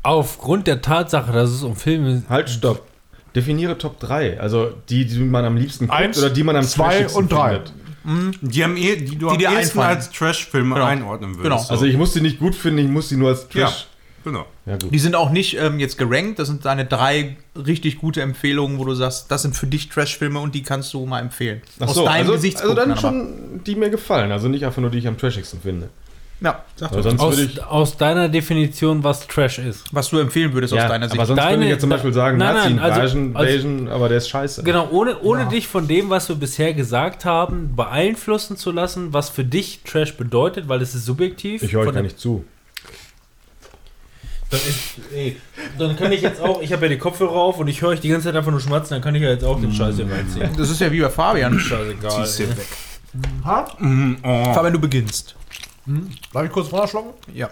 aufgrund 0.03 0.67
der 0.67 0.83
Tatsache, 0.83 1.33
dass 1.33 1.49
es 1.49 1.63
um 1.63 1.75
Filme 1.75 2.23
Halt, 2.29 2.51
stopp. 2.51 2.87
Definiere 3.35 3.79
Top 3.79 3.99
3. 4.01 4.39
Also 4.39 4.75
die, 4.91 5.07
die 5.07 5.19
man 5.21 5.47
am 5.47 5.57
liebsten 5.57 5.87
guckt 5.87 5.99
Eins, 5.99 6.19
oder 6.19 6.29
die 6.29 6.43
man 6.43 6.55
am 6.57 6.65
zwei 6.65 7.09
und 7.09 7.33
drei. 7.33 7.55
findet. 7.55 7.73
Die, 8.41 8.63
haben 8.63 8.77
eh, 8.77 8.97
die 8.97 9.17
du 9.17 9.27
Die 9.27 9.33
am 9.33 9.39
dir 9.39 9.49
ehesten 9.51 9.79
einfallen. 9.81 9.97
als 9.97 10.11
Trash-Filme 10.11 10.75
Genau. 10.75 10.87
einordnen 10.87 11.31
würdest. 11.37 11.43
Genau. 11.43 11.59
So. 11.59 11.71
Also 11.75 11.87
ich 11.87 11.97
muss 11.97 12.13
die 12.13 12.21
nicht 12.21 12.39
gut 12.39 12.55
finden, 12.55 12.79
ich 12.79 12.89
muss 12.89 13.09
die 13.09 13.17
nur 13.17 13.31
als 13.31 13.49
Trash. 13.49 13.89
genau. 14.25 14.47
Ja, 14.65 14.77
gut. 14.77 14.93
Die 14.95 14.99
sind 14.99 15.15
auch 15.17 15.31
nicht 15.31 15.57
ähm, 15.59 15.79
jetzt 15.81 15.99
gerankt, 15.99 16.39
das 16.39 16.49
sind 16.49 16.65
deine 16.65 16.85
drei 16.85 17.37
richtig 17.57 17.99
gute 17.99 18.23
Empfehlungen, 18.23 18.79
wo 18.79 18.85
du 18.85 18.95
sagst, 18.95 19.31
das 19.31 19.43
sind 19.43 19.57
für 19.57 19.67
dich 19.67 19.89
Trash-Filme 19.89 20.39
und 20.41 20.55
die 20.55 20.63
kannst 20.63 20.93
du 20.95 21.05
mal 21.07 21.21
empfehlen. 21.21 21.63
Ach 21.81 21.89
Aus 21.89 21.95
so, 21.97 22.05
deinem 22.05 22.21
also, 22.23 22.33
Gesichtspunkt. 22.35 22.79
also 22.79 22.81
dann 22.89 22.93
aber- 22.93 23.01
schon 23.01 23.61
die 23.65 23.75
mir 23.75 23.91
gefallen. 23.91 24.31
Also 24.33 24.49
nicht 24.49 24.65
einfach 24.65 24.81
nur 24.83 24.91
die 24.91 24.99
ich 24.99 25.09
am 25.09 25.19
trashigsten 25.19 25.61
finde. 25.61 25.89
Ja, 26.39 26.63
Weil 26.91 27.03
sonst 27.03 27.19
aus, 27.21 27.37
würde 27.39 27.51
ich. 27.51 27.65
aus 27.65 27.97
deiner 27.97 28.29
Definition, 28.29 29.03
was 29.03 29.27
Trash 29.27 29.59
ist. 29.59 29.85
was 29.91 30.11
du 30.11 30.19
empfehlen 30.19 30.53
würdest 30.53 30.75
aus 30.75 30.81
Ja, 30.81 30.89
deiner 30.89 31.09
Sicht. 31.09 31.19
aber 31.19 31.27
sonst 31.27 31.39
Deine- 31.39 31.51
könnte 31.53 31.65
ich 31.65 31.71
jetzt 31.71 31.81
zum 31.81 31.89
Beispiel 31.89 32.13
sagen, 32.13 32.37
Nein, 32.37 32.55
Nazi 32.55 32.71
nein, 32.75 32.79
also- 32.81 33.17
Invasion, 33.19 33.81
also- 33.87 33.93
aber 33.95 34.09
der 34.11 34.19
ist 34.19 34.29
scheiße. 34.29 34.63
Genau, 34.63 34.89
ohne, 34.91 35.19
ohne 35.23 35.47
dich 35.47 35.67
von 35.67 35.89
dem, 35.89 36.11
was 36.11 36.29
wir 36.29 36.37
bisher 36.37 36.75
gesagt 36.75 37.25
haben, 37.25 37.75
beeinflussen 37.75 38.59
zu 38.59 38.71
lassen, 38.71 39.15
was 39.15 39.31
für 39.31 39.45
dich 39.45 39.81
Trash 39.85 40.15
bedeutet, 40.19 40.69
weil 40.69 40.83
es 40.83 40.95
ist 40.95 41.07
subjektiv. 41.07 41.63
Ich 41.63 41.73
höre 41.73 41.87
euch 41.87 41.95
gar 41.95 42.03
nicht 42.03 42.21
zu. 42.21 42.45
Dann, 44.51 44.61
ist, 44.61 44.79
ey, 45.15 45.37
dann 45.79 45.97
kann 45.97 46.13
ich 46.13 46.21
jetzt 46.21 46.41
auch, 46.41 46.61
ich 46.63 46.73
habe 46.73 46.85
ja 46.87 46.91
die 46.91 46.99
Kopfhörer 46.99 47.33
auf 47.33 47.59
und 47.59 47.67
ich 47.67 47.81
höre 47.83 47.89
euch 47.89 48.01
die 48.01 48.09
ganze 48.11 48.27
Zeit 48.27 48.37
einfach 48.37 48.53
nur 48.53 48.61
schmatzen, 48.61 48.91
dann 48.95 49.01
kann 49.03 49.15
ich 49.15 49.23
ja 49.23 49.31
jetzt 49.31 49.43
auch 49.45 49.59
den 49.61 49.73
Scheiß 49.73 49.97
hier 49.97 50.09
reinziehen. 50.11 50.51
das 50.57 50.71
ist 50.71 50.81
ja 50.81 50.93
wie 50.93 51.01
bei 51.01 51.09
Fabian. 51.11 51.59
Scheißegal. 51.59 52.29
ey. 52.41 52.47
Mhm, 53.79 54.19
oh. 54.23 54.53
Fabian, 54.55 54.73
du 54.75 54.79
beginnst. 54.79 55.35
Darf 56.33 56.45
ich 56.45 56.51
kurz 56.51 56.73
runterschlucken? 56.73 57.13
Ja. 57.35 57.49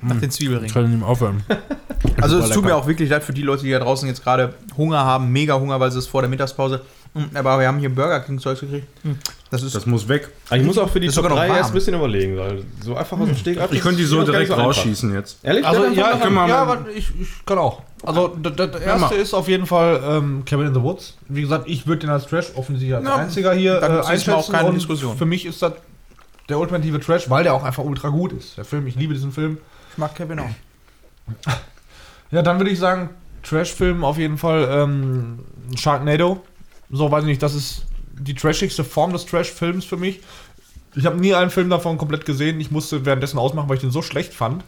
Nach 0.00 0.18
den 0.18 0.30
Zwiebelringen. 0.30 0.66
Ich 0.66 0.72
kann 0.74 0.88
nicht 0.88 0.98
mehr 0.98 1.08
aufhören. 1.08 1.42
Also 2.20 2.38
es 2.38 2.50
tut 2.50 2.64
mir 2.64 2.74
auch 2.74 2.86
wirklich 2.86 3.08
leid 3.10 3.22
für 3.22 3.32
die 3.34 3.42
Leute, 3.42 3.62
die 3.62 3.70
da 3.70 3.78
draußen 3.78 4.08
jetzt 4.08 4.22
gerade 4.22 4.54
Hunger 4.76 5.04
haben, 5.04 5.30
mega 5.32 5.58
Hunger, 5.58 5.78
weil 5.80 5.90
sie 5.90 5.98
es 5.98 6.06
vor 6.06 6.22
der 6.22 6.30
Mittagspause. 6.30 6.80
Mm, 7.14 7.24
Aber 7.34 7.58
wir 7.58 7.66
haben 7.66 7.78
hier 7.78 7.94
Burger 7.94 8.20
King 8.20 8.38
Zeugs 8.38 8.60
gekriegt. 8.60 8.86
Mm, 9.04 9.12
Das 9.50 9.62
ist 9.62 9.74
Das 9.74 9.84
muss 9.86 10.08
weg. 10.08 10.28
Aber 10.48 10.56
ich 10.58 10.64
muss 10.64 10.78
auch 10.78 10.88
für 10.88 10.98
die 11.00 11.06
Top 11.08 11.16
sogar 11.16 11.30
noch 11.30 11.36
3 11.38 11.48
warm. 11.48 11.56
erst 11.58 11.70
ein 11.70 11.74
bisschen 11.74 11.94
überlegen, 11.94 12.36
weil 12.38 12.62
so 12.82 12.96
einfach 12.96 13.18
aus 13.18 13.26
dem 13.28 13.36
Steg 13.36 13.58
Ich 13.70 13.80
könnte 13.80 13.98
die 13.98 14.04
so 14.04 14.22
direkt 14.22 14.50
rausschießen 14.50 15.12
jetzt. 15.14 15.38
Ehrlich? 15.42 15.64
Also 15.66 15.84
ja, 15.88 16.14
ich, 16.14 16.20
kann, 16.20 16.32
mal- 16.34 16.48
ja 16.48 16.56
aber 16.62 16.86
ich, 16.94 17.10
ich 17.20 17.28
kann 17.46 17.58
auch. 17.58 17.82
Also 18.02 18.28
das, 18.42 18.54
das 18.56 18.80
erste 18.80 19.14
ist 19.14 19.34
auf 19.34 19.48
jeden 19.48 19.66
Fall 19.66 20.00
ähm, 20.02 20.42
Cabin 20.46 20.68
in 20.68 20.74
the 20.74 20.80
Woods. 20.82 21.16
Wie 21.28 21.42
gesagt, 21.42 21.68
ich 21.68 21.86
würde 21.86 22.00
den 22.00 22.10
als 22.10 22.26
Trash 22.26 22.46
offensichtlich 22.54 22.94
als 22.96 23.04
Ja, 23.04 23.16
einziger 23.16 23.52
hier 23.54 23.80
äh, 23.82 23.84
einschätzen. 24.06 24.32
auch 24.32 24.50
keine 24.50 24.72
Diskussion. 24.72 25.16
Für 25.18 25.26
mich 25.26 25.44
ist 25.46 25.60
das 25.62 25.74
der 26.50 26.58
ultimative 26.58 27.00
Trash, 27.00 27.30
weil 27.30 27.44
der 27.44 27.54
auch 27.54 27.64
einfach 27.64 27.84
ultra 27.84 28.08
gut 28.08 28.32
ist. 28.32 28.58
Der 28.58 28.64
Film, 28.64 28.86
ich 28.86 28.96
liebe 28.96 29.14
diesen 29.14 29.32
Film. 29.32 29.58
Ich 29.92 29.98
mag 29.98 30.14
Kevin 30.14 30.40
auch. 30.40 30.50
Ja, 32.30 32.42
dann 32.42 32.58
würde 32.58 32.70
ich 32.70 32.78
sagen, 32.78 33.10
Trash-Film 33.42 34.04
auf 34.04 34.18
jeden 34.18 34.38
Fall 34.38 34.68
ähm, 34.70 35.40
Sharknado. 35.76 36.44
So, 36.90 37.10
weiß 37.10 37.22
ich 37.22 37.28
nicht, 37.28 37.42
das 37.42 37.54
ist 37.54 37.86
die 38.12 38.34
trashigste 38.34 38.84
Form 38.84 39.12
des 39.12 39.26
Trash-Films 39.26 39.84
für 39.84 39.96
mich. 39.96 40.20
Ich 40.94 41.06
habe 41.06 41.16
nie 41.16 41.34
einen 41.34 41.50
Film 41.50 41.70
davon 41.70 41.98
komplett 41.98 42.26
gesehen. 42.26 42.60
Ich 42.60 42.70
musste 42.70 43.04
währenddessen 43.06 43.38
ausmachen, 43.38 43.68
weil 43.68 43.76
ich 43.76 43.82
den 43.82 43.92
so 43.92 44.02
schlecht 44.02 44.34
fand. 44.34 44.64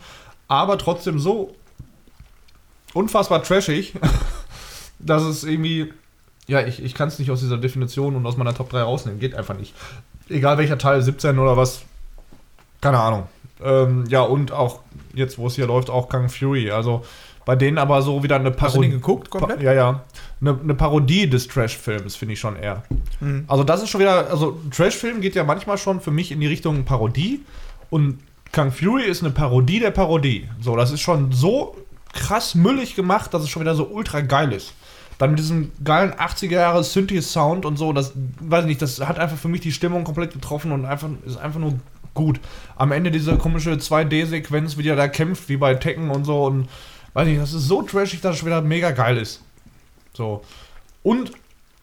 Aber 0.49 0.79
trotzdem 0.79 1.19
so 1.19 1.55
unfassbar 2.95 3.43
trashig, 3.43 3.95
dass 4.99 5.23
es 5.23 5.45
irgendwie. 5.45 5.93
Ja, 6.49 6.67
ich, 6.67 6.83
ich 6.83 6.95
kann 6.95 7.09
es 7.09 7.19
nicht 7.19 7.31
aus 7.31 7.41
dieser 7.41 7.57
Definition 7.57 8.17
und 8.17 8.27
aus 8.27 8.37
meiner 8.37 8.55
Top 8.55 8.71
3 8.71 8.83
rausnehmen. 8.83 9.21
Geht 9.21 9.35
einfach 9.35 9.57
nicht. 9.57 9.75
Egal 10.29 10.59
welcher 10.59 10.79
Teil, 10.79 11.03
17 11.03 11.39
oder 11.39 11.57
was. 11.57 11.83
Keine 12.81 12.99
Ahnung. 12.99 13.29
Ähm, 13.63 14.05
ja, 14.09 14.23
und 14.23 14.53
auch 14.53 14.81
jetzt, 15.15 15.39
wo 15.39 15.47
es 15.47 15.55
hier 15.55 15.67
läuft, 15.67 15.91
auch 15.91 16.09
Kang 16.09 16.29
Fury. 16.29 16.71
Also 16.71 17.05
bei 17.45 17.57
denen 17.57 17.79
aber 17.79 18.03
so 18.03 18.23
wieder 18.23 18.37
eine 18.37 18.51
Hast 18.51 18.57
du 18.57 18.61
Parodie. 18.61 18.89
den 18.89 18.93
geguckt 18.93 19.31
komplett? 19.31 19.59
Pa 19.59 19.65
ja, 19.65 19.73
ja. 19.73 20.05
Eine, 20.41 20.59
eine 20.61 20.75
Parodie 20.75 21.29
des 21.29 21.49
Trash-Films, 21.49 22.17
finde 22.17 22.35
ich 22.35 22.41
schon 22.41 22.57
eher. 22.57 22.83
Mhm. 23.21 23.45
Also 23.49 23.65
das 23.65 23.83
ist 23.83 23.91
schon 23.91 24.01
wieder, 24.01 24.31
also 24.31 24.61
Trash-Film 24.71 25.21
geht 25.21 25.35
ja 25.35 25.45
manchmal 25.45 25.79
schon 25.79 26.01
für 26.01 26.11
mich 26.11 26.33
in 26.33 26.41
die 26.41 26.47
Richtung 26.47 26.85
Parodie 26.85 27.41
und 27.91 28.19
Kang 28.53 28.71
Fury 28.71 29.05
ist 29.05 29.23
eine 29.23 29.33
Parodie 29.33 29.81
der 29.81 29.91
Parodie. 29.93 30.49
So, 30.61 30.77
das 30.77 30.93
ist 30.93 31.01
schon 31.01 31.33
so 31.33 31.77
krass 32.13 32.55
müllig 32.55 32.95
gemacht, 32.95 33.33
dass 33.33 33.43
es 33.43 33.49
schon 33.49 33.63
wieder 33.63 33.75
so 33.75 33.89
ultra 33.89 34.21
geil 34.21 34.53
ist. 34.53 34.75
Dann 35.19 35.31
mit 35.31 35.39
diesem 35.39 35.73
geilen 35.85 36.13
80er 36.13 36.53
Jahre 36.53 36.83
Synthi-Sound 36.83 37.65
und 37.65 37.77
so, 37.77 37.93
das, 37.93 38.13
weiß 38.41 38.63
ich 38.63 38.69
nicht, 38.69 38.83
das 38.83 39.01
hat 39.01 39.19
einfach 39.19 39.37
für 39.37 39.49
mich 39.49 39.61
die 39.61 39.73
Stimmung 39.73 40.05
komplett 40.05 40.33
getroffen 40.33 40.73
und 40.73 40.85
einfach, 40.85 41.09
ist 41.25 41.37
einfach 41.37 41.61
nur 41.61 41.75
gut. 42.15 42.41
Am 42.77 42.93
Ende 42.93 43.11
diese 43.11 43.37
komische 43.37 43.73
2D-Sequenz, 43.73 44.77
wie 44.79 44.83
der 44.83 44.97
da 44.97 45.09
kämpft, 45.09 45.49
wie 45.49 45.57
bei 45.57 45.75
Tekken 45.75 46.11
und 46.11 46.25
so 46.25 46.45
und 46.45 46.69
weiß 47.15 47.27
nicht, 47.27 47.41
das 47.41 47.53
ist 47.53 47.69
so 47.69 47.83
trashig, 47.83 48.21
dass 48.21 48.37
es 48.37 48.45
wieder 48.45 48.63
mega 48.63 48.91
geil 48.91 49.19
ist. 49.19 49.43
So. 50.15 50.43
Und 51.03 51.33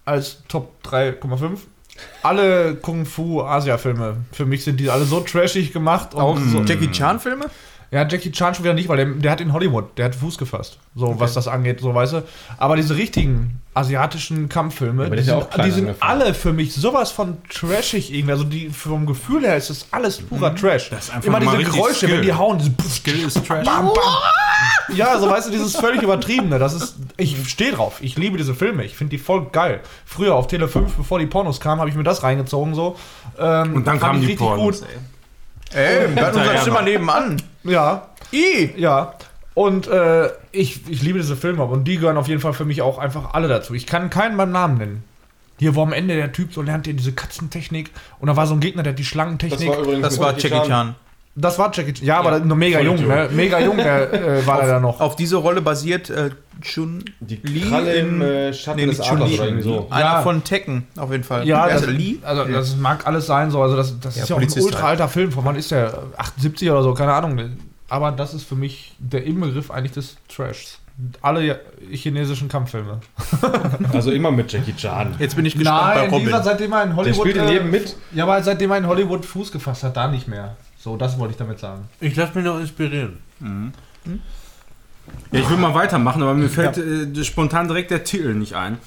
als 0.05 0.43
Top 0.47 0.73
3,5 0.83 1.59
alle 2.23 2.75
Kung 2.75 3.05
Fu 3.05 3.41
Asia 3.41 3.77
Filme. 3.77 4.17
Für 4.31 4.45
mich 4.45 4.63
sind 4.63 4.79
die 4.79 4.89
alle 4.89 5.05
so 5.05 5.19
trashig 5.19 5.73
gemacht 5.73 6.13
und 6.13 6.21
Auch 6.21 6.39
so. 6.39 6.61
Jackie 6.63 6.91
Chan 6.91 7.19
Filme? 7.19 7.45
Ja, 7.91 8.07
Jackie 8.07 8.31
Chan 8.31 8.53
schon 8.53 8.63
wieder 8.65 8.75
nicht, 8.75 8.87
weil 8.87 8.97
der, 8.97 9.05
der 9.07 9.31
hat 9.31 9.41
in 9.41 9.51
Hollywood, 9.51 9.97
der 9.97 10.05
hat 10.05 10.15
Fuß 10.15 10.37
gefasst. 10.37 10.77
So, 10.95 11.19
was 11.19 11.33
das 11.33 11.47
angeht, 11.47 11.79
so 11.81 11.93
weißt 11.95 12.13
du. 12.13 12.23
Aber 12.59 12.75
diese 12.75 12.95
richtigen 12.95 13.61
asiatischen 13.73 14.47
Kampffilme, 14.47 15.09
der 15.09 15.15
die 15.21 15.27
ja 15.27 15.33
sind, 15.35 15.35
auch 15.43 15.49
klein 15.49 15.65
die 15.65 15.71
sind 15.73 15.95
alle 15.99 16.33
für 16.35 16.53
mich 16.53 16.73
sowas 16.75 17.09
von 17.11 17.37
trashig 17.49 18.13
irgendwie. 18.13 18.31
Also 18.33 18.43
die 18.43 18.69
vom 18.69 19.07
Gefühl 19.07 19.41
her 19.43 19.57
ist 19.57 19.71
das 19.71 19.87
alles 19.89 20.21
purer 20.21 20.53
Trash. 20.55 20.89
Das 20.91 21.05
ist 21.05 21.13
einfach 21.15 21.27
Immer 21.27 21.39
diese 21.39 21.71
Geräusche, 21.71 21.95
Skill. 21.95 22.11
wenn 22.17 22.21
die 22.21 22.33
hauen, 22.33 22.59
diese 22.59 22.89
Skill 22.91 23.25
ist 23.25 23.43
Trash. 23.47 23.65
Bam, 23.65 23.85
bam. 23.85 24.95
Ja, 24.95 25.17
so 25.19 25.27
weißt 25.29 25.47
du, 25.47 25.51
dieses 25.51 25.75
völlig 25.75 26.01
übertriebene. 26.03 26.59
Das 26.59 26.73
ist, 26.73 26.95
ich 27.17 27.49
stehe 27.49 27.71
drauf. 27.71 27.97
Ich 28.01 28.17
liebe 28.17 28.37
diese 28.37 28.53
Filme. 28.53 28.83
Ich 28.83 28.95
finde 28.95 29.11
die 29.11 29.17
voll 29.17 29.47
geil. 29.51 29.79
Früher 30.05 30.35
auf 30.35 30.47
Tele 30.47 30.67
5, 30.67 30.93
bevor 30.95 31.17
die 31.19 31.25
Pornos 31.27 31.59
kamen, 31.59 31.79
habe 31.79 31.89
ich 31.89 31.95
mir 31.95 32.03
das 32.03 32.21
reingezogen 32.21 32.75
so. 32.75 32.97
Ähm, 33.39 33.73
Und 33.75 33.87
dann 33.87 33.99
kamen 33.99 34.19
ich 34.19 34.25
die 34.25 34.31
richtig 34.33 34.45
Pornos, 34.47 34.81
gut. 34.81 34.89
Ey, 35.71 36.13
wir 36.15 36.25
hatten 36.25 36.39
unser 36.39 36.55
Zimmer 36.63 36.75
mal. 36.77 36.83
nebenan. 36.83 37.41
Ja, 37.69 38.07
I. 38.33 38.71
ja. 38.77 39.13
Und 39.53 39.87
äh, 39.87 40.29
ich, 40.51 40.89
ich 40.89 41.01
liebe 41.01 41.19
diese 41.19 41.35
Filme 41.35 41.63
und 41.65 41.83
die 41.85 41.97
gehören 41.97 42.17
auf 42.17 42.27
jeden 42.27 42.39
Fall 42.39 42.53
für 42.53 42.65
mich 42.65 42.81
auch 42.81 42.97
einfach 42.97 43.33
alle 43.33 43.47
dazu. 43.47 43.73
Ich 43.73 43.85
kann 43.85 44.09
keinen 44.09 44.37
beim 44.37 44.51
Namen 44.51 44.77
nennen. 44.77 45.03
Hier, 45.57 45.75
wo 45.75 45.81
am 45.81 45.91
Ende 45.91 46.15
der 46.15 46.31
Typ 46.31 46.53
so 46.53 46.61
lernt, 46.61 46.87
ihr 46.87 46.93
diese 46.93 47.11
Katzentechnik 47.11 47.91
und 48.19 48.27
da 48.27 48.37
war 48.37 48.47
so 48.47 48.53
ein 48.53 48.61
Gegner, 48.61 48.83
der 48.83 48.93
hat 48.93 48.99
die 48.99 49.03
Das 49.03 49.09
Schlangentechnik. 49.09 49.67
war 49.69 49.79
übrigens 49.79 50.01
Das 50.03 50.19
war 50.19 50.37
Jackie 50.37 50.67
Chan. 50.67 50.95
Das 51.35 51.57
war 51.57 51.71
Jackie 51.73 51.93
Chan. 51.93 52.05
Ja, 52.05 52.19
aber 52.19 52.39
nur 52.39 52.57
mega 52.57 52.79
voll 52.79 52.87
jung, 52.87 53.07
ne? 53.07 53.29
Mega 53.31 53.59
jung 53.59 53.77
der, 53.77 54.11
äh, 54.41 54.47
war 54.47 54.61
er 54.61 54.67
da 54.67 54.79
noch. 54.79 54.99
Auf 54.99 55.15
diese 55.15 55.37
Rolle 55.37 55.61
basiert 55.61 56.09
äh, 56.09 56.31
Chun 56.61 57.05
Die 57.21 57.35
Lee 57.43 57.61
Kralle 57.69 57.93
im 57.93 58.21
in- 58.21 58.27
äh, 58.27 58.53
Schatten 58.53 58.79
nee, 58.79 58.85
des 58.87 58.97
nicht 58.99 59.09
Adlers 59.11 59.33
oder 59.33 59.45
irgendwie 59.45 59.63
so. 59.63 59.87
Einer 59.89 60.03
Ja. 60.05 60.21
von 60.21 60.43
Tekken, 60.43 60.87
auf 60.97 61.11
jeden 61.11 61.23
Fall. 61.23 61.47
Ja, 61.47 61.69
das, 61.69 61.81
der? 61.83 61.91
Lee? 61.91 62.17
also 62.23 62.43
das 62.43 62.75
mag 62.75 63.07
alles 63.07 63.25
sein 63.27 63.51
so. 63.51 63.61
Also 63.61 63.77
das, 63.77 63.97
das 64.01 64.17
Ja, 64.17 64.23
ist 64.23 64.29
ja 64.29 64.35
auch 64.35 64.41
ein 64.41 64.49
ultra 64.51 64.81
halt. 64.81 64.89
alter 64.99 65.07
Film. 65.07 65.31
Von 65.31 65.45
wann 65.45 65.55
ist 65.55 65.71
der? 65.71 65.93
78 66.17 66.69
oder 66.71 66.83
so, 66.83 66.93
keine 66.93 67.13
Ahnung. 67.13 67.39
Aber 67.87 68.11
das 68.11 68.33
ist 68.33 68.43
für 68.43 68.55
mich 68.55 68.93
der 68.99 69.23
Inbegriff 69.23 69.71
eigentlich 69.71 69.93
des 69.93 70.17
Trashs. 70.27 70.79
Alle 71.21 71.45
ja- 71.45 71.55
chinesischen 71.91 72.49
Kampffilme. 72.49 72.99
Also 73.93 74.11
immer 74.11 74.31
mit 74.31 74.51
Jackie 74.51 74.75
Chan. 74.75 75.15
Jetzt 75.19 75.35
bin 75.37 75.45
ich 75.45 75.53
gespannt 75.57 75.79
bei 75.93 75.95
Nein, 76.01 76.05
wie 76.09 76.13
Robin. 76.15 76.25
gesagt, 76.25 76.45
seitdem 76.45 76.73
er 76.73 76.83
in 76.83 76.89
Der 76.89 76.95
Hollywood. 76.97 77.21
spielt 77.21 77.37
in 77.37 77.43
äh, 77.47 77.53
jedem 77.53 77.71
mit. 77.71 77.95
Ja, 78.13 78.25
aber 78.25 78.43
seitdem 78.43 78.71
er 78.71 78.77
in 78.79 78.87
Hollywood 78.87 79.25
Fuß 79.25 79.51
gefasst 79.53 79.83
hat, 79.83 79.95
da 79.95 80.09
nicht 80.09 80.27
mehr. 80.27 80.57
So, 80.79 80.95
das 80.95 81.19
wollte 81.19 81.33
ich 81.33 81.37
damit 81.37 81.59
sagen. 81.59 81.89
Ich 81.99 82.15
lasse 82.15 82.33
mich 82.35 82.45
noch 82.45 82.59
inspirieren. 82.59 83.17
Ja, 85.31 85.39
ich 85.39 85.49
will 85.49 85.57
mal 85.57 85.73
weitermachen, 85.73 86.21
aber 86.21 86.33
mir 86.33 86.49
fällt 86.49 86.77
äh, 86.77 87.23
spontan 87.23 87.67
direkt 87.67 87.91
der 87.91 88.03
Titel 88.03 88.33
nicht 88.33 88.55
ein. 88.55 88.77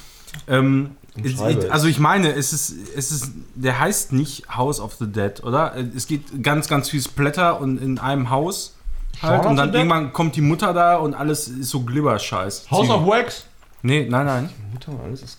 Ähm, 0.49 0.93
ich, 1.23 1.39
also 1.71 1.89
ich 1.89 1.99
meine, 1.99 2.33
es 2.33 2.55
ist, 2.55 2.75
es 2.97 3.13
ist, 3.13 3.33
der 3.55 3.79
heißt 3.79 4.13
nicht 4.13 4.49
House 4.57 4.81
of 4.81 4.95
the 4.95 5.07
Dead, 5.07 5.43
oder? 5.45 5.75
Es 5.95 6.07
geht 6.07 6.43
ganz, 6.43 6.69
ganz 6.69 6.89
viel 6.89 7.03
Splatter 7.03 7.61
und 7.61 7.81
in 7.83 7.99
einem 7.99 8.31
Haus 8.31 8.77
halt 9.21 9.43
Shaun 9.43 9.51
und 9.51 9.57
dann 9.57 9.73
Dead? 9.73 9.81
irgendwann 9.81 10.13
kommt 10.15 10.37
die 10.37 10.41
Mutter 10.41 10.73
da 10.73 10.97
und 10.97 11.13
alles 11.15 11.49
ist 11.49 11.69
so 11.69 11.81
Glibberscheiß. 11.81 12.71
House 12.71 12.89
of 12.89 13.07
Wax? 13.07 13.45
Nee, 13.83 14.07
nein, 14.09 14.25
nein. 14.25 14.51
Mutter, 14.73 14.93
alles 15.05 15.23
ist. 15.23 15.39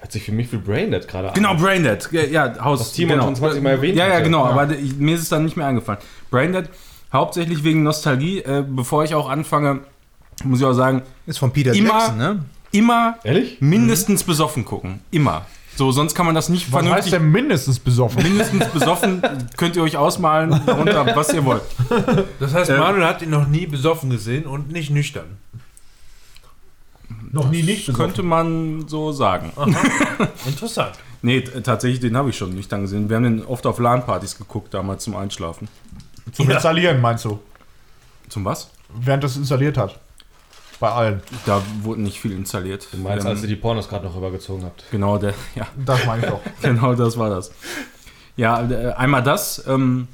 Hört 0.00 0.12
sich 0.12 0.22
für 0.24 0.32
mich 0.32 0.50
wie 0.52 0.56
Braindead 0.56 1.06
gerade 1.06 1.28
an. 1.28 1.34
Genau, 1.34 1.54
Braindead. 1.56 2.08
Ja, 2.10 2.22
ja 2.24 2.64
Haus. 2.64 2.80
Was 2.80 2.92
Timon 2.92 3.10
genau. 3.16 3.24
schon 3.26 3.36
20 3.36 3.62
Mal 3.62 3.70
erwähnt 3.70 3.96
Ja, 3.96 4.08
ja, 4.08 4.20
genau, 4.20 4.44
Ja. 4.46 4.50
aber 4.52 4.70
ich, 4.76 4.96
mir 4.96 5.14
ist 5.14 5.22
es 5.22 5.28
dann 5.28 5.44
nicht 5.44 5.56
mehr 5.58 5.66
eingefallen. 5.66 6.00
Braindead, 6.30 6.70
hauptsächlich 7.12 7.62
wegen 7.64 7.82
Nostalgie. 7.82 8.38
Äh, 8.40 8.64
bevor 8.66 9.04
ich 9.04 9.14
auch 9.14 9.28
anfange, 9.28 9.80
muss 10.42 10.60
ich 10.60 10.64
auch 10.64 10.72
sagen, 10.72 11.02
Ist 11.26 11.38
von 11.38 11.52
Peter 11.52 11.74
Immer- 11.74 11.90
Jackson, 11.98 12.16
ne? 12.18 12.44
immer 12.72 13.16
Ehrlich? 13.24 13.58
mindestens 13.60 14.24
besoffen 14.24 14.64
gucken. 14.64 15.00
Immer. 15.10 15.44
So, 15.76 15.92
sonst 15.92 16.14
kann 16.14 16.26
man 16.26 16.34
das 16.34 16.48
nicht 16.48 16.72
Was 16.72 16.78
heißt 16.80 16.86
vernünftig. 16.86 17.12
denn 17.12 17.30
mindestens 17.30 17.78
besoffen? 17.78 18.22
Mindestens 18.22 18.66
besoffen 18.68 19.22
könnt 19.56 19.76
ihr 19.76 19.82
euch 19.82 19.96
ausmalen, 19.96 20.60
darunter, 20.66 21.14
was 21.14 21.32
ihr 21.32 21.44
wollt. 21.44 21.62
Das 22.38 22.52
heißt, 22.54 22.70
Ähm. 22.70 22.78
Manuel 22.80 23.04
hat 23.06 23.22
ihn 23.22 23.30
noch 23.30 23.46
nie 23.46 23.66
besoffen 23.66 24.10
gesehen 24.10 24.46
und 24.46 24.72
nicht 24.72 24.90
nüchtern. 24.90 25.26
Noch 27.32 27.50
nie 27.50 27.62
nicht 27.62 27.92
Könnte 27.94 28.22
man 28.22 28.88
so 28.88 29.12
sagen. 29.12 29.52
Interessant. 30.46 30.92
Nee, 31.22 31.42
tatsächlich, 31.42 32.00
den 32.00 32.16
habe 32.16 32.30
ich 32.30 32.36
schon 32.36 32.54
nüchtern 32.54 32.82
gesehen. 32.82 33.08
Wir 33.08 33.16
haben 33.16 33.24
den 33.24 33.44
oft 33.44 33.66
auf 33.66 33.78
LAN-Partys 33.78 34.38
geguckt, 34.38 34.74
damals 34.74 35.04
zum 35.04 35.14
Einschlafen. 35.16 35.68
Zum 36.32 36.50
Installieren, 36.50 37.00
meinst 37.00 37.24
du? 37.24 37.38
Zum 38.28 38.44
was? 38.44 38.70
Während 38.94 39.22
das 39.22 39.36
installiert 39.36 39.76
hat. 39.76 39.98
Bei 40.80 40.90
allen. 40.90 41.22
Da 41.44 41.62
wurde 41.82 42.00
nicht 42.00 42.18
viel 42.18 42.32
installiert. 42.32 42.88
Du 42.90 42.98
meinst, 42.98 43.24
Ähm, 43.26 43.30
als 43.32 43.42
ihr 43.42 43.48
die 43.48 43.56
Pornos 43.56 43.88
gerade 43.88 44.06
noch 44.06 44.16
rübergezogen 44.16 44.64
habt. 44.64 44.84
Genau, 44.90 45.18
der, 45.18 45.34
ja, 45.54 45.66
Das 45.84 46.06
meine 46.06 46.22
ich 46.24 46.30
doch. 46.30 46.40
genau 46.62 46.94
das 46.94 47.18
war 47.18 47.28
das. 47.28 47.52
Ja, 48.36 48.68
äh, 48.68 48.92
einmal 48.92 49.22
das. 49.22 49.62
Ähm, 49.68 50.08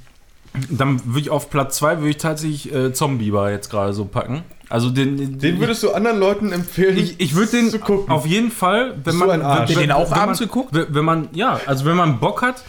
dann 0.70 1.04
würde 1.06 1.20
ich 1.20 1.30
auf 1.30 1.50
Platz 1.50 1.76
2 1.76 1.98
würde 1.98 2.10
ich 2.10 2.16
tatsächlich 2.16 2.74
äh, 2.74 2.92
Zombieber 2.92 3.50
jetzt 3.50 3.70
gerade 3.70 3.92
so 3.92 4.06
packen. 4.06 4.42
Also 4.68 4.90
den, 4.90 5.38
Den 5.38 5.60
würdest 5.60 5.82
du 5.84 5.92
anderen 5.92 6.18
Leuten 6.18 6.50
empfehlen, 6.50 6.96
ich, 6.98 7.20
ich 7.20 7.34
würde 7.36 7.52
den 7.52 7.70
zu 7.70 7.78
gucken. 7.78 8.12
auf 8.12 8.26
jeden 8.26 8.50
Fall, 8.50 8.94
wenn 8.96 9.02
Bist 9.04 9.18
man 9.18 9.30
ein 9.30 9.42
Arsch? 9.42 9.70
wenn, 9.70 9.78
Den 9.78 9.92
auch 9.92 10.10
wenn 10.10 10.18
abends 10.18 10.40
man, 10.40 10.48
geguckt? 10.48 10.70
Wenn 10.74 10.92
wenn 10.94 11.04
man 11.04 11.28
ja, 11.32 11.60
also 11.66 11.84
wenn 11.84 11.94
man 11.94 12.18
Bock 12.18 12.42
hat 12.42 12.64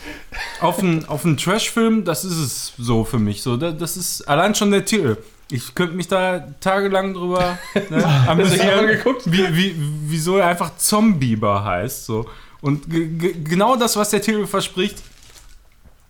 auf 0.62 0.78
einen 0.80 1.06
auf 1.06 1.26
einen 1.26 1.38
Trash-Film, 1.38 2.06
das 2.06 2.24
ist 2.24 2.38
es 2.38 2.74
so 2.78 3.04
für 3.04 3.18
mich. 3.18 3.42
So, 3.42 3.58
da- 3.58 3.72
das 3.72 3.98
ist 3.98 4.22
allein 4.30 4.54
schon 4.54 4.70
der 4.70 4.86
Titel. 4.86 5.18
Ich 5.50 5.74
könnte 5.74 5.96
mich 5.96 6.08
da 6.08 6.40
tagelang 6.60 7.14
drüber 7.16 7.58
ne, 7.90 8.06
amüsieren, 8.28 8.86
geguckt? 8.88 9.24
wie, 9.32 9.56
wie, 9.56 9.76
wieso 10.08 10.38
er 10.38 10.48
einfach 10.48 10.76
Zombieber 10.78 11.64
heißt. 11.64 12.06
So. 12.06 12.28
Und 12.62 12.90
ge- 12.92 13.08
ge- 13.08 13.36
genau 13.44 13.76
das, 13.76 13.96
was 13.96 14.10
der 14.12 14.22
Titel 14.22 14.46
verspricht, 14.46 15.02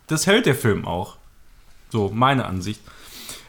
das 0.08 0.26
hält 0.26 0.44
der 0.46 0.54
Film 0.54 0.84
auch. 0.86 1.16
So, 1.90 2.10
meine 2.12 2.44
Ansicht. 2.44 2.80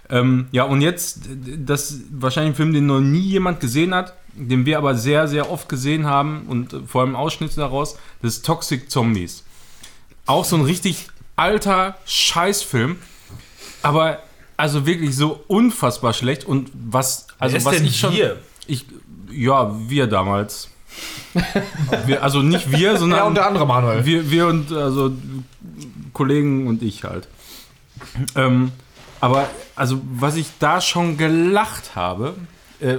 Ähm, 0.10 0.48
ja, 0.52 0.64
und 0.64 0.82
jetzt, 0.82 1.22
das 1.58 1.92
ist 1.92 2.04
wahrscheinlich 2.12 2.54
ein 2.54 2.56
Film, 2.56 2.74
den 2.74 2.88
noch 2.88 3.00
nie 3.00 3.20
jemand 3.20 3.60
gesehen 3.60 3.94
hat, 3.94 4.14
den 4.34 4.66
wir 4.66 4.78
aber 4.78 4.96
sehr, 4.96 5.28
sehr 5.28 5.52
oft 5.52 5.70
gesehen 5.70 6.06
haben 6.08 6.46
und 6.48 6.74
äh, 6.74 6.80
vor 6.86 7.02
allem 7.02 7.16
Ausschnitte 7.16 7.58
daraus, 7.58 7.98
das 8.22 8.38
ist 8.38 8.46
Toxic 8.46 8.90
Zombies. 8.90 9.44
Auch 10.26 10.46
so 10.46 10.56
ein 10.56 10.64
richtig 10.64 11.10
alter 11.36 11.96
Scheißfilm, 12.06 12.98
aber 13.84 14.20
also 14.58 14.86
wirklich 14.86 15.16
so 15.16 15.44
unfassbar 15.48 16.14
schlecht 16.14 16.44
und 16.44 16.72
was, 16.74 17.28
also 17.38 17.58
ist 17.58 17.66
was 17.66 17.76
denn 17.76 17.86
ich 17.86 18.00
schon, 18.00 18.14
wir? 18.14 18.38
ich, 18.68 18.86
ja, 19.32 19.74
wir 19.88 20.08
damals. 20.08 20.70
wir, 22.08 22.24
also 22.24 22.42
nicht 22.42 22.72
wir, 22.72 22.98
sondern 22.98 23.20
Ja, 23.20 23.26
unter 23.26 23.46
anderem 23.46 23.68
Manuel. 23.68 24.06
wir, 24.06 24.32
wir 24.32 24.48
und 24.48 24.72
also 24.72 25.12
Kollegen 26.14 26.68
und 26.68 26.82
ich 26.82 27.04
halt. 27.04 27.28
Ähm, 28.36 28.72
aber 29.22 29.50
also 29.76 30.02
was 30.14 30.36
ich 30.36 30.48
da 30.60 30.82
schon 30.82 31.18
gelacht 31.18 31.96
habe, 31.96 32.36
äh, 32.80 32.98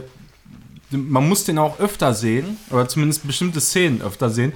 man 0.90 1.28
muss 1.28 1.44
den 1.44 1.58
auch 1.58 1.78
öfter 1.78 2.14
sehen, 2.14 2.56
oder 2.70 2.88
zumindest 2.88 3.26
bestimmte 3.26 3.60
Szenen 3.60 4.02
öfter 4.02 4.30
sehen, 4.30 4.52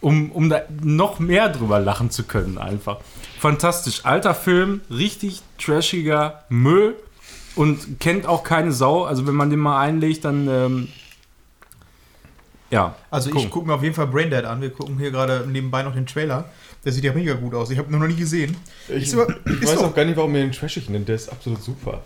um, 0.00 0.30
um 0.32 0.48
da 0.48 0.62
noch 0.82 1.18
mehr 1.18 1.48
drüber 1.48 1.80
lachen 1.80 2.10
zu 2.10 2.24
können 2.24 2.58
einfach. 2.58 2.98
Fantastisch. 3.38 4.04
Alter 4.04 4.34
Film, 4.34 4.80
richtig 4.90 5.42
trashiger 5.58 6.44
Müll 6.48 6.96
und 7.54 8.00
kennt 8.00 8.26
auch 8.26 8.42
keine 8.42 8.72
Sau. 8.72 9.04
Also 9.04 9.26
wenn 9.26 9.34
man 9.34 9.50
den 9.50 9.58
mal 9.58 9.80
einlegt, 9.80 10.24
dann 10.24 10.48
ähm, 10.48 10.88
ja. 12.70 12.94
Also 13.10 13.28
ich 13.28 13.34
gucken. 13.34 13.50
gucke 13.50 13.66
mir 13.66 13.74
auf 13.74 13.82
jeden 13.82 13.94
Fall 13.94 14.06
Braindead 14.06 14.44
an. 14.44 14.60
Wir 14.60 14.70
gucken 14.70 14.98
hier 14.98 15.10
gerade 15.10 15.46
nebenbei 15.46 15.82
noch 15.82 15.94
den 15.94 16.06
Trailer. 16.06 16.46
Der 16.86 16.92
sieht 16.92 17.04
ja 17.04 17.12
mega 17.12 17.34
gut 17.34 17.52
aus. 17.54 17.68
Ich 17.70 17.76
habe 17.78 17.92
ihn 17.92 17.98
noch 17.98 18.06
nie 18.06 18.14
gesehen. 18.16 18.56
Ich, 18.88 19.02
Ist 19.08 19.14
aber- 19.14 19.26
ich 19.44 19.60
ist 19.60 19.72
weiß 19.72 19.78
auch 19.78 19.92
gar 19.94 20.04
nicht, 20.04 20.16
warum 20.16 20.34
ihr 20.36 20.42
den 20.42 20.52
trashig 20.52 20.88
nennt. 20.88 21.08
Der 21.08 21.16
ist 21.16 21.28
absolut 21.30 21.60
super. 21.62 22.00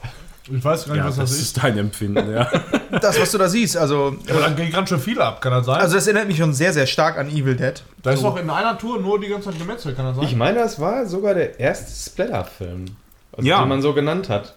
Ich 0.53 0.65
weiß 0.65 0.87
gar 0.87 0.95
nicht, 0.95 1.03
Ja, 1.03 1.09
was 1.09 1.17
das 1.17 1.31
das 1.31 1.39
ist. 1.39 1.43
ist 1.49 1.63
dein 1.63 1.77
Empfinden, 1.79 2.33
ja. 2.33 2.51
Das, 3.01 3.21
was 3.21 3.31
du 3.31 3.39
da 3.39 3.49
siehst, 3.49 3.77
also, 3.77 4.17
Aber 4.29 4.41
dann 4.41 4.57
geht 4.57 4.73
ganz 4.73 4.89
schön 4.89 4.99
viel 4.99 5.21
ab, 5.21 5.41
kann 5.41 5.53
das 5.53 5.67
sein? 5.67 5.81
also 5.81 5.95
das 5.95 6.07
erinnert 6.09 6.27
mich 6.27 6.39
schon 6.39 6.53
sehr, 6.55 6.73
sehr 6.73 6.87
stark 6.89 7.19
an 7.19 7.29
Evil 7.29 7.55
Dead. 7.55 7.75
da 8.03 8.11
ist 8.13 8.25
doch 8.25 8.37
in 8.37 8.51
einer 8.51 8.77
Tour 8.77 8.99
nur 9.01 9.21
die 9.21 9.29
ganze 9.29 9.51
Zeit 9.51 9.59
gemetzelt, 9.61 9.95
kann 9.97 10.07
das 10.07 10.17
sein? 10.17 10.25
Ich 10.25 10.35
meine, 10.35 10.59
das 10.59 10.81
war 10.81 11.07
sogar 11.07 11.35
der 11.35 11.61
erste 11.61 11.93
Splatter-Film. 12.11 12.87
Also, 13.33 13.47
Ja. 13.49 13.61
Den 13.61 13.69
man 13.69 13.81
so 13.83 13.93
genannt 13.93 14.29
hat. 14.29 14.55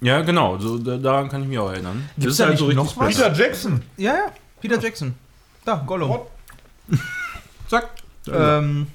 Ja, 0.00 0.20
genau, 0.20 0.58
so, 0.58 0.78
da, 0.78 0.98
daran 0.98 1.28
kann 1.30 1.42
ich 1.42 1.48
mich 1.48 1.58
auch 1.58 1.70
erinnern. 1.72 2.08
Gibt's 2.16 2.36
das 2.36 2.46
da 2.46 2.52
nicht 2.52 2.76
noch 2.76 2.96
was? 2.96 3.16
Peter 3.16 3.32
Jackson. 3.32 3.82
Ja, 3.96 4.12
ja, 4.12 4.26
Peter 4.60 4.78
Jackson. 4.78 5.14
Da, 5.64 5.82
Gollum. 5.84 6.18
Zack. 7.68 7.88
Ähm, 8.30 8.86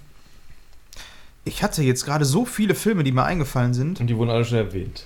ich 1.46 1.64
hatte 1.64 1.84
jetzt 1.84 2.06
gerade 2.06 2.26
so 2.26 2.46
viele 2.46 2.76
Filme, 2.76 3.04
die 3.04 3.12
mir 3.12 3.24
eingefallen 3.24 3.74
sind. 3.74 4.00
Und 4.00 4.08
die 4.08 4.18
wurden 4.18 4.30
alle 4.30 4.46
schon 4.46 4.58
erwähnt. 4.58 5.06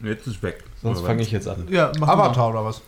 Jetzt 0.00 0.26
ist 0.26 0.42
weg. 0.42 0.64
Sonst 0.82 1.00
fange 1.00 1.22
ich 1.22 1.30
jetzt 1.30 1.48
an. 1.48 1.66
Ja, 1.70 1.92
mach 1.98 2.08
Avatar 2.08 2.50
oder 2.50 2.64
was? 2.64 2.80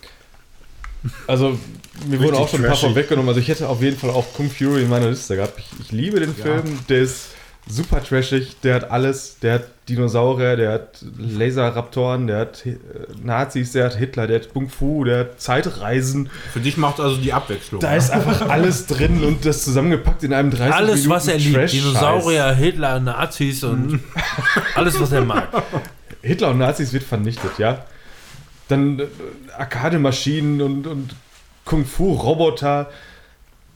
Also, 1.27 1.59
mir 2.07 2.21
wurden 2.21 2.37
auch 2.37 2.49
schon 2.49 2.61
ein 2.61 2.67
paar 2.67 2.73
trashig. 2.73 2.89
vorweggenommen. 2.89 3.29
Also, 3.29 3.41
ich 3.41 3.49
hätte 3.49 3.69
auf 3.69 3.83
jeden 3.83 3.99
Fall 3.99 4.11
auch 4.11 4.33
Kung 4.35 4.51
Fury 4.51 4.83
in 4.83 4.89
meiner 4.89 5.09
Liste 5.09 5.37
gehabt. 5.37 5.59
Ich, 5.59 5.81
ich 5.81 5.93
liebe 5.93 6.21
den 6.21 6.35
Film. 6.35 6.79
Der 6.89 7.01
ist 7.01 7.31
super 7.69 8.03
trashig. 8.03 8.61
Der 8.63 8.75
hat 8.77 8.91
alles. 8.91 9.39
Der 9.41 9.55
hat 9.55 9.65
Dinosaurier, 9.89 10.57
der 10.57 10.73
hat 10.73 11.05
Laserraptoren, 11.19 12.29
der 12.29 12.39
hat 12.39 12.65
äh, 12.65 12.77
Nazis, 13.23 13.73
der 13.73 13.87
hat 13.87 13.97
Hitler, 13.97 14.29
der 14.29 14.41
hat 14.41 14.53
Kung 14.53 14.69
Fu, 14.69 15.05
der 15.05 15.21
hat 15.21 15.41
Zeitreisen. 15.41 16.31
Für 16.53 16.61
dich 16.61 16.77
macht 16.77 17.01
also 17.01 17.17
die 17.17 17.33
Abwechslung. 17.33 17.81
Da 17.81 17.97
ist 17.97 18.11
einfach 18.11 18.49
alles 18.49 18.87
drin 18.87 19.25
und 19.25 19.45
das 19.45 19.65
zusammengepackt 19.65 20.23
in 20.23 20.33
einem 20.33 20.51
30 20.53 20.75
Alles, 20.75 21.09
was 21.09 21.27
er 21.27 21.39
liebt. 21.39 21.73
Dinosaurier, 21.73 22.53
Hitler, 22.53 23.01
Nazis 23.01 23.65
und 23.65 24.01
alles, 24.77 25.01
was 25.01 25.11
er 25.11 25.23
mag. 25.23 25.49
Hitler 26.23 26.51
und 26.51 26.59
Nazis 26.59 26.93
wird 26.93 27.03
vernichtet, 27.03 27.59
ja. 27.59 27.85
Dann 28.69 29.01
äh, 29.01 29.07
Arcade-Maschinen 29.59 30.63
und, 30.63 30.87
und 30.87 31.15
Kung-Fu-Roboter. 31.65 32.91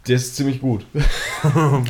Der 0.07 0.17
ist 0.17 0.37
ziemlich 0.37 0.61
gut. 0.61 0.85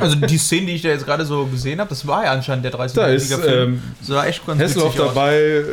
Also 0.01 0.17
die 0.17 0.37
Szene, 0.37 0.67
die 0.67 0.73
ich 0.73 0.81
da 0.81 0.89
jetzt 0.89 1.05
gerade 1.05 1.25
so 1.25 1.45
gesehen 1.45 1.79
habe, 1.79 1.89
das 1.89 2.05
war 2.05 2.25
ja 2.25 2.31
anscheinend 2.33 2.65
der 2.65 2.71
30 2.71 2.95
Da 2.95 3.07
ist 3.07 3.33
Film. 3.33 3.73
ähm, 3.75 3.83
sah 4.01 4.25
echt 4.25 4.45
ganz 4.45 4.61
Hasselhoff 4.61 4.95
dabei, 4.95 5.37
äh, 5.37 5.63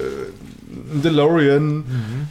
DeLorean. 1.02 1.78
Mhm. 1.78 2.28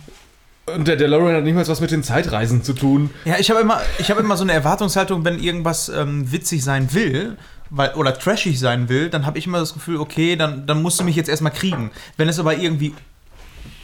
Und 0.73 0.87
der 0.87 0.95
DeLorean 0.95 1.35
hat 1.35 1.43
nicht 1.43 1.55
mal 1.55 1.67
was 1.67 1.81
mit 1.81 1.91
den 1.91 2.03
Zeitreisen 2.03 2.63
zu 2.63 2.71
tun. 2.71 3.09
Ja, 3.25 3.35
ich 3.37 3.49
habe 3.49 3.59
immer, 3.59 3.81
ich 3.99 4.09
habe 4.09 4.21
immer 4.21 4.37
so 4.37 4.43
eine 4.43 4.53
Erwartungshaltung, 4.53 5.25
wenn 5.25 5.39
irgendwas 5.39 5.89
ähm, 5.89 6.31
witzig 6.31 6.63
sein 6.63 6.93
will, 6.93 7.35
weil, 7.69 7.93
oder 7.95 8.17
trashig 8.17 8.57
sein 8.59 8.87
will, 8.87 9.09
dann 9.09 9.25
habe 9.25 9.37
ich 9.37 9.47
immer 9.47 9.59
das 9.59 9.73
Gefühl, 9.73 9.97
okay, 9.97 10.37
dann, 10.37 10.65
dann 10.67 10.81
musst 10.81 10.99
du 11.01 11.03
mich 11.03 11.17
jetzt 11.17 11.27
erstmal 11.27 11.51
kriegen. 11.51 11.91
Wenn 12.15 12.29
es 12.29 12.39
aber 12.39 12.55
irgendwie 12.55 12.93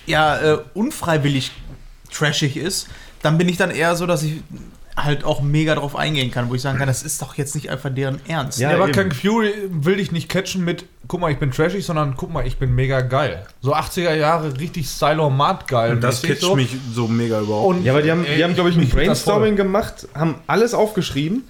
ja, 0.05 0.37
äh, 0.37 0.57
unfreiwillig 0.73 1.51
trashig 2.11 2.55
ist, 2.55 2.87
dann 3.21 3.37
bin 3.37 3.49
ich 3.49 3.57
dann 3.57 3.71
eher 3.71 3.95
so, 3.95 4.05
dass 4.05 4.23
ich 4.23 4.41
halt 4.97 5.23
auch 5.23 5.41
mega 5.41 5.75
drauf 5.75 5.95
eingehen 5.95 6.31
kann, 6.31 6.49
wo 6.49 6.55
ich 6.55 6.61
sagen 6.61 6.79
kann, 6.79 6.87
das 6.87 7.03
ist 7.03 7.21
doch 7.21 7.35
jetzt 7.35 7.53
nicht 7.55 7.69
einfach 7.69 7.91
deren 7.93 8.19
Ernst. 8.27 8.59
Ja, 8.59 8.71
Ja, 8.71 8.77
aber. 8.81 8.91
Kung 8.91 9.11
Fury 9.11 9.53
will 9.69 9.97
dich 9.97 10.11
nicht 10.11 10.27
catchen 10.27 10.65
mit, 10.65 10.85
guck 11.07 11.21
mal, 11.21 11.31
ich 11.31 11.37
bin 11.37 11.51
trashig, 11.51 11.85
sondern 11.85 12.15
guck 12.17 12.33
mal, 12.33 12.45
ich 12.47 12.57
bin 12.57 12.73
mega 12.73 13.01
geil. 13.01 13.45
So 13.61 13.75
80er 13.75 14.15
Jahre 14.15 14.59
richtig 14.59 14.87
Stylomat 14.87 15.67
geil. 15.67 15.91
Und 15.93 16.01
das 16.03 16.23
catcht 16.23 16.55
mich 16.55 16.75
so 16.91 17.07
mega 17.07 17.39
überhaupt. 17.39 17.67
Und 17.77 17.83
Ja, 17.85 17.93
aber 17.93 18.01
die 18.01 18.11
haben, 18.11 18.25
die 18.25 18.43
haben 18.43 18.55
glaube 18.55 18.71
ich, 18.71 18.77
ein 18.77 18.89
Brainstorming 18.89 19.55
gemacht, 19.55 20.07
haben 20.15 20.35
alles 20.47 20.73
aufgeschrieben 20.73 21.43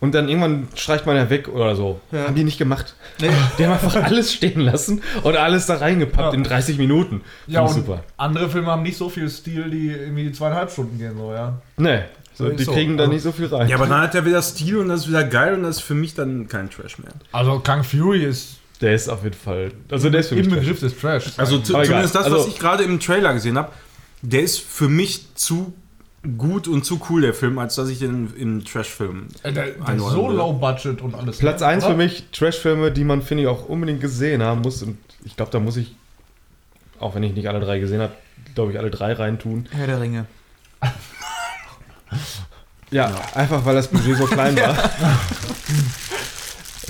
und 0.00 0.14
dann 0.14 0.28
irgendwann 0.28 0.68
streicht 0.74 1.06
man 1.06 1.16
ja 1.16 1.28
weg 1.30 1.48
oder 1.48 1.76
so. 1.76 2.00
Ja. 2.12 2.24
Haben 2.24 2.34
die 2.34 2.44
nicht 2.44 2.58
gemacht. 2.58 2.94
Nee. 3.20 3.28
Die 3.58 3.64
haben 3.66 3.72
einfach 3.72 3.96
alles 4.02 4.32
stehen 4.32 4.60
lassen 4.60 5.02
und 5.22 5.36
alles 5.36 5.66
da 5.66 5.76
reingepackt 5.76 6.32
Ja. 6.32 6.38
in 6.38 6.42
30 6.44 6.78
Minuten. 6.78 7.20
Ja, 7.46 7.60
Finde 7.66 7.72
und 7.74 7.80
ich 7.80 7.86
super. 7.86 8.04
andere 8.16 8.48
Filme 8.50 8.68
haben 8.68 8.82
nicht 8.82 8.96
so 8.96 9.08
viel 9.10 9.28
Stil, 9.28 9.70
die 9.70 9.88
irgendwie 9.88 10.32
zweieinhalb 10.32 10.70
Stunden 10.70 10.98
gehen, 10.98 11.16
so, 11.18 11.32
ja. 11.32 11.54
Nee, 11.76 12.00
so, 12.40 12.48
die 12.50 12.64
so. 12.64 12.72
kriegen 12.72 12.96
da 12.96 13.06
nicht 13.06 13.22
so 13.22 13.32
viel 13.32 13.46
rein. 13.46 13.68
ja, 13.68 13.76
aber 13.76 13.86
dann 13.86 14.00
hat 14.02 14.14
er 14.14 14.24
wieder 14.26 14.42
Stil 14.42 14.78
und 14.78 14.88
das 14.88 15.02
ist 15.02 15.08
wieder 15.08 15.24
geil 15.24 15.54
und 15.54 15.62
das 15.62 15.76
ist 15.76 15.82
für 15.82 15.94
mich 15.94 16.14
dann 16.14 16.48
kein 16.48 16.68
Trash 16.70 16.98
mehr. 16.98 17.12
Also 17.32 17.60
Kung 17.60 17.84
Fury 17.84 18.24
ist 18.24 18.56
der 18.80 18.94
ist 18.94 19.08
auf 19.08 19.22
jeden 19.24 19.36
Fall. 19.36 19.72
Also 19.90 20.08
der 20.08 20.20
ist 20.20 20.28
für 20.30 20.36
mich. 20.36 20.44
im 20.46 20.50
trash. 20.52 20.60
Begriff 20.60 20.80
des 20.80 20.98
Trash. 20.98 21.32
Also 21.36 21.58
zumindest 21.58 22.14
das, 22.14 22.26
was 22.26 22.32
Also- 22.32 22.48
ich 22.48 22.58
gerade 22.58 22.82
im 22.82 22.98
Trailer 22.98 23.34
gesehen 23.34 23.58
habe, 23.58 23.70
der 24.22 24.42
ist 24.42 24.60
für 24.60 24.88
mich 24.88 25.34
zu 25.34 25.74
gut 26.36 26.68
und 26.68 26.84
zu 26.84 27.00
cool, 27.08 27.22
der 27.22 27.32
Film, 27.34 27.58
als 27.58 27.74
dass 27.76 27.88
ich 27.88 27.98
den 27.98 28.32
im 28.36 28.64
Trash-Film 28.64 29.28
Äh, 29.42 29.52
der, 29.52 29.66
der 29.72 29.98
so 29.98 30.26
würde. 30.28 30.36
low 30.36 30.52
budget 30.52 31.00
und 31.00 31.14
alles. 31.14 31.38
Platz 31.38 31.60
ne? 31.60 31.66
1 31.68 31.84
Oder? 31.84 31.92
für 31.92 31.96
mich 31.98 32.24
Trash-Filme, 32.32 32.90
die 32.92 33.04
man, 33.04 33.22
finde 33.22 33.44
ich, 33.44 33.48
auch 33.48 33.66
unbedingt 33.68 34.00
gesehen 34.00 34.42
haben 34.42 34.60
muss. 34.60 34.82
Und 34.82 34.98
ich 35.24 35.36
glaube, 35.36 35.50
da 35.50 35.60
muss 35.60 35.76
ich, 35.76 35.94
auch 36.98 37.14
wenn 37.14 37.22
ich 37.22 37.34
nicht 37.34 37.48
alle 37.48 37.60
drei 37.60 37.78
gesehen 37.78 38.00
habe, 38.00 38.12
glaube 38.54 38.72
ich, 38.72 38.78
alle 38.78 38.90
drei 38.90 39.12
reintun. 39.14 39.66
Herr 39.70 39.86
der 39.86 40.00
Ringe. 40.00 40.26
Ja, 42.90 43.12
einfach 43.34 43.64
weil 43.64 43.74
das 43.76 43.88
Budget 43.88 44.16
so 44.16 44.24
klein 44.26 44.56
war. 44.56 44.76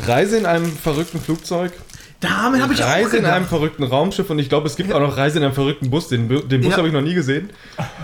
Reise 0.07 0.39
in 0.39 0.47
einem 0.47 0.73
verrückten 0.77 1.21
Flugzeug, 1.21 1.73
Damit 2.21 2.62
habe 2.62 2.73
ich 2.73 2.83
auch 2.83 2.89
Reise 2.89 3.16
in 3.16 3.23
gedacht. 3.23 3.37
einem 3.37 3.47
verrückten 3.47 3.83
Raumschiff 3.85 4.31
und 4.31 4.39
ich 4.39 4.49
glaube, 4.49 4.66
es 4.66 4.77
gibt 4.77 4.93
auch 4.93 5.01
noch 5.01 5.16
Reise 5.16 5.39
in 5.39 5.45
einem 5.45 5.53
verrückten 5.55 5.91
Bus. 5.91 6.09
Den, 6.09 6.29
den 6.29 6.61
Bus 6.62 6.71
Ja. 6.71 6.77
habe 6.79 6.89
ich 6.89 6.95
noch 6.95 7.03
nie 7.03 7.14
gesehen. 7.14 7.51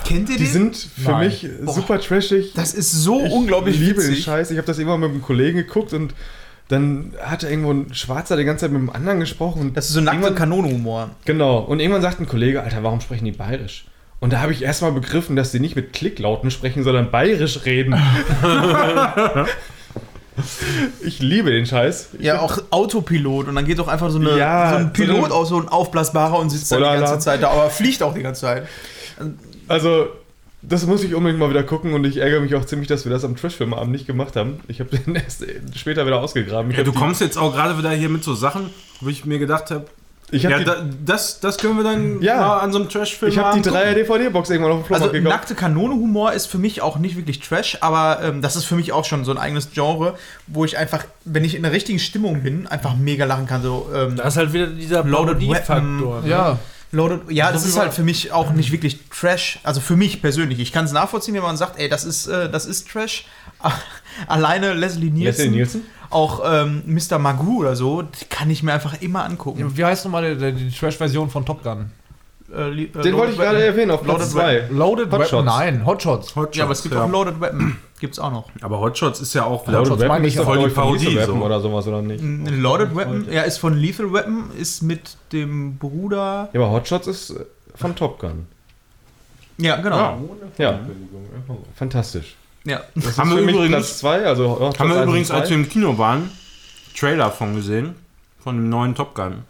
Kennt 0.05 0.29
ihr 0.29 0.37
Die 0.37 0.45
den? 0.45 0.53
sind 0.53 0.77
für 0.77 1.11
Nein. 1.12 1.27
mich 1.29 1.47
super 1.67 2.01
trashig. 2.01 2.53
das 2.55 2.75
ist 2.75 2.93
so 2.93 3.25
Ich 3.25 3.33
unglaublich 3.33 3.79
liebe 3.79 4.01
den 4.01 4.11
witzig. 4.11 4.25
Scheiß. 4.25 4.51
Ich 4.51 4.59
habe 4.59 4.67
das 4.67 4.79
immer 4.79 4.99
mit 4.99 5.11
einem 5.11 5.23
Kollegen 5.23 5.59
geguckt 5.59 5.93
und 5.95 6.12
dann 6.69 7.14
hat 7.25 7.45
irgendwo 7.45 7.73
ein 7.73 7.95
Schwarzer 7.95 8.37
die 8.37 8.45
ganze 8.45 8.62
Zeit 8.62 8.73
mit 8.73 8.81
dem 8.83 8.91
anderen 8.91 9.21
gesprochen. 9.21 9.73
Das 9.73 9.87
ist 9.87 9.93
so 9.95 10.01
nackter 10.01 10.33
Kanonenhumor. 10.33 11.11
Genau. 11.25 11.59
Und 11.61 11.81
irgendwann 11.81 12.03
sagt 12.03 12.21
ein 12.21 12.27
Kollege, 12.27 12.62
Alter, 12.62 12.83
warum 12.83 13.01
sprechen 13.01 13.25
die 13.25 13.33
bayerisch? 13.33 13.87
Und 14.19 14.33
da 14.33 14.41
habe 14.41 14.53
ich 14.53 14.62
erstmal 14.62 14.93
begriffen, 14.93 15.37
dass 15.37 15.53
die 15.53 15.61
nicht 15.61 15.77
mit 15.77 15.93
Klicklauten 15.93 16.51
sprechen, 16.51 16.85
sondern 16.85 17.11
bayerisch 17.11 17.64
reden. 17.64 17.95
Ich 21.01 21.21
liebe 21.21 21.51
den 21.51 21.64
Scheiß. 21.64 22.11
Ja, 22.19 22.41
auch 22.41 22.59
Autopilot 22.71 23.49
und 23.49 23.55
dann 23.55 23.64
geht 23.64 23.79
doch 23.79 23.89
einfach 23.89 24.11
so, 24.11 24.19
eine, 24.19 24.37
Ja, 24.37 24.71
so 24.71 24.77
ein 24.77 24.93
Pilot 24.93 25.29
so 25.29 25.35
aus, 25.35 25.49
so 25.49 25.59
ein 25.59 25.67
aufblasbarer 25.67 26.39
und 26.39 26.51
sitzt 26.51 26.71
da 26.71 26.77
die 26.77 27.01
ganze 27.01 27.19
Zeit 27.21 27.43
da, 27.43 27.49
aber 27.51 27.71
fliegt 27.71 28.03
auch 28.03 28.12
die 28.12 28.23
ganze 28.23 28.43
Zeit. 28.43 28.69
Also, 29.67 30.09
das 30.61 30.85
muss 30.87 31.03
ich 31.05 31.14
unbedingt 31.14 31.41
mal 31.41 31.49
wieder 31.49 31.62
gucken 31.62 31.95
und 31.95 32.05
ich 32.05 32.19
ärgere 32.19 32.41
mich 32.41 32.55
auch 32.55 32.64
ziemlich, 32.64 32.87
dass 32.87 33.07
wir 33.07 33.12
das 33.12 33.25
am 33.25 33.37
Trashfilmabend 33.37 33.93
nicht 33.93 34.07
gemacht 34.07 34.37
haben. 34.37 34.61
Ich 34.69 34.81
habe 34.81 34.95
den 34.95 35.14
erst 35.14 35.45
später 35.75 36.05
wieder 36.05 36.21
ausgegraben. 36.21 36.71
Ja, 36.73 36.83
du 36.83 36.93
kommst 36.93 37.21
jetzt 37.21 37.39
auch 37.39 37.55
gerade 37.55 37.79
wieder 37.79 37.91
hier 37.93 38.11
mit 38.11 38.23
so 38.23 38.35
Sachen, 38.35 38.69
wo 39.01 39.09
ich 39.09 39.25
mir 39.25 39.39
gedacht 39.39 39.71
habe 39.71 39.87
ja, 40.33 40.59
da, 40.61 40.77
das, 41.05 41.39
das 41.41 41.57
können 41.59 41.77
wir 41.77 41.85
dann 41.85 42.20
Ja. 42.20 42.37
mal 42.41 42.59
an 42.61 42.72
so 42.72 42.79
einem 42.81 42.89
Trash-Film 42.89 43.31
ich 43.31 43.39
hab 43.39 43.53
die 43.55 43.61
gucken. 43.62 43.72
3 43.74 43.95
DVD-Box 43.95 44.51
irgendwann 44.51 44.72
auf 44.72 44.79
dem 44.81 44.87
Flohmarkt 44.87 45.03
Also 45.05 45.12
gekauft. 45.12 45.33
nackte 45.37 45.55
Kanone-Humor 45.55 46.33
ist 46.33 46.47
für 46.47 46.59
mich 46.59 46.83
auch 46.83 46.99
nicht 46.99 47.16
wirklich 47.16 47.41
Trash, 47.41 47.79
aber 47.81 48.20
ähm, 48.22 48.43
das 48.43 48.57
ist 48.57 48.64
für 48.64 48.74
mich 48.74 48.93
auch 48.93 49.05
schon 49.05 49.24
so 49.24 49.31
ein 49.31 49.39
eigenes 49.39 49.70
Genre, 49.72 50.16
wo 50.49 50.64
ich 50.64 50.77
einfach, 50.79 51.05
wenn 51.24 51.45
ich 51.45 51.55
in 51.55 51.62
der 51.62 51.72
richtigen 51.72 51.99
Stimmung 52.01 52.43
bin, 52.43 52.66
einfach 52.66 52.97
mega 52.97 53.24
lachen 53.24 53.47
kann. 53.47 53.62
So, 53.62 53.89
ähm, 53.95 54.16
Da 54.16 54.24
ist 54.24 54.37
halt 54.37 54.53
wieder 54.53 54.66
dieser 54.66 55.05
Loaded 55.05 55.39
Parodie-Faktor. 55.39 56.22
ne? 56.22 56.29
Ja. 56.29 56.59
Loaded, 56.93 57.31
ja, 57.31 57.51
das 57.53 57.66
ist 57.66 57.79
halt 57.79 57.93
für 57.93 58.03
mich 58.05 58.31
auch 58.33 58.51
nicht 58.53 58.70
wirklich 58.72 58.99
Trash. 59.11 59.59
Also 59.64 59.81
für 59.81 59.97
mich 59.97 60.22
persönlich. 60.22 60.61
Ich 60.61 60.72
kann 60.72 60.85
es 60.85 60.93
nachvollziehen, 60.93 61.35
wenn 61.35 61.43
man 61.43 61.57
sagt, 61.57 61.79
ey, 61.79 61.89
das 61.89 62.05
ist, 62.05 62.27
äh, 62.29 62.49
das 62.51 62.64
ist 62.66 62.89
Trash. 62.91 63.27
Alleine 64.27 64.72
Leslie 64.74 65.11
Nielsen, 65.11 65.43
Leslie 65.45 65.51
Nielsen? 65.51 65.83
Auch 66.11 66.43
ähm, 66.45 66.83
Mr. 66.87 67.19
Magoo 67.19 67.61
oder 67.61 67.77
so, 67.77 68.03
die 68.03 68.25
kann 68.27 68.51
ich 68.51 68.63
mir 68.63 68.73
einfach 68.73 69.01
immer 69.01 69.25
angucken. 69.25 69.77
Wie 69.77 69.85
heißt 69.85 70.05
nochmal 70.05 70.37
die, 70.37 70.53
die 70.53 70.71
Trash-Version 70.71 71.31
von 71.31 71.45
Top 71.45 71.63
Gun? 71.63 71.91
Äh, 72.55 72.85
äh, 72.85 72.87
Den 72.89 73.17
wollte 73.17 73.33
ich 73.33 73.39
gerade 73.39 73.59
Weapon. 73.59 73.63
erwähnen, 73.63 73.91
auf 73.91 74.03
Platz 74.03 74.33
Loaded 74.35 74.69
2. 74.69 74.69
Loaded 74.71 75.05
Hot 75.07 75.13
Weapon? 75.13 75.27
Shots. 75.27 75.45
Nein, 75.45 75.87
Hotshots. 75.87 76.37
Hotshots, 76.37 76.57
Ja, 76.57 76.65
aber 76.65 76.73
es 76.73 76.83
gibt 76.83 76.95
auch 76.95 77.11
Loaded 77.11 77.41
Weapon. 77.41 77.77
Gibt's 77.99 78.19
auch 78.19 78.31
noch. 78.31 78.49
Aber 78.61 78.79
Hotshots 78.79 79.21
ist 79.21 79.35
ja 79.35 79.45
auch 79.45 79.67
Loaded 79.67 80.07
meine 80.07 80.27
ich 80.27 80.37
ist 80.37 80.45
voll 80.45 80.59
die 80.59 80.69
Parodie, 80.69 81.07
Lethal 81.07 81.23
Weapon 81.23 81.41
so. 81.41 81.45
oder 81.47 81.61
sowas, 81.61 81.87
oder 81.89 82.03
nicht? 82.03 82.23
Loaded 82.23 82.95
Weapon, 82.95 83.27
ja, 83.31 83.43
ist 83.43 83.59
von 83.59 83.75
Lethal 83.75 84.13
Weapon, 84.13 84.51
ist 84.57 84.83
mit 84.83 85.17
dem 85.33 85.77
Bruder. 85.79 86.51
Ja, 86.53 86.61
aber 86.61 86.71
Hotshots 86.71 87.07
ist 87.07 87.31
äh, 87.31 87.45
von 87.75 87.97
Top 87.97 88.19
Gun. 88.21 88.47
Ja, 89.59 89.77
genau. 89.77 90.21
Ja, 90.59 90.81
fantastisch. 91.75 92.37
Ja. 92.67 92.81
Das 92.95 93.05
ist 93.07 93.19
Haben 93.19 93.31
wir 93.31 93.39
übrigens- 93.39 93.69
Platz 93.69 93.99
2, 93.99 94.27
also 94.27 94.73
Haben 94.79 94.91
wir 94.91 94.97
1 94.97 95.03
und 95.03 95.09
übrigens, 95.09 95.31
als 95.31 95.49
2. 95.49 95.51
wir 95.51 95.57
im 95.57 95.69
Kino 95.69 95.99
waren, 95.99 96.31
Trailer 96.99 97.31
von 97.31 97.55
gesehen. 97.55 97.95
Von 98.43 98.57
dem 98.57 98.69
neuen 98.69 98.95
Top 98.95 99.14
Gun. 99.14 99.45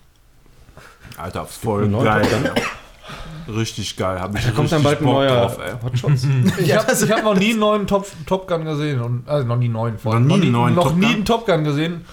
Alter, 1.19 1.45
voll 1.47 1.89
geil. 1.89 2.27
Top 2.27 3.55
Richtig 3.57 3.97
geil. 3.97 4.21
Hab 4.21 4.37
ich 4.37 4.45
Da 4.45 4.51
kommt 4.51 4.73
dann 4.73 4.83
bald 4.83 5.01
ein 5.01 5.05
neuer 5.05 5.43
drauf, 5.43 5.59
ey. 5.59 5.73
Hotshots. 5.83 6.27
Ich 6.59 6.75
habe 6.75 6.93
hab 6.93 7.25
noch 7.25 7.35
nie 7.37 7.51
einen 7.51 7.59
neuen 7.61 7.87
Top, 7.87 8.07
Top 8.27 8.49
Gun 8.49 8.65
gesehen. 8.65 9.01
Und, 9.01 9.29
also 9.29 9.47
noch 9.47 9.57
nie 9.57 9.67
einen 9.67 9.75
neuen. 9.75 9.99
vor. 9.99 10.19
Noch 10.19 10.37
nie 10.37 10.43
einen 10.43 10.53
neuen 10.53 10.75
noch 10.75 10.85
Top 10.89 10.97
nie 10.97 11.07
Gun? 11.07 11.15
einen 11.15 11.25
Top 11.25 11.47
Gun 11.47 11.65
gesehen. 11.65 12.05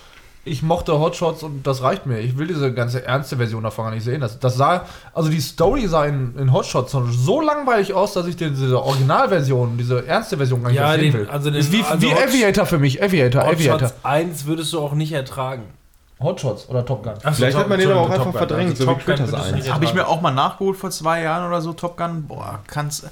Ich 0.46 0.62
mochte 0.62 1.00
Hotshots 1.00 1.42
und 1.42 1.66
das 1.66 1.82
reicht 1.84 2.06
mir. 2.06 2.20
Ich 2.20 2.38
will 2.38 2.48
diese 2.48 2.74
ganze 2.74 3.06
ernste 3.06 3.38
Version 3.38 3.64
davon 3.64 3.86
gar 3.86 3.92
nicht 3.92 4.04
sehen. 4.04 4.20
Das, 4.20 4.40
das 4.40 4.56
sah, 4.58 4.86
also 5.14 5.30
die 5.30 5.40
Story 5.40 5.88
sah 5.88 6.06
in, 6.06 6.36
in 6.38 6.52
Hotshots 6.52 6.92
so 6.92 7.40
langweilig 7.42 7.94
aus, 7.94 8.12
dass 8.14 8.28
ich 8.28 8.36
den, 8.36 8.54
diese 8.54 8.82
Originalversion, 8.84 9.78
diese 9.78 10.06
ernste 10.06 10.36
Version 10.36 10.62
gar 10.62 10.70
nicht 10.72 10.80
Ja, 10.80 10.90
mehr 10.90 11.00
sehen 11.00 11.12
den- 11.14 11.22
will. 11.22 11.30
also 11.30 11.50
den- 11.50 11.60
ist 11.62 11.72
wie, 11.72 11.82
also 11.84 12.02
wie 12.02 12.14
Aviator 12.14 12.66
für 12.66 12.78
mich. 12.78 13.02
Aviator, 13.02 13.44
Aviator. 13.44 13.74
Hotshots 13.88 13.94
1 14.04 14.46
würdest 14.46 14.74
du 14.74 14.80
auch 14.82 14.92
nicht 14.94 15.14
ertragen. 15.14 15.64
Hotshots 16.20 16.68
oder 16.70 16.86
Top 16.86 17.04
Gun. 17.04 17.14
Ach 17.24 17.30
so, 17.32 17.38
Vielleicht 17.38 17.54
Top- 17.54 17.62
hat 17.62 17.70
man 17.70 17.80
den 17.80 17.92
aber 17.92 18.02
auch 18.02 18.06
Top 18.08 18.14
einfach 18.16 18.26
Gun. 18.32 18.34
verdrängt, 18.38 18.70
Also 18.72 18.84
so 18.84 18.90
wie 18.90 18.94
Top 18.96 19.06
Gun 19.06 19.16
Critters 19.16 19.32
würdest 19.32 19.50
du 19.50 19.56
1. 19.56 19.64
nicht 19.66 19.74
Habe 19.74 19.86
ich 19.86 19.94
mir 19.94 20.08
auch 20.08 20.20
mal 20.22 20.32
nachgeholt 20.32 20.78
vor 20.78 20.92
zwei 20.92 21.22
Jahren 21.22 21.48
oder 21.48 21.62
so, 21.62 21.72
Top 21.72 21.96
Gun. 21.98 22.26
Boah, 22.28 22.60
kannst. 22.68 23.10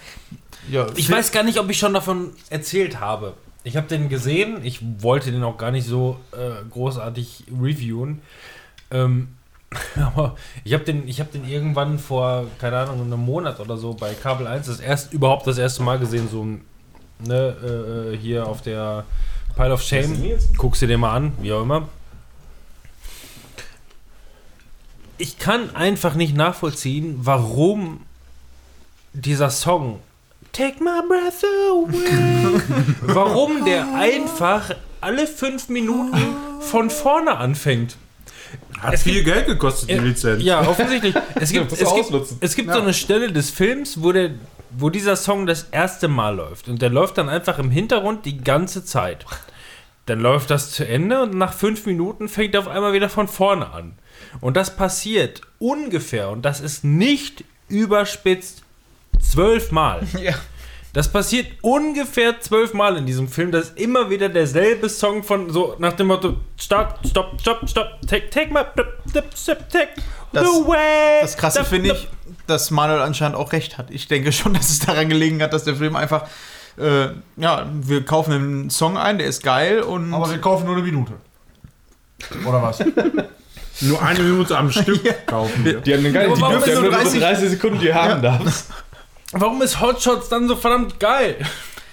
Ja, 0.70 0.86
Ich 0.96 1.10
weiß 1.10 1.32
gar 1.32 1.44
nicht, 1.44 1.60
ob 1.60 1.70
ich 1.70 1.80
schon 1.80 1.94
davon 1.94 2.32
erzählt 2.50 3.00
habe. 3.00 3.34
Ich 3.64 3.78
habe 3.78 3.88
den 3.88 4.10
gesehen, 4.10 4.64
ich 4.64 4.80
wollte 5.02 5.32
den 5.32 5.44
auch 5.44 5.58
gar 5.58 5.72
nicht 5.72 5.86
so 5.86 6.20
äh, 6.32 6.68
großartig 6.70 7.46
reviewen. 7.62 8.22
Ähm, 8.90 9.30
aber 9.96 10.36
ich 10.64 10.74
habe 10.74 10.84
den, 10.84 11.08
ich 11.08 11.20
hab 11.20 11.32
den 11.32 11.48
irgendwann 11.48 12.00
vor, 12.00 12.48
keine 12.60 12.78
Ahnung, 12.78 13.02
einem 13.02 13.20
Monat 13.20 13.60
oder 13.60 13.78
so 13.78 13.94
bei 13.94 14.14
Kabel 14.14 14.48
1 14.48 14.68
das 14.68 14.80
erst, 14.80 15.14
überhaupt 15.14 15.48
das 15.48 15.58
erste 15.58 15.84
Mal 15.84 16.00
gesehen, 16.00 16.28
so 16.30 16.46
ne, 17.26 18.12
äh, 18.14 18.18
hier 18.18 18.48
auf 18.48 18.62
der 18.62 19.06
Pile 19.56 19.74
of 19.74 19.82
Shame. 19.82 20.18
Guckst 20.58 20.82
du 20.82 20.88
dir 20.88 20.98
mal 20.98 21.16
an, 21.16 21.34
wie 21.42 21.54
auch 21.54 21.62
immer. 21.62 21.88
Ich 25.18 25.38
kann 25.38 25.76
einfach 25.76 26.16
nicht 26.16 26.36
nachvollziehen, 26.36 27.20
warum 27.22 28.02
dieser 29.14 29.52
Song 29.52 30.00
Take 30.54 30.84
my 30.84 31.02
breath 31.08 31.44
away. 31.44 32.62
Warum 33.02 33.64
der 33.64 33.94
einfach 33.94 34.72
alle 35.00 35.26
fünf 35.26 35.70
Minuten 35.70 36.36
von 36.60 36.90
vorne 36.90 37.38
anfängt. 37.38 37.96
Hat 38.80 39.00
viel 39.00 39.24
Geld 39.24 39.46
gekostet, 39.46 39.90
die 39.90 39.96
Lizenz. 39.96 40.44
Ja, 40.44 40.68
offensichtlich. 40.68 41.16
Es 41.36 41.52
gibt, 41.54 41.72
es 41.72 41.80
gibt, 41.80 42.12
es 42.42 42.56
gibt 42.56 42.74
so 42.74 42.82
eine 42.82 42.94
Stelle 42.94 43.32
des 43.32 43.50
Films, 43.50 44.02
wo, 44.02 44.12
der, 44.12 44.32
wo 44.72 44.90
dieser 44.90 45.16
Song 45.16 45.46
das 45.46 45.68
erste 45.72 46.08
Mal 46.08 46.36
läuft. 46.36 46.68
Und 46.68 46.82
der 46.82 46.90
läuft 46.90 47.18
dann 47.18 47.30
einfach 47.30 47.60
im 47.60 47.70
Hintergrund 47.70 48.26
die 48.26 48.40
ganze 48.40 48.84
Zeit. 48.84 49.26
Dann 50.08 50.20
läuft 50.20 50.50
das 50.50 50.72
zu 50.72 50.86
Ende 50.86 51.22
und 51.22 51.36
nach 51.36 51.54
fünf 51.54 51.86
Minuten 51.86 52.28
fängt 52.28 52.56
er 52.56 52.62
auf 52.62 52.68
einmal 52.68 52.92
wieder 52.94 53.08
von 53.08 53.28
vorne 53.28 53.72
an. 53.72 53.94
Und 54.42 54.58
das 54.58 54.76
passiert 54.76 55.42
ungefähr, 55.60 56.30
und 56.30 56.44
das 56.44 56.60
ist 56.60 56.84
nicht 56.84 57.44
überspitzt, 57.70 58.64
zwölfmal. 59.22 60.02
Ja. 60.22 60.34
Das 60.94 61.08
passiert 61.10 61.48
ungefähr 61.62 62.42
zwölfmal 62.42 62.98
in 62.98 63.06
diesem 63.06 63.30
Film. 63.30 63.50
Das 63.54 63.70
ist 63.70 63.80
immer 63.80 64.10
wieder 64.10 64.28
derselbe 64.28 64.90
Song 64.90 65.24
von 65.24 65.50
so 65.50 65.76
nach 65.80 65.94
dem 65.94 66.08
Motto: 66.08 66.36
Stop, 66.60 67.00
stop, 67.08 67.40
stop, 67.40 67.60
stop, 67.70 67.88
take, 68.10 68.30
take 68.30 68.52
my, 68.54 68.60
stop, 69.34 69.70
take 69.70 69.88
Das- 70.34 70.44
the 70.44 70.68
way. 70.68 71.22
Das 71.22 71.38
Krasse 71.38 71.64
finde 71.64 71.94
ich, 71.94 72.10
dass 72.46 72.72
Manuel 72.72 73.00
anscheinend 73.00 73.38
auch 73.38 73.54
recht 73.54 73.78
hat. 73.78 73.90
Ich 73.90 74.10
denke 74.10 74.34
schon, 74.34 74.54
dass 74.56 74.70
es 74.70 74.80
daran 74.80 75.08
gelegen 75.08 75.42
hat, 75.42 75.54
dass 75.54 75.64
der 75.64 75.76
Film 75.78 75.96
einfach. 75.96 76.26
Äh, 76.78 77.10
ja, 77.38 77.70
wir 77.72 78.04
kaufen 78.04 78.34
einen 78.34 78.70
Song 78.70 78.98
ein, 78.98 79.18
der 79.18 79.28
ist 79.28 79.44
geil 79.44 79.82
und. 79.84 80.14
Aber 80.14 80.30
wir 80.30 80.40
kaufen 80.42 80.66
nur 80.66 80.76
eine 80.76 80.84
Minute. 80.84 81.14
Oder 82.46 82.62
was? 82.62 82.80
Nur 83.80 84.02
eine 84.02 84.20
Minute 84.20 84.58
am 84.58 84.70
Stück 84.72 85.02
kaufen 85.26 85.64
wir. 85.64 85.80
Die 85.80 85.94
haben 85.94 86.04
den 86.04 86.14
geil, 86.14 86.32
die 86.36 86.40
dürfen 86.42 86.70
ja 86.70 86.80
nur 86.82 86.92
30 86.92 87.04
30, 87.14 87.20
30 87.22 87.50
Sekunden, 87.52 87.80
die 87.80 87.94
haben 87.94 88.22
darf. 88.22 88.66
Warum 89.34 89.62
ist 89.62 89.80
Hotshots 89.80 90.30
dann 90.30 90.48
so 90.48 90.56
verdammt 90.56 91.00
geil? 91.00 91.38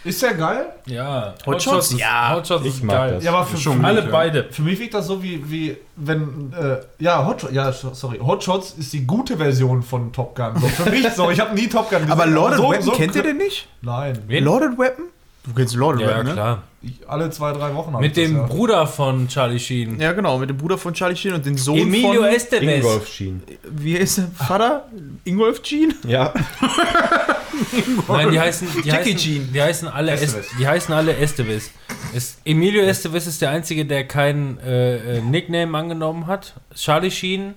Ist 0.05 0.23
der 0.23 0.35
geil? 0.35 0.67
Ja, 0.87 1.35
Hotshots? 1.45 1.91
ist, 1.93 1.99
Ja. 2.01 2.33
Hotshots 2.35 2.65
Ich 2.65 2.75
ist 2.77 2.85
mag 2.85 2.97
geil. 2.97 3.15
das. 3.15 3.25
Ja, 3.25 3.33
aber 3.33 3.45
für, 3.47 3.57
Schon 3.57 3.81
für, 3.81 3.87
Alle 3.87 4.01
ja. 4.05 4.07
beide. 4.11 4.45
für 4.51 4.63
mich 4.63 4.79
wirkt 4.79 4.95
das 4.95 5.07
so 5.09 5.23
wie, 5.23 5.43
wie 5.51 5.77
wenn, 5.97 6.53
äh, 6.59 6.77
ja, 7.03 7.27
Hotshots, 7.27 7.53
ja, 7.53 7.73
sorry, 7.73 8.19
Hotshots 8.19 8.73
ist 8.79 8.93
die 8.93 9.05
gute 9.07 9.37
Version 9.37 9.83
von 9.83 10.13
Top 10.13 10.35
Gun. 10.37 10.53
So, 10.61 10.69
für 10.69 10.91
mich 10.91 11.07
so, 11.11 11.31
ich 11.31 11.41
habe 11.41 11.55
nie 11.55 11.69
Top 11.69 11.91
Gun 11.91 11.99
gesehen. 12.01 12.13
aber 12.13 12.27
Loaded 12.27 12.59
so, 12.59 12.71
Weapon, 12.71 12.83
so 12.85 12.93
kennt 12.93 13.17
ihr 13.17 13.23
den 13.25 13.37
nicht? 13.39 13.69
Nein. 13.83 14.19
Wen? 14.29 14.45
Loaded 14.45 14.79
Weapon? 14.79 15.07
Du 15.49 15.55
kennst 15.55 15.75
Loaded 15.75 16.03
Ja, 16.03 16.09
Weapon, 16.09 16.27
ne? 16.27 16.33
klar. 16.35 16.63
Ich, 16.83 16.93
alle 17.09 17.29
zwei, 17.31 17.53
drei 17.53 17.75
Wochen 17.75 17.93
hab 17.93 18.01
Mit 18.01 18.17
ich 18.17 18.25
dem 18.25 18.37
das, 18.37 18.49
ja. 18.49 18.55
Bruder 18.55 18.87
von 18.87 19.27
Charlie 19.29 19.59
Sheen. 19.59 19.99
Ja, 19.99 20.13
genau, 20.13 20.39
mit 20.39 20.51
dem 20.51 20.57
Bruder 20.59 20.79
von 20.79 20.95
Charlie 20.95 21.17
Sheen 21.17 21.33
und 21.35 21.45
dem 21.45 21.57
Sohn 21.59 21.79
Emilio 21.79 22.23
von... 22.23 22.25
Estevez. 22.31 22.85
Ingolf 22.85 23.09
Schien. 23.09 23.43
Wie 23.69 23.95
ist 23.97 24.19
der 24.19 24.29
Vater? 24.29 24.87
Ingolf 25.25 25.63
Jean? 25.63 25.95
Ja, 26.07 26.33
Nein, 28.09 28.31
die 28.31 28.39
heißen, 28.39 28.69
die 28.85 28.89
Jackie 28.89 29.15
heißen, 29.15 29.17
Jean. 29.17 29.53
die 29.53 29.63
heißen 29.63 29.89
alle 29.89 30.13
Estevez. 30.13 30.35
Estevez. 30.37 30.59
die 30.59 30.69
heißen 30.69 30.95
alle 30.95 31.17
Estevez. 31.17 31.71
Es, 32.15 32.39
Emilio 32.45 32.83
Estevez 32.83 33.27
ist 33.27 33.43
der 33.43 33.51
einzige, 33.51 33.85
der 33.85 34.07
keinen 34.07 34.59
äh, 34.61 35.19
äh, 35.19 35.21
Nickname 35.21 35.77
angenommen 35.77 36.27
hat. 36.27 36.55
Charlie 36.75 37.11
Sheen 37.11 37.55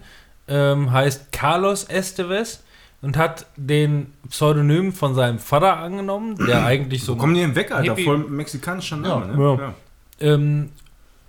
ähm, 0.48 0.92
heißt 0.92 1.32
Carlos 1.32 1.84
Estevez 1.84 2.64
und 3.02 3.18
hat 3.18 3.45
den 3.56 4.14
Pseudonym 4.30 4.93
von 4.93 5.16
seinem 5.16 5.39
Vater 5.39 5.78
angenommen, 5.78 6.36
der 6.47 6.66
eigentlich 6.72 7.04
so 7.04 7.16
Wo 7.16 7.20
kommen 7.22 7.34
die 7.34 7.41
denn 7.41 7.56
weg, 7.56 7.72
Alter? 7.72 7.93
Hippie- 7.95 8.06
Voll 8.06 8.18
mexikanischer 8.20 8.97
Name, 8.97 9.32
Ja, 9.32 9.38
ne? 9.38 9.74
ja. 10.20 10.34
ähm, 10.34 10.70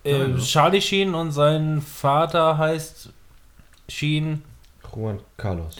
äh, 0.05 0.37
Charlie 0.39 0.81
Sheen 0.83 1.15
und 1.15 1.33
sein 1.33 1.81
Vater 1.81 2.59
heißt 2.59 3.11
Sheen 3.89 4.43
Juan 4.95 5.21
Carlos. 5.37 5.77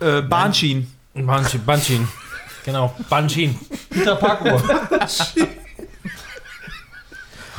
Äh, 0.00 0.22
Bahnschienen. 0.22 0.92
Banshin. 1.14 1.64
Banshin. 1.64 2.08
Genau, 2.62 2.94
Banshin. 3.08 3.58
Peter 3.88 4.16
Parkour. 4.16 4.62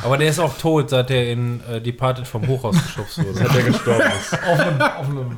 Aber 0.04 0.18
der 0.18 0.28
ist 0.30 0.38
auch 0.38 0.56
tot, 0.58 0.90
seit 0.90 1.10
er 1.10 1.30
in 1.32 1.60
äh, 1.68 1.80
Departed 1.80 2.26
vom 2.26 2.46
Hochhaus 2.46 2.76
geschubst 2.82 3.18
wurde. 3.18 3.34
Seit 3.34 3.54
er 3.54 3.62
gestorben 3.64 4.02
ist. 4.20 4.32
auf 4.34 4.58
einem, 4.60 4.80
auf 4.80 5.08
einem, 5.08 5.36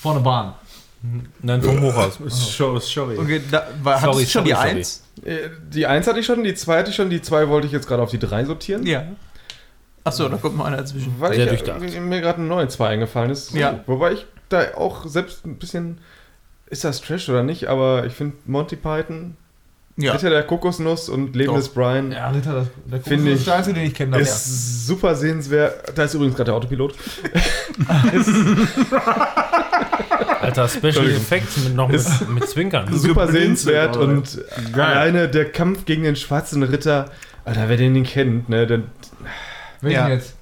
vor 0.00 0.12
einer 0.12 0.20
Bahn. 0.22 0.54
Nein, 1.42 1.60
vom 1.62 1.80
Hochhaus. 1.82 2.18
Show, 2.56 2.78
sorry. 2.78 3.18
Okay, 3.18 3.40
da 3.50 3.66
war, 3.82 3.98
Sorry, 4.00 4.12
hattest 4.14 4.34
du 4.34 4.38
schon 4.40 4.46
sorry, 4.46 4.48
die 4.48 4.54
sorry. 4.54 4.68
Eins? 4.78 5.02
Äh, 5.24 5.48
Die 5.70 5.86
1 5.86 6.06
hatte 6.06 6.20
ich 6.20 6.26
schon, 6.26 6.44
die 6.44 6.54
2 6.54 6.78
hatte 6.78 6.90
ich 6.90 6.96
schon, 6.96 7.10
die 7.10 7.20
2 7.20 7.48
wollte 7.48 7.66
ich 7.66 7.72
jetzt 7.72 7.86
gerade 7.88 8.02
auf 8.02 8.10
die 8.10 8.18
3 8.20 8.44
sortieren. 8.44 8.86
Ja. 8.86 9.04
Achso, 10.04 10.28
da 10.28 10.36
kommt 10.36 10.56
noch 10.56 10.64
einer 10.64 10.76
dazwischen. 10.78 11.14
Weil 11.18 11.34
Sehr 11.34 11.44
ich, 11.52 11.62
durchdacht. 11.62 11.82
äh, 11.82 12.00
mir 12.00 12.20
gerade 12.20 12.40
ein 12.40 12.48
neuer 12.48 12.68
2 12.68 12.88
eingefallen 12.88 13.30
ist. 13.30 13.52
Ja. 13.52 13.80
Wobei 13.86 14.12
ich 14.12 14.26
da 14.48 14.74
auch 14.76 15.06
selbst 15.06 15.44
ein 15.44 15.58
bisschen. 15.58 15.98
Ist 16.66 16.84
das 16.84 17.00
Trash 17.00 17.28
oder 17.28 17.42
nicht? 17.42 17.66
Aber 17.68 18.06
ich 18.06 18.14
finde 18.14 18.36
Monty 18.46 18.76
Python 18.76 19.36
Ja. 19.96 20.12
Ritter 20.12 20.30
der 20.30 20.42
Kokosnuss 20.44 21.10
und 21.10 21.36
Leben 21.36 21.48
Doch. 21.50 21.56
des 21.56 21.68
Brian 21.68 22.12
Ja, 22.12 22.30
Ritter, 22.30 22.54
das, 22.54 22.66
der 22.90 23.00
Finde 23.00 23.02
Kokosnuss 23.02 23.28
ich- 23.28 23.34
ist 23.40 23.46
der 23.46 23.54
einzige, 23.56 23.74
den 23.74 23.86
ich 23.86 23.94
kenne. 23.94 24.18
ist 24.18 24.86
super 24.86 25.14
sehenswert. 25.14 25.92
Da 25.96 26.04
ist 26.04 26.14
übrigens 26.14 26.34
gerade 26.34 26.46
der 26.50 26.54
Autopilot. 26.54 26.94
Alter, 30.40 30.68
Special. 30.68 31.08
Effects 31.10 31.56
mit, 31.64 31.74
noch 31.74 31.88
mit, 31.88 32.02
mit 32.30 32.48
Zwinkern. 32.48 32.92
Super 32.96 33.28
sehenswert 33.28 33.96
und 33.96 34.40
alleine 34.72 35.28
der 35.28 35.50
Kampf 35.52 35.84
gegen 35.84 36.02
den 36.02 36.16
schwarzen 36.16 36.62
Ritter. 36.62 37.10
Alter, 37.44 37.68
wer 37.68 37.76
den 37.76 37.92
nicht 37.92 38.12
kennt, 38.12 38.48
ne, 38.48 38.66
der, 38.66 38.82
Welchen 39.80 39.98
Ja. 40.00 40.08
jetzt? 40.08 40.34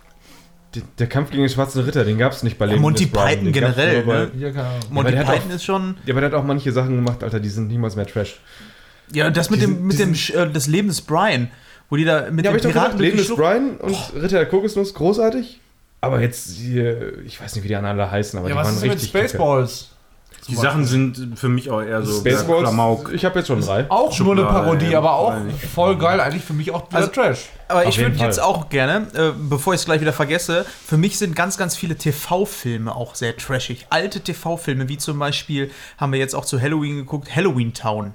der- 0.74 0.82
der 0.98 1.06
Kampf 1.08 1.30
gegen 1.30 1.42
den 1.42 1.48
schwarzen 1.50 1.82
Ritter, 1.82 2.04
den 2.04 2.18
gab 2.18 2.32
es 2.32 2.42
nicht 2.42 2.58
bei 2.58 2.66
Leben 2.66 2.80
Monty 2.82 3.04
des 3.04 3.12
Brian. 3.12 3.28
Python 3.28 3.44
Den 3.44 3.52
generell, 3.52 4.02
bei- 4.02 4.26
ne? 4.26 4.30
Ja. 4.54 4.70
Monty 4.90 5.12
der 5.12 5.22
Python 5.24 5.50
ist 5.50 5.64
schon. 5.64 5.96
Ja, 6.06 6.14
aber 6.14 6.20
der 6.20 6.30
hat 6.30 6.36
auch 6.38 6.44
manche 6.44 6.70
Sachen 6.72 6.96
gemacht, 6.96 7.22
Alter, 7.24 7.40
die 7.40 7.48
sind 7.48 7.68
niemals 7.68 7.96
mehr 7.96 8.06
Trash. 8.06 8.40
Ja, 9.12 9.30
das 9.30 9.50
mit 9.50 9.60
Diesen- 9.60 9.76
dem, 9.76 9.86
mit 9.86 9.98
dem 9.98 10.14
äh, 10.14 10.52
das 10.52 10.66
Leben 10.66 10.88
des 10.88 11.00
Brian, 11.00 11.50
wo 11.88 11.96
die 11.96 12.04
da 12.04 12.30
mit 12.30 12.44
Ja, 12.44 12.52
dem 12.52 12.56
ich 12.56 12.62
doch 12.62 12.68
gesagt, 12.70 12.98
Leben 12.98 13.16
des 13.18 13.28
Brian 13.34 13.76
und 13.78 13.96
Ritter 14.14 14.38
der 14.38 14.46
Kokosnuss, 14.46 14.94
großartig. 14.94 15.60
Aber 16.02 16.20
jetzt 16.20 16.50
hier, 16.56 17.18
ich 17.26 17.40
weiß 17.40 17.54
nicht, 17.54 17.64
wie 17.64 17.68
die 17.68 17.76
anderen 17.76 17.98
alle 18.00 18.10
heißen, 18.10 18.38
aber 18.38 18.48
Ja, 18.48 18.54
die 18.54 18.58
was 18.60 18.66
waren 18.68 18.74
ist 18.76 18.82
mit 18.82 18.92
richtig 18.92 19.12
kacke. 19.12 19.28
Spaceballs? 19.28 19.88
Die 20.48 20.54
Sachen 20.56 20.84
sind 20.86 21.38
für 21.38 21.50
mich 21.50 21.70
auch 21.70 21.82
eher 21.82 22.02
so 22.02 22.20
Spaceballs, 22.20 22.62
Klamauk. 22.62 23.12
ich 23.12 23.24
habe 23.26 23.38
jetzt 23.38 23.48
schon 23.48 23.60
drei. 23.60 23.84
Auch 23.90 24.18
nur 24.18 24.32
eine 24.32 24.44
Parodie, 24.44 24.88
ja. 24.88 24.98
aber 24.98 25.12
auch 25.12 25.34
voll 25.74 25.98
geil. 25.98 26.18
Eigentlich 26.18 26.42
für 26.42 26.54
mich 26.54 26.70
auch 26.70 26.90
Also- 26.90 27.08
Trash. 27.08 27.50
Aber 27.68 27.86
ich 27.86 27.98
würde 27.98 28.16
jetzt 28.16 28.40
auch 28.40 28.68
gerne, 28.70 29.06
äh, 29.14 29.30
bevor 29.38 29.74
ich 29.74 29.80
es 29.80 29.84
gleich 29.84 30.00
wieder 30.00 30.14
vergesse, 30.14 30.64
für 30.86 30.96
mich 30.96 31.18
sind 31.18 31.36
ganz, 31.36 31.58
ganz 31.58 31.76
viele 31.76 31.94
TV-Filme 31.96 32.94
auch 32.96 33.14
sehr 33.14 33.36
trashig. 33.36 33.86
Alte 33.90 34.20
TV-Filme, 34.20 34.88
wie 34.88 34.96
zum 34.96 35.18
Beispiel, 35.18 35.70
haben 35.98 36.12
wir 36.12 36.18
jetzt 36.18 36.34
auch 36.34 36.46
zu 36.46 36.60
Halloween 36.60 36.96
geguckt, 36.96 37.34
Halloween 37.36 37.74
Town. 37.74 38.14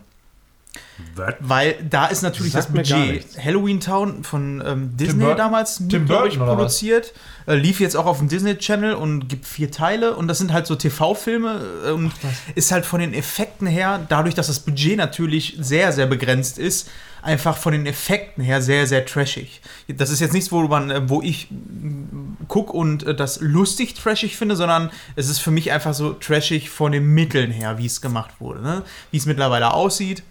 Was? 1.15 1.35
Weil 1.39 1.75
da 1.89 2.05
ist 2.07 2.21
natürlich 2.21 2.53
Sagt 2.53 2.69
das 2.69 2.73
Budget. 2.73 3.25
Halloween 3.43 3.79
Town 3.79 4.23
von 4.23 4.63
ähm, 4.65 4.95
Disney 4.95 5.23
Burton? 5.23 5.37
damals 5.37 5.79
mit, 5.79 5.89
Tim 5.89 6.03
ich, 6.03 6.07
Burton 6.07 6.39
was? 6.39 6.47
produziert. 6.47 7.13
Äh, 7.47 7.55
lief 7.55 7.79
jetzt 7.79 7.95
auch 7.95 8.05
auf 8.05 8.19
dem 8.19 8.29
Disney 8.29 8.57
Channel 8.57 8.93
und 8.93 9.27
gibt 9.27 9.45
vier 9.45 9.71
Teile. 9.71 10.15
Und 10.15 10.27
das 10.27 10.37
sind 10.37 10.53
halt 10.53 10.67
so 10.67 10.75
TV-Filme. 10.75 11.61
äh, 11.85 11.91
Und 11.91 12.11
ist 12.55 12.71
halt 12.71 12.85
von 12.85 13.01
den 13.01 13.13
Effekten 13.13 13.67
her, 13.67 14.05
dadurch, 14.07 14.35
dass 14.35 14.47
das 14.47 14.59
Budget 14.59 14.97
natürlich 14.97 15.57
sehr, 15.59 15.91
sehr 15.91 16.05
begrenzt 16.07 16.57
ist, 16.57 16.89
einfach 17.21 17.57
von 17.57 17.73
den 17.73 17.85
Effekten 17.87 18.43
her 18.43 18.61
sehr, 18.61 18.87
sehr 18.87 19.05
trashig. 19.05 19.61
Das 19.87 20.11
ist 20.11 20.19
jetzt 20.21 20.33
nichts, 20.33 20.51
wo 20.51 20.61
man, 20.61 20.91
äh, 20.91 21.09
wo 21.09 21.21
ich 21.21 21.49
mm, 21.49 22.37
guck 22.47 22.73
und 22.73 23.03
äh, 23.03 23.15
das 23.15 23.41
lustig 23.41 23.95
trashig 23.95 24.37
finde, 24.37 24.55
sondern 24.55 24.91
es 25.15 25.27
ist 25.27 25.39
für 25.39 25.51
mich 25.51 25.71
einfach 25.71 25.93
so 25.93 26.13
trashig 26.13 26.69
von 26.69 26.91
den 26.91 27.05
Mitteln 27.05 27.51
her, 27.51 27.77
wie 27.79 27.85
es 27.87 27.99
gemacht 27.99 28.35
wurde. 28.39 28.61
Ne? 28.61 28.83
Wie 29.11 29.17
es 29.17 29.25
mittlerweile 29.25 29.73
aussieht. 29.73 30.23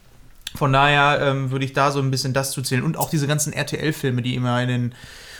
Von 0.56 0.72
daher 0.72 1.18
ähm, 1.20 1.50
würde 1.50 1.64
ich 1.64 1.72
da 1.72 1.90
so 1.90 1.98
ein 2.00 2.10
bisschen 2.10 2.32
das 2.32 2.52
zu 2.52 2.62
zählen. 2.62 2.84
Und 2.84 2.96
auch 2.96 3.10
diese 3.10 3.26
ganzen 3.26 3.52
RTL-Filme, 3.52 4.22
die 4.22 4.36
immer 4.36 4.62
in 4.62 4.68
den, 4.68 4.94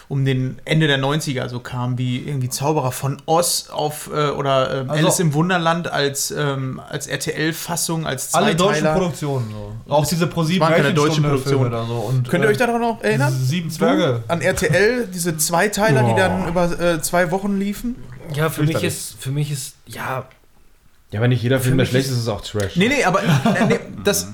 um 0.08 0.24
den 0.24 0.58
Ende 0.64 0.88
der 0.88 0.98
90er 0.98 1.48
so 1.48 1.60
kamen, 1.60 1.98
wie 1.98 2.18
irgendwie 2.18 2.48
Zauberer 2.48 2.90
von 2.90 3.22
Oz 3.26 3.68
auf 3.72 4.10
äh, 4.12 4.30
oder 4.30 4.86
Also- 4.88 4.90
Alice 4.90 5.20
im 5.20 5.32
Wunderland 5.34 5.86
als, 5.90 6.32
ähm, 6.32 6.80
als 6.90 7.06
RTL-Fassung, 7.06 8.06
als 8.08 8.34
Alle 8.34 8.56
deutschen 8.56 8.80
Zweiteiler. 8.82 8.98
Produktionen. 8.98 9.54
So. 9.86 9.92
Auch 9.94 10.04
diese 10.04 10.26
Pro 10.26 10.42
7 10.42 10.60
waren 10.60 10.74
keine 10.74 10.92
deutschen 10.94 11.22
Produktionen. 11.22 11.70
da 11.70 11.86
so. 11.86 11.94
Und, 11.94 12.28
Könnt 12.28 12.42
ihr 12.44 12.48
äh, 12.48 12.52
euch 12.52 12.58
daran 12.58 12.80
noch 12.80 13.00
erinnern? 13.02 13.32
Sieben 13.32 13.70
Zwerge. 13.70 14.22
Du, 14.26 14.32
an 14.32 14.40
RTL, 14.40 15.06
diese 15.14 15.36
Zweiteiler, 15.36 16.02
die 16.02 16.14
dann 16.16 16.48
über 16.48 16.80
äh, 16.80 17.00
zwei 17.00 17.30
Wochen 17.30 17.56
liefen? 17.58 17.94
Ja, 18.34 18.50
für 18.50 18.64
mich 18.64 18.82
ist, 18.82 19.14
für 19.20 19.30
mich 19.30 19.52
ist, 19.52 19.76
ja, 19.86 20.24
Ja, 21.12 21.20
wenn 21.20 21.30
nicht 21.30 21.42
jeder 21.42 21.60
Film, 21.60 21.78
der 21.78 21.84
schlecht 21.86 22.06
ist- 22.06 22.10
ist, 22.12 22.16
ist 22.18 22.22
es 22.24 22.28
auch 22.28 22.40
Trash. 22.40 22.74
Nee, 22.74 22.88
nee, 22.88 23.04
aber 23.04 23.22
äh, 23.22 23.26
nee, 23.68 23.78
das 24.02 24.26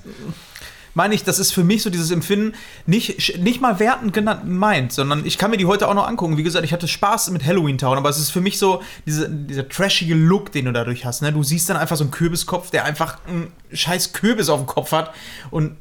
meine 0.95 1.15
ich, 1.15 1.25
das 1.25 1.39
ist 1.39 1.53
für 1.53 1.65
mich 1.65 1.83
so 1.83 1.91
dieses 1.91 2.11
Empfinden 2.11 2.55
nicht, 2.87 3.39
nicht 3.39 3.61
mal 3.61 3.79
wertend 3.79 4.13
genannt 4.13 4.49
meint, 4.49 4.93
sondern 4.93 5.25
ich 5.25 5.39
kann 5.39 5.51
mir 5.51 5.57
die 5.57 5.67
heute 5.67 5.89
auch 5.89 5.95
noch 5.95 6.07
angucken. 6.07 6.37
Wie 6.37 6.43
gesagt, 6.43 6.65
ich 6.65 6.73
hatte 6.73 6.89
Spaß 6.89 7.31
mit 7.31 7.45
Halloween 7.45 7.79
Town, 7.79 7.97
aber 7.97 8.09
es 8.09 8.19
ist 8.19 8.31
für 8.31 8.41
mich 8.41 8.59
so 8.59 8.83
diese, 9.07 9.29
dieser 9.31 9.69
trashige 9.69 10.15
Look, 10.15 10.53
den 10.53 10.65
du 10.67 10.73
dadurch 10.73 11.05
hast. 11.05 11.23
Ne? 11.23 11.33
Du 11.33 11.43
siehst 11.43 11.69
dann 11.71 11.77
einfach 11.77 11.97
so 11.97 12.05
einen 12.05 12.11
Kürbiskopf, 12.11 12.71
der 12.71 12.85
einfach 12.85 13.19
einen 13.29 13.53
scheiß 13.73 14.13
Kürbis 14.13 14.49
auf 14.49 14.61
dem 14.61 14.67
Kopf 14.67 14.93
hat 14.93 15.13
und 15.51 15.77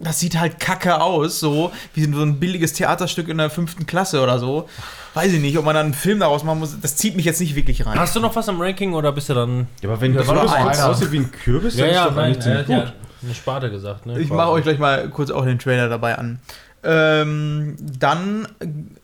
das 0.00 0.18
sieht 0.18 0.38
halt 0.38 0.58
kacke 0.58 1.00
aus, 1.00 1.38
so 1.38 1.70
wie 1.94 2.04
so 2.04 2.22
ein 2.22 2.40
billiges 2.40 2.72
Theaterstück 2.72 3.28
in 3.28 3.38
der 3.38 3.48
fünften 3.48 3.86
Klasse 3.86 4.20
oder 4.22 4.40
so. 4.40 4.68
Weiß 5.14 5.32
ich 5.32 5.40
nicht, 5.40 5.56
ob 5.56 5.64
man 5.64 5.74
dann 5.74 5.86
einen 5.86 5.94
Film 5.94 6.18
daraus 6.18 6.42
machen 6.42 6.58
muss. 6.58 6.76
Das 6.80 6.96
zieht 6.96 7.14
mich 7.14 7.24
jetzt 7.24 7.40
nicht 7.40 7.54
wirklich 7.54 7.86
rein. 7.86 7.98
hast 7.98 8.16
du 8.16 8.20
noch 8.20 8.34
was 8.34 8.48
am 8.48 8.60
Ranking 8.60 8.94
oder 8.94 9.12
bist 9.12 9.28
du 9.28 9.34
dann. 9.34 9.68
Ja, 9.80 9.88
aber 9.88 10.00
wenn 10.00 10.14
Ja, 10.14 10.20
einer. 10.22 10.88
aussieht 10.88 11.12
wie 11.12 11.18
ein 11.18 11.30
Kürbis, 11.30 11.76
dann 11.76 11.88
ist 11.88 11.96
doch 11.96 12.16
eigentlich 12.16 12.36
er 12.44 12.66
ziemlich 12.66 12.66
gut. 12.66 12.92
Eine 13.24 13.34
Sparte 13.34 13.70
gesagt, 13.70 14.06
ne? 14.06 14.18
Ich 14.20 14.30
mache 14.30 14.50
euch 14.50 14.64
gleich 14.64 14.78
mal 14.78 15.08
kurz 15.10 15.30
auch 15.30 15.44
den 15.44 15.58
Trailer 15.58 15.88
dabei 15.88 16.18
an. 16.18 16.40
Ähm, 16.82 17.76
dann 17.80 18.46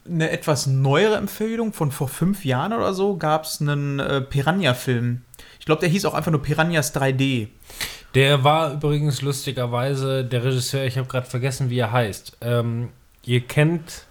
eine 0.06 0.30
etwas 0.30 0.66
neuere 0.66 1.16
Empfehlung 1.16 1.72
von 1.72 1.90
vor 1.90 2.08
fünf 2.08 2.44
Jahren 2.44 2.74
oder 2.74 2.92
so 2.92 3.16
gab 3.16 3.44
es 3.44 3.60
einen 3.60 3.98
äh, 3.98 4.20
Piranha-Film. 4.20 5.22
Ich 5.58 5.66
glaube, 5.66 5.80
der 5.80 5.88
hieß 5.88 6.04
auch 6.04 6.14
einfach 6.14 6.30
nur 6.30 6.42
Piranhas 6.42 6.94
3D. 6.94 7.48
Der 8.14 8.44
war 8.44 8.74
übrigens 8.74 9.22
lustigerweise 9.22 10.24
der 10.24 10.44
Regisseur, 10.44 10.84
ich 10.84 10.98
habe 10.98 11.08
gerade 11.08 11.26
vergessen, 11.26 11.70
wie 11.70 11.78
er 11.78 11.92
heißt. 11.92 12.38
Ähm, 12.42 12.90
ihr 13.24 13.40
kennt 13.40 14.06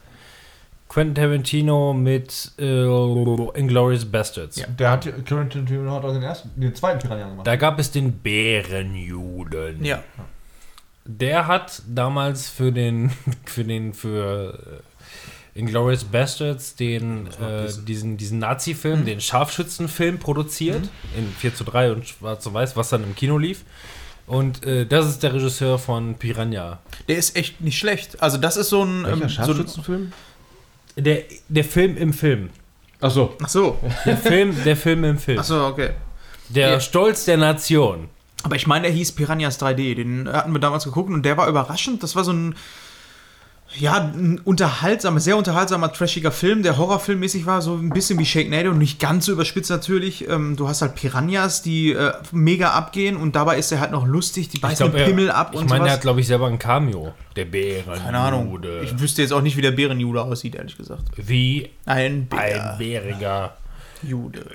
Quentin 0.90 1.14
Tarantino 1.14 1.94
mit 1.94 2.52
äh, 2.58 2.64
Inglourious 2.64 4.06
Bastards. 4.06 4.58
Ja. 4.58 4.66
Der 4.68 4.90
hat, 4.90 5.04
Quentin 5.04 5.50
Tarantino 5.50 5.92
hat 5.92 6.04
auch 6.04 6.12
den 6.12 6.24
ersten, 6.24 6.50
den 6.60 6.74
zweiten 6.74 7.00
Piranha 7.00 7.30
gemacht. 7.30 7.46
Da 7.46 7.56
gab 7.56 7.78
es 7.78 7.92
den 7.92 8.12
Bärenjuden. 8.12 9.86
Ja. 9.86 10.04
Der 11.06 11.46
hat 11.46 11.84
damals 11.88 12.50
für 12.50 12.72
den, 12.72 13.12
für 13.46 13.64
den, 13.64 13.94
für 13.94 14.82
äh, 15.56 15.60
Inglourious 15.60 16.06
Bastards 16.06 16.76
den, 16.76 17.28
äh, 17.28 17.68
diesen, 17.88 18.18
diesen 18.18 18.40
Nazi-Film, 18.40 19.06
den 19.06 19.22
Scharfschützenfilm 19.22 20.18
produziert, 20.18 20.90
in 21.16 21.32
4 21.32 21.54
zu 21.54 21.66
3 21.66 21.92
und 21.92 22.08
schwarz 22.08 22.48
und 22.48 22.56
weiß, 22.56 22.76
was 22.76 22.90
dann 22.90 23.04
im 23.04 23.16
Kino 23.16 23.38
lief. 23.38 23.64
Und 24.26 24.66
äh, 24.66 24.86
das 24.86 25.08
ist 25.08 25.22
der 25.22 25.34
Regisseur 25.34 25.78
von 25.78 26.16
Piranha. 26.16 26.80
Der 27.08 27.18
ist 27.18 27.36
echt 27.36 27.62
nicht 27.62 27.78
schlecht. 27.78 28.22
Also, 28.22 28.38
das 28.38 28.58
ist 28.58 28.70
so 28.70 28.84
ein. 28.84 29.04
Welcher 29.04 29.14
ähm, 29.14 29.20
so 29.20 29.24
ein 29.24 29.30
Scharfschützenfilm? 29.30 30.14
Der, 31.02 31.24
der 31.48 31.64
Film 31.64 31.98
im 31.98 32.14
Film. 32.14 32.50
Ach 33.02 33.12
so. 33.12 33.36
ach 33.42 33.50
so. 33.50 33.78
Der 34.06 34.18
Film, 34.18 34.56
der 34.66 34.76
Film 34.76 35.04
im 35.04 35.18
Film. 35.18 35.40
Ach 35.40 35.44
so, 35.44 35.66
okay. 35.66 35.92
Der 36.50 36.70
Ja. 36.72 36.80
Stolz 36.80 37.26
der 37.26 37.38
Nation. 37.38 38.10
Aber 38.44 38.56
ich 38.56 38.68
meine, 38.68 38.88
der 38.88 38.92
hieß 38.92 39.14
Piranhas 39.14 39.60
3D. 39.62 39.96
Den 39.96 40.30
hatten 40.32 40.52
wir 40.52 40.60
damals 40.60 40.84
geguckt 40.86 41.10
und 41.10 41.24
der 41.24 41.38
war 41.38 41.48
überraschend. 41.48 42.04
Das 42.04 42.16
war 42.16 42.24
so 42.24 42.32
ein. 42.34 42.56
Ja, 43.78 44.12
ein 44.14 44.42
unterhaltsamer, 44.44 45.20
sehr 45.20 45.38
unterhaltsamer, 45.38 45.94
trashiger 45.94 46.32
Film, 46.32 46.64
der 46.64 46.78
horrorfilmmäßig 46.78 47.46
war, 47.46 47.62
so 47.62 47.76
ein 47.76 47.90
bisschen 47.92 48.18
wie 48.18 48.26
Shake 48.26 48.50
Nado, 48.50 48.72
nicht 48.74 49.00
ganz 49.00 49.26
so 49.26 49.32
überspitzt 49.32 49.70
natürlich. 49.70 50.28
Ähm, 50.28 50.56
du 50.56 50.68
hast 50.68 50.82
halt 50.82 50.96
Piranhas, 50.96 51.62
die 51.62 51.92
äh, 51.92 52.12
mega 52.32 52.72
abgehen 52.72 53.16
und 53.16 53.36
dabei 53.36 53.58
ist 53.60 53.72
er 53.72 53.80
halt 53.80 53.92
noch 53.92 54.08
lustig, 54.08 54.50
die 54.50 54.58
beißen 54.58 54.78
glaub, 54.88 54.92
den 54.94 55.02
er- 55.02 55.06
Pimmel 55.08 55.30
ab 55.32 55.52
Ich 55.54 55.60
und 55.60 55.70
meine, 55.70 55.82
er 55.82 55.86
sowas. 55.86 55.94
hat, 55.94 56.02
glaube 56.02 56.20
ich, 56.22 56.28
selber 56.28 56.48
ein 56.48 56.58
Cameo. 56.58 57.14
Der 57.36 57.46
Bärenjude. 57.46 58.00
Keine 58.00 58.18
Ahnung. 58.18 58.60
Ich 58.84 59.00
wüsste 59.00 59.22
jetzt 59.22 59.32
auch 59.32 59.42
nicht, 59.42 59.56
wie 59.56 59.62
der 59.62 59.72
Bärenjude 59.72 60.22
aussieht, 60.24 60.56
ehrlich 60.56 60.76
gesagt. 60.76 61.04
Wie 61.16 61.70
Ein 61.86 62.28
ein 62.32 62.78
bäriger 62.80 63.54
Bärenjude. 64.00 64.46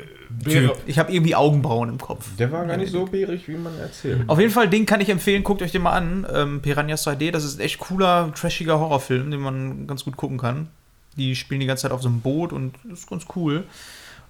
Typ. 0.43 0.77
Ich 0.87 0.99
habe 0.99 1.13
irgendwie 1.13 1.35
Augenbrauen 1.35 1.89
im 1.89 1.99
Kopf. 1.99 2.29
Der 2.39 2.51
war 2.51 2.67
gar 2.67 2.77
nicht 2.77 2.93
so 2.93 3.05
bärig, 3.05 3.47
wie 3.49 3.57
man 3.57 3.79
erzählt. 3.79 4.23
Auf 4.27 4.39
jeden 4.39 4.53
Fall, 4.53 4.69
den 4.69 4.87
kann 4.87 5.01
ich 5.01 5.09
empfehlen, 5.09 5.45
guckt 5.45 5.63
euch 5.63 5.73
den 5.73 5.83
mal 5.83 5.93
an. 5.93 6.27
Ähm, 6.33 6.63
Piranhas 6.63 7.07
2D, 7.07 7.31
das 7.31 7.45
ist 7.45 7.59
ein 7.59 7.65
echt 7.65 7.79
cooler, 7.79 8.33
trashiger 8.35 8.79
Horrorfilm, 8.79 9.31
den 9.31 9.41
man 9.41 9.87
ganz 9.87 10.05
gut 10.05 10.17
gucken 10.17 10.39
kann. 10.39 10.69
Die 11.17 11.37
spielen 11.37 11.61
die 11.61 11.67
ganze 11.67 11.83
Zeit 11.83 11.93
auf 11.93 12.03
so 12.03 12.09
einem 12.09 12.21
Boot 12.21 12.53
und 12.53 12.75
das 12.85 13.01
ist 13.01 13.11
ganz 13.11 13.25
cool. 13.37 13.65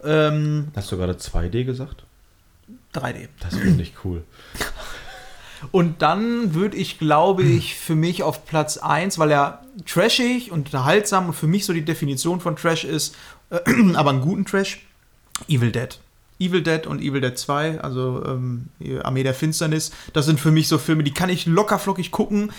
Ähm, 0.05 0.69
Hast 0.77 0.93
du 0.93 0.97
gerade 0.97 1.15
2D 1.15 1.65
gesagt? 1.65 2.05
3D. 2.95 3.29
Das 3.41 3.57
finde 3.57 3.83
ich 3.83 3.93
cool. 4.05 4.23
Und 5.73 6.03
dann 6.03 6.55
würde 6.55 6.77
ich, 6.77 6.99
glaube 6.99 7.43
ich, 7.43 7.75
für 7.75 7.95
mich 7.95 8.23
auf 8.23 8.45
Platz 8.45 8.77
1, 8.77 9.19
weil 9.19 9.31
er 9.31 9.63
trashig 9.87 10.53
und 10.53 10.67
unterhaltsam 10.67 11.29
und 11.29 11.33
für 11.33 11.47
mich 11.47 11.65
so 11.65 11.73
die 11.73 11.85
Definition 11.85 12.41
von 12.41 12.57
Trash 12.57 12.85
ist, 12.85 13.17
äh, 13.51 13.61
aber 13.95 14.11
einen 14.11 14.21
guten 14.21 14.45
Trash, 14.45 14.85
Evil 15.49 15.73
Dead. 15.73 15.99
Evil 16.41 16.63
Dead 16.63 16.87
und 16.87 17.01
Evil 17.01 17.21
Dead 17.21 17.39
2, 17.39 17.81
also 17.81 18.25
ähm, 18.27 18.67
die 18.81 18.99
Armee 19.01 19.23
der 19.23 19.35
Finsternis, 19.35 19.93
das 20.13 20.27
sind 20.27 20.41
für 20.41 20.51
mich 20.51 20.67
so 20.69 20.79
Filme, 20.79 21.05
die 21.05 21.15
kann 21.15 21.31
ich 21.31 21.47
locker 21.47 21.79
flockig 21.79 22.11
gucken. 22.11 22.51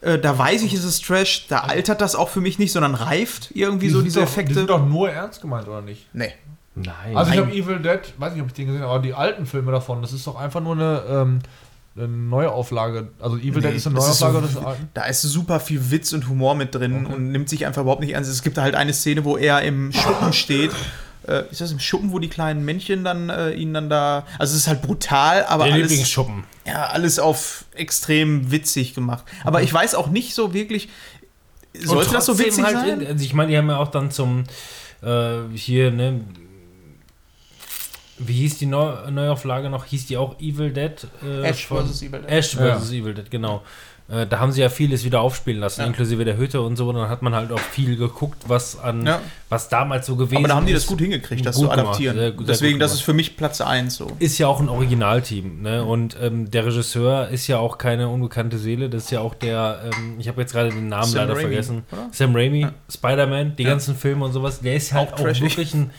Äh, 0.00 0.18
da 0.18 0.36
weiß 0.36 0.62
ich, 0.62 0.74
es 0.74 0.82
ist 0.82 1.04
Trash, 1.04 1.46
da 1.46 1.60
altert 1.60 2.00
das 2.00 2.16
auch 2.16 2.28
für 2.28 2.40
mich 2.40 2.58
nicht, 2.58 2.72
sondern 2.72 2.96
reift 2.96 3.50
irgendwie 3.54 3.88
so 3.90 3.98
sind 3.98 4.06
diese 4.06 4.20
doch, 4.20 4.26
Die 4.26 4.32
Effekte. 4.32 4.54
sind 4.54 4.70
doch 4.70 4.84
nur 4.84 5.08
ernst 5.10 5.40
gemeint, 5.40 5.68
oder 5.68 5.82
nicht? 5.82 6.06
nee. 6.12 6.32
Nein. 6.74 7.14
Also 7.14 7.32
ich 7.32 7.38
habe 7.38 7.52
Evil 7.52 7.80
Dead, 7.80 8.00
weiß 8.16 8.32
nicht, 8.32 8.40
ob 8.40 8.48
ich 8.48 8.54
den 8.54 8.66
gesehen 8.68 8.80
habe, 8.82 8.92
aber 8.94 9.02
die 9.02 9.12
alten 9.12 9.44
Filme 9.44 9.70
davon, 9.72 10.00
das 10.00 10.14
ist 10.14 10.26
doch 10.26 10.36
einfach 10.40 10.60
nur 10.62 10.72
eine, 10.74 11.02
ähm, 11.06 11.38
eine 11.94 12.08
Neuauflage. 12.08 13.08
Also 13.20 13.36
Evil 13.36 13.60
Dead 13.60 13.72
Nee, 13.72 13.76
ist 13.76 13.86
eine 13.86 13.96
das 13.96 14.08
ist 14.08 14.20
Neuauflage 14.22 14.46
so- 14.48 14.58
des 14.58 14.66
alten. 14.66 14.88
Da 14.94 15.04
ist 15.04 15.20
super 15.20 15.60
viel 15.60 15.90
Witz 15.90 16.14
und 16.14 16.28
Humor 16.30 16.54
mit 16.54 16.74
drin 16.74 17.04
und 17.04 17.30
nimmt 17.30 17.50
sich 17.50 17.66
einfach 17.66 17.82
überhaupt 17.82 18.00
nicht 18.00 18.14
ernst. 18.14 18.30
Es 18.30 18.42
gibt 18.42 18.56
halt 18.56 18.74
eine 18.74 18.94
Szene, 18.94 19.24
wo 19.26 19.36
er 19.36 19.60
im 19.60 19.92
Schuppen 19.92 20.32
steht 20.32 20.70
äh, 21.26 21.44
ist 21.50 21.60
das 21.60 21.72
im 21.72 21.78
Schuppen, 21.80 22.12
wo 22.12 22.18
die 22.18 22.28
kleinen 22.28 22.64
Männchen 22.64 23.04
dann 23.04 23.30
äh, 23.30 23.52
ihn 23.52 23.72
dann 23.74 23.88
da. 23.88 24.26
Also 24.38 24.54
es 24.54 24.62
ist 24.62 24.68
halt 24.68 24.82
brutal, 24.82 25.44
aber 25.44 25.64
Der 25.64 25.74
alles, 25.74 25.90
Lieblingsschuppen. 25.90 26.44
ja, 26.66 26.86
alles 26.86 27.18
auf 27.18 27.64
extrem 27.74 28.50
witzig 28.50 28.94
gemacht. 28.94 29.24
Aber 29.44 29.62
ich 29.62 29.72
weiß 29.72 29.94
auch 29.94 30.08
nicht 30.08 30.34
so 30.34 30.54
wirklich. 30.54 30.88
Sollte 31.74 32.12
das 32.12 32.26
so 32.26 32.38
witzig 32.38 32.64
halt 32.64 32.76
sein? 32.76 33.00
In, 33.00 33.06
also 33.06 33.24
ich 33.24 33.34
meine, 33.34 33.50
die 33.50 33.56
haben 33.56 33.68
ja 33.70 33.78
auch 33.78 33.88
dann 33.88 34.10
zum 34.10 34.44
äh, 35.02 35.38
hier, 35.54 35.90
ne, 35.90 36.20
wie 38.18 38.34
hieß 38.34 38.58
die 38.58 38.66
Neu 38.66 39.10
Neuauflage 39.10 39.70
noch? 39.70 39.86
Hieß 39.86 40.06
die 40.06 40.16
auch 40.16 40.38
Evil 40.38 40.70
Dead? 40.72 41.06
Äh, 41.24 41.48
Ash 41.48 41.66
vs. 41.66 42.02
Evil 42.02 42.20
Dead. 42.20 42.30
Ash 42.30 42.56
vs. 42.56 42.90
Evil 42.92 43.14
Dead, 43.14 43.30
genau. 43.30 43.62
Äh, 44.12 44.26
da 44.26 44.40
haben 44.40 44.52
sie 44.52 44.60
ja 44.60 44.68
vieles 44.68 45.04
wieder 45.04 45.22
aufspielen 45.22 45.58
lassen, 45.58 45.80
Ja. 45.80 45.86
inklusive 45.86 46.24
der 46.26 46.36
Hütte 46.36 46.60
und 46.60 46.76
so. 46.76 46.88
Und 46.90 46.96
dann 46.96 47.08
hat 47.08 47.22
man 47.22 47.34
halt 47.34 47.50
auch 47.50 47.58
viel 47.58 47.96
geguckt, 47.96 48.42
was 48.46 48.78
an 48.78 49.06
Ja. 49.06 49.20
was 49.48 49.70
damals 49.70 50.06
so 50.06 50.16
gewesen 50.16 50.36
Aber 50.38 50.48
da 50.48 50.56
haben 50.56 50.66
die 50.66 50.72
das 50.74 50.82
ist. 50.82 50.88
gut 50.88 51.00
hingekriegt, 51.00 51.46
das 51.46 51.56
zu 51.56 51.70
adaptieren. 51.70 52.16
sehr- 52.16 52.32
sehr 52.32 52.46
Deswegen, 52.46 52.78
das 52.78 52.92
ist 52.92 53.00
für 53.00 53.14
mich 53.14 53.36
Platz 53.38 53.60
1 53.62 53.96
so. 53.96 54.08
ist 54.18 54.36
ja 54.38 54.46
auch 54.48 54.60
ein 54.60 54.68
Originalteam, 54.68 55.62
ne? 55.62 55.82
Und 55.84 56.16
ähm, 56.20 56.50
der 56.50 56.66
Regisseur 56.66 57.28
ist 57.28 57.46
ja 57.46 57.58
auch 57.58 57.78
keine 57.78 58.08
unbekannte 58.08 58.58
Seele. 58.58 58.90
Das 58.90 59.04
ist 59.04 59.10
ja 59.10 59.20
auch 59.20 59.34
der, 59.34 59.80
ähm, 59.86 60.16
ich 60.18 60.28
habe 60.28 60.40
jetzt 60.42 60.52
gerade 60.52 60.68
den 60.70 60.88
Namen 60.88 61.04
Sam 61.06 61.20
leider 61.22 61.32
Raimi, 61.32 61.40
vergessen. 61.42 61.82
oder? 61.90 62.08
Sam 62.12 62.34
Raimi, 62.36 62.60
Ja. 62.60 62.72
Spider-Man, 62.90 63.56
die 63.56 63.64
ganzen 63.64 63.96
Filme 63.96 64.24
und 64.26 64.32
sowas. 64.32 64.60
Der 64.60 64.74
ist 64.76 64.92
halt 64.92 65.14
Auch 65.14 65.20
auch, 65.20 65.24
wirklich 65.24 65.74
ein, 65.74 65.90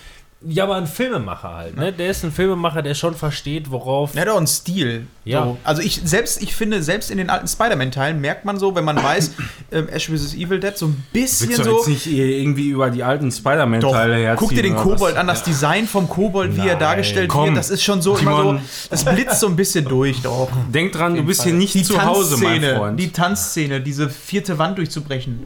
ja, 0.45 0.63
aber 0.65 0.75
ein 0.75 0.87
Filmemacher 0.87 1.53
halt. 1.55 1.77
Ne? 1.77 1.93
Der 1.93 2.09
ist 2.09 2.23
ein 2.23 2.31
Filmemacher, 2.31 2.81
der 2.81 2.93
schon 2.95 3.15
versteht, 3.15 3.71
worauf. 3.71 4.15
Er 4.15 4.21
hat 4.23 4.29
auch 4.29 4.37
einen 4.37 4.47
Stil. 4.47 5.07
Ja. 5.25 5.43
So. 5.45 5.57
Also 5.63 5.81
ich 5.81 6.01
selbst, 6.03 6.41
ich 6.41 6.53
finde, 6.53 6.83
selbst 6.83 7.09
in 7.11 7.17
den 7.17 7.29
alten 7.29 7.47
Spider-Man-Teilen 7.47 8.19
merkt 8.19 8.43
man 8.43 8.59
so, 8.59 8.75
wenn 8.75 8.83
man 8.83 9.01
weiß, 9.01 9.31
ähm, 9.71 9.87
Ash 9.89 10.07
vs. 10.09 10.33
Evil 10.33 10.59
Dead, 10.59 10.77
so 10.77 10.87
ein 10.87 11.03
bisschen 11.13 11.49
Willst 11.49 11.59
du 11.59 11.63
so. 11.63 11.77
jetzt 11.77 11.87
nicht 11.87 12.07
irgendwie 12.07 12.69
über 12.69 12.89
die 12.89 13.03
alten 13.03 13.29
Doch, 13.29 13.37
Spider-Man-Teile 13.37 14.15
herziehen? 14.17 14.47
guck 14.47 14.55
dir 14.55 14.63
den 14.63 14.75
Kobold 14.75 15.13
was? 15.13 15.15
an, 15.15 15.27
das 15.27 15.43
Design 15.43 15.87
vom 15.87 16.09
Kobold, 16.09 16.55
wie 16.57 16.67
er 16.67 16.75
dargestellt 16.75 17.29
Komm, 17.29 17.45
wird, 17.47 17.57
das 17.57 17.69
ist 17.69 17.83
schon 17.83 18.01
so 18.01 18.17
immer 18.17 18.37
Timon. 18.41 18.57
so, 18.59 18.87
das 18.89 19.05
blitzt 19.05 19.39
so 19.39 19.47
ein 19.47 19.55
bisschen 19.55 19.85
durch, 19.85 20.21
doch. 20.21 20.49
Denk 20.73 20.91
dran, 20.91 21.15
du 21.15 21.23
bist 21.23 21.43
hier 21.43 21.53
nicht 21.53 21.73
Die 21.73 21.83
zu 21.83 22.03
Hause, 22.03 22.37
mein 22.43 22.61
Freund. 22.63 22.99
die 22.99 23.11
Tanzszene, 23.11 23.79
diese 23.81 24.09
vierte 24.09 24.57
Wand 24.57 24.77
durchzubrechen. 24.77 25.45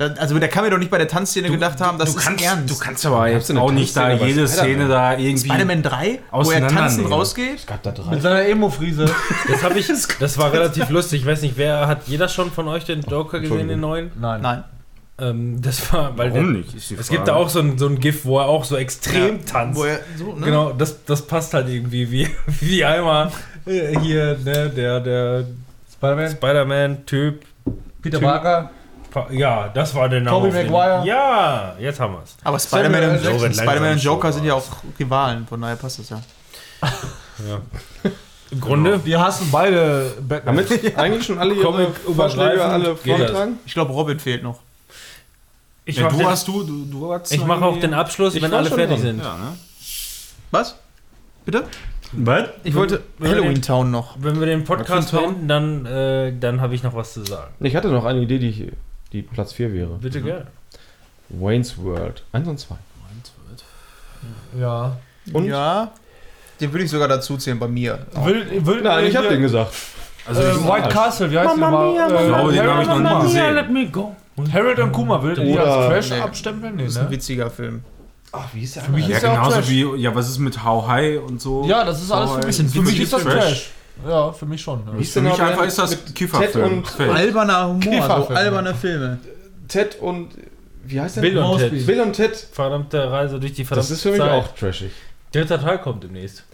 Da, 0.00 0.06
also 0.14 0.38
der 0.38 0.48
kann 0.48 0.64
mir 0.64 0.70
doch 0.70 0.78
nicht 0.78 0.90
bei 0.90 0.96
der 0.96 1.08
Tanzszene 1.08 1.50
gedacht 1.50 1.78
haben, 1.82 1.98
das 1.98 2.12
du 2.14 2.18
ist 2.18 2.24
kannst, 2.24 2.42
ernst. 2.42 2.70
du 2.70 2.78
kannst 2.82 3.04
aber 3.04 3.28
jetzt 3.28 3.54
auch 3.54 3.70
nicht 3.70 3.94
da 3.94 4.12
jede? 4.12 4.48
Szene 4.48 4.88
da 4.88 5.18
irgendwie. 5.18 5.50
Spider-Man 5.50 5.82
3, 5.82 6.06
wo 6.30 6.36
er 6.36 6.38
Auseinandernehmen. 6.38 7.12
rausgeht. 7.12 7.66
Gab 7.66 7.82
da 7.82 7.90
drei. 7.90 8.10
Mit 8.12 8.22
seiner 8.22 8.46
Emo-Friese. 8.46 9.04
Das 9.46 9.62
habe 9.62 9.78
ich, 9.78 9.86
das 10.18 10.38
war 10.38 10.54
relativ 10.54 10.88
lustig. 10.88 11.20
Ich 11.20 11.26
weiß 11.26 11.42
nicht, 11.42 11.58
wer 11.58 11.86
hat 11.86 12.08
jeder 12.08 12.28
schon 12.28 12.50
von 12.50 12.66
euch 12.68 12.86
den 12.86 13.02
Joker 13.02 13.40
gesehen, 13.40 13.68
den 13.68 13.80
neuen? 13.80 14.10
Nein. 14.18 14.40
Nein. 14.40 14.64
Ähm, 15.18 15.60
das 15.60 15.92
war, 15.92 16.16
weil 16.16 16.30
Warum 16.32 16.54
der, 16.54 16.62
nicht? 16.62 16.74
Ist 16.74 16.88
die 16.88 16.94
Es 16.94 17.08
Frage. 17.08 17.16
gibt 17.18 17.28
da 17.28 17.34
auch 17.34 17.50
so 17.50 17.60
ein, 17.60 17.76
so 17.76 17.86
ein 17.86 18.00
GIF, 18.00 18.24
wo 18.24 18.38
er 18.38 18.46
auch 18.46 18.64
so 18.64 18.76
extrem 18.78 19.44
tanzt. 19.44 19.78
Wo 19.78 19.84
er 19.84 20.00
so, 20.16 20.34
ne? 20.34 20.46
Genau, 20.46 20.72
das, 20.72 21.04
das 21.04 21.20
passt 21.26 21.52
halt 21.52 21.68
irgendwie 21.68 22.10
wie, 22.10 22.26
wie 22.60 22.82
einmal 22.86 23.30
äh, 23.66 23.98
hier, 24.00 24.38
ne, 24.42 24.70
der, 24.74 25.00
der 25.00 25.44
Spider-Man. 25.92 26.30
Spider-Man-Typ. 26.30 27.42
Peter 28.00 28.18
Typ. 28.18 28.26
Parker. 28.26 28.70
Ja, 29.30 29.68
das 29.68 29.94
war 29.94 30.08
der 30.08 30.20
Name. 30.20 30.36
Tobey 30.50 30.64
Maguire. 30.64 31.02
Ja, 31.06 31.74
jetzt 31.78 31.98
haben 32.00 32.14
wir 32.14 32.22
es. 32.22 32.36
Aber 32.44 32.58
Spider-Man 32.58 33.10
und, 33.16 33.24
Jackson. 33.24 33.52
Spider-Man 33.54 33.92
und 33.92 34.02
Joker 34.02 34.32
sind 34.32 34.44
ja 34.44 34.54
auch 34.54 34.64
Rivalen, 34.98 35.46
von 35.46 35.60
daher 35.60 35.76
passt 35.76 35.98
das 35.98 36.10
ja. 36.10 36.20
Im 38.50 38.60
Grunde, 38.60 39.04
Wir 39.04 39.20
hassen 39.20 39.48
beide 39.52 40.12
Batman. 40.26 40.56
Damit 40.56 40.98
eigentlich 40.98 41.24
schon 41.24 41.38
alle 41.38 41.54
ihre 41.54 41.90
Vorschläge 41.92 42.54
übergreifend 42.54 42.60
alle 42.72 42.96
vortragen? 42.96 43.58
Ich 43.64 43.74
glaube, 43.74 43.92
Robin 43.92 44.18
fehlt 44.18 44.42
noch. 44.42 44.58
ich 45.84 45.96
Ja, 45.96 46.04
mach 46.04 46.12
du 46.12 46.18
den, 46.18 46.26
hast 46.26 46.48
du, 46.48 46.62
du, 46.64 46.84
du 46.86 47.12
hast 47.12 47.32
ich 47.32 47.44
mache 47.44 47.64
auch 47.64 47.78
den 47.78 47.94
Abschluss, 47.94 48.34
Ich 48.34 48.42
wenn 48.42 48.52
alle 48.52 48.68
fertig 48.68 48.88
dran. 48.88 48.98
sind. 49.00 49.18
Ja, 49.22 49.36
ne? 49.36 49.56
Was? 50.50 50.74
Bitte? 51.44 51.64
Was? 52.12 52.48
Ich 52.64 52.74
wollte 52.74 53.02
Halloween 53.22 53.54
den- 53.54 53.62
Town 53.62 53.90
noch. 53.92 54.16
Wenn 54.18 54.40
wir 54.40 54.46
den 54.46 54.64
Podcast 54.64 55.12
beenden, 55.12 55.46
dann, 55.46 55.86
äh, 55.86 56.32
dann 56.38 56.60
habe 56.60 56.74
ich 56.74 56.82
noch 56.82 56.94
was 56.94 57.12
zu 57.12 57.24
sagen. 57.24 57.52
Ich 57.60 57.76
hatte 57.76 57.86
noch 57.88 58.04
eine 58.04 58.20
Idee, 58.20 58.38
die, 58.40 58.72
die 59.12 59.22
Platz 59.22 59.52
4 59.52 59.72
wäre. 59.72 59.98
Bitte 60.00 60.20
gerne. 60.22 60.46
Wayne's 61.28 61.76
World 61.78 62.22
1 62.32 62.48
und 62.48 62.58
2. 62.58 62.74
Ja. 64.58 64.96
Und? 65.32 65.44
Ja. 65.46 65.90
Den 66.60 66.72
würde 66.72 66.84
ich 66.84 66.90
sogar 66.90 67.08
dazu 67.08 67.36
zählen 67.36 67.58
bei 67.58 67.68
mir. 67.68 68.06
Will, 68.24 68.66
will, 68.66 68.82
Nein, 68.82 69.06
ich 69.06 69.16
habe 69.16 69.28
den 69.28 69.40
gesagt. 69.42 69.72
Also, 70.26 70.42
Äh, 70.42 70.54
White 70.68 70.88
Castle, 70.90 71.30
wie 71.30 71.38
heißt 71.38 71.56
der 71.56 71.56
nochmal? 71.56 71.88
ich 71.90 71.94
glaube, 72.28 72.52
den 72.52 72.62
habe 72.68 72.82
ich 72.82 72.88
noch 72.88 73.18
nie 73.20 73.26
gesehen. 73.26 73.54
let 73.54 73.70
me 73.70 73.86
go. 73.88 74.14
Harold 74.52 74.78
und 74.78 74.92
Kuma, 74.92 75.22
will 75.22 75.34
die 75.34 75.52
Oder- 75.52 75.66
als 75.66 75.86
Trash 75.88 76.10
Nee. 76.10 76.20
abstempeln? 76.22 76.76
Nee, 76.76 76.84
Das 76.84 76.92
ist 76.92 76.98
ein 76.98 77.04
ne? 77.06 77.10
witziger 77.10 77.50
Film. 77.50 77.82
Ach, 78.32 78.46
wie 78.52 78.62
ist 78.62 78.76
der 78.76 78.82
Für 78.84 78.92
mich 78.92 79.08
Ja, 79.08 79.16
ist 79.16 79.22
ja 79.22 79.30
auch 79.30 79.34
genauso 79.36 79.56
Trash. 79.56 79.68
wie, 79.70 79.96
ja, 79.96 80.14
was 80.14 80.28
ist 80.28 80.38
mit 80.38 80.62
How 80.64 80.86
High 80.86 81.20
und 81.20 81.40
so? 81.40 81.64
Ja, 81.66 81.84
das 81.84 82.00
ist 82.02 82.10
alles 82.10 82.30
für 82.30 82.46
mich. 82.46 82.72
Für 82.72 82.82
mich 82.82 83.00
ist 83.00 83.12
das 83.12 83.22
Trash. 83.22 83.70
Ja, 84.08 84.32
für 84.32 84.46
mich 84.46 84.60
schon. 84.62 84.82
Wie 84.86 84.92
Ja. 84.92 84.98
ist 85.00 85.12
Für 85.12 85.20
denn 85.20 85.30
mich 85.30 85.40
einfach 85.42 85.64
ist 85.64 85.78
das 85.78 85.94
Feld. 85.94 87.10
Alberner 87.10 87.66
Humor, 87.68 87.82
so 87.82 87.90
Käferfilm. 87.90 88.36
alberne 88.36 88.74
Filme. 88.74 89.18
Ted 89.68 89.96
und. 90.00 90.28
Wie 90.84 91.00
heißt 91.00 91.16
der? 91.16 91.20
Bill 91.22 91.38
und. 91.38 91.58
Ted. 91.58 91.86
Bill 91.86 92.00
und 92.00 92.12
Ted. 92.14 92.36
Verdammte 92.52 93.10
Reise 93.10 93.38
durch 93.38 93.52
die 93.52 93.64
verdammte 93.64 93.88
Das 93.88 93.96
ist 93.98 94.02
für 94.02 94.10
mich 94.10 94.18
Zeit. 94.20 94.30
auch 94.30 94.48
trashig. 94.54 94.90
Dritter 95.32 95.60
Teil 95.60 95.78
kommt 95.78 96.02
demnächst. 96.04 96.44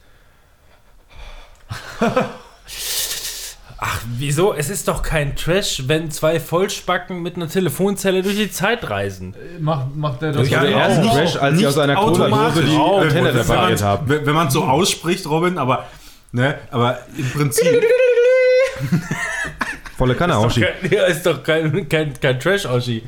Ach, 3.78 4.00
wieso? 4.16 4.54
Es 4.54 4.70
ist 4.70 4.88
doch 4.88 5.02
kein 5.02 5.36
Trash, 5.36 5.82
wenn 5.86 6.10
zwei 6.10 6.40
Vollspacken 6.40 7.22
mit 7.22 7.36
einer 7.36 7.48
Telefonzelle 7.48 8.22
durch 8.22 8.36
die 8.36 8.50
Zeit 8.50 8.88
reisen. 8.88 9.34
Macht, 9.60 9.94
macht 9.94 10.22
der 10.22 10.32
Das 10.32 10.50
war 10.50 10.60
der 10.64 10.76
auch? 10.76 11.12
Trash, 11.14 11.36
als 11.36 11.58
sie 11.58 11.66
aus 11.66 11.76
einer 11.78 11.94
Cola-Dose 11.94 12.64
die. 12.64 12.76
Antenne 12.76 13.34
repariert 13.34 13.82
haben. 13.82 14.08
Wenn 14.08 14.24
wenn 14.26 14.34
man 14.34 14.46
es 14.48 14.54
so 14.54 14.64
ausspricht, 14.64 15.26
Robin, 15.26 15.58
aber, 15.58 15.84
ne, 16.36 16.58
aber 16.70 16.98
im 17.16 17.30
Prinzip, 17.30 17.66
Volle 19.96 20.14
Kanne 20.14 20.36
Auschi. 20.36 20.64
Ja, 20.90 21.04
ist 21.06 21.24
doch 21.24 21.42
kein, 21.42 21.88
kein, 21.88 22.12
kein 22.20 22.38
Trash-Oschi. 22.38 23.02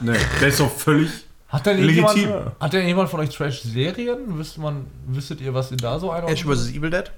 ne, 0.00 0.16
der 0.40 0.48
ist 0.48 0.60
doch 0.60 0.70
völlig, 0.70 1.10
Hat 1.48 1.66
denn 1.66 1.82
Legitim. 1.82 2.16
jemand, 2.16 2.52
hat 2.60 2.72
denn 2.72 2.86
jemand 2.86 3.10
von 3.10 3.20
euch 3.20 3.30
Trash-Serien? 3.30 4.38
Wisst 4.38 4.56
man, 4.58 4.86
wüsstet 5.06 5.40
ihr, 5.42 5.52
was 5.52 5.70
ihr 5.70 5.76
da 5.76 5.98
so 5.98 6.10
einordnet? 6.10 6.38
Ash 6.38 6.44
vs. 6.46 6.70
Evil 6.70 6.90
Dead? 6.90 7.10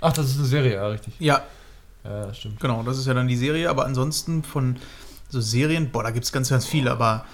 Ach, 0.00 0.12
das 0.12 0.26
ist 0.30 0.38
eine 0.38 0.46
Serie, 0.46 0.74
ja, 0.74 0.86
richtig. 0.86 1.14
Ja, 1.18 1.42
Ja, 2.04 2.32
stimmt. 2.32 2.60
genau, 2.60 2.82
das 2.84 2.96
ist 2.98 3.06
ja 3.06 3.14
dann 3.14 3.26
die 3.28 3.36
Serie, 3.36 3.68
aber 3.68 3.84
ansonsten 3.86 4.42
von 4.44 4.76
so 5.28 5.40
Serien, 5.40 5.90
boah, 5.90 6.04
da 6.04 6.10
gibt 6.10 6.24
es 6.24 6.32
ganz, 6.32 6.48
ganz 6.48 6.64
viele, 6.64 6.90
aber 6.92 7.24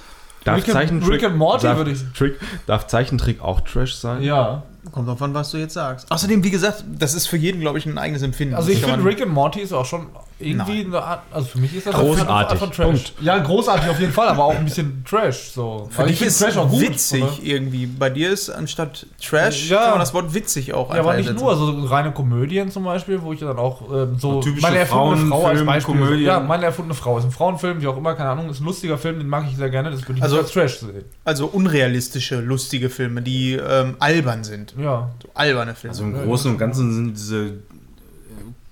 Darf 0.44 0.56
Rick 0.58 0.64
and- 0.68 0.72
Zeichentrick, 0.74 1.12
Rick 1.12 1.24
and 1.24 1.36
Morty 1.36 1.64
darf, 1.66 1.76
würde 1.76 1.90
ich- 1.90 2.02
Trick, 2.16 2.38
darf 2.66 2.86
Zeichentrick 2.86 3.42
auch 3.42 3.60
Trash 3.60 3.94
sein? 3.96 4.22
Ja. 4.22 4.62
Kommt 4.92 5.08
drauf 5.08 5.20
an, 5.22 5.34
was 5.34 5.50
du 5.50 5.58
jetzt 5.58 5.74
sagst. 5.74 6.10
Außerdem, 6.10 6.42
wie 6.44 6.50
gesagt, 6.50 6.84
das 6.98 7.14
ist 7.14 7.26
für 7.26 7.36
jeden, 7.36 7.60
glaube 7.60 7.78
ich, 7.78 7.86
ein 7.86 7.98
eigenes 7.98 8.22
Empfinden. 8.22 8.54
Also 8.54 8.70
ich 8.70 8.84
finde 8.84 9.04
Rick 9.04 9.20
and 9.22 9.32
Morty 9.32 9.60
ist 9.60 9.72
auch 9.72 9.84
schon 9.86 10.06
irgendwie 10.38 10.84
Nein. 10.84 10.94
eine 10.94 11.02
Art, 11.02 11.22
also 11.32 11.46
für 11.48 11.58
mich 11.58 11.74
ist 11.74 11.86
das 11.86 11.94
Großartig. 11.94 12.20
eine 12.28 12.30
Art 12.30 12.58
von 12.58 12.70
Trash. 12.70 12.84
Punkt. 12.86 13.12
Ja, 13.22 13.38
großartig 13.38 13.88
auf 13.88 13.98
jeden 13.98 14.12
Fall, 14.12 14.28
aber 14.28 14.44
auch 14.44 14.54
ein 14.54 14.64
bisschen 14.66 15.02
Trash 15.08 15.50
so. 15.54 15.88
Für 15.90 16.00
Weil 16.00 16.08
dich 16.08 16.18
find 16.18 16.30
ist 16.30 16.42
Trash 16.42 16.56
auch 16.58 16.68
gut, 16.68 16.80
witzig 16.82 17.22
oder? 17.22 17.32
irgendwie. 17.42 17.86
Bei 17.86 18.10
dir 18.10 18.30
ist 18.30 18.50
anstatt 18.50 19.06
Trash 19.22 19.70
Ja. 19.70 19.78
kann 19.78 19.90
man 19.92 19.98
das 20.00 20.12
Wort 20.12 20.34
witzig 20.34 20.74
auch 20.74 20.92
Ja, 20.92 21.00
aber 21.00 21.14
nicht 21.16 21.28
einsetzen. 21.28 21.42
nur, 21.42 21.56
so 21.56 21.86
reine 21.86 22.12
Komödien 22.12 22.70
zum 22.70 22.84
Beispiel, 22.84 23.22
wo 23.22 23.32
ich 23.32 23.40
dann 23.40 23.56
auch 23.58 23.80
ähm, 23.90 24.18
so 24.18 24.42
typische 24.42 24.60
meine 24.66 24.78
erfundene 24.80 25.28
Frau 25.30 25.36
als 25.36 25.42
Frauenfilm, 25.44 25.66
Beispiel. 25.66 25.94
Komödien. 25.94 26.26
Ja, 26.26 26.40
meine 26.40 26.64
erfundene 26.66 26.94
Frau 26.94 27.16
ist 27.18 27.24
ein 27.24 27.30
Frauenfilm, 27.30 27.80
wie 27.80 27.86
auch 27.86 27.96
immer, 27.96 28.14
keine 28.14 28.28
Ahnung, 28.28 28.50
ist 28.50 28.60
ein 28.60 28.64
lustiger 28.66 28.98
Film, 28.98 29.18
den 29.18 29.28
mag 29.28 29.46
ich 29.50 29.56
sehr 29.56 29.70
gerne, 29.70 29.90
das 29.90 30.02
würde 30.02 30.18
ich 30.18 30.22
Also- 30.22 30.36
als 30.36 30.50
Trash 30.52 30.80
sehen. 30.80 31.04
Also 31.24 31.46
unrealistische, 31.46 32.40
lustige 32.40 32.90
Filme, 32.90 33.22
die 33.22 33.54
ähm, 33.54 33.96
albern 34.00 34.44
sind. 34.44 34.75
Ja. 34.78 35.10
So 35.22 35.28
alberne 35.34 35.74
Filme. 35.74 35.90
also 35.92 36.04
im 36.04 36.12
Großen 36.14 36.50
und 36.50 36.58
Ganzen 36.58 36.92
sind 36.94 37.14
diese 37.16 37.46
äh, 37.46 37.52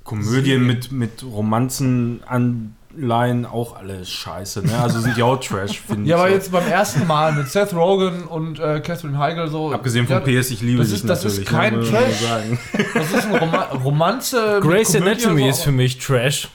Komödien 0.05 0.66
mit, 0.66 0.93
mit 0.93 1.24
Romanzen 1.24 2.22
Anleihen 2.26 3.47
auch 3.47 3.76
alle 3.76 4.05
scheiße, 4.05 4.64
ne? 4.66 4.78
Also 4.78 5.01
sind 5.01 5.16
ja 5.16 5.24
auch 5.24 5.40
Trash, 5.40 5.81
finde 5.86 6.09
Ja, 6.09 6.16
ich. 6.16 6.20
aber 6.20 6.28
so. 6.28 6.35
jetzt 6.35 6.52
beim 6.52 6.66
ersten 6.68 7.06
Mal 7.06 7.32
mit 7.32 7.48
Seth 7.48 7.72
Rogen 7.74 8.24
und 8.24 8.59
äh, 8.60 8.81
Catherine 8.81 9.18
Heigl 9.18 9.48
so. 9.48 9.72
Abgesehen 9.72 10.06
von 10.06 10.16
ja, 10.16 10.40
PS, 10.40 10.51
ich 10.51 10.60
liebe 10.60 10.78
das 10.81 10.89
dich 10.90 11.01
ist- 11.01 11.09
das 11.09 11.24
ist 11.24 11.39
natürlich. 11.39 11.48
kein 11.48 11.72
ne, 11.74 11.81
man 11.81 11.89
Trash. 11.90 12.89
Das 12.94 13.12
ist 13.12 13.26
ein 13.26 13.35
Roma 13.36 13.62
Romanze. 13.85 14.59
Komödie 14.60 14.97
Anatomy 14.98 15.43
und 15.44 15.48
ist 15.48 15.62
für 15.62 15.72
mich 15.72 15.98
Trash. 15.98 16.48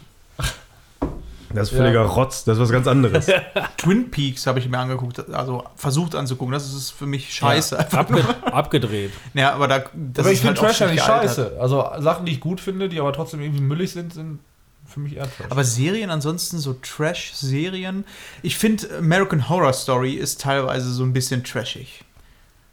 Das 1.54 1.72
ist 1.72 1.78
völliger 1.78 2.02
Rotz, 2.02 2.44
das 2.44 2.58
ist 2.58 2.64
was 2.64 2.72
ganz 2.72 2.88
anderes. 2.88 3.28
Twin 3.78 4.12
Peaks 4.12 4.46
habe 4.46 4.60
ich 4.60 4.70
mir 4.70 4.78
angeguckt, 4.78 5.34
also 5.34 5.64
versucht 5.76 6.16
anzugucken. 6.16 6.54
Das 6.54 6.72
ist 6.72 6.92
für 6.92 7.08
mich 7.08 7.34
scheiße. 7.34 7.80
Einfach. 7.80 7.98
Abge 8.00 8.24
abgedreht. 8.52 9.12
Ja, 9.34 9.54
aber 9.54 9.68
da, 9.68 9.80
das 9.94 10.26
aber 10.26 10.34
ich 10.34 10.42
finde 10.42 10.62
halt 10.62 10.70
Trash 10.70 10.80
ja 10.82 10.92
nicht 10.92 11.04
scheiße. 11.04 11.58
Also 11.60 11.86
Sachen, 12.00 12.26
die 12.26 12.34
ich 12.34 12.40
gut 12.40 12.62
finde, 12.62 12.90
die 12.90 13.00
aber 13.00 13.14
trotzdem 13.14 13.42
irgendwie 13.42 13.62
müllig 13.62 13.92
sind, 13.92 14.14
sind 14.14 14.40
für 14.86 15.00
mich 15.00 15.16
eher 15.16 15.24
Trash. 15.24 15.48
Aber 15.50 15.64
Serien 15.64 16.10
ansonsten, 16.10 16.60
so 16.60 16.74
Trash-Serien. 16.74 18.06
Ich 18.42 18.58
finde, 18.58 18.98
American 18.98 19.50
Horror 19.50 19.74
Story 19.74 20.14
ist 20.14 20.42
teilweise 20.42 20.92
so 20.92 21.04
ein 21.04 21.14
bisschen 21.14 21.44
trashig. 21.44 22.04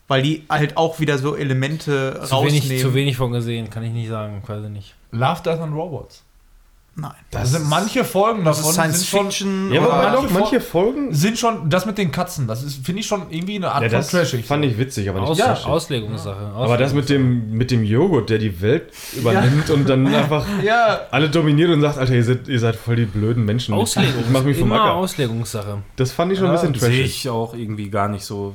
Weil 0.09 0.23
die 0.23 0.44
halt 0.48 0.77
auch 0.77 1.01
wieder 1.01 1.19
so 1.19 1.35
Elemente 1.35 2.20
Zu 2.24 2.43
wenig, 2.43 2.62
rausnehmen. 2.62 2.82
zu 2.82 2.94
wenig 2.94 3.16
von 3.16 3.32
gesehen, 3.32 3.70
kann 3.70 3.82
ich 3.82 3.93
nicht 3.93 4.09
sagen, 4.09 4.40
ich 4.47 4.70
nicht. 4.70 4.94
Love, 5.11 5.43
Death 5.43 5.61
and 5.61 5.74
Robots. 5.74 6.23
Nein. 6.98 7.12
Das 7.31 7.51
sind 7.52 7.68
manche 7.68 8.05
Folgen 8.05 8.43
Das 8.43 8.56
davon 8.56 8.70
ist 8.70 8.74
Science 8.77 8.98
sind 9.01 9.09
schon, 9.09 9.24
Fiction. 9.27 9.73
Ja, 9.73 9.82
aber 9.82 9.97
manche 10.10 10.23
doch, 10.28 10.31
manche 10.31 10.60
Folgen. 10.62 11.12
sind 11.14 11.39
schon 11.39 11.68
das 11.68 11.85
mit 11.85 11.98
den 11.98 12.10
Katzen. 12.10 12.47
Das 12.47 12.62
ist 12.62 12.85
finde 12.86 13.01
ich 13.01 13.06
schon 13.06 13.31
irgendwie 13.31 13.56
eine 13.56 13.70
Art 13.70 13.82
Ja, 13.82 13.89
von 13.90 13.98
das 13.98 14.09
trashig. 14.09 14.47
fand 14.47 14.64
ich 14.64 14.78
witzig, 14.78 15.06
aber 15.10 15.20
nicht 15.20 15.28
Aus, 15.28 15.36
trashig. 15.39 15.66
Auslegungssache. 15.66 16.52
Aber 16.55 16.78
das 16.78 16.94
mit 16.94 17.10
dem, 17.10 17.51
mit 17.52 17.70
dem 17.70 17.85
Joghurt, 17.85 18.31
der 18.31 18.39
die 18.39 18.62
Welt 18.62 18.85
übernimmt 19.14 19.68
und 19.68 19.86
dann 19.89 20.06
einfach 20.14 20.47
ja, 20.64 21.01
alle 21.10 21.28
dominiert 21.28 21.68
und 21.70 21.82
sagt, 21.82 21.98
Alter, 21.98 22.14
ihr 22.14 22.24
seid, 22.24 22.48
ihr 22.48 22.59
seid 22.60 22.77
voll 22.77 22.97
die 22.97 23.05
blöden 23.05 23.44
Menschen. 23.44 23.74
Auslegung. 23.74 24.23
Ich 24.24 24.31
mach 24.31 24.43
mich 24.44 24.56
vom 24.56 24.68
immer 24.68 24.81
Acker. 24.81 24.94
Auslegungssache. 24.94 25.82
Das 25.97 26.12
fand 26.12 26.32
ich 26.32 26.39
schon 26.39 26.47
ein 26.48 26.52
bisschen 26.55 26.73
Sehe 26.74 26.81
trashig. 26.89 27.05
ich 27.05 27.28
auch 27.28 27.52
irgendwie 27.52 27.90
gar 27.90 28.09
nicht 28.09 28.24
so. 28.24 28.55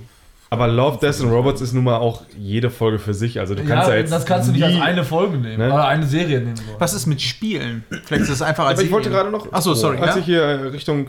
Aber 0.53 0.67
Love, 0.67 0.99
Death 1.01 1.21
and 1.21 1.31
Robots 1.31 1.61
ist 1.61 1.71
nun 1.71 1.85
mal 1.85 1.95
auch 1.97 2.23
jede 2.37 2.69
Folge 2.69 2.99
für 2.99 3.13
sich. 3.13 3.39
Also 3.39 3.55
du 3.55 3.63
kannst 3.63 3.87
ja, 3.87 3.93
ja, 3.95 3.99
jetzt 4.01 4.11
das 4.11 4.25
kannst 4.25 4.49
du 4.49 4.51
nicht 4.51 4.63
als 4.65 4.81
eine 4.81 5.05
Folge 5.05 5.37
nehmen 5.37 5.57
Ne? 5.57 5.71
oder 5.73 5.87
eine 5.87 6.05
Serie 6.05 6.39
nehmen. 6.41 6.57
So. 6.57 6.63
Was 6.77 6.93
ist 6.93 7.05
mit 7.07 7.21
Spielen? 7.21 7.85
Vielleicht 8.03 8.23
ist 8.23 8.29
es 8.29 8.41
einfach 8.41 8.65
als 8.65 8.77
Aber 8.77 8.85
ich 8.85 8.91
wollte 8.91 9.09
gerade 9.09 9.31
noch, 9.31 9.47
Ach 9.49 9.61
so, 9.61 9.73
sorry, 9.73 9.97
als 9.99 10.15
ja? 10.15 10.19
ich 10.19 10.25
hier 10.25 10.41
äh, 10.43 10.53
Richtung 10.67 11.07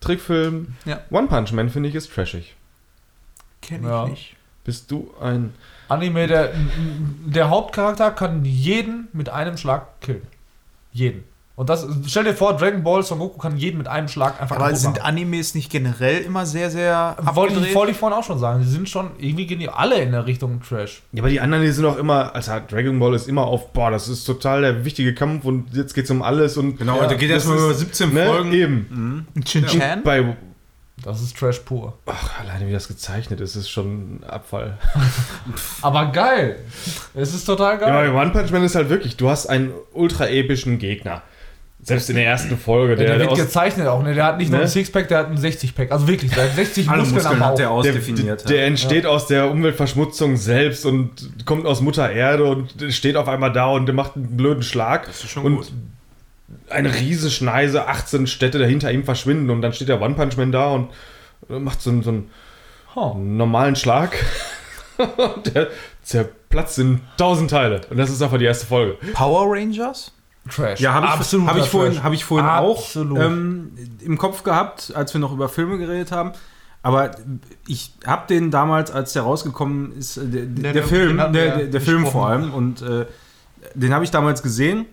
Trickfilm, 0.00 0.74
Ja. 0.84 1.00
One 1.10 1.26
Punch 1.26 1.52
Man 1.52 1.70
finde 1.70 1.88
ich 1.88 1.94
ist 1.94 2.12
trashig. 2.14 2.54
Kenn 3.62 3.80
ich 3.82 3.88
Ja. 3.88 4.06
nicht. 4.08 4.36
Bist 4.64 4.90
du 4.90 5.10
ein... 5.22 5.54
Anime, 5.88 6.26
der, 6.26 6.52
der 7.26 7.48
Hauptcharakter 7.50 8.10
kann 8.10 8.44
jeden 8.44 9.08
mit 9.14 9.28
einem 9.30 9.56
Schlag 9.56 10.00
killen. 10.02 10.22
Jeden. 10.92 11.24
Und 11.62 11.68
das, 11.68 11.86
stell 12.08 12.24
dir 12.24 12.34
vor, 12.34 12.56
Dragon 12.56 12.82
Ball 12.82 13.04
Son 13.04 13.20
Goku 13.20 13.38
kann 13.38 13.56
jeden 13.56 13.78
mit 13.78 13.86
einem 13.86 14.08
Schlag 14.08 14.40
einfach 14.42 14.56
Aber 14.56 14.74
sind 14.74 14.96
machen. 14.96 15.02
Animes 15.04 15.54
nicht 15.54 15.70
generell 15.70 16.18
immer 16.22 16.44
sehr, 16.44 16.72
sehr 16.72 17.16
Wollte 17.34 17.60
ich, 17.60 17.72
wollte 17.72 17.92
ich 17.92 17.96
vorhin 17.98 18.18
auch 18.18 18.24
schon 18.24 18.40
sagen. 18.40 18.62
Die 18.64 18.68
sind 18.68 18.88
schon, 18.88 19.12
irgendwie 19.18 19.46
gehen 19.46 19.60
die 19.60 19.68
alle 19.68 20.02
in 20.02 20.10
der 20.10 20.26
Richtung 20.26 20.60
Trash. 20.60 21.02
Ja, 21.12 21.22
aber 21.22 21.28
die 21.30 21.38
anderen, 21.38 21.62
die 21.62 21.70
sind 21.70 21.84
auch 21.84 21.98
immer, 21.98 22.34
also 22.34 22.50
Dragon 22.68 22.98
Ball 22.98 23.14
ist 23.14 23.28
immer 23.28 23.42
auf, 23.44 23.72
boah, 23.72 23.92
das 23.92 24.08
ist 24.08 24.24
total 24.24 24.62
der 24.62 24.84
wichtige 24.84 25.14
Kampf 25.14 25.44
und 25.44 25.72
jetzt 25.72 25.94
geht's 25.94 26.10
um 26.10 26.20
alles 26.22 26.56
und... 26.56 26.78
Genau, 26.78 26.96
Ja, 27.00 27.06
da 27.06 27.14
geht 27.14 27.30
das 27.30 27.46
erstmal 27.46 27.58
ist- 27.58 27.62
über 27.64 27.74
17 27.74 28.12
Ne, 28.12 28.26
Folgen. 28.26 28.52
eben. 28.52 29.26
Shin-Chan? 29.46 30.02
Bei, 30.02 30.36
Das 31.04 31.22
ist 31.22 31.36
Trash 31.36 31.60
pur. 31.60 31.96
ach, 32.06 32.40
alleine 32.40 32.66
wie 32.66 32.72
das 32.72 32.88
gezeichnet 32.88 33.40
ist, 33.40 33.54
ist 33.54 33.68
schon 33.70 34.16
ein 34.16 34.24
Abfall. 34.24 34.78
Aber 35.82 36.06
geil. 36.06 36.56
Es 37.14 37.34
ist 37.34 37.44
total 37.44 37.74
Ja, 37.80 37.88
geil. 37.88 38.10
bei 38.12 38.20
One 38.20 38.30
Punch 38.32 38.50
Man 38.50 38.64
ist 38.64 38.74
halt 38.74 38.88
wirklich, 38.88 39.16
du 39.16 39.28
hast 39.28 39.46
einen 39.46 39.72
ultra 39.92 40.26
epischen 40.26 40.78
Gegner. 40.78 41.22
Selbst 41.84 42.08
in 42.10 42.14
der 42.16 42.26
ersten 42.26 42.56
Folge, 42.56 42.94
der, 42.94 43.06
der, 43.08 43.18
wird 43.18 43.30
aus, 43.30 43.38
gezeichnet 43.38 43.88
auch, 43.88 44.02
ne? 44.04 44.14
Der 44.14 44.24
hat 44.24 44.38
nicht 44.38 44.50
nur 44.50 44.58
Ne? 44.58 44.64
ein 44.66 44.70
Sixpack, 44.70 45.08
der 45.08 45.18
hat 45.18 45.26
ein 45.30 45.36
60-Pack. 45.36 45.90
Also 45.90 46.06
wirklich, 46.06 46.30
der 46.32 46.44
hat 46.44 46.54
60 46.54 46.88
Alle 46.88 47.00
Muskeln, 47.00 47.14
Muskeln 47.22 47.42
am 47.42 47.48
hat 47.48 47.58
der 47.58 47.64
Bauch. 47.66 47.82
der, 47.82 47.92
ausdefiniert. 47.92 48.48
der 48.48 48.66
entsteht 48.66 49.04
aus 49.04 49.26
der 49.26 49.50
Umweltverschmutzung 49.50 50.36
selbst 50.36 50.86
und 50.86 51.44
kommt 51.44 51.66
aus 51.66 51.80
Mutter 51.80 52.08
Erde 52.10 52.44
und 52.44 52.72
steht 52.90 53.16
auf 53.16 53.26
einmal 53.28 53.52
da 53.52 53.66
und 53.66 53.86
der 53.86 53.96
macht 53.96 54.14
einen 54.14 54.36
blöden 54.36 54.62
Schlag. 54.62 55.06
Das 55.06 55.24
ist 55.24 55.30
schon 55.30 55.44
und 55.44 55.56
gut. 55.56 55.72
eine 56.70 56.94
riesige 56.94 57.32
Schneise, 57.32 57.88
18 57.88 58.28
Städte 58.28 58.60
dahinter 58.60 58.92
ihm 58.92 59.02
verschwinden 59.02 59.50
und 59.50 59.60
dann 59.60 59.72
steht 59.72 59.88
der 59.88 60.00
One 60.00 60.14
Punch 60.14 60.36
Man 60.36 60.52
da 60.52 60.70
und 60.70 60.90
macht 61.48 61.82
so, 61.82 61.90
einen- 61.90 62.02
so 62.04 62.10
einen 62.10 62.30
Huh. 62.94 63.14
normalen 63.18 63.74
Schlag. 63.74 64.12
und 64.98 65.52
der 65.54 65.68
zerplatzt 66.04 66.78
in 66.78 67.00
tausend 67.16 67.50
Teile. 67.50 67.80
Und 67.90 67.96
das 67.96 68.10
ist 68.10 68.22
einfach 68.22 68.38
die 68.38 68.44
erste 68.44 68.66
Folge. 68.66 68.98
Power 69.14 69.46
Rangers? 69.48 70.12
Trash. 70.50 70.80
Ja, 70.80 70.92
habe 70.94 71.06
ich, 71.06 71.12
hab 71.46 71.56
ich 71.56 71.68
vorhin, 71.68 72.02
hab 72.02 72.12
ich 72.12 72.24
vorhin 72.24 72.48
Absolut. 72.48 73.18
auch 73.18 73.22
ähm, 73.22 73.72
im 74.00 74.18
Kopf 74.18 74.42
gehabt, 74.42 74.92
als 74.94 75.14
wir 75.14 75.20
noch 75.20 75.32
über 75.32 75.48
Filme 75.48 75.78
geredet 75.78 76.10
haben. 76.12 76.32
Aber 76.82 77.12
ich 77.68 77.92
habe 78.06 78.26
den 78.26 78.50
damals, 78.50 78.90
als 78.90 79.12
der 79.12 79.22
rausgekommen 79.22 79.92
ist, 79.96 80.16
äh, 80.16 80.26
der, 80.26 80.46
der, 80.46 80.72
der- 80.72 80.82
Film, 80.84 81.16
der, 81.18 81.32
wir 81.32 81.50
der, 81.56 81.66
der 81.68 81.80
Film 81.80 82.06
vor 82.06 82.26
allem, 82.28 82.52
und 82.52 82.82
äh, 82.82 83.06
den 83.74 83.94
habe 83.94 84.04
ich 84.04 84.10
damals 84.10 84.42
gesehen. 84.42 84.86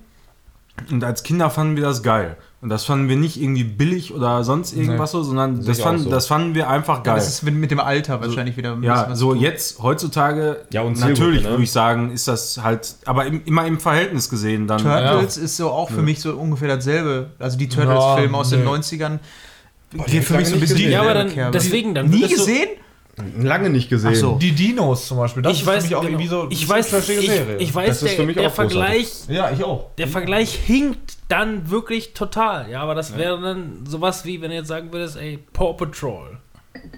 Und 0.91 1.03
als 1.03 1.23
Kinder 1.23 1.49
fanden 1.49 1.75
wir 1.75 1.83
das 1.83 2.03
geil. 2.03 2.37
Und 2.61 2.67
das 2.67 2.83
fanden 2.83 3.07
wir 3.07 3.15
nicht 3.15 3.41
irgendwie 3.41 3.63
billig 3.63 4.13
oder 4.13 4.43
sonst 4.43 4.73
irgendwas 4.73 5.11
so, 5.11 5.23
sondern 5.23 5.63
das, 5.65 5.79
fanden, 5.79 6.03
so. 6.03 6.09
das 6.09 6.27
fanden 6.27 6.55
wir 6.55 6.69
einfach 6.69 6.97
Ja, 6.97 7.03
geil. 7.03 7.15
das 7.15 7.29
ist 7.29 7.43
mit, 7.43 7.55
mit 7.55 7.71
dem 7.71 7.79
Alter 7.79 8.19
wahrscheinlich 8.19 8.57
wieder 8.57 8.73
ein 8.73 8.83
Ja, 8.83 8.95
bisschen 8.95 9.11
was 9.13 9.19
so 9.19 9.31
tun. 9.33 9.41
jetzt, 9.41 9.81
heutzutage, 9.81 10.57
Ja, 10.73 10.81
und 10.81 10.99
natürlich 10.99 11.43
ne? 11.43 11.51
würde 11.51 11.63
ich 11.63 11.71
sagen, 11.71 12.11
ist 12.11 12.27
das 12.27 12.61
halt, 12.61 12.95
aber 13.05 13.25
im, 13.27 13.41
immer 13.45 13.65
im 13.65 13.79
Verhältnis 13.79 14.29
gesehen 14.29 14.67
dann. 14.67 14.81
Turtles 14.81 15.37
ist 15.37 15.55
so 15.55 15.69
auch 15.69 15.89
für 15.89 16.01
mich 16.01 16.19
so 16.19 16.33
ungefähr 16.33 16.67
dasselbe. 16.75 17.31
Also 17.39 17.57
die 17.57 17.69
Turtles-Filme 17.69 18.37
aus 18.37 18.49
den 18.49 18.65
nee. 18.65 18.69
90ern. 18.69 19.19
die 19.93 19.97
Gehen 20.11 20.21
für 20.23 20.33
mich 20.33 20.41
ich 20.43 20.47
so 20.49 20.55
ein 20.55 20.59
bisschen 20.59 20.75
gesehen. 20.75 20.91
Ja, 20.91 21.01
aber 21.01 21.13
dann, 21.13 21.51
deswegen, 21.53 21.95
dann 21.95 22.09
Nie 22.09 22.21
das 22.23 22.31
so- 22.31 22.37
gesehen? 22.45 22.67
Lange 23.37 23.69
nicht 23.69 23.89
gesehen. 23.89 24.11
Ach 24.13 24.15
so. 24.15 24.37
Die 24.37 24.51
Dinos 24.51 25.07
zum 25.07 25.17
Beispiel, 25.17 25.43
das 25.43 25.53
ich 25.53 25.61
ist 25.61 25.67
weiß, 25.67 25.83
für 25.83 25.87
mich 25.89 25.95
auch 25.95 26.01
genau. 26.01 26.11
irgendwie 26.13 26.27
so 26.29 26.47
ich 26.49 26.61
eine 26.61 26.69
weiß, 26.69 27.09
ich, 27.09 27.27
Serie. 27.29 27.57
ich 27.57 27.75
weiß, 27.75 27.87
Das 27.87 28.03
ist 28.03 28.09
der, 28.11 28.17
für 28.17 28.25
mich 28.25 28.35
der 28.37 28.47
auch 28.47 28.55
großartig. 28.55 29.07
Vergleich, 29.07 29.11
ja, 29.29 29.51
ich 29.51 29.63
auch. 29.63 29.95
der 29.97 30.07
Vergleich 30.07 30.53
hinkt 30.55 31.17
dann 31.27 31.69
wirklich 31.69 32.13
total. 32.13 32.69
Ja, 32.69 32.81
aber 32.81 32.95
das 32.95 33.17
wäre 33.17 33.41
dann 33.41 33.85
sowas 33.87 34.25
wie, 34.25 34.41
wenn 34.41 34.49
du 34.49 34.55
jetzt 34.55 34.67
sagen 34.67 34.91
würdest, 34.91 35.17
ey, 35.17 35.39
Paw 35.53 35.73
Patrol. 35.73 36.37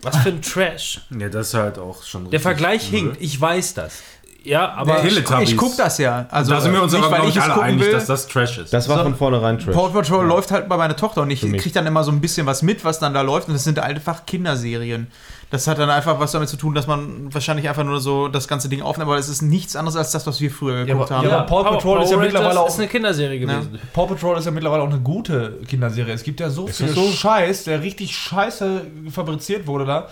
Was 0.04 0.18
für 0.18 0.30
ein 0.30 0.42
Trash. 0.42 1.02
Ja, 1.18 1.30
das 1.30 1.48
ist 1.50 1.54
halt 1.56 1.80
auch 1.80 2.04
schon 2.04 2.30
Der 2.30 2.40
Vergleich 2.40 2.84
hinkt, 2.90 3.18
ich 3.20 3.40
weiß 3.40 3.74
das. 3.74 4.02
Ja, 4.44 4.74
aber 4.74 5.04
Nee, 5.04 5.10
ich, 5.10 5.30
ich 5.52 5.58
guck 5.58 5.78
das 5.78 6.00
ja. 6.00 6.26
Also, 6.32 6.52
Da 6.52 6.62
sind 6.62 6.74
wir 6.74 6.82
uns 6.82 6.92
nicht, 6.94 7.02
aber, 7.04 7.12
weil 7.12 7.20
glaube 7.22 7.30
ich 7.38 7.42
alle 7.44 7.54
gucken 7.54 7.70
einig, 7.70 7.86
will. 7.86 7.92
dass 7.92 8.08
das 8.08 8.28
Trash 8.28 8.58
ist. 8.58 8.74
Das 8.74 8.90
war 8.90 8.98
So. 8.98 9.04
von 9.04 9.16
vornherein 9.16 9.60
Trash. 9.60 9.76
Paw 9.76 9.90
Patrol 9.90 10.26
läuft 10.26 10.50
halt 10.52 10.68
bei 10.68 10.78
meiner 10.78 10.96
Tochter 10.96 11.22
und 11.22 11.30
ich 11.30 11.42
kriege 11.42 11.72
dann 11.72 11.86
immer 11.86 12.04
so 12.04 12.12
ein 12.12 12.22
bisschen 12.22 12.48
was 12.48 12.64
mit, 12.64 12.84
was 12.84 12.98
dann 12.98 13.14
da 13.14 13.22
läuft. 13.22 13.50
Und 13.50 13.54
das 13.54 13.64
sind 13.64 13.78
einfach 13.78 14.26
Kinderserien. 14.26 15.08
Das 15.52 15.68
hat 15.68 15.78
dann 15.80 15.90
einfach 15.90 16.20
was 16.20 16.32
damit 16.32 16.48
zu 16.50 16.56
tun, 16.58 16.74
dass 16.74 16.88
man 16.88 17.32
wahrscheinlich 17.34 17.68
einfach 17.70 17.84
nur 17.84 18.00
so 18.00 18.30
das 18.30 18.48
ganze 18.48 18.68
Ding 18.70 18.82
aufnimmt, 18.82 19.10
aber 19.10 19.20
es 19.20 19.28
ist 19.30 19.42
nichts 19.42 19.76
anderes 19.76 19.98
als 19.98 20.12
das, 20.12 20.26
was 20.26 20.40
wir 20.42 20.50
früher 20.50 20.86
geguckt 20.86 21.12
aber- 21.12 21.18
haben. 21.20 21.28
ja, 21.30 21.38
aber 21.40 21.46
Paw 21.46 21.64
Patrol 21.76 22.02
ist 22.02 22.10
ja 22.10 22.16
Rangers 22.18 22.34
mittlerweile 22.34 22.60
auch- 22.62 22.68
ist 22.70 22.80
eine 22.80 22.88
Kinderserie 22.88 23.38
gewesen. 23.40 23.78
Paw 23.94 24.08
Patrol 24.08 24.38
ist 24.38 24.46
ja 24.46 24.52
mittlerweile 24.52 24.82
auch 24.82 24.90
eine 24.90 25.02
gute 25.02 25.60
Kinderserie. 25.68 26.14
Es 26.14 26.24
gibt 26.24 26.40
ja 26.40 26.50
so 26.50 26.68
viel 26.68 26.88
das 26.88 26.96
so? 26.96 27.12
Scheiß, 27.12 27.66
der 27.66 27.84
richtig 27.84 28.16
scheiße 28.16 28.82
fabriziert 29.12 29.68
wurde 29.68 29.86
da. 29.86 30.08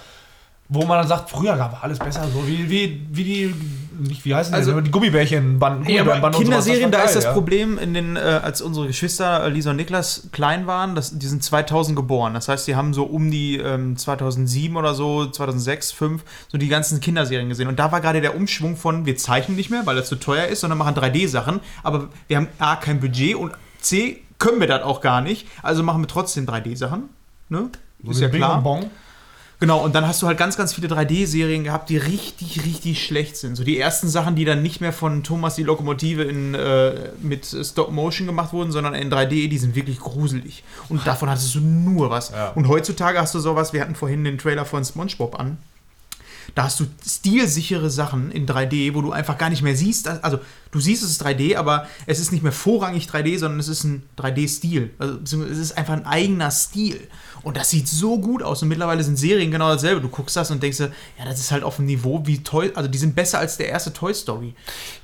Wo 0.71 0.85
man 0.85 0.99
dann 0.99 1.07
sagt, 1.07 1.31
früher 1.31 1.57
gab 1.57 1.83
alles 1.83 1.97
besser, 1.97 2.27
so 2.31 2.47
wie, 2.47 2.69
wie, 2.69 3.07
wie 3.09 3.23
die, 3.23 3.55
nicht, 3.99 4.23
wie 4.23 4.35
heißen 4.35 4.53
Also- 4.53 4.75
die, 4.75 4.83
die 4.83 4.91
Gummibärchen-Banden. 4.91 5.89
Ja, 5.89 6.03
Gummibärenbanden 6.03 6.45
sowas, 6.45 6.65
Kinderserien, 6.65 6.91
da 6.91 7.01
ist 7.01 7.15
das 7.15 7.23
ja. 7.23 7.33
Problem, 7.33 7.79
in 7.79 7.95
den, 7.95 8.15
äh, 8.15 8.19
als 8.19 8.61
unsere 8.61 8.85
Geschwister 8.85 9.45
äh, 9.45 9.49
Lisa 9.49 9.71
und 9.71 9.77
Niklas 9.77 10.29
klein 10.31 10.67
waren, 10.67 10.93
das, 10.93 11.17
die 11.17 11.25
sind 11.25 11.43
2000 11.43 11.95
geboren. 11.95 12.35
Das 12.35 12.47
heißt, 12.47 12.67
die 12.67 12.75
haben 12.75 12.93
so 12.93 13.03
um 13.05 13.31
die 13.31 13.57
ähm, 13.57 13.97
2007 13.97 14.77
oder 14.77 14.93
so, 14.93 15.25
2006, 15.25 15.89
2005, 15.89 16.23
so 16.47 16.57
die 16.59 16.67
ganzen 16.67 16.99
Kinderserien 17.01 17.49
gesehen. 17.49 17.67
Und 17.67 17.79
da 17.79 17.91
war 17.91 17.99
gerade 17.99 18.21
der 18.21 18.35
Umschwung 18.35 18.77
von, 18.77 19.07
wir 19.07 19.17
zeichnen 19.17 19.57
nicht 19.57 19.71
mehr, 19.71 19.87
weil 19.87 19.95
das 19.95 20.07
zu 20.07 20.17
teuer 20.17 20.45
ist, 20.45 20.59
sondern 20.61 20.77
machen 20.77 20.93
3D-Sachen. 20.93 21.61
Aber 21.81 22.09
wir 22.27 22.37
haben 22.37 22.47
A, 22.59 22.75
kein 22.75 22.99
Budget 22.99 23.35
und 23.35 23.53
C, 23.81 24.21
können 24.37 24.59
wir 24.59 24.67
das 24.67 24.83
auch 24.83 25.01
gar 25.01 25.21
nicht. 25.21 25.47
Also 25.63 25.81
machen 25.81 26.03
wir 26.03 26.07
trotzdem 26.07 26.45
3D-Sachen. 26.45 27.09
Ne? 27.49 27.69
So 28.03 28.11
Ist 28.11 28.21
ja 28.21 28.27
Bing 28.27 28.39
klar. 28.39 28.61
Bong. 28.61 28.91
Genau, 29.59 29.83
und 29.83 29.93
dann 29.93 30.07
hast 30.07 30.21
du 30.21 30.27
halt 30.27 30.37
ganz, 30.37 30.55
ganz 30.55 30.73
viele 30.73 30.87
3D-Serien 30.87 31.65
gehabt, 31.65 31.89
die 31.89 31.97
richtig, 31.97 32.63
richtig 32.63 33.03
schlecht 33.03 33.35
sind. 33.35 33.55
So 33.55 33.65
die 33.65 33.77
ersten 33.77 34.07
Sachen, 34.07 34.35
die 34.35 34.45
dann 34.45 34.61
nicht 34.61 34.79
mehr 34.79 34.93
von 34.93 35.21
Thomas 35.21 35.55
die 35.55 35.63
Lokomotive 35.63 36.23
in, 36.23 36.55
äh, 36.55 37.09
mit 37.21 37.45
Stop-Motion 37.45 38.25
gemacht 38.25 38.53
wurden, 38.53 38.71
sondern 38.71 38.93
in 38.93 39.11
3D, 39.11 39.49
die 39.49 39.57
sind 39.57 39.75
wirklich 39.75 39.99
gruselig. 39.99 40.63
Und 40.87 41.05
davon 41.05 41.29
hattest 41.29 41.53
du 41.55 41.59
nur 41.59 42.09
was. 42.09 42.31
Ja. 42.31 42.51
Und 42.51 42.69
heutzutage 42.69 43.19
hast 43.19 43.35
du 43.35 43.39
sowas, 43.39 43.73
wir 43.73 43.81
hatten 43.81 43.95
vorhin 43.95 44.23
den 44.23 44.37
Trailer 44.37 44.63
von 44.63 44.85
SpongeBob 44.85 45.37
an. 45.37 45.57
Da 46.55 46.63
hast 46.63 46.79
du 46.79 46.85
stilsichere 47.05 47.89
Sachen 47.89 48.31
in 48.31 48.47
3D, 48.47 48.93
wo 48.95 49.01
du 49.01 49.11
einfach 49.11 49.37
gar 49.37 49.49
nicht 49.49 49.61
mehr 49.61 49.75
siehst. 49.75 50.07
Also, 50.07 50.39
du 50.71 50.79
siehst, 50.79 51.03
es 51.03 51.11
ist 51.11 51.25
3D, 51.25 51.57
aber 51.57 51.87
es 52.05 52.19
ist 52.19 52.31
nicht 52.31 52.43
mehr 52.43 52.51
vorrangig 52.51 53.07
3D, 53.07 53.37
sondern 53.39 53.59
es 53.59 53.67
ist 53.67 53.83
ein 53.83 54.03
3D-Stil. 54.17 54.91
Also, 54.99 55.43
es 55.43 55.57
ist 55.57 55.77
einfach 55.77 55.93
ein 55.93 56.05
eigener 56.05 56.51
Stil. 56.51 57.07
Und 57.41 57.55
das 57.55 57.69
sieht 57.69 57.87
so 57.87 58.19
gut 58.19 58.43
aus. 58.43 58.61
Und 58.61 58.67
mittlerweile 58.67 59.01
sind 59.01 59.15
Serien 59.17 59.49
genau 59.49 59.69
dasselbe. 59.69 60.01
Du 60.01 60.09
guckst 60.09 60.35
das 60.35 60.51
und 60.51 60.61
denkst 60.61 60.77
dir, 60.77 60.91
ja, 61.17 61.23
das 61.25 61.39
ist 61.39 61.51
halt 61.51 61.63
auf 61.63 61.77
dem 61.77 61.85
Niveau 61.85 62.21
wie 62.25 62.43
Toy. 62.43 62.71
Also, 62.75 62.89
die 62.89 62.97
sind 62.97 63.15
besser 63.15 63.39
als 63.39 63.55
der 63.57 63.69
erste 63.69 63.93
Toy 63.93 64.13
Story. 64.13 64.53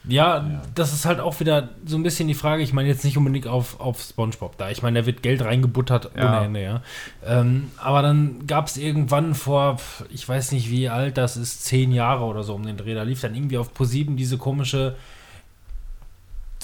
Ja, 0.08 0.62
das 0.76 0.94
ist 0.94 1.06
halt 1.06 1.20
auch 1.22 1.40
wieder 1.40 1.70
so 1.86 1.96
ein 1.96 2.04
bisschen 2.04 2.28
die 2.28 2.34
Frage. 2.34 2.62
Ich 2.62 2.74
meine 2.74 2.90
jetzt 2.90 3.06
nicht 3.06 3.18
unbedingt 3.18 3.48
auf, 3.48 3.80
auf 3.80 4.02
SpongeBob 4.02 4.58
da. 4.58 4.70
Ich 4.70 4.82
meine, 4.82 5.00
da 5.00 5.06
wird 5.06 5.24
Geld 5.24 5.42
reingebuttert 5.44 6.12
Ja. 6.16 6.28
ohne 6.28 6.46
Ende, 6.46 6.62
ja. 6.64 6.82
Ähm, 7.26 7.72
aber 7.78 8.02
dann 8.02 8.46
gab 8.48 8.68
es 8.68 8.78
irgendwann 8.78 9.34
vor, 9.34 9.78
ich 10.10 10.28
weiß 10.28 10.52
nicht 10.52 10.70
wie 10.70 10.90
alt 10.90 11.18
das 11.18 11.38
ist, 11.38 11.64
zehn 11.64 11.92
Jahre 11.92 12.26
oder 12.26 12.44
so 12.44 12.54
um 12.54 12.66
den 12.66 12.78
Dreh. 12.78 12.94
Da 12.94 13.04
lief 13.04 13.22
dann 13.22 13.34
irgendwie 13.34 13.58
auf 13.58 13.74
ProSieben 13.74 14.18
diese 14.18 14.38
komische. 14.38 14.96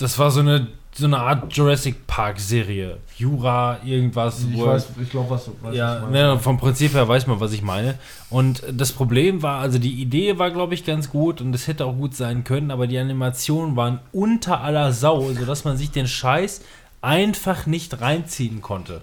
Das 0.02 0.18
war 0.20 0.32
so 0.32 0.40
eine, 0.42 0.68
so 0.94 1.06
eine 1.06 1.20
Art 1.20 1.54
Jurassic 1.56 2.08
Park-Serie. 2.08 2.98
Jura, 3.18 3.78
irgendwas. 3.86 4.44
Ich 4.52 4.58
wo- 4.58 4.66
weiß, 4.66 4.88
ich 5.02 5.10
glaube, 5.10 5.30
was, 5.30 5.50
was 5.62 5.76
ja, 5.76 5.88
was 5.88 5.96
du 5.96 6.02
meinst. 6.08 6.14
ne, 6.14 6.40
vom 6.40 6.58
Prinzip 6.58 6.94
her 6.94 7.08
weiß 7.08 7.28
man, 7.28 7.40
was 7.40 7.54
ich 7.54 7.62
meine. 7.62 7.96
Und 8.30 8.64
das 8.72 8.92
Problem 8.92 9.42
war, 9.44 9.60
also 9.62 9.78
die 9.80 10.02
Idee 10.02 10.38
war, 10.40 10.52
glaube 10.52 10.74
ich, 10.74 10.84
ganz 10.86 11.10
gut 11.10 11.40
und 11.42 11.54
es 11.54 11.68
hätte 11.68 11.86
auch 11.86 11.96
gut 11.96 12.16
sein 12.16 12.44
können, 12.44 12.72
aber 12.72 12.88
die 12.88 12.98
Animationen 12.98 13.76
waren 13.76 14.00
unter 14.12 14.62
aller 14.62 14.92
Sau, 14.92 15.32
sodass 15.34 15.64
man 15.64 15.78
sich 15.78 15.92
den 15.92 16.08
Scheiß 16.08 16.62
einfach 17.02 17.66
nicht 17.68 18.02
reinziehen 18.02 18.62
konnte. 18.62 19.02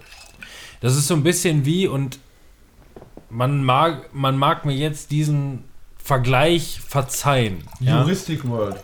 Das 0.81 0.95
ist 0.95 1.07
so 1.07 1.13
ein 1.15 1.23
bisschen 1.23 1.65
wie, 1.65 1.87
und 1.87 2.19
man 3.29 3.63
mag, 3.63 4.13
man 4.13 4.37
mag 4.37 4.65
mir 4.65 4.75
jetzt 4.75 5.11
diesen 5.11 5.63
Vergleich 5.97 6.79
verzeihen. 6.85 7.63
Ja? 7.79 8.01
Juristic 8.01 8.47
World. 8.47 8.77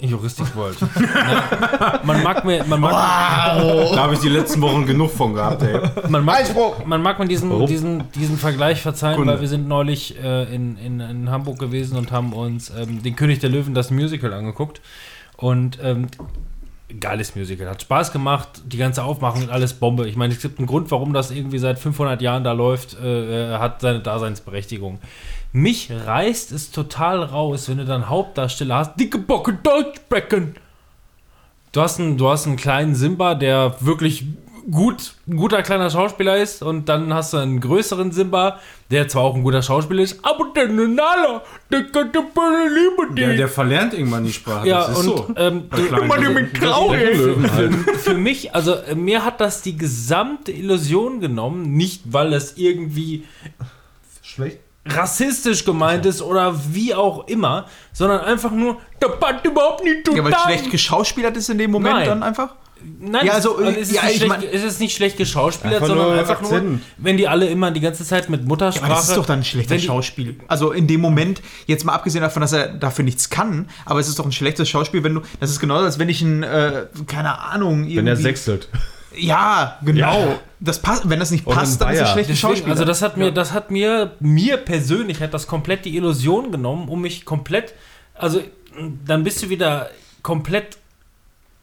Jurassic 0.00 0.54
World. 0.54 0.76
Ja, 0.98 2.00
man 2.04 2.22
mag 2.22 2.44
mir, 2.44 2.64
man 2.64 2.80
mag, 2.80 2.92
Da 2.92 3.96
habe 3.96 4.14
ich 4.14 4.20
die 4.20 4.28
letzten 4.28 4.60
Wochen 4.60 4.86
genug 4.86 5.10
von 5.10 5.34
gehabt, 5.34 5.62
ey. 5.62 5.80
man 6.08 6.24
mag, 6.24 6.44
man 6.86 7.02
mag 7.02 7.18
mir 7.18 7.26
diesen, 7.26 7.66
diesen, 7.66 8.10
diesen 8.12 8.38
Vergleich 8.38 8.80
verzeihen, 8.80 9.16
Kunde. 9.16 9.34
weil 9.34 9.40
wir 9.40 9.48
sind 9.48 9.68
neulich 9.68 10.16
äh, 10.22 10.54
in, 10.54 10.76
in, 10.78 11.00
in 11.00 11.30
Hamburg 11.30 11.58
gewesen 11.58 11.96
und 11.96 12.12
haben 12.12 12.32
uns 12.32 12.70
ähm, 12.70 13.02
den 13.02 13.16
König 13.16 13.40
der 13.40 13.50
Löwen, 13.50 13.74
das 13.74 13.90
Musical, 13.90 14.32
angeguckt. 14.32 14.80
Und 15.36 15.78
ähm, 15.82 16.08
geiles 17.00 17.36
Musical, 17.36 17.68
hat 17.68 17.82
Spaß 17.82 18.12
gemacht, 18.12 18.48
die 18.66 18.78
ganze 18.78 19.04
Aufmachung 19.04 19.42
und 19.42 19.50
alles 19.50 19.74
Bombe. 19.74 20.08
Ich 20.08 20.16
meine, 20.16 20.32
es 20.32 20.40
gibt 20.40 20.58
einen 20.58 20.66
Grund, 20.66 20.90
warum 20.90 21.12
das 21.12 21.30
irgendwie 21.30 21.58
seit 21.58 21.78
500 21.78 22.20
Jahren 22.22 22.44
da 22.44 22.52
läuft, 22.52 22.96
äh, 22.98 23.54
äh, 23.54 23.58
hat 23.58 23.80
seine 23.80 24.00
Daseinsberechtigung. 24.00 24.98
Mich 25.62 25.90
reißt 25.90 26.52
es 26.52 26.70
total 26.70 27.20
raus, 27.20 27.68
wenn 27.68 27.78
du 27.78 27.84
dann 27.84 28.08
Hauptdarsteller 28.08 28.76
hast, 28.76 28.94
dicke 29.00 29.18
Bocke 29.18 29.54
Deutschbecken. 29.54 30.54
Du 31.72 31.80
hast 31.80 31.98
einen, 31.98 32.16
du 32.16 32.28
hast 32.28 32.46
einen 32.46 32.54
kleinen 32.56 32.94
Simba, 32.94 33.34
der 33.34 33.74
wirklich 33.80 34.24
gut, 34.70 35.14
ein 35.26 35.36
guter 35.36 35.62
kleiner 35.62 35.90
Schauspieler 35.90 36.36
ist 36.36 36.62
und 36.62 36.88
dann 36.88 37.12
hast 37.12 37.32
du 37.32 37.38
einen 37.38 37.58
größeren 37.60 38.12
Simba, 38.12 38.60
der 38.92 39.08
zwar 39.08 39.24
auch 39.24 39.34
ein 39.34 39.42
guter 39.42 39.62
Schauspieler 39.62 40.02
ist, 40.04 40.24
aber 40.24 40.52
der 40.54 40.68
Nala, 40.68 41.42
der 41.72 41.84
kann 41.88 42.12
der 42.12 42.22
liebe 42.22 43.14
Der, 43.16 43.30
die. 43.30 43.36
der 43.38 43.48
verlernt 43.48 43.94
irgendwann 43.94 44.24
die 44.24 44.32
Sprache. 44.32 44.68
Ja, 44.68 44.86
das 44.86 44.90
ist 44.90 44.96
und 44.98 45.04
so. 45.04 45.34
ähm, 45.36 45.68
Bei 45.68 45.78
kleinen 46.52 47.16
Löwen. 47.16 47.44
für, 47.84 47.94
für 47.94 48.14
mich, 48.14 48.54
also 48.54 48.74
äh, 48.74 48.94
mir 48.94 49.24
hat 49.24 49.40
das 49.40 49.62
die 49.62 49.76
gesamte 49.76 50.52
Illusion 50.52 51.18
genommen, 51.20 51.72
nicht 51.72 52.02
weil 52.12 52.32
es 52.32 52.56
irgendwie 52.56 53.24
Schlecht. 54.22 54.60
Rassistisch 54.90 55.64
gemeint 55.64 56.06
ist 56.06 56.22
oder 56.22 56.54
wie 56.72 56.94
auch 56.94 57.26
immer, 57.28 57.66
sondern 57.92 58.20
einfach 58.20 58.50
nur, 58.50 58.76
der 59.02 59.08
passt 59.08 59.44
überhaupt 59.44 59.84
nicht 59.84 60.06
zu 60.06 60.14
Ja, 60.16 60.24
weil 60.24 60.34
schlecht 60.34 60.70
geschauspielert 60.70 61.36
ist 61.36 61.48
in 61.50 61.58
dem 61.58 61.70
Moment 61.70 61.94
Nein. 61.96 62.06
dann 62.06 62.22
einfach? 62.22 62.54
Nein, 63.00 63.26
Ja, 63.26 63.32
es- 63.32 63.36
also, 63.46 63.56
also, 63.56 63.70
es, 63.72 63.88
ist 63.90 63.96
ja, 63.96 64.02
ich 64.08 64.16
schlecht, 64.18 64.28
mein- 64.28 64.42
es 64.44 64.62
ist 64.62 64.78
nicht 64.78 64.94
schlecht 64.94 65.16
geschauspielert, 65.16 65.82
Einfach 65.82 65.88
sondern 65.88 66.16
einfach 66.16 66.40
nur, 66.42 66.78
wenn 66.98 67.16
die 67.16 67.26
alle 67.26 67.46
immer 67.48 67.72
die 67.72 67.80
ganze 67.80 68.04
Zeit 68.04 68.30
mit 68.30 68.46
Muttersprache. 68.46 68.86
Aber 68.86 68.94
das 68.94 69.08
ist 69.08 69.16
doch 69.16 69.26
dann 69.26 69.40
ein 69.40 69.66
die- 69.66 69.80
Schauspiel. 69.80 70.36
Also 70.46 70.70
in 70.70 70.86
dem 70.86 71.00
Moment, 71.00 71.42
jetzt 71.66 71.84
mal 71.84 71.94
abgesehen 71.94 72.22
davon, 72.22 72.40
dass 72.40 72.52
er 72.52 72.68
dafür 72.68 73.04
nichts 73.04 73.30
kann, 73.30 73.68
aber 73.84 73.98
es 73.98 74.08
ist 74.08 74.16
doch 74.20 74.24
ein 74.26 74.30
schlechtes 74.32 74.68
Schauspiel, 74.68 75.02
wenn 75.02 75.14
du. 75.14 75.22
Das 75.40 75.50
ist 75.50 75.58
genauso, 75.58 75.86
als 75.86 75.98
wenn 75.98 76.08
ich 76.08 76.22
ein, 76.22 76.44
äh, 76.44 76.86
keine 77.08 77.40
Ahnung, 77.40 77.80
irgendwie. 77.80 77.96
Wenn 77.96 78.06
er 78.06 78.16
sechselt. 78.16 78.68
Ja, 79.18 79.78
genau. 79.84 80.26
Ja. 80.26 80.38
Das 80.60 80.80
passt, 80.80 81.08
wenn 81.08 81.20
das 81.20 81.30
nicht 81.30 81.44
passt, 81.44 81.80
dann 81.80 81.90
ist 81.90 81.96
es 81.96 82.02
Bayer. 82.02 82.12
schlechte 82.12 82.32
Deswegen, 82.32 82.54
Schauspiel. 82.54 82.72
also 82.72 82.84
das 82.84 83.02
hat 83.02 83.16
mir, 83.16 83.30
das 83.30 83.52
hat 83.52 83.70
mir, 83.70 84.12
mir 84.20 84.56
persönlich 84.56 85.20
hat 85.20 85.34
das 85.34 85.46
komplett 85.46 85.84
die 85.84 85.96
Illusion 85.96 86.50
genommen, 86.50 86.88
um 86.88 87.00
mich 87.00 87.24
komplett, 87.24 87.74
also 88.14 88.40
dann 89.04 89.24
bist 89.24 89.42
du 89.42 89.48
wieder 89.48 89.90
komplett 90.22 90.78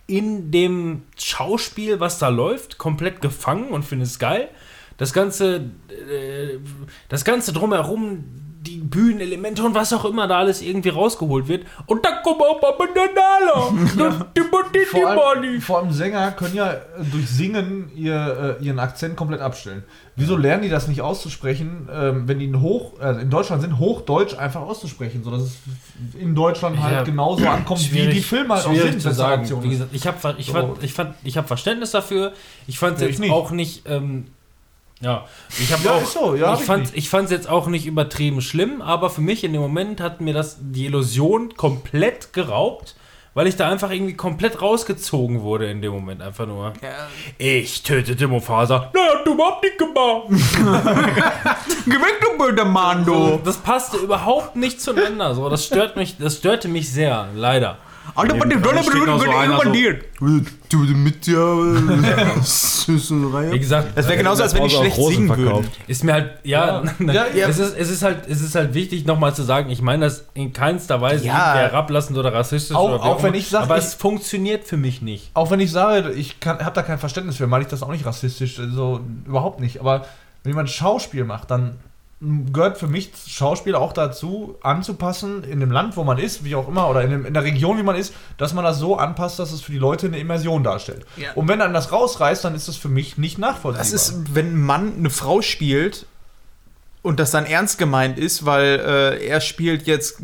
in 0.07 0.51
dem 0.51 1.03
Schauspiel, 1.17 1.99
was 1.99 2.19
da 2.19 2.29
läuft, 2.29 2.77
komplett 2.77 3.21
gefangen 3.21 3.69
und 3.69 3.83
findest 3.83 4.13
es 4.13 4.19
geil. 4.19 4.49
Das 4.97 5.13
ganze, 5.13 5.55
äh, 5.89 6.59
das 7.09 7.25
ganze 7.25 7.51
drumherum, 7.51 8.23
die 8.65 8.77
Bühnenelemente 8.77 9.63
und 9.63 9.75
was 9.75 9.93
auch 9.93 10.03
immer 10.05 10.27
da 10.27 10.39
alles 10.39 10.61
irgendwie 10.61 10.89
rausgeholt 10.89 11.47
wird. 11.47 11.65
Und 11.85 12.05
dann 12.05 12.15
kommt 12.23 12.41
auch 12.41 12.61
mal 12.61 12.71
Bananala. 12.73 14.25
Vor 14.91 15.27
allem, 15.29 15.61
vor 15.61 15.79
allem 15.79 15.91
Sänger 15.91 16.31
können 16.31 16.55
ja 16.55 16.75
durch 17.11 17.29
Singen 17.29 17.91
ihr, 17.95 18.57
äh, 18.59 18.63
ihren 18.63 18.79
Akzent 18.79 19.15
komplett 19.15 19.41
abstellen. 19.41 19.83
Wieso 20.15 20.37
lernen 20.37 20.63
die 20.63 20.69
das 20.69 20.87
nicht 20.87 21.01
auszusprechen, 21.01 21.89
ähm, 21.93 22.27
wenn 22.27 22.39
die 22.39 22.45
in, 22.45 22.61
Hoch, 22.61 22.99
äh, 23.01 23.21
in 23.21 23.29
Deutschland 23.29 23.61
sind, 23.61 23.79
Hochdeutsch 23.79 24.37
einfach 24.37 24.61
auszusprechen, 24.61 25.23
sodass 25.23 25.41
es 25.43 25.57
in 26.19 26.35
Deutschland 26.35 26.81
halt 26.81 26.93
Ja, 26.93 27.03
genauso 27.03 27.47
ankommt, 27.47 27.91
wie 27.93 28.07
die 28.07 28.21
Filme 28.21 28.53
halt 28.55 28.65
auch 28.67 28.73
sind. 28.75 29.01
zu 29.01 29.11
sagen. 29.13 29.47
Wie 29.63 29.69
gesagt, 29.69 29.89
ich 29.93 30.07
habe 30.07 30.35
ich 30.37 30.45
So. 30.47 30.53
fand, 30.53 30.83
ich 30.83 30.93
fand, 30.93 31.15
ich 31.23 31.37
habe 31.37 31.47
Verständnis 31.47 31.91
dafür. 31.91 32.33
Ich 32.67 32.79
fand 32.79 32.95
es 32.95 33.01
Ja, 33.01 33.07
jetzt 33.09 33.19
nicht. 33.19 33.31
auch 33.31 33.51
nicht. 33.51 33.83
Ähm, 33.87 34.27
ja, 35.01 35.25
ich 35.59 35.71
habe 35.71 35.83
Ja, 35.83 35.91
auch. 35.95 36.05
so, 36.05 36.35
ja, 36.35 36.53
ich 36.53 36.61
fand, 36.61 36.95
ich 36.95 37.09
fand 37.09 37.25
es 37.25 37.31
jetzt 37.31 37.49
auch 37.49 37.67
nicht 37.67 37.85
übertrieben 37.85 38.41
schlimm, 38.41 38.81
aber 38.81 39.09
für 39.09 39.21
mich 39.21 39.43
in 39.43 39.53
dem 39.53 39.61
Moment 39.61 39.99
hat 40.01 40.21
mir 40.21 40.33
das 40.33 40.57
die 40.59 40.85
Illusion 40.85 41.55
komplett 41.55 42.33
geraubt. 42.33 42.95
Weil 43.37 43.47
ich 43.47 43.57
da 43.57 43.69
einfach 43.69 43.91
irgendwie 43.91 44.13
komplett 44.13 44.61
rausgezogen 44.61 45.41
wurde 45.41 45.69
in 45.69 45.81
dem 45.81 45.91
Moment. 45.91 46.21
Einfach 46.21 46.47
nur. 46.47 46.71
Ich 47.37 47.83
tötete 47.83 48.29
Mufasa. 48.29 48.89
Na, 48.93 49.01
hat 49.19 49.27
du 49.27 49.33
überhaupt 49.33 49.61
nicht 49.61 49.77
gemacht. 49.77 50.27
Geh 51.85 51.91
weg, 51.91 52.21
du 52.21 52.37
blöder 52.37 52.63
Mann, 52.63 53.03
du! 53.03 53.37
Das 53.43 53.57
passte 53.57 53.97
überhaupt 53.97 54.55
nicht 54.55 54.79
zueinander. 54.81 55.35
So, 55.35 55.49
das 55.49 55.65
stört 55.65 55.97
mich, 55.97 56.15
das 56.17 56.37
störte 56.37 56.69
mich 56.69 56.89
sehr, 56.89 57.27
leider. 57.35 57.77
Alter, 58.13 58.35
bei 58.37 58.45
dem 58.47 58.61
Dolle 58.61 58.83
steht 58.83 59.05
noch 59.05 59.19
so 59.23 59.29
einer 59.29 59.57
so- 59.57 59.71
Du 60.69 60.77
mit 60.79 61.25
dir. 61.25 61.43
Wie 63.51 63.59
gesagt, 63.59 63.89
Das 63.95 64.07
wäre 64.07 64.17
genauso, 64.17 64.43
als 64.43 64.53
wenn 64.53 64.63
ich 64.65 64.75
schlecht 64.75 64.95
singen 64.95 65.35
würde. 65.35 65.67
Ist 65.87 66.03
mir 66.03 66.13
halt, 66.13 66.31
ja, 66.43 66.83
Ja. 66.99 67.25
Es, 67.47 67.59
ist, 67.59 67.75
es, 67.77 67.89
ist 67.89 68.03
halt, 68.03 68.27
es 68.27 68.41
ist 68.41 68.55
halt 68.55 68.73
wichtig, 68.73 69.05
nochmal 69.05 69.33
zu 69.35 69.43
sagen, 69.43 69.69
ich 69.69 69.81
meine 69.81 70.05
das 70.05 70.25
in 70.33 70.53
keinster 70.53 71.01
Weise 71.01 71.25
Ja. 71.25 71.53
herablassend 71.55 72.17
oder 72.17 72.33
rassistisch. 72.33 72.75
Auch- 72.75 72.89
oder 72.89 72.97
wie 72.99 73.07
auch 73.07 73.23
wenn 73.23 73.33
ich 73.33 73.49
sag, 73.49 73.63
Aber 73.63 73.77
es 73.77 73.93
funktioniert 73.93 74.65
für 74.65 74.77
mich 74.77 75.01
nicht. 75.01 75.31
Auch 75.33 75.51
wenn 75.51 75.59
ich 75.59 75.71
sage, 75.71 76.11
ich 76.11 76.37
habe 76.45 76.71
da 76.73 76.81
kein 76.83 76.99
Verständnis 76.99 77.37
für, 77.37 77.47
meine 77.47 77.63
ich 77.63 77.69
das 77.69 77.83
auch 77.83 77.91
nicht 77.91 78.05
rassistisch, 78.05 78.55
so 78.55 79.01
überhaupt 79.25 79.59
nicht. 79.59 79.79
Aber 79.79 80.05
wenn 80.43 80.51
jemand 80.51 80.69
Schauspiel 80.69 81.23
macht, 81.25 81.51
dann 81.51 81.77
gehört 82.21 82.77
für 82.77 82.87
mich 82.87 83.11
Schauspiel 83.27 83.75
auch 83.75 83.91
dazu, 83.91 84.57
anzupassen 84.61 85.43
in 85.43 85.59
dem 85.59 85.71
Land, 85.71 85.97
wo 85.97 86.03
man 86.03 86.17
ist, 86.17 86.43
wie 86.45 86.55
auch 86.55 86.67
immer, 86.67 86.89
oder 86.89 87.01
in, 87.03 87.11
dem, 87.11 87.25
in 87.25 87.33
der 87.33 87.43
Region, 87.43 87.77
wie 87.77 87.83
man 87.83 87.95
ist, 87.95 88.13
dass 88.37 88.53
man 88.53 88.63
das 88.63 88.79
so 88.79 88.97
anpasst, 88.97 89.37
dass 89.37 89.51
es 89.51 89.61
für 89.61 89.73
die 89.73 89.77
Leute 89.77 90.07
eine 90.07 90.17
Immersion 90.17 90.63
darstellt. 90.63 91.05
Ja. 91.17 91.33
Und 91.35 91.47
wenn 91.49 91.59
dann 91.59 91.73
das 91.73 91.91
rausreißt, 91.91 92.43
dann 92.45 92.55
ist 92.55 92.67
das 92.67 92.77
für 92.77 92.89
mich 92.89 93.17
nicht 93.17 93.37
nachvollziehbar. 93.37 93.83
Das 93.83 93.91
ist, 93.91 94.33
wenn 94.33 94.53
ein 94.53 94.61
Mann 94.61 94.93
eine 94.97 95.09
Frau 95.09 95.41
spielt 95.41 96.07
und 97.01 97.19
das 97.19 97.31
dann 97.31 97.45
ernst 97.45 97.77
gemeint 97.77 98.17
ist, 98.17 98.45
weil 98.45 98.79
äh, 98.79 99.27
er 99.27 99.41
spielt 99.41 99.85
jetzt, 99.85 100.21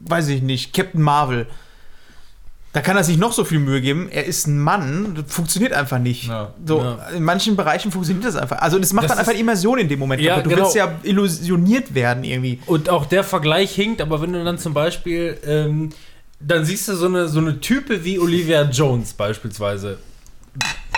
weiß 0.00 0.28
ich 0.28 0.42
nicht, 0.42 0.72
Captain 0.72 1.02
Marvel. 1.02 1.46
Da 2.74 2.80
kann 2.80 2.96
er 2.96 3.04
sich 3.04 3.18
noch 3.18 3.32
so 3.32 3.44
viel 3.44 3.58
Mühe 3.58 3.82
geben. 3.82 4.08
Er 4.10 4.24
ist 4.24 4.46
ein 4.46 4.58
Mann, 4.58 5.14
das 5.14 5.34
funktioniert 5.34 5.74
einfach 5.74 5.98
nicht. 5.98 6.28
Ja. 6.28 6.54
So, 6.66 6.80
Ja. 6.80 7.08
In 7.14 7.22
manchen 7.22 7.54
Bereichen 7.54 7.92
funktioniert 7.92 8.24
das 8.24 8.34
einfach. 8.36 8.60
Also 8.62 8.78
das 8.78 8.94
macht 8.94 9.04
Das 9.04 9.10
dann 9.12 9.18
einfach 9.18 9.38
Immersion 9.38 9.78
in 9.78 9.88
dem 9.88 9.98
Moment. 9.98 10.22
Ja, 10.22 10.34
aber 10.34 10.42
du 10.42 10.48
genau. 10.50 10.62
willst 10.62 10.74
ja 10.74 10.90
illusioniert 11.02 11.94
werden 11.94 12.24
irgendwie. 12.24 12.60
Und 12.66 12.88
auch 12.88 13.04
der 13.04 13.24
Vergleich 13.24 13.74
hinkt, 13.74 14.00
aber 14.00 14.22
wenn 14.22 14.32
du 14.32 14.42
dann 14.42 14.56
zum 14.56 14.72
Beispiel, 14.72 15.36
ähm, 15.46 15.90
dann 16.40 16.64
siehst 16.64 16.88
du 16.88 16.94
so 16.94 17.06
eine, 17.06 17.28
so 17.28 17.40
eine 17.40 17.60
Type 17.60 18.04
wie 18.04 18.18
Olivia 18.18 18.62
Jones 18.62 19.12
beispielsweise. 19.12 19.98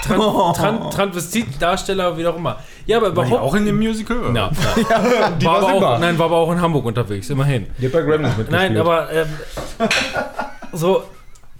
Tran 0.04 0.20
Tran 0.54 0.90
Transvestit-Darsteller, 0.90 2.16
wie 2.16 2.26
auch 2.26 2.36
immer. 2.36 2.60
Ja, 2.86 2.98
aber 2.98 3.16
War 3.16 3.24
die 3.24 3.30
überhaupt. 3.30 3.50
auch 3.50 3.54
in 3.56 3.66
dem 3.66 3.78
Musical? 3.78 4.18
Ja, 4.34 4.50
ja. 4.90 5.44
war 5.44 5.62
war 5.62 5.68
aber 5.70 5.94
auch, 5.94 5.98
nein, 5.98 6.18
war 6.18 6.26
aber 6.26 6.36
auch 6.36 6.52
in 6.52 6.60
Hamburg 6.60 6.84
unterwegs, 6.84 7.30
immerhin. 7.30 7.66
Die 7.78 7.86
hat 7.86 7.92
bei 7.92 8.02
Gremlins 8.02 8.36
mitgespielt. 8.36 8.50
Nein, 8.72 8.76
aber 8.76 9.10
ähm, 9.12 9.26
so, 10.72 11.04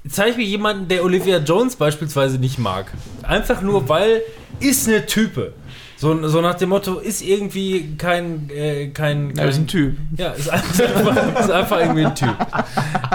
zeig 0.09 0.36
mir 0.36 0.44
jemanden, 0.44 0.89
der 0.89 1.05
Olivia 1.05 1.39
Jones 1.39 1.76
beispielsweise 1.76 2.39
nicht 2.39 2.59
mag. 2.59 2.93
Einfach 3.22 3.62
nur, 3.62 3.89
weil 3.89 4.22
ist 4.60 4.89
eine 4.89 5.06
Type. 5.06 5.52
So, 5.97 6.28
so 6.28 6.40
nach 6.40 6.56
dem 6.56 6.70
Motto, 6.70 6.98
ist 6.98 7.22
irgendwie 7.22 7.97
kein, 7.97 8.51
äh, 8.51 8.89
kein, 8.89 9.28
kein 9.28 9.36
Ja, 9.36 9.44
ist 9.44 9.56
ein 9.56 9.66
Typ. 9.66 9.97
Ja, 10.16 10.32
ist 10.32 10.51
einfach, 10.51 11.40
ist 11.40 11.51
einfach 11.51 11.78
irgendwie 11.81 12.05
ein 12.05 12.14
Typ. 12.14 12.36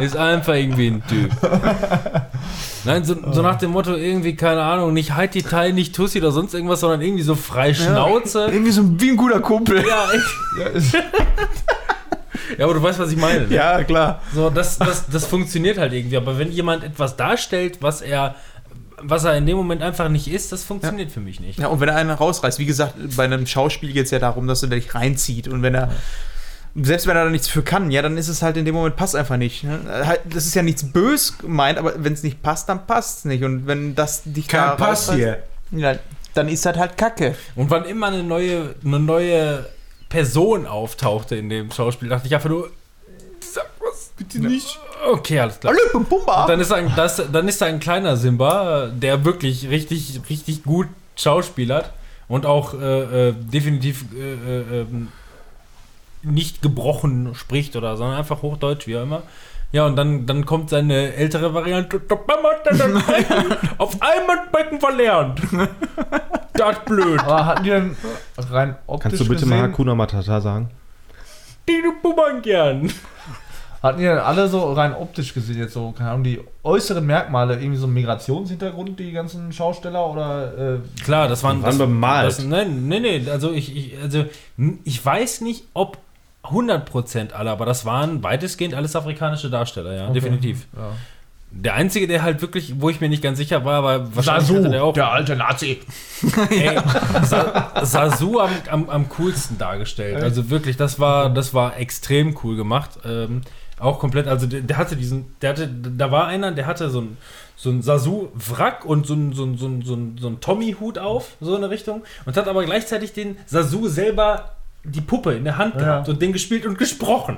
Ist 0.01 0.15
einfach 0.15 0.55
irgendwie 0.55 0.87
ein 0.87 1.03
Typ. 1.07 1.29
Nein, 2.85 3.03
so, 3.03 3.15
so 3.31 3.41
nach 3.41 3.57
dem 3.57 3.71
Motto, 3.71 3.93
irgendwie, 3.93 4.35
keine 4.35 4.61
Ahnung, 4.61 4.93
nicht 4.93 5.13
Heidi 5.13 5.43
Tai, 5.43 5.71
nicht 5.71 5.93
Tussi 5.93 6.19
oder 6.19 6.31
sonst 6.31 6.53
irgendwas, 6.53 6.79
sondern 6.79 7.01
irgendwie 7.01 7.23
so 7.23 7.35
frei 7.35 7.73
Schnauze. 7.73 8.47
Irgendwie 8.49 8.71
so 8.71 8.81
wie 8.99 9.11
ein 9.11 9.17
guter 9.17 9.41
Kumpel. 9.41 9.83
Ja, 9.85 10.07
echt. 10.11 10.93
Ja, 10.93 11.01
aber 12.57 12.73
du 12.73 12.81
weißt, 12.81 12.99
was 12.99 13.11
ich 13.11 13.17
meine. 13.17 13.47
ne? 13.47 13.55
Ja, 13.55 13.83
klar. 13.83 14.21
So, 14.33 14.49
das, 14.49 14.77
das, 14.79 15.07
das 15.07 15.25
funktioniert 15.25 15.77
halt 15.77 15.93
irgendwie. 15.93 16.17
Aber 16.17 16.39
wenn 16.39 16.51
jemand 16.51 16.83
etwas 16.83 17.15
darstellt, 17.17 17.77
was 17.81 18.01
er, 18.01 18.35
was 19.01 19.23
er 19.23 19.35
in 19.37 19.45
dem 19.45 19.57
Moment 19.57 19.81
einfach 19.81 20.09
nicht 20.09 20.27
ist, 20.27 20.51
das 20.51 20.63
funktioniert 20.63 21.11
für 21.11 21.19
mich 21.19 21.39
nicht. 21.39 21.59
Ja, 21.59 21.67
und 21.67 21.79
wenn 21.79 21.89
er 21.89 21.95
einen 21.95 22.09
rausreißt, 22.11 22.59
wie 22.59 22.65
gesagt, 22.65 22.95
bei 23.15 23.23
einem 23.25 23.45
Schauspiel 23.45 23.93
geht 23.93 24.05
es 24.05 24.11
ja 24.11 24.19
darum, 24.19 24.47
dass 24.47 24.63
er 24.63 24.69
dich 24.69 24.93
reinzieht. 24.95 25.47
Und 25.47 25.61
wenn 25.61 25.75
er, 25.75 25.89
selbst 26.75 27.07
wenn 27.07 27.15
er 27.15 27.23
da 27.25 27.29
nichts 27.29 27.47
für 27.47 27.61
kann, 27.63 27.91
ja, 27.91 28.01
dann 28.01 28.17
ist 28.17 28.27
es 28.27 28.41
halt 28.41 28.57
in 28.57 28.65
dem 28.65 28.75
Moment 28.75 28.95
passt 28.95 29.15
einfach 29.15 29.37
nicht. 29.37 29.63
Ne? 29.63 29.79
Halt, 30.05 30.21
Das 30.25 30.45
ist 30.45 30.55
ja 30.55 30.61
nichts 30.63 30.83
bös 30.83 31.37
gemeint, 31.37 31.77
aber 31.77 31.93
wenn 32.03 32.13
es 32.13 32.23
nicht 32.23 32.41
passt, 32.41 32.69
dann 32.69 32.85
passt 32.87 33.19
es 33.19 33.25
nicht. 33.25 33.43
Und 33.43 33.67
wenn 33.67 33.95
das 33.95 34.23
dich 34.25 34.47
da 34.47 34.69
Kein 34.69 34.77
Pass 34.77 35.09
rausreißt, 35.09 35.17
hier. 35.17 35.43
Ja, 35.71 35.95
dann 36.33 36.47
ist 36.47 36.65
das 36.65 36.77
halt 36.77 36.97
Kacke. 36.97 37.35
Und 37.55 37.69
wann 37.69 37.85
immer 37.85 38.07
eine 38.07 38.23
neue, 38.23 38.75
eine 38.85 38.99
neue 38.99 39.65
Person 40.09 40.65
auftauchte 40.65 41.35
in 41.35 41.49
dem 41.49 41.71
Schauspiel, 41.71 42.09
dachte 42.09 42.27
ich 42.27 42.35
einfach 42.35 42.49
nur, 42.49 42.69
sag 43.39 43.69
was, 43.79 44.11
bitte 44.17 44.39
nicht. 44.39 44.79
Okay, 45.07 45.39
alles 45.39 45.59
klar. 45.59 45.73
Hallo. 45.93 46.05
Dann 46.47 46.59
ist, 46.59 46.71
ein, 46.71 46.91
das, 46.95 47.21
dann 47.31 47.47
ist 47.47 47.61
da 47.61 47.67
ein 47.67 47.79
kleiner 47.79 48.17
Simba, 48.17 48.87
der 48.87 49.23
wirklich 49.23 49.69
richtig, 49.69 50.19
richtig 50.29 50.63
gut 50.63 50.87
schauspielert 51.15 51.91
und 52.27 52.45
auch 52.45 52.73
äh, 52.73 53.29
äh, 53.29 53.33
definitiv 53.33 54.05
äh, 54.13 54.33
äh, 54.33 54.81
ähm, 54.81 55.09
nicht 56.21 56.61
gebrochen 56.61 57.33
spricht 57.35 57.75
oder, 57.75 57.95
sondern 57.97 58.17
einfach 58.17 58.41
Hochdeutsch, 58.41 58.87
wie 58.87 58.97
auch 58.97 59.03
immer. 59.03 59.23
Ja, 59.71 59.85
und 59.85 59.95
dann, 59.95 60.25
dann 60.25 60.45
kommt 60.45 60.69
seine 60.71 61.13
ältere 61.13 61.53
Variante. 61.53 61.99
"Der 61.99 62.17
Mama 62.27 62.49
hat 62.49 62.65
das 62.65 62.77
Becken 62.79 63.55
Auf 63.77 63.95
einmal 64.01 64.47
Becken 64.51 64.79
verlernt. 64.79 65.41
Das 66.53 66.77
ist 66.77 66.85
blöd. 66.85 67.19
Aber 67.21 67.45
hatten 67.45 67.63
die 67.63 67.69
denn 67.69 67.95
rein 68.37 68.75
optisch 68.87 69.03
Kannst 69.03 69.19
du 69.21 69.29
bitte 69.29 69.41
gesehen, 69.41 69.49
mal 69.49 69.69
Hakuna 69.69 69.95
Matata 69.95 70.41
sagen? 70.41 70.69
Die 71.67 71.81
du 71.81 71.93
bummern 72.01 72.41
gern. 72.41 72.91
hatten 73.83 73.99
die 73.99 74.05
denn 74.05 74.17
alle 74.17 74.47
so 74.47 74.73
rein 74.73 74.93
optisch 74.93 75.33
gesehen 75.33 75.57
jetzt 75.57 75.73
so, 75.73 75.91
keine 75.91 76.11
Ahnung, 76.11 76.23
die 76.23 76.41
äußeren 76.63 77.05
Merkmale, 77.05 77.59
irgendwie 77.59 77.77
so 77.77 77.87
ein 77.87 77.93
Migrationshintergrund, 77.93 78.99
die 78.99 79.11
ganzen 79.11 79.51
Schausteller 79.53 80.05
oder 80.09 80.75
äh, 80.75 80.79
Klar, 81.03 81.27
das 81.27 81.43
waren. 81.43 81.61
Waren 81.61 81.69
das, 81.69 81.77
bemalt. 81.77 82.27
Das, 82.27 82.43
nein, 82.43 82.87
nee, 82.87 82.99
nee, 82.99 83.29
also 83.29 83.51
ich, 83.51 83.75
ich, 83.75 83.97
also 84.01 84.25
ich 84.83 85.05
weiß 85.05 85.41
nicht, 85.41 85.65
ob 85.73 85.97
100% 86.43 87.33
alle, 87.33 87.51
aber 87.51 87.65
das 87.65 87.85
waren 87.85 88.23
weitestgehend 88.23 88.73
alles 88.73 88.95
afrikanische 88.95 89.49
Darsteller, 89.49 89.93
ja, 89.93 90.09
definitiv. 90.09 90.67
ja. 90.75 90.91
Der 91.51 91.73
einzige, 91.73 92.07
der 92.07 92.21
halt 92.21 92.41
wirklich, 92.41 92.75
wo 92.79 92.89
ich 92.89 93.01
mir 93.01 93.09
nicht 93.09 93.23
ganz 93.23 93.39
sicher 93.39 93.65
war, 93.65 93.83
war 93.83 94.15
wahrscheinlich 94.15 94.49
hatte 94.49 94.69
der 94.69 94.83
auch 94.83 94.93
der 94.93 95.11
alte 95.11 95.35
Nazi. 95.35 95.79
ey, 96.51 96.79
Sa 97.23 97.71
Sasu 97.83 98.39
am, 98.39 98.51
am, 98.69 98.89
am 98.89 99.09
coolsten 99.09 99.57
dargestellt. 99.57 100.21
Also 100.21 100.51
wirklich, 100.51 100.77
das 100.77 100.99
war, 100.99 101.29
das 101.31 101.53
war 101.53 101.77
extrem 101.77 102.37
cool 102.43 102.55
gemacht. 102.55 102.99
Ähm, 103.03 103.41
auch 103.79 103.99
komplett, 103.99 104.27
also 104.27 104.45
der, 104.45 104.61
der 104.61 104.77
hatte 104.77 104.95
diesen, 104.95 105.33
der 105.41 105.51
hatte, 105.51 105.67
da 105.67 106.11
war 106.11 106.27
einer, 106.27 106.51
der 106.51 106.67
hatte 106.67 106.89
so 106.89 107.01
ein, 107.01 107.17
so 107.55 107.69
ein 107.69 107.81
Sasu-Wrack 107.81 108.85
und 108.85 109.07
so 109.07 109.15
ein, 109.15 109.33
so 109.33 109.43
ein, 109.45 109.57
so 109.57 109.67
ein, 109.67 109.81
so 109.81 109.95
ein, 109.95 110.17
so 110.19 110.27
ein 110.27 110.39
Tommy-Hut 110.41 110.99
auf, 110.99 111.35
so 111.41 111.55
in 111.55 111.63
eine 111.63 111.71
Richtung, 111.71 112.03
und 112.25 112.37
hat 112.37 112.47
aber 112.47 112.63
gleichzeitig 112.63 113.13
den 113.13 113.37
Sasu 113.45 113.87
selber 113.87 114.55
die 114.83 115.01
Puppe 115.01 115.33
in 115.33 115.43
der 115.43 115.57
Hand 115.57 115.77
gehabt 115.77 116.09
und 116.09 116.21
den 116.21 116.33
gespielt 116.33 116.65
und 116.65 116.77
gesprochen. 116.77 117.37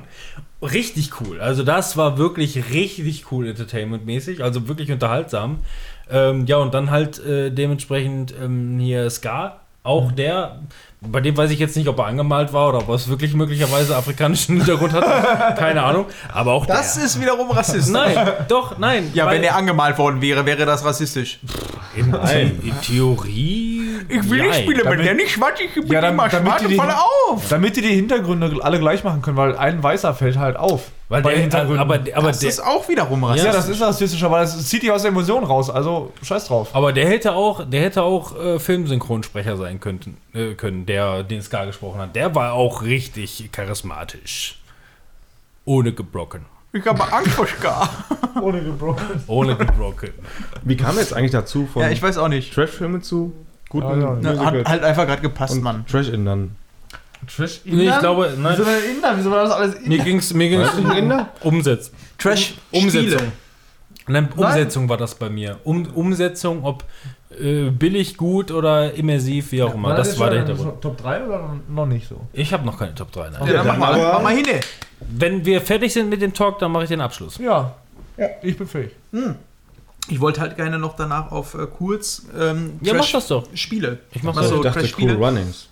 Richtig 0.61 1.09
cool. 1.21 1.41
Also 1.41 1.63
das 1.63 1.97
war 1.97 2.17
wirklich 2.17 2.71
richtig 2.71 3.31
cool 3.31 3.47
Entertainment-mäßig, 3.47 4.43
also 4.43 4.67
wirklich 4.67 4.91
unterhaltsam. 4.91 5.59
Ähm, 6.09 6.45
ja, 6.45 6.57
und 6.57 6.73
dann 6.73 6.91
halt 6.91 7.23
äh, 7.25 7.49
dementsprechend 7.49 8.33
ähm, 8.39 8.77
hier 8.79 9.09
Ska, 9.09 9.61
auch 9.83 10.11
der, 10.11 10.59
bei 11.01 11.21
dem 11.21 11.35
weiß 11.35 11.49
ich 11.49 11.57
jetzt 11.57 11.75
nicht, 11.75 11.87
ob 11.87 11.97
er 11.97 12.05
angemalt 12.05 12.53
war 12.53 12.69
oder 12.69 12.77
ob 12.79 12.89
er 12.89 12.93
es 12.95 13.07
wirklich 13.09 13.33
möglicherweise 13.33 13.95
afrikanischen 13.95 14.57
Hintergrund 14.57 14.93
hat. 14.93 15.03
Keine 15.57 15.81
Ahnung. 15.81 16.05
Aber 16.31 16.51
auch 16.53 16.67
Das 16.67 16.93
der. 16.95 17.05
ist 17.05 17.19
wiederum 17.19 17.49
rassistisch. 17.49 17.91
Nein, 17.91 18.15
doch, 18.47 18.77
nein. 18.77 19.09
Ja, 19.15 19.25
weil 19.25 19.37
wenn 19.37 19.43
er 19.43 19.55
angemalt 19.55 19.97
worden 19.97 20.21
wäre, 20.21 20.45
wäre 20.45 20.67
das 20.67 20.85
rassistisch. 20.85 21.39
in, 21.95 22.13
in 22.61 22.79
Theorie. 22.81 23.90
Nein. 24.09 25.05
der 25.05 25.13
nicht 25.15 25.31
schwarz, 25.31 25.59
ich 25.59 25.73
bin 25.73 25.87
Ja, 25.87 26.01
dann, 26.01 26.17
damit, 26.17 26.53
die 26.69 26.79
auf. 26.79 27.47
damit 27.49 27.75
die 27.75 27.81
die 27.81 27.95
Hintergründe 27.95 28.57
alle 28.61 28.79
gleich 28.79 29.03
machen 29.03 29.21
können, 29.21 29.37
weil 29.37 29.55
ein 29.57 29.81
Weißer 29.81 30.13
fällt 30.13 30.37
halt 30.37 30.57
auf. 30.57 30.91
Weil 31.09 31.21
bei 31.21 31.31
der, 31.33 31.41
Hintergründen. 31.41 31.79
aber, 31.79 31.99
aber, 32.15 32.27
Das 32.29 32.39
der, 32.39 32.49
ist 32.49 32.63
auch 32.63 32.87
wiederum 32.87 33.23
rassistisch. 33.23 33.51
ja, 33.53 33.57
das 33.57 33.67
ist 33.69 33.81
rassistisch, 33.81 34.23
aber 34.23 34.39
das 34.39 34.65
zieht 34.67 34.83
dich 34.83 34.91
aus 34.91 35.01
der 35.01 35.09
Emotion 35.11 35.43
raus, 35.43 35.69
also 35.69 36.13
scheiß 36.23 36.45
drauf. 36.47 36.69
aber 36.73 36.93
der 36.93 37.07
hätte 37.09 37.33
auch, 37.33 37.65
der 37.69 37.81
hätte 37.81 38.03
auch 38.03 38.37
äh, 38.39 38.59
Filmsynchronsprecher 38.59 39.57
sein 39.57 39.79
könnten, 39.81 40.17
äh, 40.33 40.53
können, 40.53 40.85
der 40.85 41.23
den 41.23 41.41
Ska 41.41 41.65
gesprochen 41.65 41.99
hat. 41.99 42.15
Der 42.15 42.33
war 42.33 42.53
auch 42.53 42.81
richtig 42.83 43.49
charismatisch. 43.51 44.59
Ohne 45.65 45.91
gebrochen. 45.91 46.45
Ich 46.73 46.85
habe 46.85 47.11
Angst 47.11 47.31
vor 47.31 47.45
Ska. 47.45 47.89
Ohne 48.41 48.63
gebrochen. 48.63 49.23
Ohne 49.27 49.57
gebrochen. 49.57 50.11
Wie 50.63 50.77
kam 50.77 50.97
jetzt 50.97 51.13
eigentlich 51.13 51.31
dazu 51.31 51.67
von 51.67 51.81
Ja, 51.81 51.89
ich 51.89 52.01
weiß 52.01 52.17
auch 52.17 52.29
nicht. 52.29 52.53
Trashfilme 52.53 53.01
zu 53.01 53.33
guten 53.71 54.01
Ja, 54.01 54.33
ja. 54.33 54.45
Hat 54.45 54.67
halt 54.67 54.83
einfach 54.83 55.07
gerade 55.07 55.21
gepasst, 55.21 55.53
und 55.53 55.63
Mann. 55.63 55.85
Trash-Indern? 55.87 56.55
Trash 57.27 57.61
Nee, 57.65 57.89
ich 57.89 57.99
glaube, 57.99 58.33
nein. 58.37 58.53
Wieso 58.57 58.63
denn 58.63 58.95
Inder? 58.95 59.13
Wieso 59.15 59.31
war 59.31 59.43
das 59.43 59.51
alles 59.51 59.75
Inder? 59.75 59.89
Mir 59.89 59.99
ging's, 59.99 60.33
mir 60.33 60.49
ging's 60.49 60.73
um 60.73 60.91
Inder? 60.91 61.29
Umsetzung. 61.41 61.93
Trash 62.17 62.55
Umsetzung. 62.71 63.31
Nein, 64.07 64.29
Umsetzung 64.35 64.89
war 64.89 64.97
das 64.97 65.15
bei 65.15 65.29
mir. 65.29 65.59
Um, 65.63 65.85
Umsetzung, 65.93 66.63
ob 66.63 66.83
äh, 67.39 67.69
billig, 67.69 68.17
gut 68.17 68.51
oder 68.51 68.93
immersiv, 68.93 69.51
wie 69.51 69.63
auch 69.63 69.73
immer. 69.73 69.95
Das 69.95 70.07
jetzt 70.07 70.19
war 70.19 70.31
der 70.31 70.39
Hintergrund. 70.39 70.81
Top 70.81 70.97
3 70.97 71.23
oder 71.23 71.55
noch 71.69 71.85
nicht 71.85 72.07
so? 72.07 72.21
Ich 72.33 72.51
habe 72.51 72.65
noch 72.65 72.77
keine 72.77 72.95
Top 72.95 73.11
3. 73.11 73.29
Nein. 73.29 73.47
Ja, 73.47 73.53
dann 73.53 73.67
mach 73.67 73.77
mal, 73.77 73.97
mach 73.97 74.21
mal 74.23 74.35
hin. 74.35 74.47
Wenn 74.99 75.45
wir 75.45 75.61
fertig 75.61 75.93
sind 75.93 76.09
mit 76.09 76.21
dem 76.21 76.33
Talk, 76.33 76.59
dann 76.59 76.71
mache 76.71 76.83
ich 76.83 76.89
den 76.89 77.01
Abschluss. 77.01 77.37
Ja. 77.37 77.75
Ich 78.41 78.57
bin 78.57 78.67
fähig. 78.67 78.91
Ich 80.07 80.19
wollte 80.19 80.41
halt 80.41 80.55
gerne 80.57 80.79
noch 80.79 80.95
danach 80.95 81.31
auf 81.31 81.53
äh, 81.53 81.67
kurz 81.67 82.23
ähm, 82.37 82.79
Ja, 82.81 82.93
mach 82.93 83.09
das 83.09 83.27
doch. 83.27 83.47
Spiele. 83.53 83.99
Ich 84.11 84.23
mach 84.23 84.33
Ach 84.35 84.41
das. 84.41 84.49
so, 84.49 84.55
ich 84.57 84.61
dachte. 84.63 84.89
Cool 84.99 85.11
Runnings. 85.11 85.67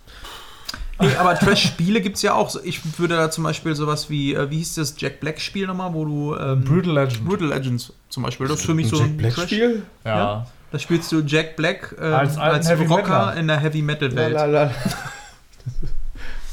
Nee, 1.02 1.16
aber 1.18 1.34
Trash-Spiele 1.40 2.02
gibt 2.02 2.18
es 2.18 2.24
ja 2.24 2.34
auch. 2.34 2.54
Ich 2.64 2.82
würde 3.00 3.16
da 3.16 3.32
zum 3.32 3.46
Beispiel 3.46 3.74
sowas 3.74 4.10
wie, 4.10 4.34
äh, 4.34 4.50
wie 4.50 4.58
hieß 4.58 4.76
das 4.76 4.96
Jack 4.98 5.22
Black-Spiel 5.22 5.66
nochmal, 5.66 5.94
wo 5.94 6.04
du. 6.04 6.36
Ähm, 6.36 6.64
Brutal 6.66 6.94
Legend. 6.94 7.26
Brutal 7.26 7.48
Legends 7.48 7.94
zum 8.10 8.24
Beispiel. 8.24 8.48
Das 8.48 8.60
ist 8.60 8.66
für 8.66 8.74
mich 8.74 8.88
Ein 8.88 8.90
so 8.90 8.98
Jack 8.98 9.08
ein 9.08 9.18
Black 9.18 9.34
Trash. 9.34 9.46
Spiel? 9.46 9.82
Ja. 10.06 10.46
Da 10.72 10.78
spielst 10.80 11.12
du 11.12 11.22
Jack 11.22 11.56
Black 11.56 11.96
äh, 12.00 12.04
Als 12.04 12.38
als, 12.38 12.70
Heavy 12.70 12.86
Rocker 12.86 13.02
Metaler. 13.04 13.36
in 13.38 13.48
der 13.48 13.58
Heavy 13.60 13.82
Metal 13.82 14.14
Welt. 14.16 14.34
Lalala. 14.34 14.72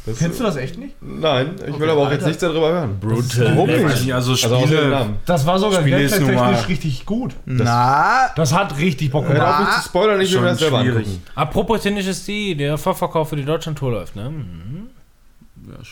Das, 0.07 0.19
Kennst 0.19 0.39
du 0.39 0.45
das 0.45 0.55
echt 0.57 0.79
nicht? 0.79 0.95
Nein, 1.03 1.57
ich 1.67 1.79
will 1.81 1.91
aber 1.91 2.03
auch 2.03 2.11
jetzt 2.13 2.25
nichts 2.25 2.41
darüber 2.41 2.69
hören. 2.73 3.01
Brutal. 3.01 3.57
Warum 3.57 3.69
nicht? 3.69 4.15
also 4.15 4.33
Also 4.33 4.37
Spiele. 4.37 4.89
Namen. 4.89 5.17
Das 5.27 5.45
war 5.45 5.59
sogar 5.59 5.81
ist 5.85 5.87
gameplay-technisch 6.17 6.69
richtig 6.69 7.05
gut. 7.07 7.35
Na, 7.45 8.29
Das 8.37 8.55
hat 8.55 8.79
richtig 8.79 9.11
Bock 9.11 9.27
Hör 9.27 9.35
gemacht. 9.35 9.61
auf 9.61 9.67
mich 9.67 9.75
zu 9.77 9.83
spoilern, 9.89 10.21
ich 10.21 10.33
will 10.33 10.41
mir 10.43 10.47
das 10.51 10.59
selber 10.61 10.81
schwierig. 10.81 11.07
angucken. 11.09 11.23
Apropos 11.35 11.81
Tennis 11.83 12.25
die, 12.25 12.55
der 12.57 12.79
Vorverkauf 12.79 13.31
für 13.31 13.37
die 13.37 13.45
Deutschland-Tour 13.45 13.91
läuft, 13.91 14.15
ne? 14.15 14.31
Mhm. 14.31 14.87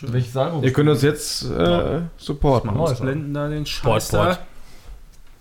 Welches 0.03 0.33
sagen 0.33 0.63
Ihr 0.63 0.73
könnt 0.73 0.89
uns 0.89 1.03
jetzt 1.03 1.51
äh, 1.51 2.01
supporten. 2.17 2.73
Neues. 2.73 2.93
Ausblenden 2.93 3.35
da 3.35 3.49
den 3.49 3.67
Sport, 3.67 4.03
Scheiß 4.03 4.09
da. 4.11 4.39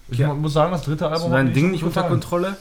Ich 0.09 0.19
muss 0.19 0.53
sagen, 0.53 0.71
das 0.71 0.81
dritte 0.81 1.07
Album 1.07 1.29
du 1.29 1.37
dein 1.37 1.53
Ding 1.53 1.69
nicht 1.71 1.83
unter 1.83 2.01
gefallen. 2.01 2.19
Kontrolle? 2.19 2.57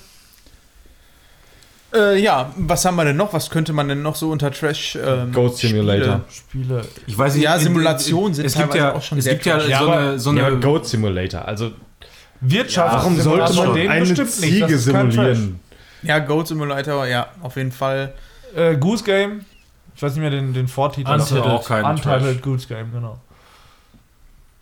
Äh, 1.94 2.18
ja, 2.18 2.52
was 2.56 2.84
haben 2.84 2.96
wir 2.96 3.04
denn 3.04 3.16
noch? 3.16 3.32
Was 3.32 3.50
könnte 3.50 3.72
man 3.72 3.88
denn 3.88 4.02
noch 4.02 4.16
so 4.16 4.30
unter 4.30 4.50
Trash 4.50 4.96
ähm, 4.96 5.32
Goat 5.32 5.56
Simulator. 5.58 6.22
Spiele. 6.30 6.82
Ich 7.06 7.16
weiß 7.16 7.34
nicht. 7.34 7.44
Ja, 7.44 7.58
Simulationen 7.58 8.34
sind 8.34 8.46
es 8.46 8.54
gibt 8.54 8.72
teilweise 8.72 8.86
ja, 8.86 8.94
auch 8.94 9.02
schon 9.02 9.18
Es 9.18 9.24
sehr 9.24 9.34
gibt 9.34 9.46
ja 9.46 9.60
so 9.60 9.68
Ja, 9.68 9.86
eine, 9.86 10.18
so 10.18 10.32
Ja, 10.32 10.46
eine 10.46 10.60
Goat 10.60 10.86
Simulator. 10.86 11.46
Also, 11.46 11.72
Wirtschaft. 12.40 12.94
warum 12.94 13.20
sollte 13.20 13.54
man 13.54 13.74
den 13.74 13.90
eine 13.90 14.00
bestimmt 14.00 14.40
nicht. 14.40 14.62
Das 14.62 14.82
Ziege 14.84 14.92
kein 14.92 15.10
simulieren? 15.10 15.60
Ja, 16.02 16.18
Goat 16.18 16.48
Simulator, 16.48 17.06
ja, 17.06 17.28
auf 17.42 17.56
jeden 17.56 17.72
Fall. 17.72 18.14
Äh, 18.56 18.76
Goose 18.76 19.04
Game. 19.04 19.44
Ich 19.94 20.02
weiß 20.02 20.12
nicht 20.14 20.22
mehr 20.22 20.30
den, 20.30 20.52
den 20.52 20.68
Vortitel. 20.68 21.10
Untitled. 21.10 21.44
auch 21.44 21.66
kein 21.66 21.84
Untitled 21.84 22.22
Trash. 22.22 22.42
Goose 22.42 22.66
Game, 22.66 22.92
genau. 22.92 23.18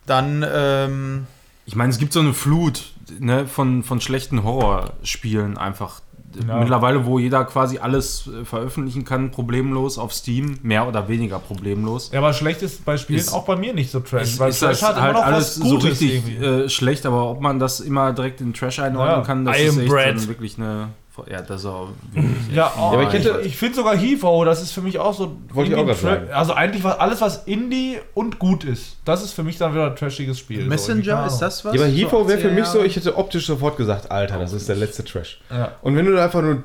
Dann, 0.06 0.44
ähm, 0.52 1.26
Ich 1.66 1.76
meine, 1.76 1.90
es 1.90 1.98
gibt 1.98 2.12
so 2.12 2.20
eine 2.20 2.34
Flut 2.34 2.92
ne, 3.18 3.46
von, 3.46 3.84
von 3.84 4.00
schlechten 4.00 4.42
Horrorspielen 4.42 5.56
einfach. 5.56 6.02
Ja. 6.46 6.58
Mittlerweile, 6.58 7.04
wo 7.06 7.18
jeder 7.18 7.44
quasi 7.44 7.78
alles 7.78 8.28
äh, 8.28 8.44
veröffentlichen 8.44 9.04
kann, 9.04 9.30
problemlos 9.32 9.98
auf 9.98 10.12
Steam, 10.12 10.58
mehr 10.62 10.86
oder 10.86 11.08
weniger 11.08 11.38
problemlos. 11.40 12.10
Ja, 12.12 12.20
aber 12.20 12.32
schlecht 12.32 12.62
ist 12.62 12.84
bei 12.84 12.96
Spielen 12.96 13.18
Ist- 13.18 13.32
auch 13.32 13.44
bei 13.44 13.56
mir 13.56 13.74
nicht 13.74 13.90
so 13.90 13.98
Trash. 14.00 14.22
Ist, 14.22 14.38
weil 14.38 14.50
ist 14.50 14.60
Trash 14.60 14.78
das 14.80 14.88
hat 14.88 14.96
immer 14.96 15.02
halt 15.06 15.14
noch 15.14 15.24
alles 15.24 15.54
so 15.56 15.76
richtig 15.76 16.40
äh, 16.40 16.68
schlecht, 16.68 17.04
aber 17.04 17.30
ob 17.30 17.40
man 17.40 17.58
das 17.58 17.80
immer 17.80 18.12
direkt 18.12 18.40
in 18.40 18.54
Trash 18.54 18.78
einordnen 18.78 19.18
Ja. 19.18 19.22
kann, 19.24 19.44
das 19.44 19.58
I 19.58 19.62
ist 19.62 19.78
echt 19.78 20.28
wirklich 20.28 20.56
eine. 20.58 20.90
Ja, 21.30 21.42
das 21.42 21.62
ist 21.62 21.66
auch 21.66 21.88
Ja, 22.54 22.72
oh, 22.76 22.92
aber 22.92 23.02
ich 23.02 23.08
ich, 23.08 23.24
hätte- 23.24 23.40
ich 23.42 23.56
finde 23.56 23.76
sogar 23.76 23.96
Hevo, 23.96 24.44
das 24.44 24.62
ist 24.62 24.72
für 24.72 24.80
mich 24.80 24.98
auch 24.98 25.14
so. 25.14 25.36
Wollte 25.52 25.72
ich 25.72 25.76
auch 25.76 25.94
sagen. 25.94 26.28
Also 26.32 26.52
eigentlich 26.54 26.84
was, 26.84 26.98
alles, 26.98 27.20
was 27.20 27.44
Indie 27.44 27.98
und 28.14 28.38
gut 28.38 28.64
ist, 28.64 28.96
das 29.04 29.22
ist 29.22 29.32
für 29.32 29.42
mich 29.42 29.58
dann 29.58 29.72
wieder 29.72 29.86
ein 29.86 29.96
trashiges 29.96 30.38
Spiel. 30.38 30.62
So, 30.62 30.68
Messenger, 30.68 31.26
ist 31.26 31.38
das 31.38 31.64
was? 31.64 31.74
Ja, 31.74 31.82
aber 31.82 31.90
Hifo 31.90 32.28
wäre 32.28 32.38
für 32.38 32.50
mich 32.50 32.66
so, 32.66 32.80
80er? 32.80 32.84
ich 32.84 32.96
hätte 32.96 33.16
optisch 33.16 33.46
sofort 33.46 33.76
gesagt, 33.76 34.10
Alter, 34.10 34.38
das 34.38 34.52
ist 34.52 34.68
der 34.68 34.76
letzte 34.76 35.04
Trash. 35.04 35.40
Ja. 35.50 35.72
Und 35.82 35.96
wenn 35.96 36.06
du 36.06 36.12
da 36.12 36.24
einfach 36.24 36.42
nur 36.42 36.62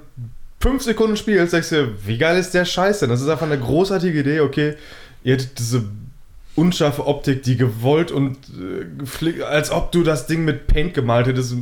fünf 0.60 0.84
Sekunden 0.84 1.18
spielst, 1.18 1.52
sagst 1.52 1.72
du, 1.72 1.90
wie 2.06 2.18
geil 2.18 2.38
ist 2.38 2.54
der 2.54 2.66
Scheiß 2.66 3.00
denn? 3.00 3.10
Das 3.10 3.22
ist 3.22 3.30
einfach 3.30 3.46
eine 3.46 3.60
großartige 3.60 4.20
Idee, 4.20 4.40
okay, 4.40 4.76
ihr 5.24 5.34
hättet 5.34 5.60
diese 5.60 5.84
unscharfe 6.56 7.06
Optik, 7.06 7.44
die 7.44 7.58
gewollt 7.58 8.12
und 8.12 8.38
äh, 8.58 9.44
als 9.44 9.72
ob 9.72 9.92
du 9.92 10.04
das 10.04 10.26
Ding 10.26 10.46
mit 10.46 10.68
Paint 10.68 10.94
gemalt 10.94 11.28
hättest. 11.28 11.56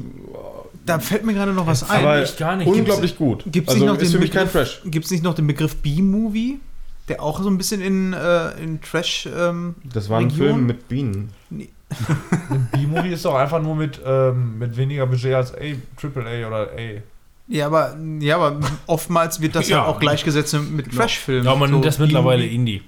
Da 0.86 1.00
fällt 1.00 1.24
mir 1.26 1.34
gerade 1.34 1.54
noch 1.54 1.66
was 1.68 1.90
ein. 1.90 2.02
Aber 2.04 2.22
ich 2.24 2.36
gar 2.38 2.56
nicht. 2.56 2.68
unglaublich 2.68 3.18
gut. 3.18 3.44
Gibt 3.48 3.70
es 3.70 3.76
also 3.76 3.86
nicht 3.86 3.94
noch 3.94 4.02
ist 4.02 4.12
den 4.12 4.16
für 4.18 4.20
mich 4.22 4.32
kein 4.32 4.48
Begriff, 4.48 4.52
Trash. 4.70 4.82
Gibt's 4.86 5.12
nicht 5.12 5.24
noch 5.24 5.34
den 5.34 5.48
Begriff 5.48 5.76
B-Movie, 5.78 6.60
der 7.08 7.22
auch 7.22 7.42
so 7.42 7.50
ein 7.50 7.58
bisschen 7.58 7.82
in, 7.82 8.14
äh, 8.14 8.52
in 8.62 8.82
Trash. 8.82 9.28
Ähm, 9.34 9.76
Das 9.94 10.10
war 10.10 10.20
ein 10.20 10.26
Region? 10.30 10.48
Film 10.48 10.66
mit 10.66 10.88
Bienen. 10.90 11.30
Ein 11.52 12.68
B-Movie 12.74 13.10
ist 13.14 13.24
doch 13.26 13.36
einfach 13.36 13.62
nur 13.62 13.76
mit, 13.76 14.02
ähm, 14.06 14.58
mit 14.60 14.76
weniger 14.76 15.06
Budget 15.06 15.34
als 15.36 15.54
A, 15.54 15.58
AAA 16.02 16.48
oder 16.48 16.70
A. 16.76 17.02
ja, 17.48 17.66
aber, 17.68 17.96
ja, 18.20 18.36
aber 18.38 18.60
oftmals 18.88 19.40
wird 19.42 19.56
das 19.56 19.70
ja, 19.70 19.78
Ja. 19.78 19.86
auch 19.86 20.00
gleichgesetzt 20.00 20.54
mit 20.72 20.92
Trash-Filmen. 20.94 21.46
Ja, 21.46 21.56
man 21.56 21.70
So 21.70 21.76
nennt 21.76 21.86
das 21.86 22.00
mittlerweile. 22.00 22.46
Indie. 22.46 22.82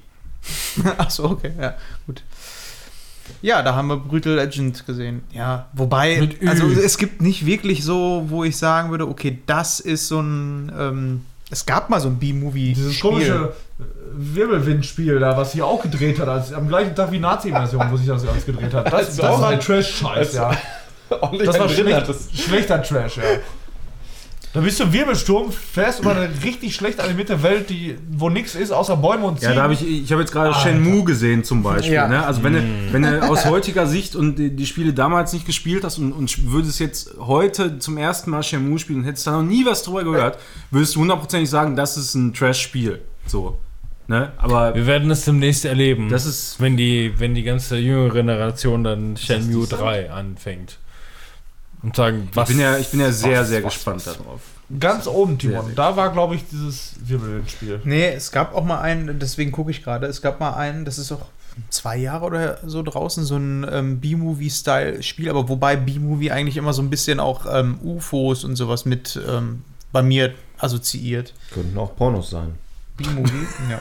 Achso, 0.97 1.25
okay, 1.31 1.51
ja, 1.59 1.75
gut. 2.05 2.23
Ja, 3.41 3.61
da 3.61 3.75
haben 3.75 3.87
wir 3.87 3.97
Brutal 3.97 4.33
Legend 4.35 4.85
gesehen. 4.85 5.23
Ja, 5.31 5.67
wobei, 5.73 6.29
also 6.47 6.67
es 6.67 6.97
gibt 6.97 7.21
nicht 7.21 7.45
wirklich 7.45 7.83
so, 7.83 8.25
wo 8.27 8.43
ich 8.43 8.57
sagen 8.57 8.91
würde, 8.91 9.07
okay, 9.07 9.39
das 9.45 9.79
ist 9.79 10.07
so 10.07 10.19
ein, 10.19 10.71
ähm, 10.77 11.21
es 11.49 11.65
gab 11.65 11.89
mal 11.89 11.99
so 11.99 12.07
ein 12.09 12.17
B-Movie. 12.17 12.73
Dieses 12.73 12.99
komische 12.99 13.53
Wirbelwindspiel 14.13 15.19
da, 15.19 15.37
was 15.37 15.51
sie 15.51 15.61
auch 15.61 15.81
gedreht 15.81 16.19
hat, 16.19 16.27
als, 16.27 16.53
am 16.53 16.67
gleichen 16.67 16.95
Tag 16.95 17.11
wie 17.11 17.19
Nazi-Version, 17.19 17.91
wo 17.91 17.97
sich 17.97 18.07
das 18.07 18.25
alles 18.27 18.45
gedreht 18.45 18.73
hat. 18.73 18.91
Das, 18.91 19.15
das 19.17 19.19
auch 19.19 19.41
war 19.41 19.49
ein- 19.49 19.59
Trash-Scheiß, 19.59 20.33
ja. 20.33 20.51
ordentlich 21.21 21.47
Das 21.49 21.59
war 21.59 21.69
schlecht, 21.69 22.07
schlechter 22.35 22.81
Trash, 22.81 23.17
ja. 23.17 23.23
Da 24.55 24.61
bist 24.61 24.79
du 24.79 24.85
im 24.85 24.93
Wirbelsturm, 24.93 25.51
fährst 25.51 25.99
über 25.99 26.15
eine 26.15 26.29
richtig 26.45 26.75
schlecht 26.75 27.01
animierte 27.01 27.43
Welt, 27.43 27.69
die, 27.69 27.97
wo 28.09 28.29
nichts 28.29 28.55
ist, 28.55 28.71
außer 28.71 28.95
Bäume 28.95 29.25
und 29.25 29.41
Ziegen. 29.41 29.51
Ja, 29.51 29.55
da 29.57 29.63
habe 29.63 29.73
ich, 29.73 29.85
ich 29.85 30.09
habe 30.13 30.21
jetzt 30.21 30.31
gerade 30.31 30.53
Shenmue 30.53 31.03
gesehen 31.03 31.43
zum 31.43 31.61
Beispiel. 31.61 31.91
Ja. 31.91 32.07
Ne? 32.07 32.25
Also 32.25 32.41
wenn 32.41 32.53
du, 32.53 32.63
wenn 32.93 33.01
du 33.01 33.21
aus 33.21 33.43
heutiger 33.43 33.85
Sicht 33.85 34.15
und 34.15 34.39
die, 34.39 34.55
die 34.55 34.65
Spiele 34.65 34.93
damals 34.93 35.33
nicht 35.33 35.45
gespielt 35.45 35.83
hast 35.83 35.97
und, 35.97 36.13
und 36.13 36.49
würdest 36.49 36.79
jetzt 36.79 37.15
heute 37.19 37.79
zum 37.79 37.97
ersten 37.97 38.29
Mal 38.29 38.43
Shenmue 38.43 38.79
spielen 38.79 38.99
und 38.99 39.05
hättest 39.05 39.27
da 39.27 39.31
noch 39.31 39.43
nie 39.43 39.65
was 39.65 39.83
drüber 39.83 40.05
gehört, 40.05 40.39
würdest 40.71 40.95
du 40.95 41.01
hundertprozentig 41.01 41.49
sagen, 41.49 41.75
das 41.75 41.97
ist 41.97 42.15
ein 42.15 42.33
Trash-Spiel. 42.33 43.01
So. 43.27 43.57
Ne? 44.07 44.31
Aber 44.37 44.73
Wir 44.73 44.87
werden 44.87 45.11
es 45.11 45.25
demnächst 45.25 45.65
erleben. 45.65 46.07
das 46.07 46.25
ist 46.25 46.61
wenn 46.61 46.77
die, 46.77 47.11
wenn 47.17 47.35
die 47.35 47.43
ganze 47.43 47.75
jüngere 47.75 48.13
Generation 48.13 48.85
dann 48.85 49.17
Shenmue 49.17 49.67
3 49.67 50.11
anfängt. 50.11 50.77
Und 51.85 51.95
sagen, 51.95 52.27
was. 52.33 52.49
ich 52.49 52.55
bin 52.55 52.63
ja, 52.63 52.77
ich 52.77 52.87
bin 52.89 52.99
ja 52.99 53.11
sehr, 53.11 53.41
was- 53.41 53.47
sehr 53.49 53.63
was- 53.63 53.73
gespannt 53.73 54.05
was- 54.05 54.17
darauf. 54.17 54.41
Ganz 54.79 55.05
oben, 55.07 55.37
Timon. 55.37 55.53
Sehr, 55.57 55.65
sehr 55.67 55.75
Da 55.75 55.95
war, 55.95 56.11
glaube 56.11 56.35
ich, 56.35 56.43
dieses 56.51 56.95
Wirbelwindspiel. 57.05 57.81
Nee, 57.83 58.07
es 58.09 58.31
gab 58.31 58.55
auch 58.55 58.63
mal 58.65 58.81
einen, 58.81 59.19
deswegen 59.19 59.51
gucke 59.51 59.69
ich 59.69 59.83
gerade, 59.83 60.07
es 60.07 60.21
gab 60.23 60.39
mal 60.39 60.53
einen, 60.55 60.85
das 60.85 60.97
ist 60.97 61.11
auch 61.11 61.27
zwei 61.69 61.97
Jahre 61.97 62.25
oder 62.25 62.57
so 62.65 62.81
draußen, 62.81 63.23
so 63.25 63.37
ein 63.37 63.65
ähm, 63.71 63.99
B-Movie-Style-Spiel, 63.99 65.29
aber 65.29 65.47
wobei 65.49 65.75
B-Movie 65.75 66.31
eigentlich 66.31 66.57
immer 66.57 66.73
so 66.73 66.81
ein 66.81 66.89
bisschen 66.89 67.19
auch 67.19 67.45
ähm, 67.51 67.77
UFOs 67.83 68.43
und 68.43 68.55
sowas 68.55 68.85
mit 68.85 69.19
ähm, 69.27 69.61
bei 69.91 70.01
mir 70.01 70.33
assoziiert. 70.57 71.33
Könnten 71.53 71.77
auch 71.77 71.95
Pornos 71.95 72.29
sein. 72.31 72.55
B-Movie, 72.97 73.45
ja. 73.69 73.79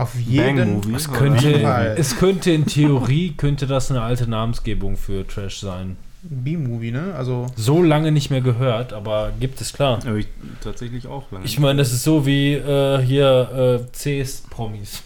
Auf 0.00 0.14
jeden 0.14 0.56
Bang-Movie. 0.56 0.94
Es 0.94 1.12
könnte, 1.12 1.60
Fall. 1.60 1.94
es 1.98 2.16
könnte 2.16 2.50
in 2.52 2.64
Theorie 2.64 3.34
könnte 3.36 3.66
das 3.66 3.90
eine 3.90 4.00
alte 4.00 4.26
Namensgebung 4.26 4.96
für 4.96 5.26
Trash 5.26 5.60
sein. 5.60 5.98
B-Movie, 6.22 6.92
ne? 6.92 7.14
Also 7.16 7.46
So 7.56 7.82
lange 7.82 8.12
nicht 8.12 8.30
mehr 8.30 8.40
gehört, 8.40 8.92
aber 8.92 9.32
gibt 9.38 9.60
es 9.60 9.72
klar. 9.72 9.98
Aber 10.06 10.16
ich 10.16 10.28
tatsächlich 10.62 11.06
auch 11.06 11.30
lange. 11.32 11.44
Ich 11.44 11.58
meine, 11.58 11.78
das 11.78 11.92
ist 11.92 12.04
so 12.04 12.24
wie 12.26 12.54
äh, 12.54 13.02
hier 13.02 13.84
äh, 13.84 13.92
Cs 13.92 14.42
Promis. 14.48 15.02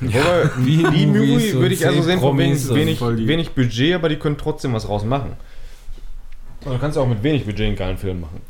Wobei, 0.00 0.50
Wie 0.58 0.76
die 0.96 1.06
Movies 1.06 1.28
Movie 1.28 1.52
und 1.52 1.60
würde 1.60 1.74
ich 1.74 1.86
also 1.86 2.02
sehen 2.02 2.18
von 2.18 2.30
Promis 2.30 2.68
wenig, 2.74 3.00
wenig, 3.00 3.26
wenig 3.28 3.50
Budget, 3.50 3.94
aber 3.94 4.08
die 4.08 4.16
können 4.16 4.36
trotzdem 4.36 4.72
was 4.72 4.88
raus 4.88 5.04
machen. 5.04 5.36
Und 6.64 6.72
du 6.72 6.78
kannst 6.78 6.98
auch 6.98 7.06
mit 7.06 7.22
wenig 7.22 7.44
Budget 7.44 7.66
einen 7.66 7.76
geilen 7.76 7.98
Film 7.98 8.20
machen. 8.20 8.40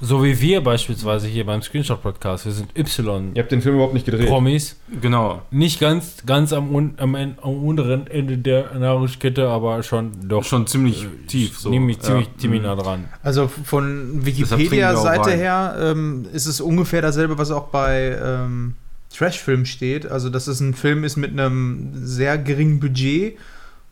So 0.00 0.24
wie 0.24 0.38
wir 0.40 0.60
beispielsweise 0.60 1.28
hier 1.28 1.46
beim 1.46 1.62
Screenshot-Podcast. 1.62 2.44
Wir 2.46 2.52
sind 2.52 2.76
Y. 2.76 3.30
Ihr 3.34 3.42
habt 3.42 3.52
den 3.52 3.62
Film 3.62 3.76
überhaupt 3.76 3.94
nicht 3.94 4.04
gedreht. 4.04 4.26
Promis. 4.26 4.76
Genau. 5.00 5.40
Nicht 5.52 5.78
ganz, 5.80 6.16
ganz 6.26 6.52
am, 6.52 6.74
un, 6.74 6.94
am, 6.98 7.14
en- 7.14 7.36
am 7.40 7.64
unteren 7.64 8.08
Ende 8.08 8.36
der 8.36 8.74
Nahrungskette, 8.76 9.48
aber 9.48 9.82
schon 9.84 10.28
doch 10.28 10.42
Schon 10.44 10.66
ziemlich 10.66 11.06
tief. 11.28 11.58
So. 11.58 11.70
ziemlich, 11.70 12.00
ziemlich, 12.00 12.26
Ja. 12.26 12.32
ziemlich 12.38 12.62
nah 12.62 12.74
dran. 12.74 13.04
Also 13.22 13.46
von 13.48 14.26
Wikipedia-Seite 14.26 15.30
her 15.30 15.76
ähm, 15.80 16.26
ist 16.32 16.46
es 16.46 16.60
ungefähr 16.60 17.00
dasselbe, 17.00 17.38
was 17.38 17.52
auch 17.52 17.68
bei 17.68 18.18
ähm, 18.22 18.74
Trash-Film 19.16 19.64
steht. 19.64 20.06
Also, 20.10 20.28
dass 20.28 20.48
es 20.48 20.58
ein 20.60 20.74
Film 20.74 21.04
ist 21.04 21.16
mit 21.16 21.30
einem 21.30 21.92
sehr 21.94 22.36
geringen 22.36 22.80
Budget 22.80 23.38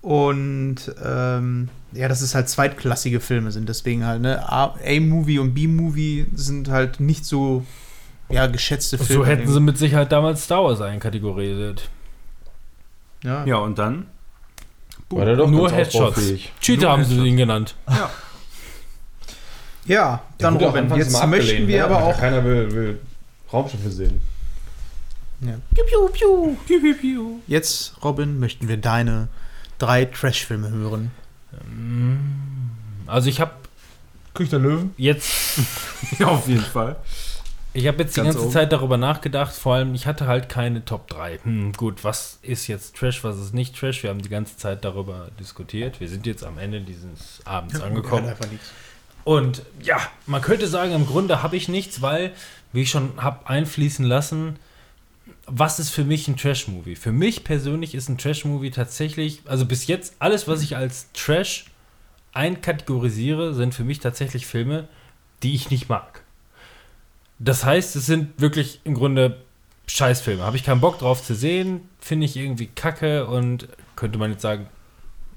und 0.00 0.76
ähm, 1.02 1.68
ja, 1.92 2.08
dass 2.08 2.20
es 2.20 2.34
halt 2.34 2.48
zweitklassige 2.48 3.20
Filme 3.20 3.50
sind. 3.52 3.68
Deswegen 3.68 4.04
halt, 4.06 4.22
ne? 4.22 4.48
A- 4.50 4.74
A-Movie 4.84 5.38
und 5.38 5.54
B-Movie 5.54 6.26
sind 6.34 6.68
halt 6.68 7.00
nicht 7.00 7.24
so 7.24 7.64
ja, 8.28 8.46
geschätzte 8.46 8.96
Filme. 8.98 9.24
So 9.24 9.26
hätten 9.26 9.48
sie 9.52 9.60
mit 9.60 9.76
Sicherheit 9.78 10.10
damals 10.12 10.44
Star 10.44 10.64
Wars 10.64 10.80
einkategorisiert. 10.80 11.88
ja. 13.22 13.40
Ja. 13.40 13.44
Ja, 13.46 13.56
und 13.58 13.78
dann? 13.78 14.06
War 15.10 15.26
der 15.26 15.36
doch 15.36 15.50
Nur 15.50 15.70
Headshots. 15.70 16.20
Cheater 16.60 16.90
haben 16.90 17.04
sie 17.04 17.10
Headshots. 17.10 17.28
ihn 17.28 17.36
genannt. 17.36 17.74
dann 20.38 20.54
wurde 20.54 20.64
auch 20.66 20.68
Robin, 20.70 20.84
anfangs 20.84 21.04
jetzt 21.04 21.26
möchten 21.26 21.66
wir 21.68 21.78
ne? 21.78 21.84
aber 21.84 21.96
Alter, 21.98 22.06
auch. 22.08 22.18
Keiner 22.18 22.44
will, 22.44 22.72
will 22.72 23.00
Raumschiffe 23.52 23.90
sehen. 23.90 24.20
Ja. 25.40 25.54
Piu, 25.74 25.84
piu, 25.84 26.08
piu. 26.08 26.56
Piu, 26.66 26.80
piu, 26.80 26.94
piu. 26.94 27.40
Jetzt, 27.48 27.94
Robin, 28.02 28.38
möchten 28.38 28.68
wir 28.68 28.76
deine 28.76 29.28
drei 29.78 30.04
Trash-Filme 30.04 30.70
hören. 30.70 31.10
Also 33.06 33.28
ich 33.28 33.40
habe 33.40 33.52
König 34.34 34.50
der 34.50 34.58
Löwen. 34.60 34.94
jetzt 34.96 35.58
Ja, 36.18 36.28
auf 36.28 36.48
jeden 36.48 36.62
Fall. 36.62 36.96
Ich 37.74 37.86
habe 37.86 38.02
jetzt 38.02 38.16
die 38.16 38.20
Ganz 38.20 38.34
ganze 38.34 38.42
oben. 38.44 38.52
Zeit 38.52 38.72
darüber 38.72 38.96
nachgedacht, 38.98 39.54
vor 39.54 39.74
allem 39.76 39.94
ich 39.94 40.06
hatte 40.06 40.26
halt 40.26 40.48
keine 40.50 40.84
Top 40.84 41.08
3. 41.08 41.38
Hm, 41.42 41.72
gut, 41.72 42.04
was 42.04 42.38
ist 42.42 42.66
jetzt 42.66 42.96
Trash, 42.96 43.24
was 43.24 43.38
ist 43.38 43.54
nicht 43.54 43.74
Trash? 43.78 44.02
Wir 44.02 44.10
haben 44.10 44.20
die 44.20 44.28
ganze 44.28 44.56
Zeit 44.58 44.84
darüber 44.84 45.28
diskutiert. 45.40 45.98
Wir 46.00 46.08
sind 46.08 46.26
jetzt 46.26 46.44
am 46.44 46.58
Ende 46.58 46.82
dieses 46.82 47.40
Abends 47.44 47.80
angekommen. 47.80 48.28
einfach 48.28 48.50
nichts. 48.50 48.70
Und 49.24 49.62
ja, 49.80 49.98
man 50.26 50.42
könnte 50.42 50.66
sagen, 50.66 50.92
im 50.92 51.06
Grunde 51.06 51.42
habe 51.42 51.56
ich 51.56 51.68
nichts, 51.68 52.02
weil, 52.02 52.32
wie 52.72 52.82
ich 52.82 52.90
schon 52.90 53.12
habe 53.22 53.46
einfließen 53.48 54.04
lassen, 54.04 54.56
was 55.54 55.78
ist 55.78 55.90
für 55.90 56.04
mich 56.04 56.28
ein 56.28 56.36
Trash-Movie? 56.38 56.96
Für 56.96 57.12
mich 57.12 57.44
persönlich 57.44 57.94
ist 57.94 58.08
ein 58.08 58.16
Trash-Movie 58.16 58.70
tatsächlich, 58.70 59.42
also 59.44 59.66
bis 59.66 59.86
jetzt 59.86 60.14
alles, 60.18 60.48
was 60.48 60.62
ich 60.62 60.76
als 60.76 61.12
Trash 61.12 61.66
einkategorisiere, 62.32 63.52
sind 63.52 63.74
für 63.74 63.84
mich 63.84 64.00
tatsächlich 64.00 64.46
Filme, 64.46 64.88
die 65.42 65.54
ich 65.54 65.70
nicht 65.70 65.90
mag. 65.90 66.22
Das 67.38 67.66
heißt, 67.66 67.96
es 67.96 68.06
sind 68.06 68.40
wirklich 68.40 68.80
im 68.84 68.94
Grunde 68.94 69.42
Scheißfilme. 69.88 70.42
Habe 70.42 70.56
ich 70.56 70.64
keinen 70.64 70.80
Bock 70.80 70.98
drauf 70.98 71.22
zu 71.22 71.34
sehen, 71.34 71.82
finde 72.00 72.24
ich 72.24 72.36
irgendwie 72.36 72.68
kacke 72.68 73.26
und 73.26 73.68
könnte 73.94 74.16
man 74.16 74.30
jetzt 74.30 74.42
sagen, 74.42 74.68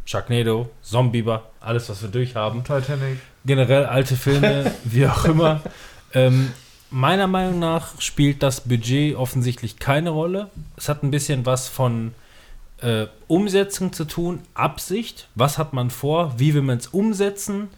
Sharknado, 0.05 0.69
Zombieber, 0.81 1.49
alles, 1.59 1.89
was 1.89 2.01
wir 2.01 2.09
durchhaben 2.09 2.63
Titanic. 2.63 3.17
generell 3.43 3.85
alte 3.85 4.15
Filme, 4.15 4.71
wie 4.85 5.07
auch 5.07 5.25
immer. 5.25 5.61
Ähm, 6.13 6.53
meiner 6.89 7.27
Meinung 7.27 7.59
nach 7.59 7.99
spielt 7.99 8.43
das 8.43 8.61
Budget 8.61 9.15
offensichtlich 9.15 9.77
keine 9.77 10.11
Rolle. 10.11 10.49
Es 10.77 10.89
hat 10.89 11.03
ein 11.03 11.11
bisschen 11.11 11.45
was 11.45 11.67
von 11.67 12.13
äh, 12.81 13.07
Umsetzung 13.27 13.93
zu 13.93 14.05
tun, 14.05 14.41
Absicht. 14.53 15.27
Was 15.35 15.57
hat 15.57 15.73
man 15.73 15.89
vor? 15.89 16.35
Wie 16.37 16.53
will 16.53 16.61
man 16.61 16.77
es 16.77 16.87
umsetzen? 16.87 17.69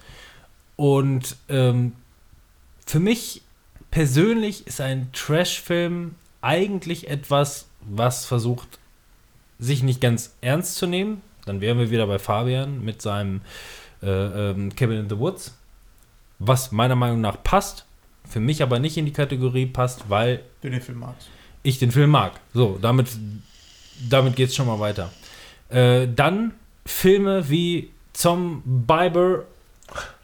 Und 0.75 1.35
ähm, 1.49 1.93
für 2.85 2.99
mich 2.99 3.41
persönlich 3.91 4.67
ist 4.67 4.81
ein 4.81 5.09
Trash-Film 5.13 6.15
eigentlich 6.41 7.09
etwas, 7.09 7.67
was 7.81 8.25
versucht, 8.25 8.79
sich 9.59 9.81
nicht 9.83 10.01
ganz 10.01 10.35
ernst 10.41 10.75
zu 10.75 10.85
nehmen. 10.85 11.21
Dann 11.45 11.61
wären 11.61 11.79
wir 11.79 11.89
wieder 11.89 12.05
bei 12.07 12.19
Fabian 12.19 12.83
mit 12.83 13.01
seinem 13.01 13.41
äh, 14.03 14.51
ähm, 14.51 14.75
Cabin 14.75 14.99
in 14.99 15.09
the 15.09 15.17
Woods, 15.17 15.57
was 16.39 16.71
meiner 16.71 16.95
Meinung 16.95 17.21
nach 17.21 17.41
passt, 17.41 17.86
für 18.29 18.39
mich 18.39 18.61
aber 18.61 18.79
nicht 18.79 18.97
in 18.97 19.05
die 19.05 19.13
Kategorie 19.13 19.65
passt, 19.65 20.09
weil 20.09 20.41
Du 20.61 20.69
den 20.69 20.81
Film 20.81 20.99
magst. 20.99 21.27
ich 21.63 21.79
den 21.79 21.91
Film 21.91 22.09
mag. 22.11 22.33
So, 22.53 22.77
damit, 22.81 23.07
damit 24.09 24.35
geht 24.35 24.49
es 24.49 24.55
schon 24.55 24.67
mal 24.67 24.79
weiter. 24.79 25.11
Äh, 25.69 26.07
dann 26.13 26.53
Filme 26.85 27.49
wie 27.49 27.89
Zombieber 28.13 29.43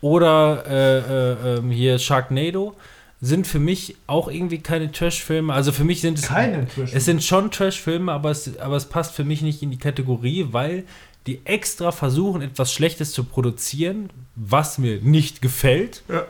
oder 0.01 0.63
äh, 0.67 0.97
äh, 0.99 1.57
ähm, 1.57 1.71
hier 1.71 1.99
Sharknado 1.99 2.75
sind 3.21 3.47
für 3.47 3.59
mich 3.59 3.95
auch 4.05 4.27
irgendwie 4.29 4.59
keine 4.59 4.91
Trash-Filme. 4.91 5.53
Also 5.53 5.71
für 5.71 5.85
mich 5.85 6.01
sind 6.01 6.19
es 6.19 6.25
Keine 6.27 6.67
Trash. 6.67 6.91
es 6.93 7.05
sind 7.05 7.23
schon 7.23 7.51
Trash-Filme, 7.51 8.11
aber 8.11 8.31
es, 8.31 8.57
aber 8.59 8.75
es 8.75 8.85
passt 8.85 9.13
für 9.15 9.23
mich 9.23 9.41
nicht 9.41 9.63
in 9.63 9.71
die 9.71 9.77
Kategorie, 9.77 10.47
weil 10.51 10.83
die 11.25 11.39
extra 11.45 11.93
versuchen, 11.93 12.41
etwas 12.41 12.73
Schlechtes 12.73 13.13
zu 13.13 13.23
produzieren, 13.23 14.09
was 14.35 14.77
mir 14.77 14.99
nicht 15.01 15.41
gefällt. 15.41 16.03
Ja. 16.09 16.25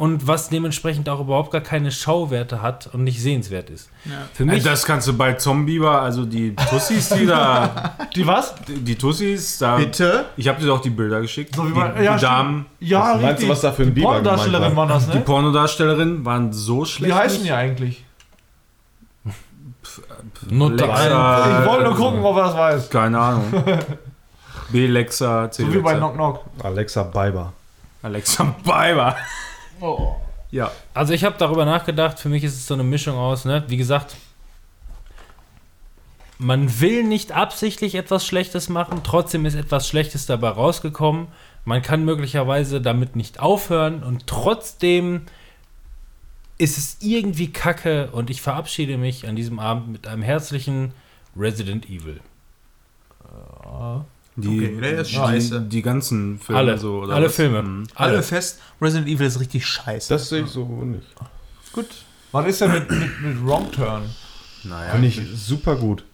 Und 0.00 0.26
was 0.26 0.48
dementsprechend 0.48 1.10
auch 1.10 1.20
überhaupt 1.20 1.50
gar 1.50 1.60
keine 1.60 1.92
Schauwerte 1.92 2.62
hat 2.62 2.88
und 2.94 3.04
nicht 3.04 3.20
sehenswert 3.20 3.68
ist. 3.68 3.90
Ja. 4.06 4.12
Für 4.32 4.46
mich, 4.46 4.64
das 4.64 4.86
kannst 4.86 5.06
du 5.06 5.12
bei 5.12 5.34
Zombieber, 5.34 6.00
also 6.00 6.24
die 6.24 6.56
Tussis, 6.56 7.10
die 7.10 7.26
da. 7.26 7.96
Die 8.16 8.26
was? 8.26 8.54
Die, 8.66 8.76
die 8.80 8.96
Tussis, 8.96 9.58
da. 9.58 9.76
Bitte? 9.76 10.24
Ich 10.38 10.48
habe 10.48 10.58
dir 10.58 10.68
doch 10.68 10.80
die 10.80 10.88
Bilder 10.88 11.20
geschickt. 11.20 11.54
So 11.54 11.64
wie 11.68 11.72
die, 11.74 11.78
man- 11.78 11.94
die 11.98 12.02
ja, 12.04 12.16
stimmt. 12.16 12.32
Damen, 12.32 12.66
Ja, 12.80 12.98
Was 13.00 13.06
meinst 13.08 13.24
richtig. 13.24 13.46
du, 13.46 13.52
was 13.52 13.60
da 13.60 13.72
für 13.72 13.82
ein 13.82 13.88
die 13.88 13.92
Biber 13.92 14.06
Pornodarstellerin 14.12 14.70
war? 14.70 14.76
waren 14.76 14.88
das, 14.88 15.08
die 15.10 15.18
ne? 15.18 15.20
Pornodarstellerinnen 15.24 16.24
waren 16.24 16.52
so 16.54 16.84
schlecht. 16.86 17.14
Wie 17.14 17.18
heißen 17.18 17.44
die 17.44 17.52
eigentlich? 17.52 18.04
Lexa, 19.82 20.02
ein. 21.42 21.62
Ich 21.62 21.68
wollte 21.68 21.84
nur 21.84 21.92
äh, 21.92 21.96
gucken, 21.96 22.24
ob 22.24 22.36
er 22.38 22.42
das 22.44 22.56
weiß. 22.56 22.88
Keine 22.90 23.18
Ahnung. 23.18 23.44
B-Lexa, 24.70 25.50
So 25.52 25.62
wie 25.72 25.78
bei 25.78 25.92
C-Lexa. 25.92 25.94
Knock 25.98 26.14
Knock. 26.14 26.44
Alexa 26.62 27.02
Biber. 27.02 27.52
Alexa 28.02 28.44
Biber. 28.64 29.14
Oh. 29.80 30.16
Ja. 30.50 30.70
Also 30.94 31.12
ich 31.12 31.24
habe 31.24 31.36
darüber 31.38 31.64
nachgedacht, 31.64 32.18
für 32.18 32.28
mich 32.28 32.44
ist 32.44 32.54
es 32.54 32.66
so 32.66 32.74
eine 32.74 32.82
Mischung 32.82 33.16
aus, 33.16 33.44
ne? 33.44 33.64
Wie 33.68 33.76
gesagt, 33.76 34.16
man 36.38 36.80
will 36.80 37.04
nicht 37.04 37.32
absichtlich 37.32 37.94
etwas 37.94 38.26
Schlechtes 38.26 38.68
machen, 38.68 39.02
trotzdem 39.04 39.44
ist 39.46 39.54
etwas 39.54 39.86
Schlechtes 39.86 40.26
dabei 40.26 40.48
rausgekommen. 40.48 41.28
Man 41.64 41.82
kann 41.82 42.04
möglicherweise 42.04 42.80
damit 42.80 43.14
nicht 43.14 43.40
aufhören 43.40 44.02
und 44.02 44.26
trotzdem 44.26 45.26
ist 46.56 46.78
es 46.78 46.96
irgendwie 47.00 47.52
kacke 47.52 48.10
und 48.12 48.30
ich 48.30 48.42
verabschiede 48.42 48.96
mich 48.96 49.28
an 49.28 49.36
diesem 49.36 49.58
Abend 49.58 49.88
mit 49.88 50.06
einem 50.06 50.22
herzlichen 50.22 50.92
Resident 51.36 51.88
Evil. 51.88 52.20
Die, 54.40 54.48
Okay, 54.48 54.80
der 54.80 55.00
ist 55.00 55.10
scheiße. 55.10 55.60
Die, 55.62 55.68
die 55.68 55.82
ganzen 55.82 56.38
Filme 56.38 56.58
Alle, 56.58 56.78
so. 56.78 57.00
oder 57.00 57.14
alle 57.14 57.26
was? 57.26 57.34
Filme. 57.36 57.62
Mhm. 57.62 57.86
Alle 57.94 58.22
fest, 58.22 58.60
Resident 58.80 59.08
Evil 59.08 59.26
ist 59.26 59.40
richtig 59.40 59.66
scheiße. 59.66 60.08
Das 60.12 60.28
sehe 60.28 60.42
ich 60.44 60.50
so 60.50 60.64
nicht. 60.66 61.06
gut. 61.72 61.86
Was 62.32 62.46
ist 62.46 62.60
denn 62.60 62.72
mit, 62.72 62.90
mit, 62.90 63.20
mit 63.22 63.44
Wrong 63.46 63.70
Turn? 63.72 64.02
Naja. 64.64 64.92
Finde 64.92 65.08
ich 65.08 65.20
super 65.34 65.76
gut. 65.76 66.04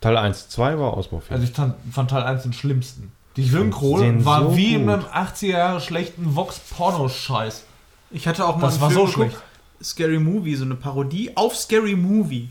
Teil 0.00 0.16
1, 0.16 0.48
2 0.50 0.78
war 0.78 0.94
Ausbaufilm. 0.94 1.40
Also 1.40 1.50
ich 1.50 1.92
fand, 1.92 2.10
Teil 2.10 2.22
1 2.22 2.42
den 2.42 2.52
schlimmsten. 2.52 3.10
Die 3.36 3.42
Synchro 3.42 3.98
war 4.24 4.42
so 4.50 4.56
wie 4.56 4.74
in 4.74 4.86
gut. 4.86 4.92
einem 4.94 5.04
80er 5.04 5.46
Jahre 5.46 5.80
schlechten 5.80 6.36
Vox-Porno-Scheiß. 6.36 7.64
Ich 8.10 8.28
hatte 8.28 8.46
auch 8.46 8.56
mal 8.56 8.62
Das 8.66 8.74
einen 8.74 8.82
war 8.82 8.90
Film 8.90 9.06
so 9.06 9.12
schlecht. 9.12 9.36
Scary 9.82 10.18
Movie, 10.20 10.54
so 10.54 10.64
eine 10.64 10.76
Parodie 10.76 11.36
auf 11.36 11.56
Scary 11.56 11.96
Movie. 11.96 12.50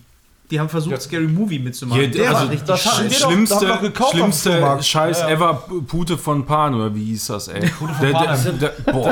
Die 0.52 0.60
haben 0.60 0.70
versucht, 0.70 0.94
Ja. 0.94 1.00
Scary 1.00 1.28
Movie 1.28 1.58
mitzumachen. 1.60 2.12
Der 2.12 2.30
also 2.30 2.44
war 2.44 2.50
richtig 2.52 2.68
das 2.68 2.82
schlimmste, 3.22 3.66
doch 3.66 3.82
gekauft 3.82 4.12
schlimmste. 4.12 4.78
Scheiß 4.82 5.20
Ja, 5.22 5.28
ja. 5.30 5.34
ever, 5.36 5.54
Pute 5.88 6.18
von 6.18 6.46
Pan, 6.46 6.76
oder 6.76 6.94
wie 6.94 7.06
hieß 7.06 7.28
das, 7.28 7.48
ey? 7.48 7.68
Pute 7.70 7.94
von 7.94 8.12
Pan, 8.12 8.26
Das 8.26 8.44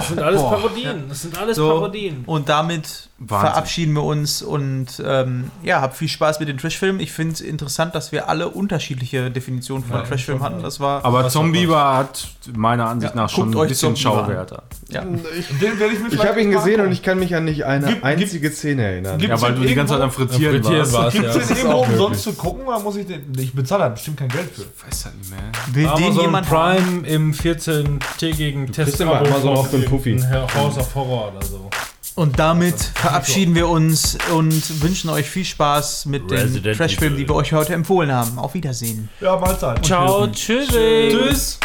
sind 0.07 0.19
alles 0.21 0.41
boah. 0.41 0.51
Parodien. 0.51 1.03
Das 1.09 1.21
sind 1.21 1.37
alles 1.37 1.57
So. 1.57 1.69
Parodien. 1.69 2.23
Und 2.25 2.49
damit 2.49 3.09
Wahnsinn. 3.23 3.49
verabschieden 3.51 3.93
wir 3.93 4.03
uns 4.03 4.41
und 4.41 4.87
ähm, 5.05 5.51
ja, 5.61 5.79
habt 5.81 5.95
viel 5.95 6.07
Spaß 6.07 6.39
mit 6.39 6.49
den 6.49 6.57
Trashfilmen. 6.57 6.99
Ich 6.99 7.11
finde 7.11 7.33
es 7.35 7.41
interessant, 7.41 7.93
dass 7.93 8.11
wir 8.11 8.27
alle 8.29 8.49
unterschiedliche 8.49 9.29
Definitionen 9.29 9.83
von 9.85 9.97
Ja, 9.97 10.01
Trashfilmen 10.03 10.41
hatten. 10.43 10.63
Das 10.63 10.79
war 10.79 11.05
Aber 11.05 11.29
Zombie 11.29 11.69
war, 11.69 11.97
hat 11.97 12.27
meiner 12.55 12.87
Ansicht 12.89 13.13
Ja, 13.15 13.21
nach 13.21 13.29
schon 13.29 13.55
ein 13.55 13.67
bisschen. 13.67 13.95
Schauwerte. 13.95 14.63
ja. 14.89 15.01
Den 15.01 15.79
werde 15.79 15.93
ich 15.93 15.99
mir 15.99 16.11
Ich 16.11 16.25
habe 16.25 16.41
ihn 16.41 16.49
gesehen 16.51 16.81
und 16.81 16.91
ich 16.91 17.03
kann 17.03 17.19
mich 17.19 17.35
an 17.35 17.45
nicht 17.45 17.63
eine 17.63 17.87
Gibt- 17.87 18.03
einzige 18.03 18.51
Szene 18.51 18.83
erinnern. 18.83 19.17
Gibt- 19.19 19.29
Ja, 19.29 19.39
weil 19.41 19.53
du 19.53 19.61
die 19.61 19.75
ganze 19.75 19.93
Zeit 19.93 20.01
am 20.01 20.11
Frittieren, 20.11 20.55
Frittieren 20.63 20.79
warst. 20.91 20.93
warst, 20.93 21.15
Gibt 21.15 21.27
es 21.35 21.47
den 21.47 21.57
irgendwo 21.57 21.77
umsonst 21.83 22.23
zu 22.23 22.33
gucken 22.33 22.65
oder 22.65 22.79
muss 22.79 22.95
ich 22.95 23.05
den. 23.05 23.31
Ich 23.37 23.53
bezahle 23.53 23.83
da 23.83 23.89
bestimmt 23.89 24.17
kein 24.17 24.29
Geld 24.29 24.49
für. 24.51 24.61
Ich 24.63 24.87
weiß 24.87 25.05
halt 25.05 25.17
nicht 25.19 25.29
mehr. 25.29 25.39
Will 25.73 25.83
den 25.83 25.89
Amazon 26.05 26.21
jemand 26.23 26.47
Prime 26.49 27.07
im 27.07 27.33
14-tägigen 27.33 28.71
Test. 28.71 28.99
immer 29.01 29.17
Amazon 29.19 29.57
auf 29.57 29.69
den 29.69 29.85
Puffi. 29.85 30.19
House 30.19 30.77
of 30.77 30.95
Horror 30.95 31.33
oder 31.35 31.45
so. 31.45 31.69
Und 32.15 32.39
damit 32.39 32.75
verabschieden 32.95 33.55
wir 33.55 33.67
uns 33.69 34.17
und 34.35 34.81
wünschen 34.81 35.09
euch 35.09 35.29
viel 35.29 35.45
Spaß 35.45 36.05
mit 36.07 36.29
den 36.29 36.39
Resident 36.39 36.77
Trashfilmen, 36.77 37.15
Evil. 37.15 37.25
die 37.25 37.29
wir 37.29 37.35
euch 37.35 37.53
heute 37.53 37.73
empfohlen 37.73 38.11
haben. 38.11 38.37
Auf 38.37 38.53
Wiedersehen. 38.53 39.09
Ja, 39.21 39.37
Mahlzeit. 39.37 39.85
Ciao, 39.85 40.27
tschüssi. 40.27 41.09
Tschüss. 41.09 41.59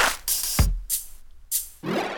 Mir 1.83 2.16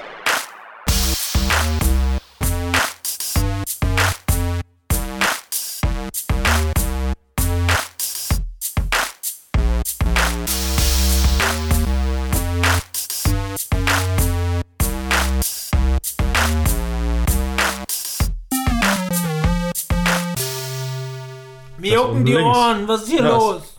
jucken 21.91 22.25
die. 22.25 22.37
Ohren. 22.37 22.87
Was 22.89 23.03
ist 23.03 23.11
hier 23.11 23.23
los? 23.23 23.78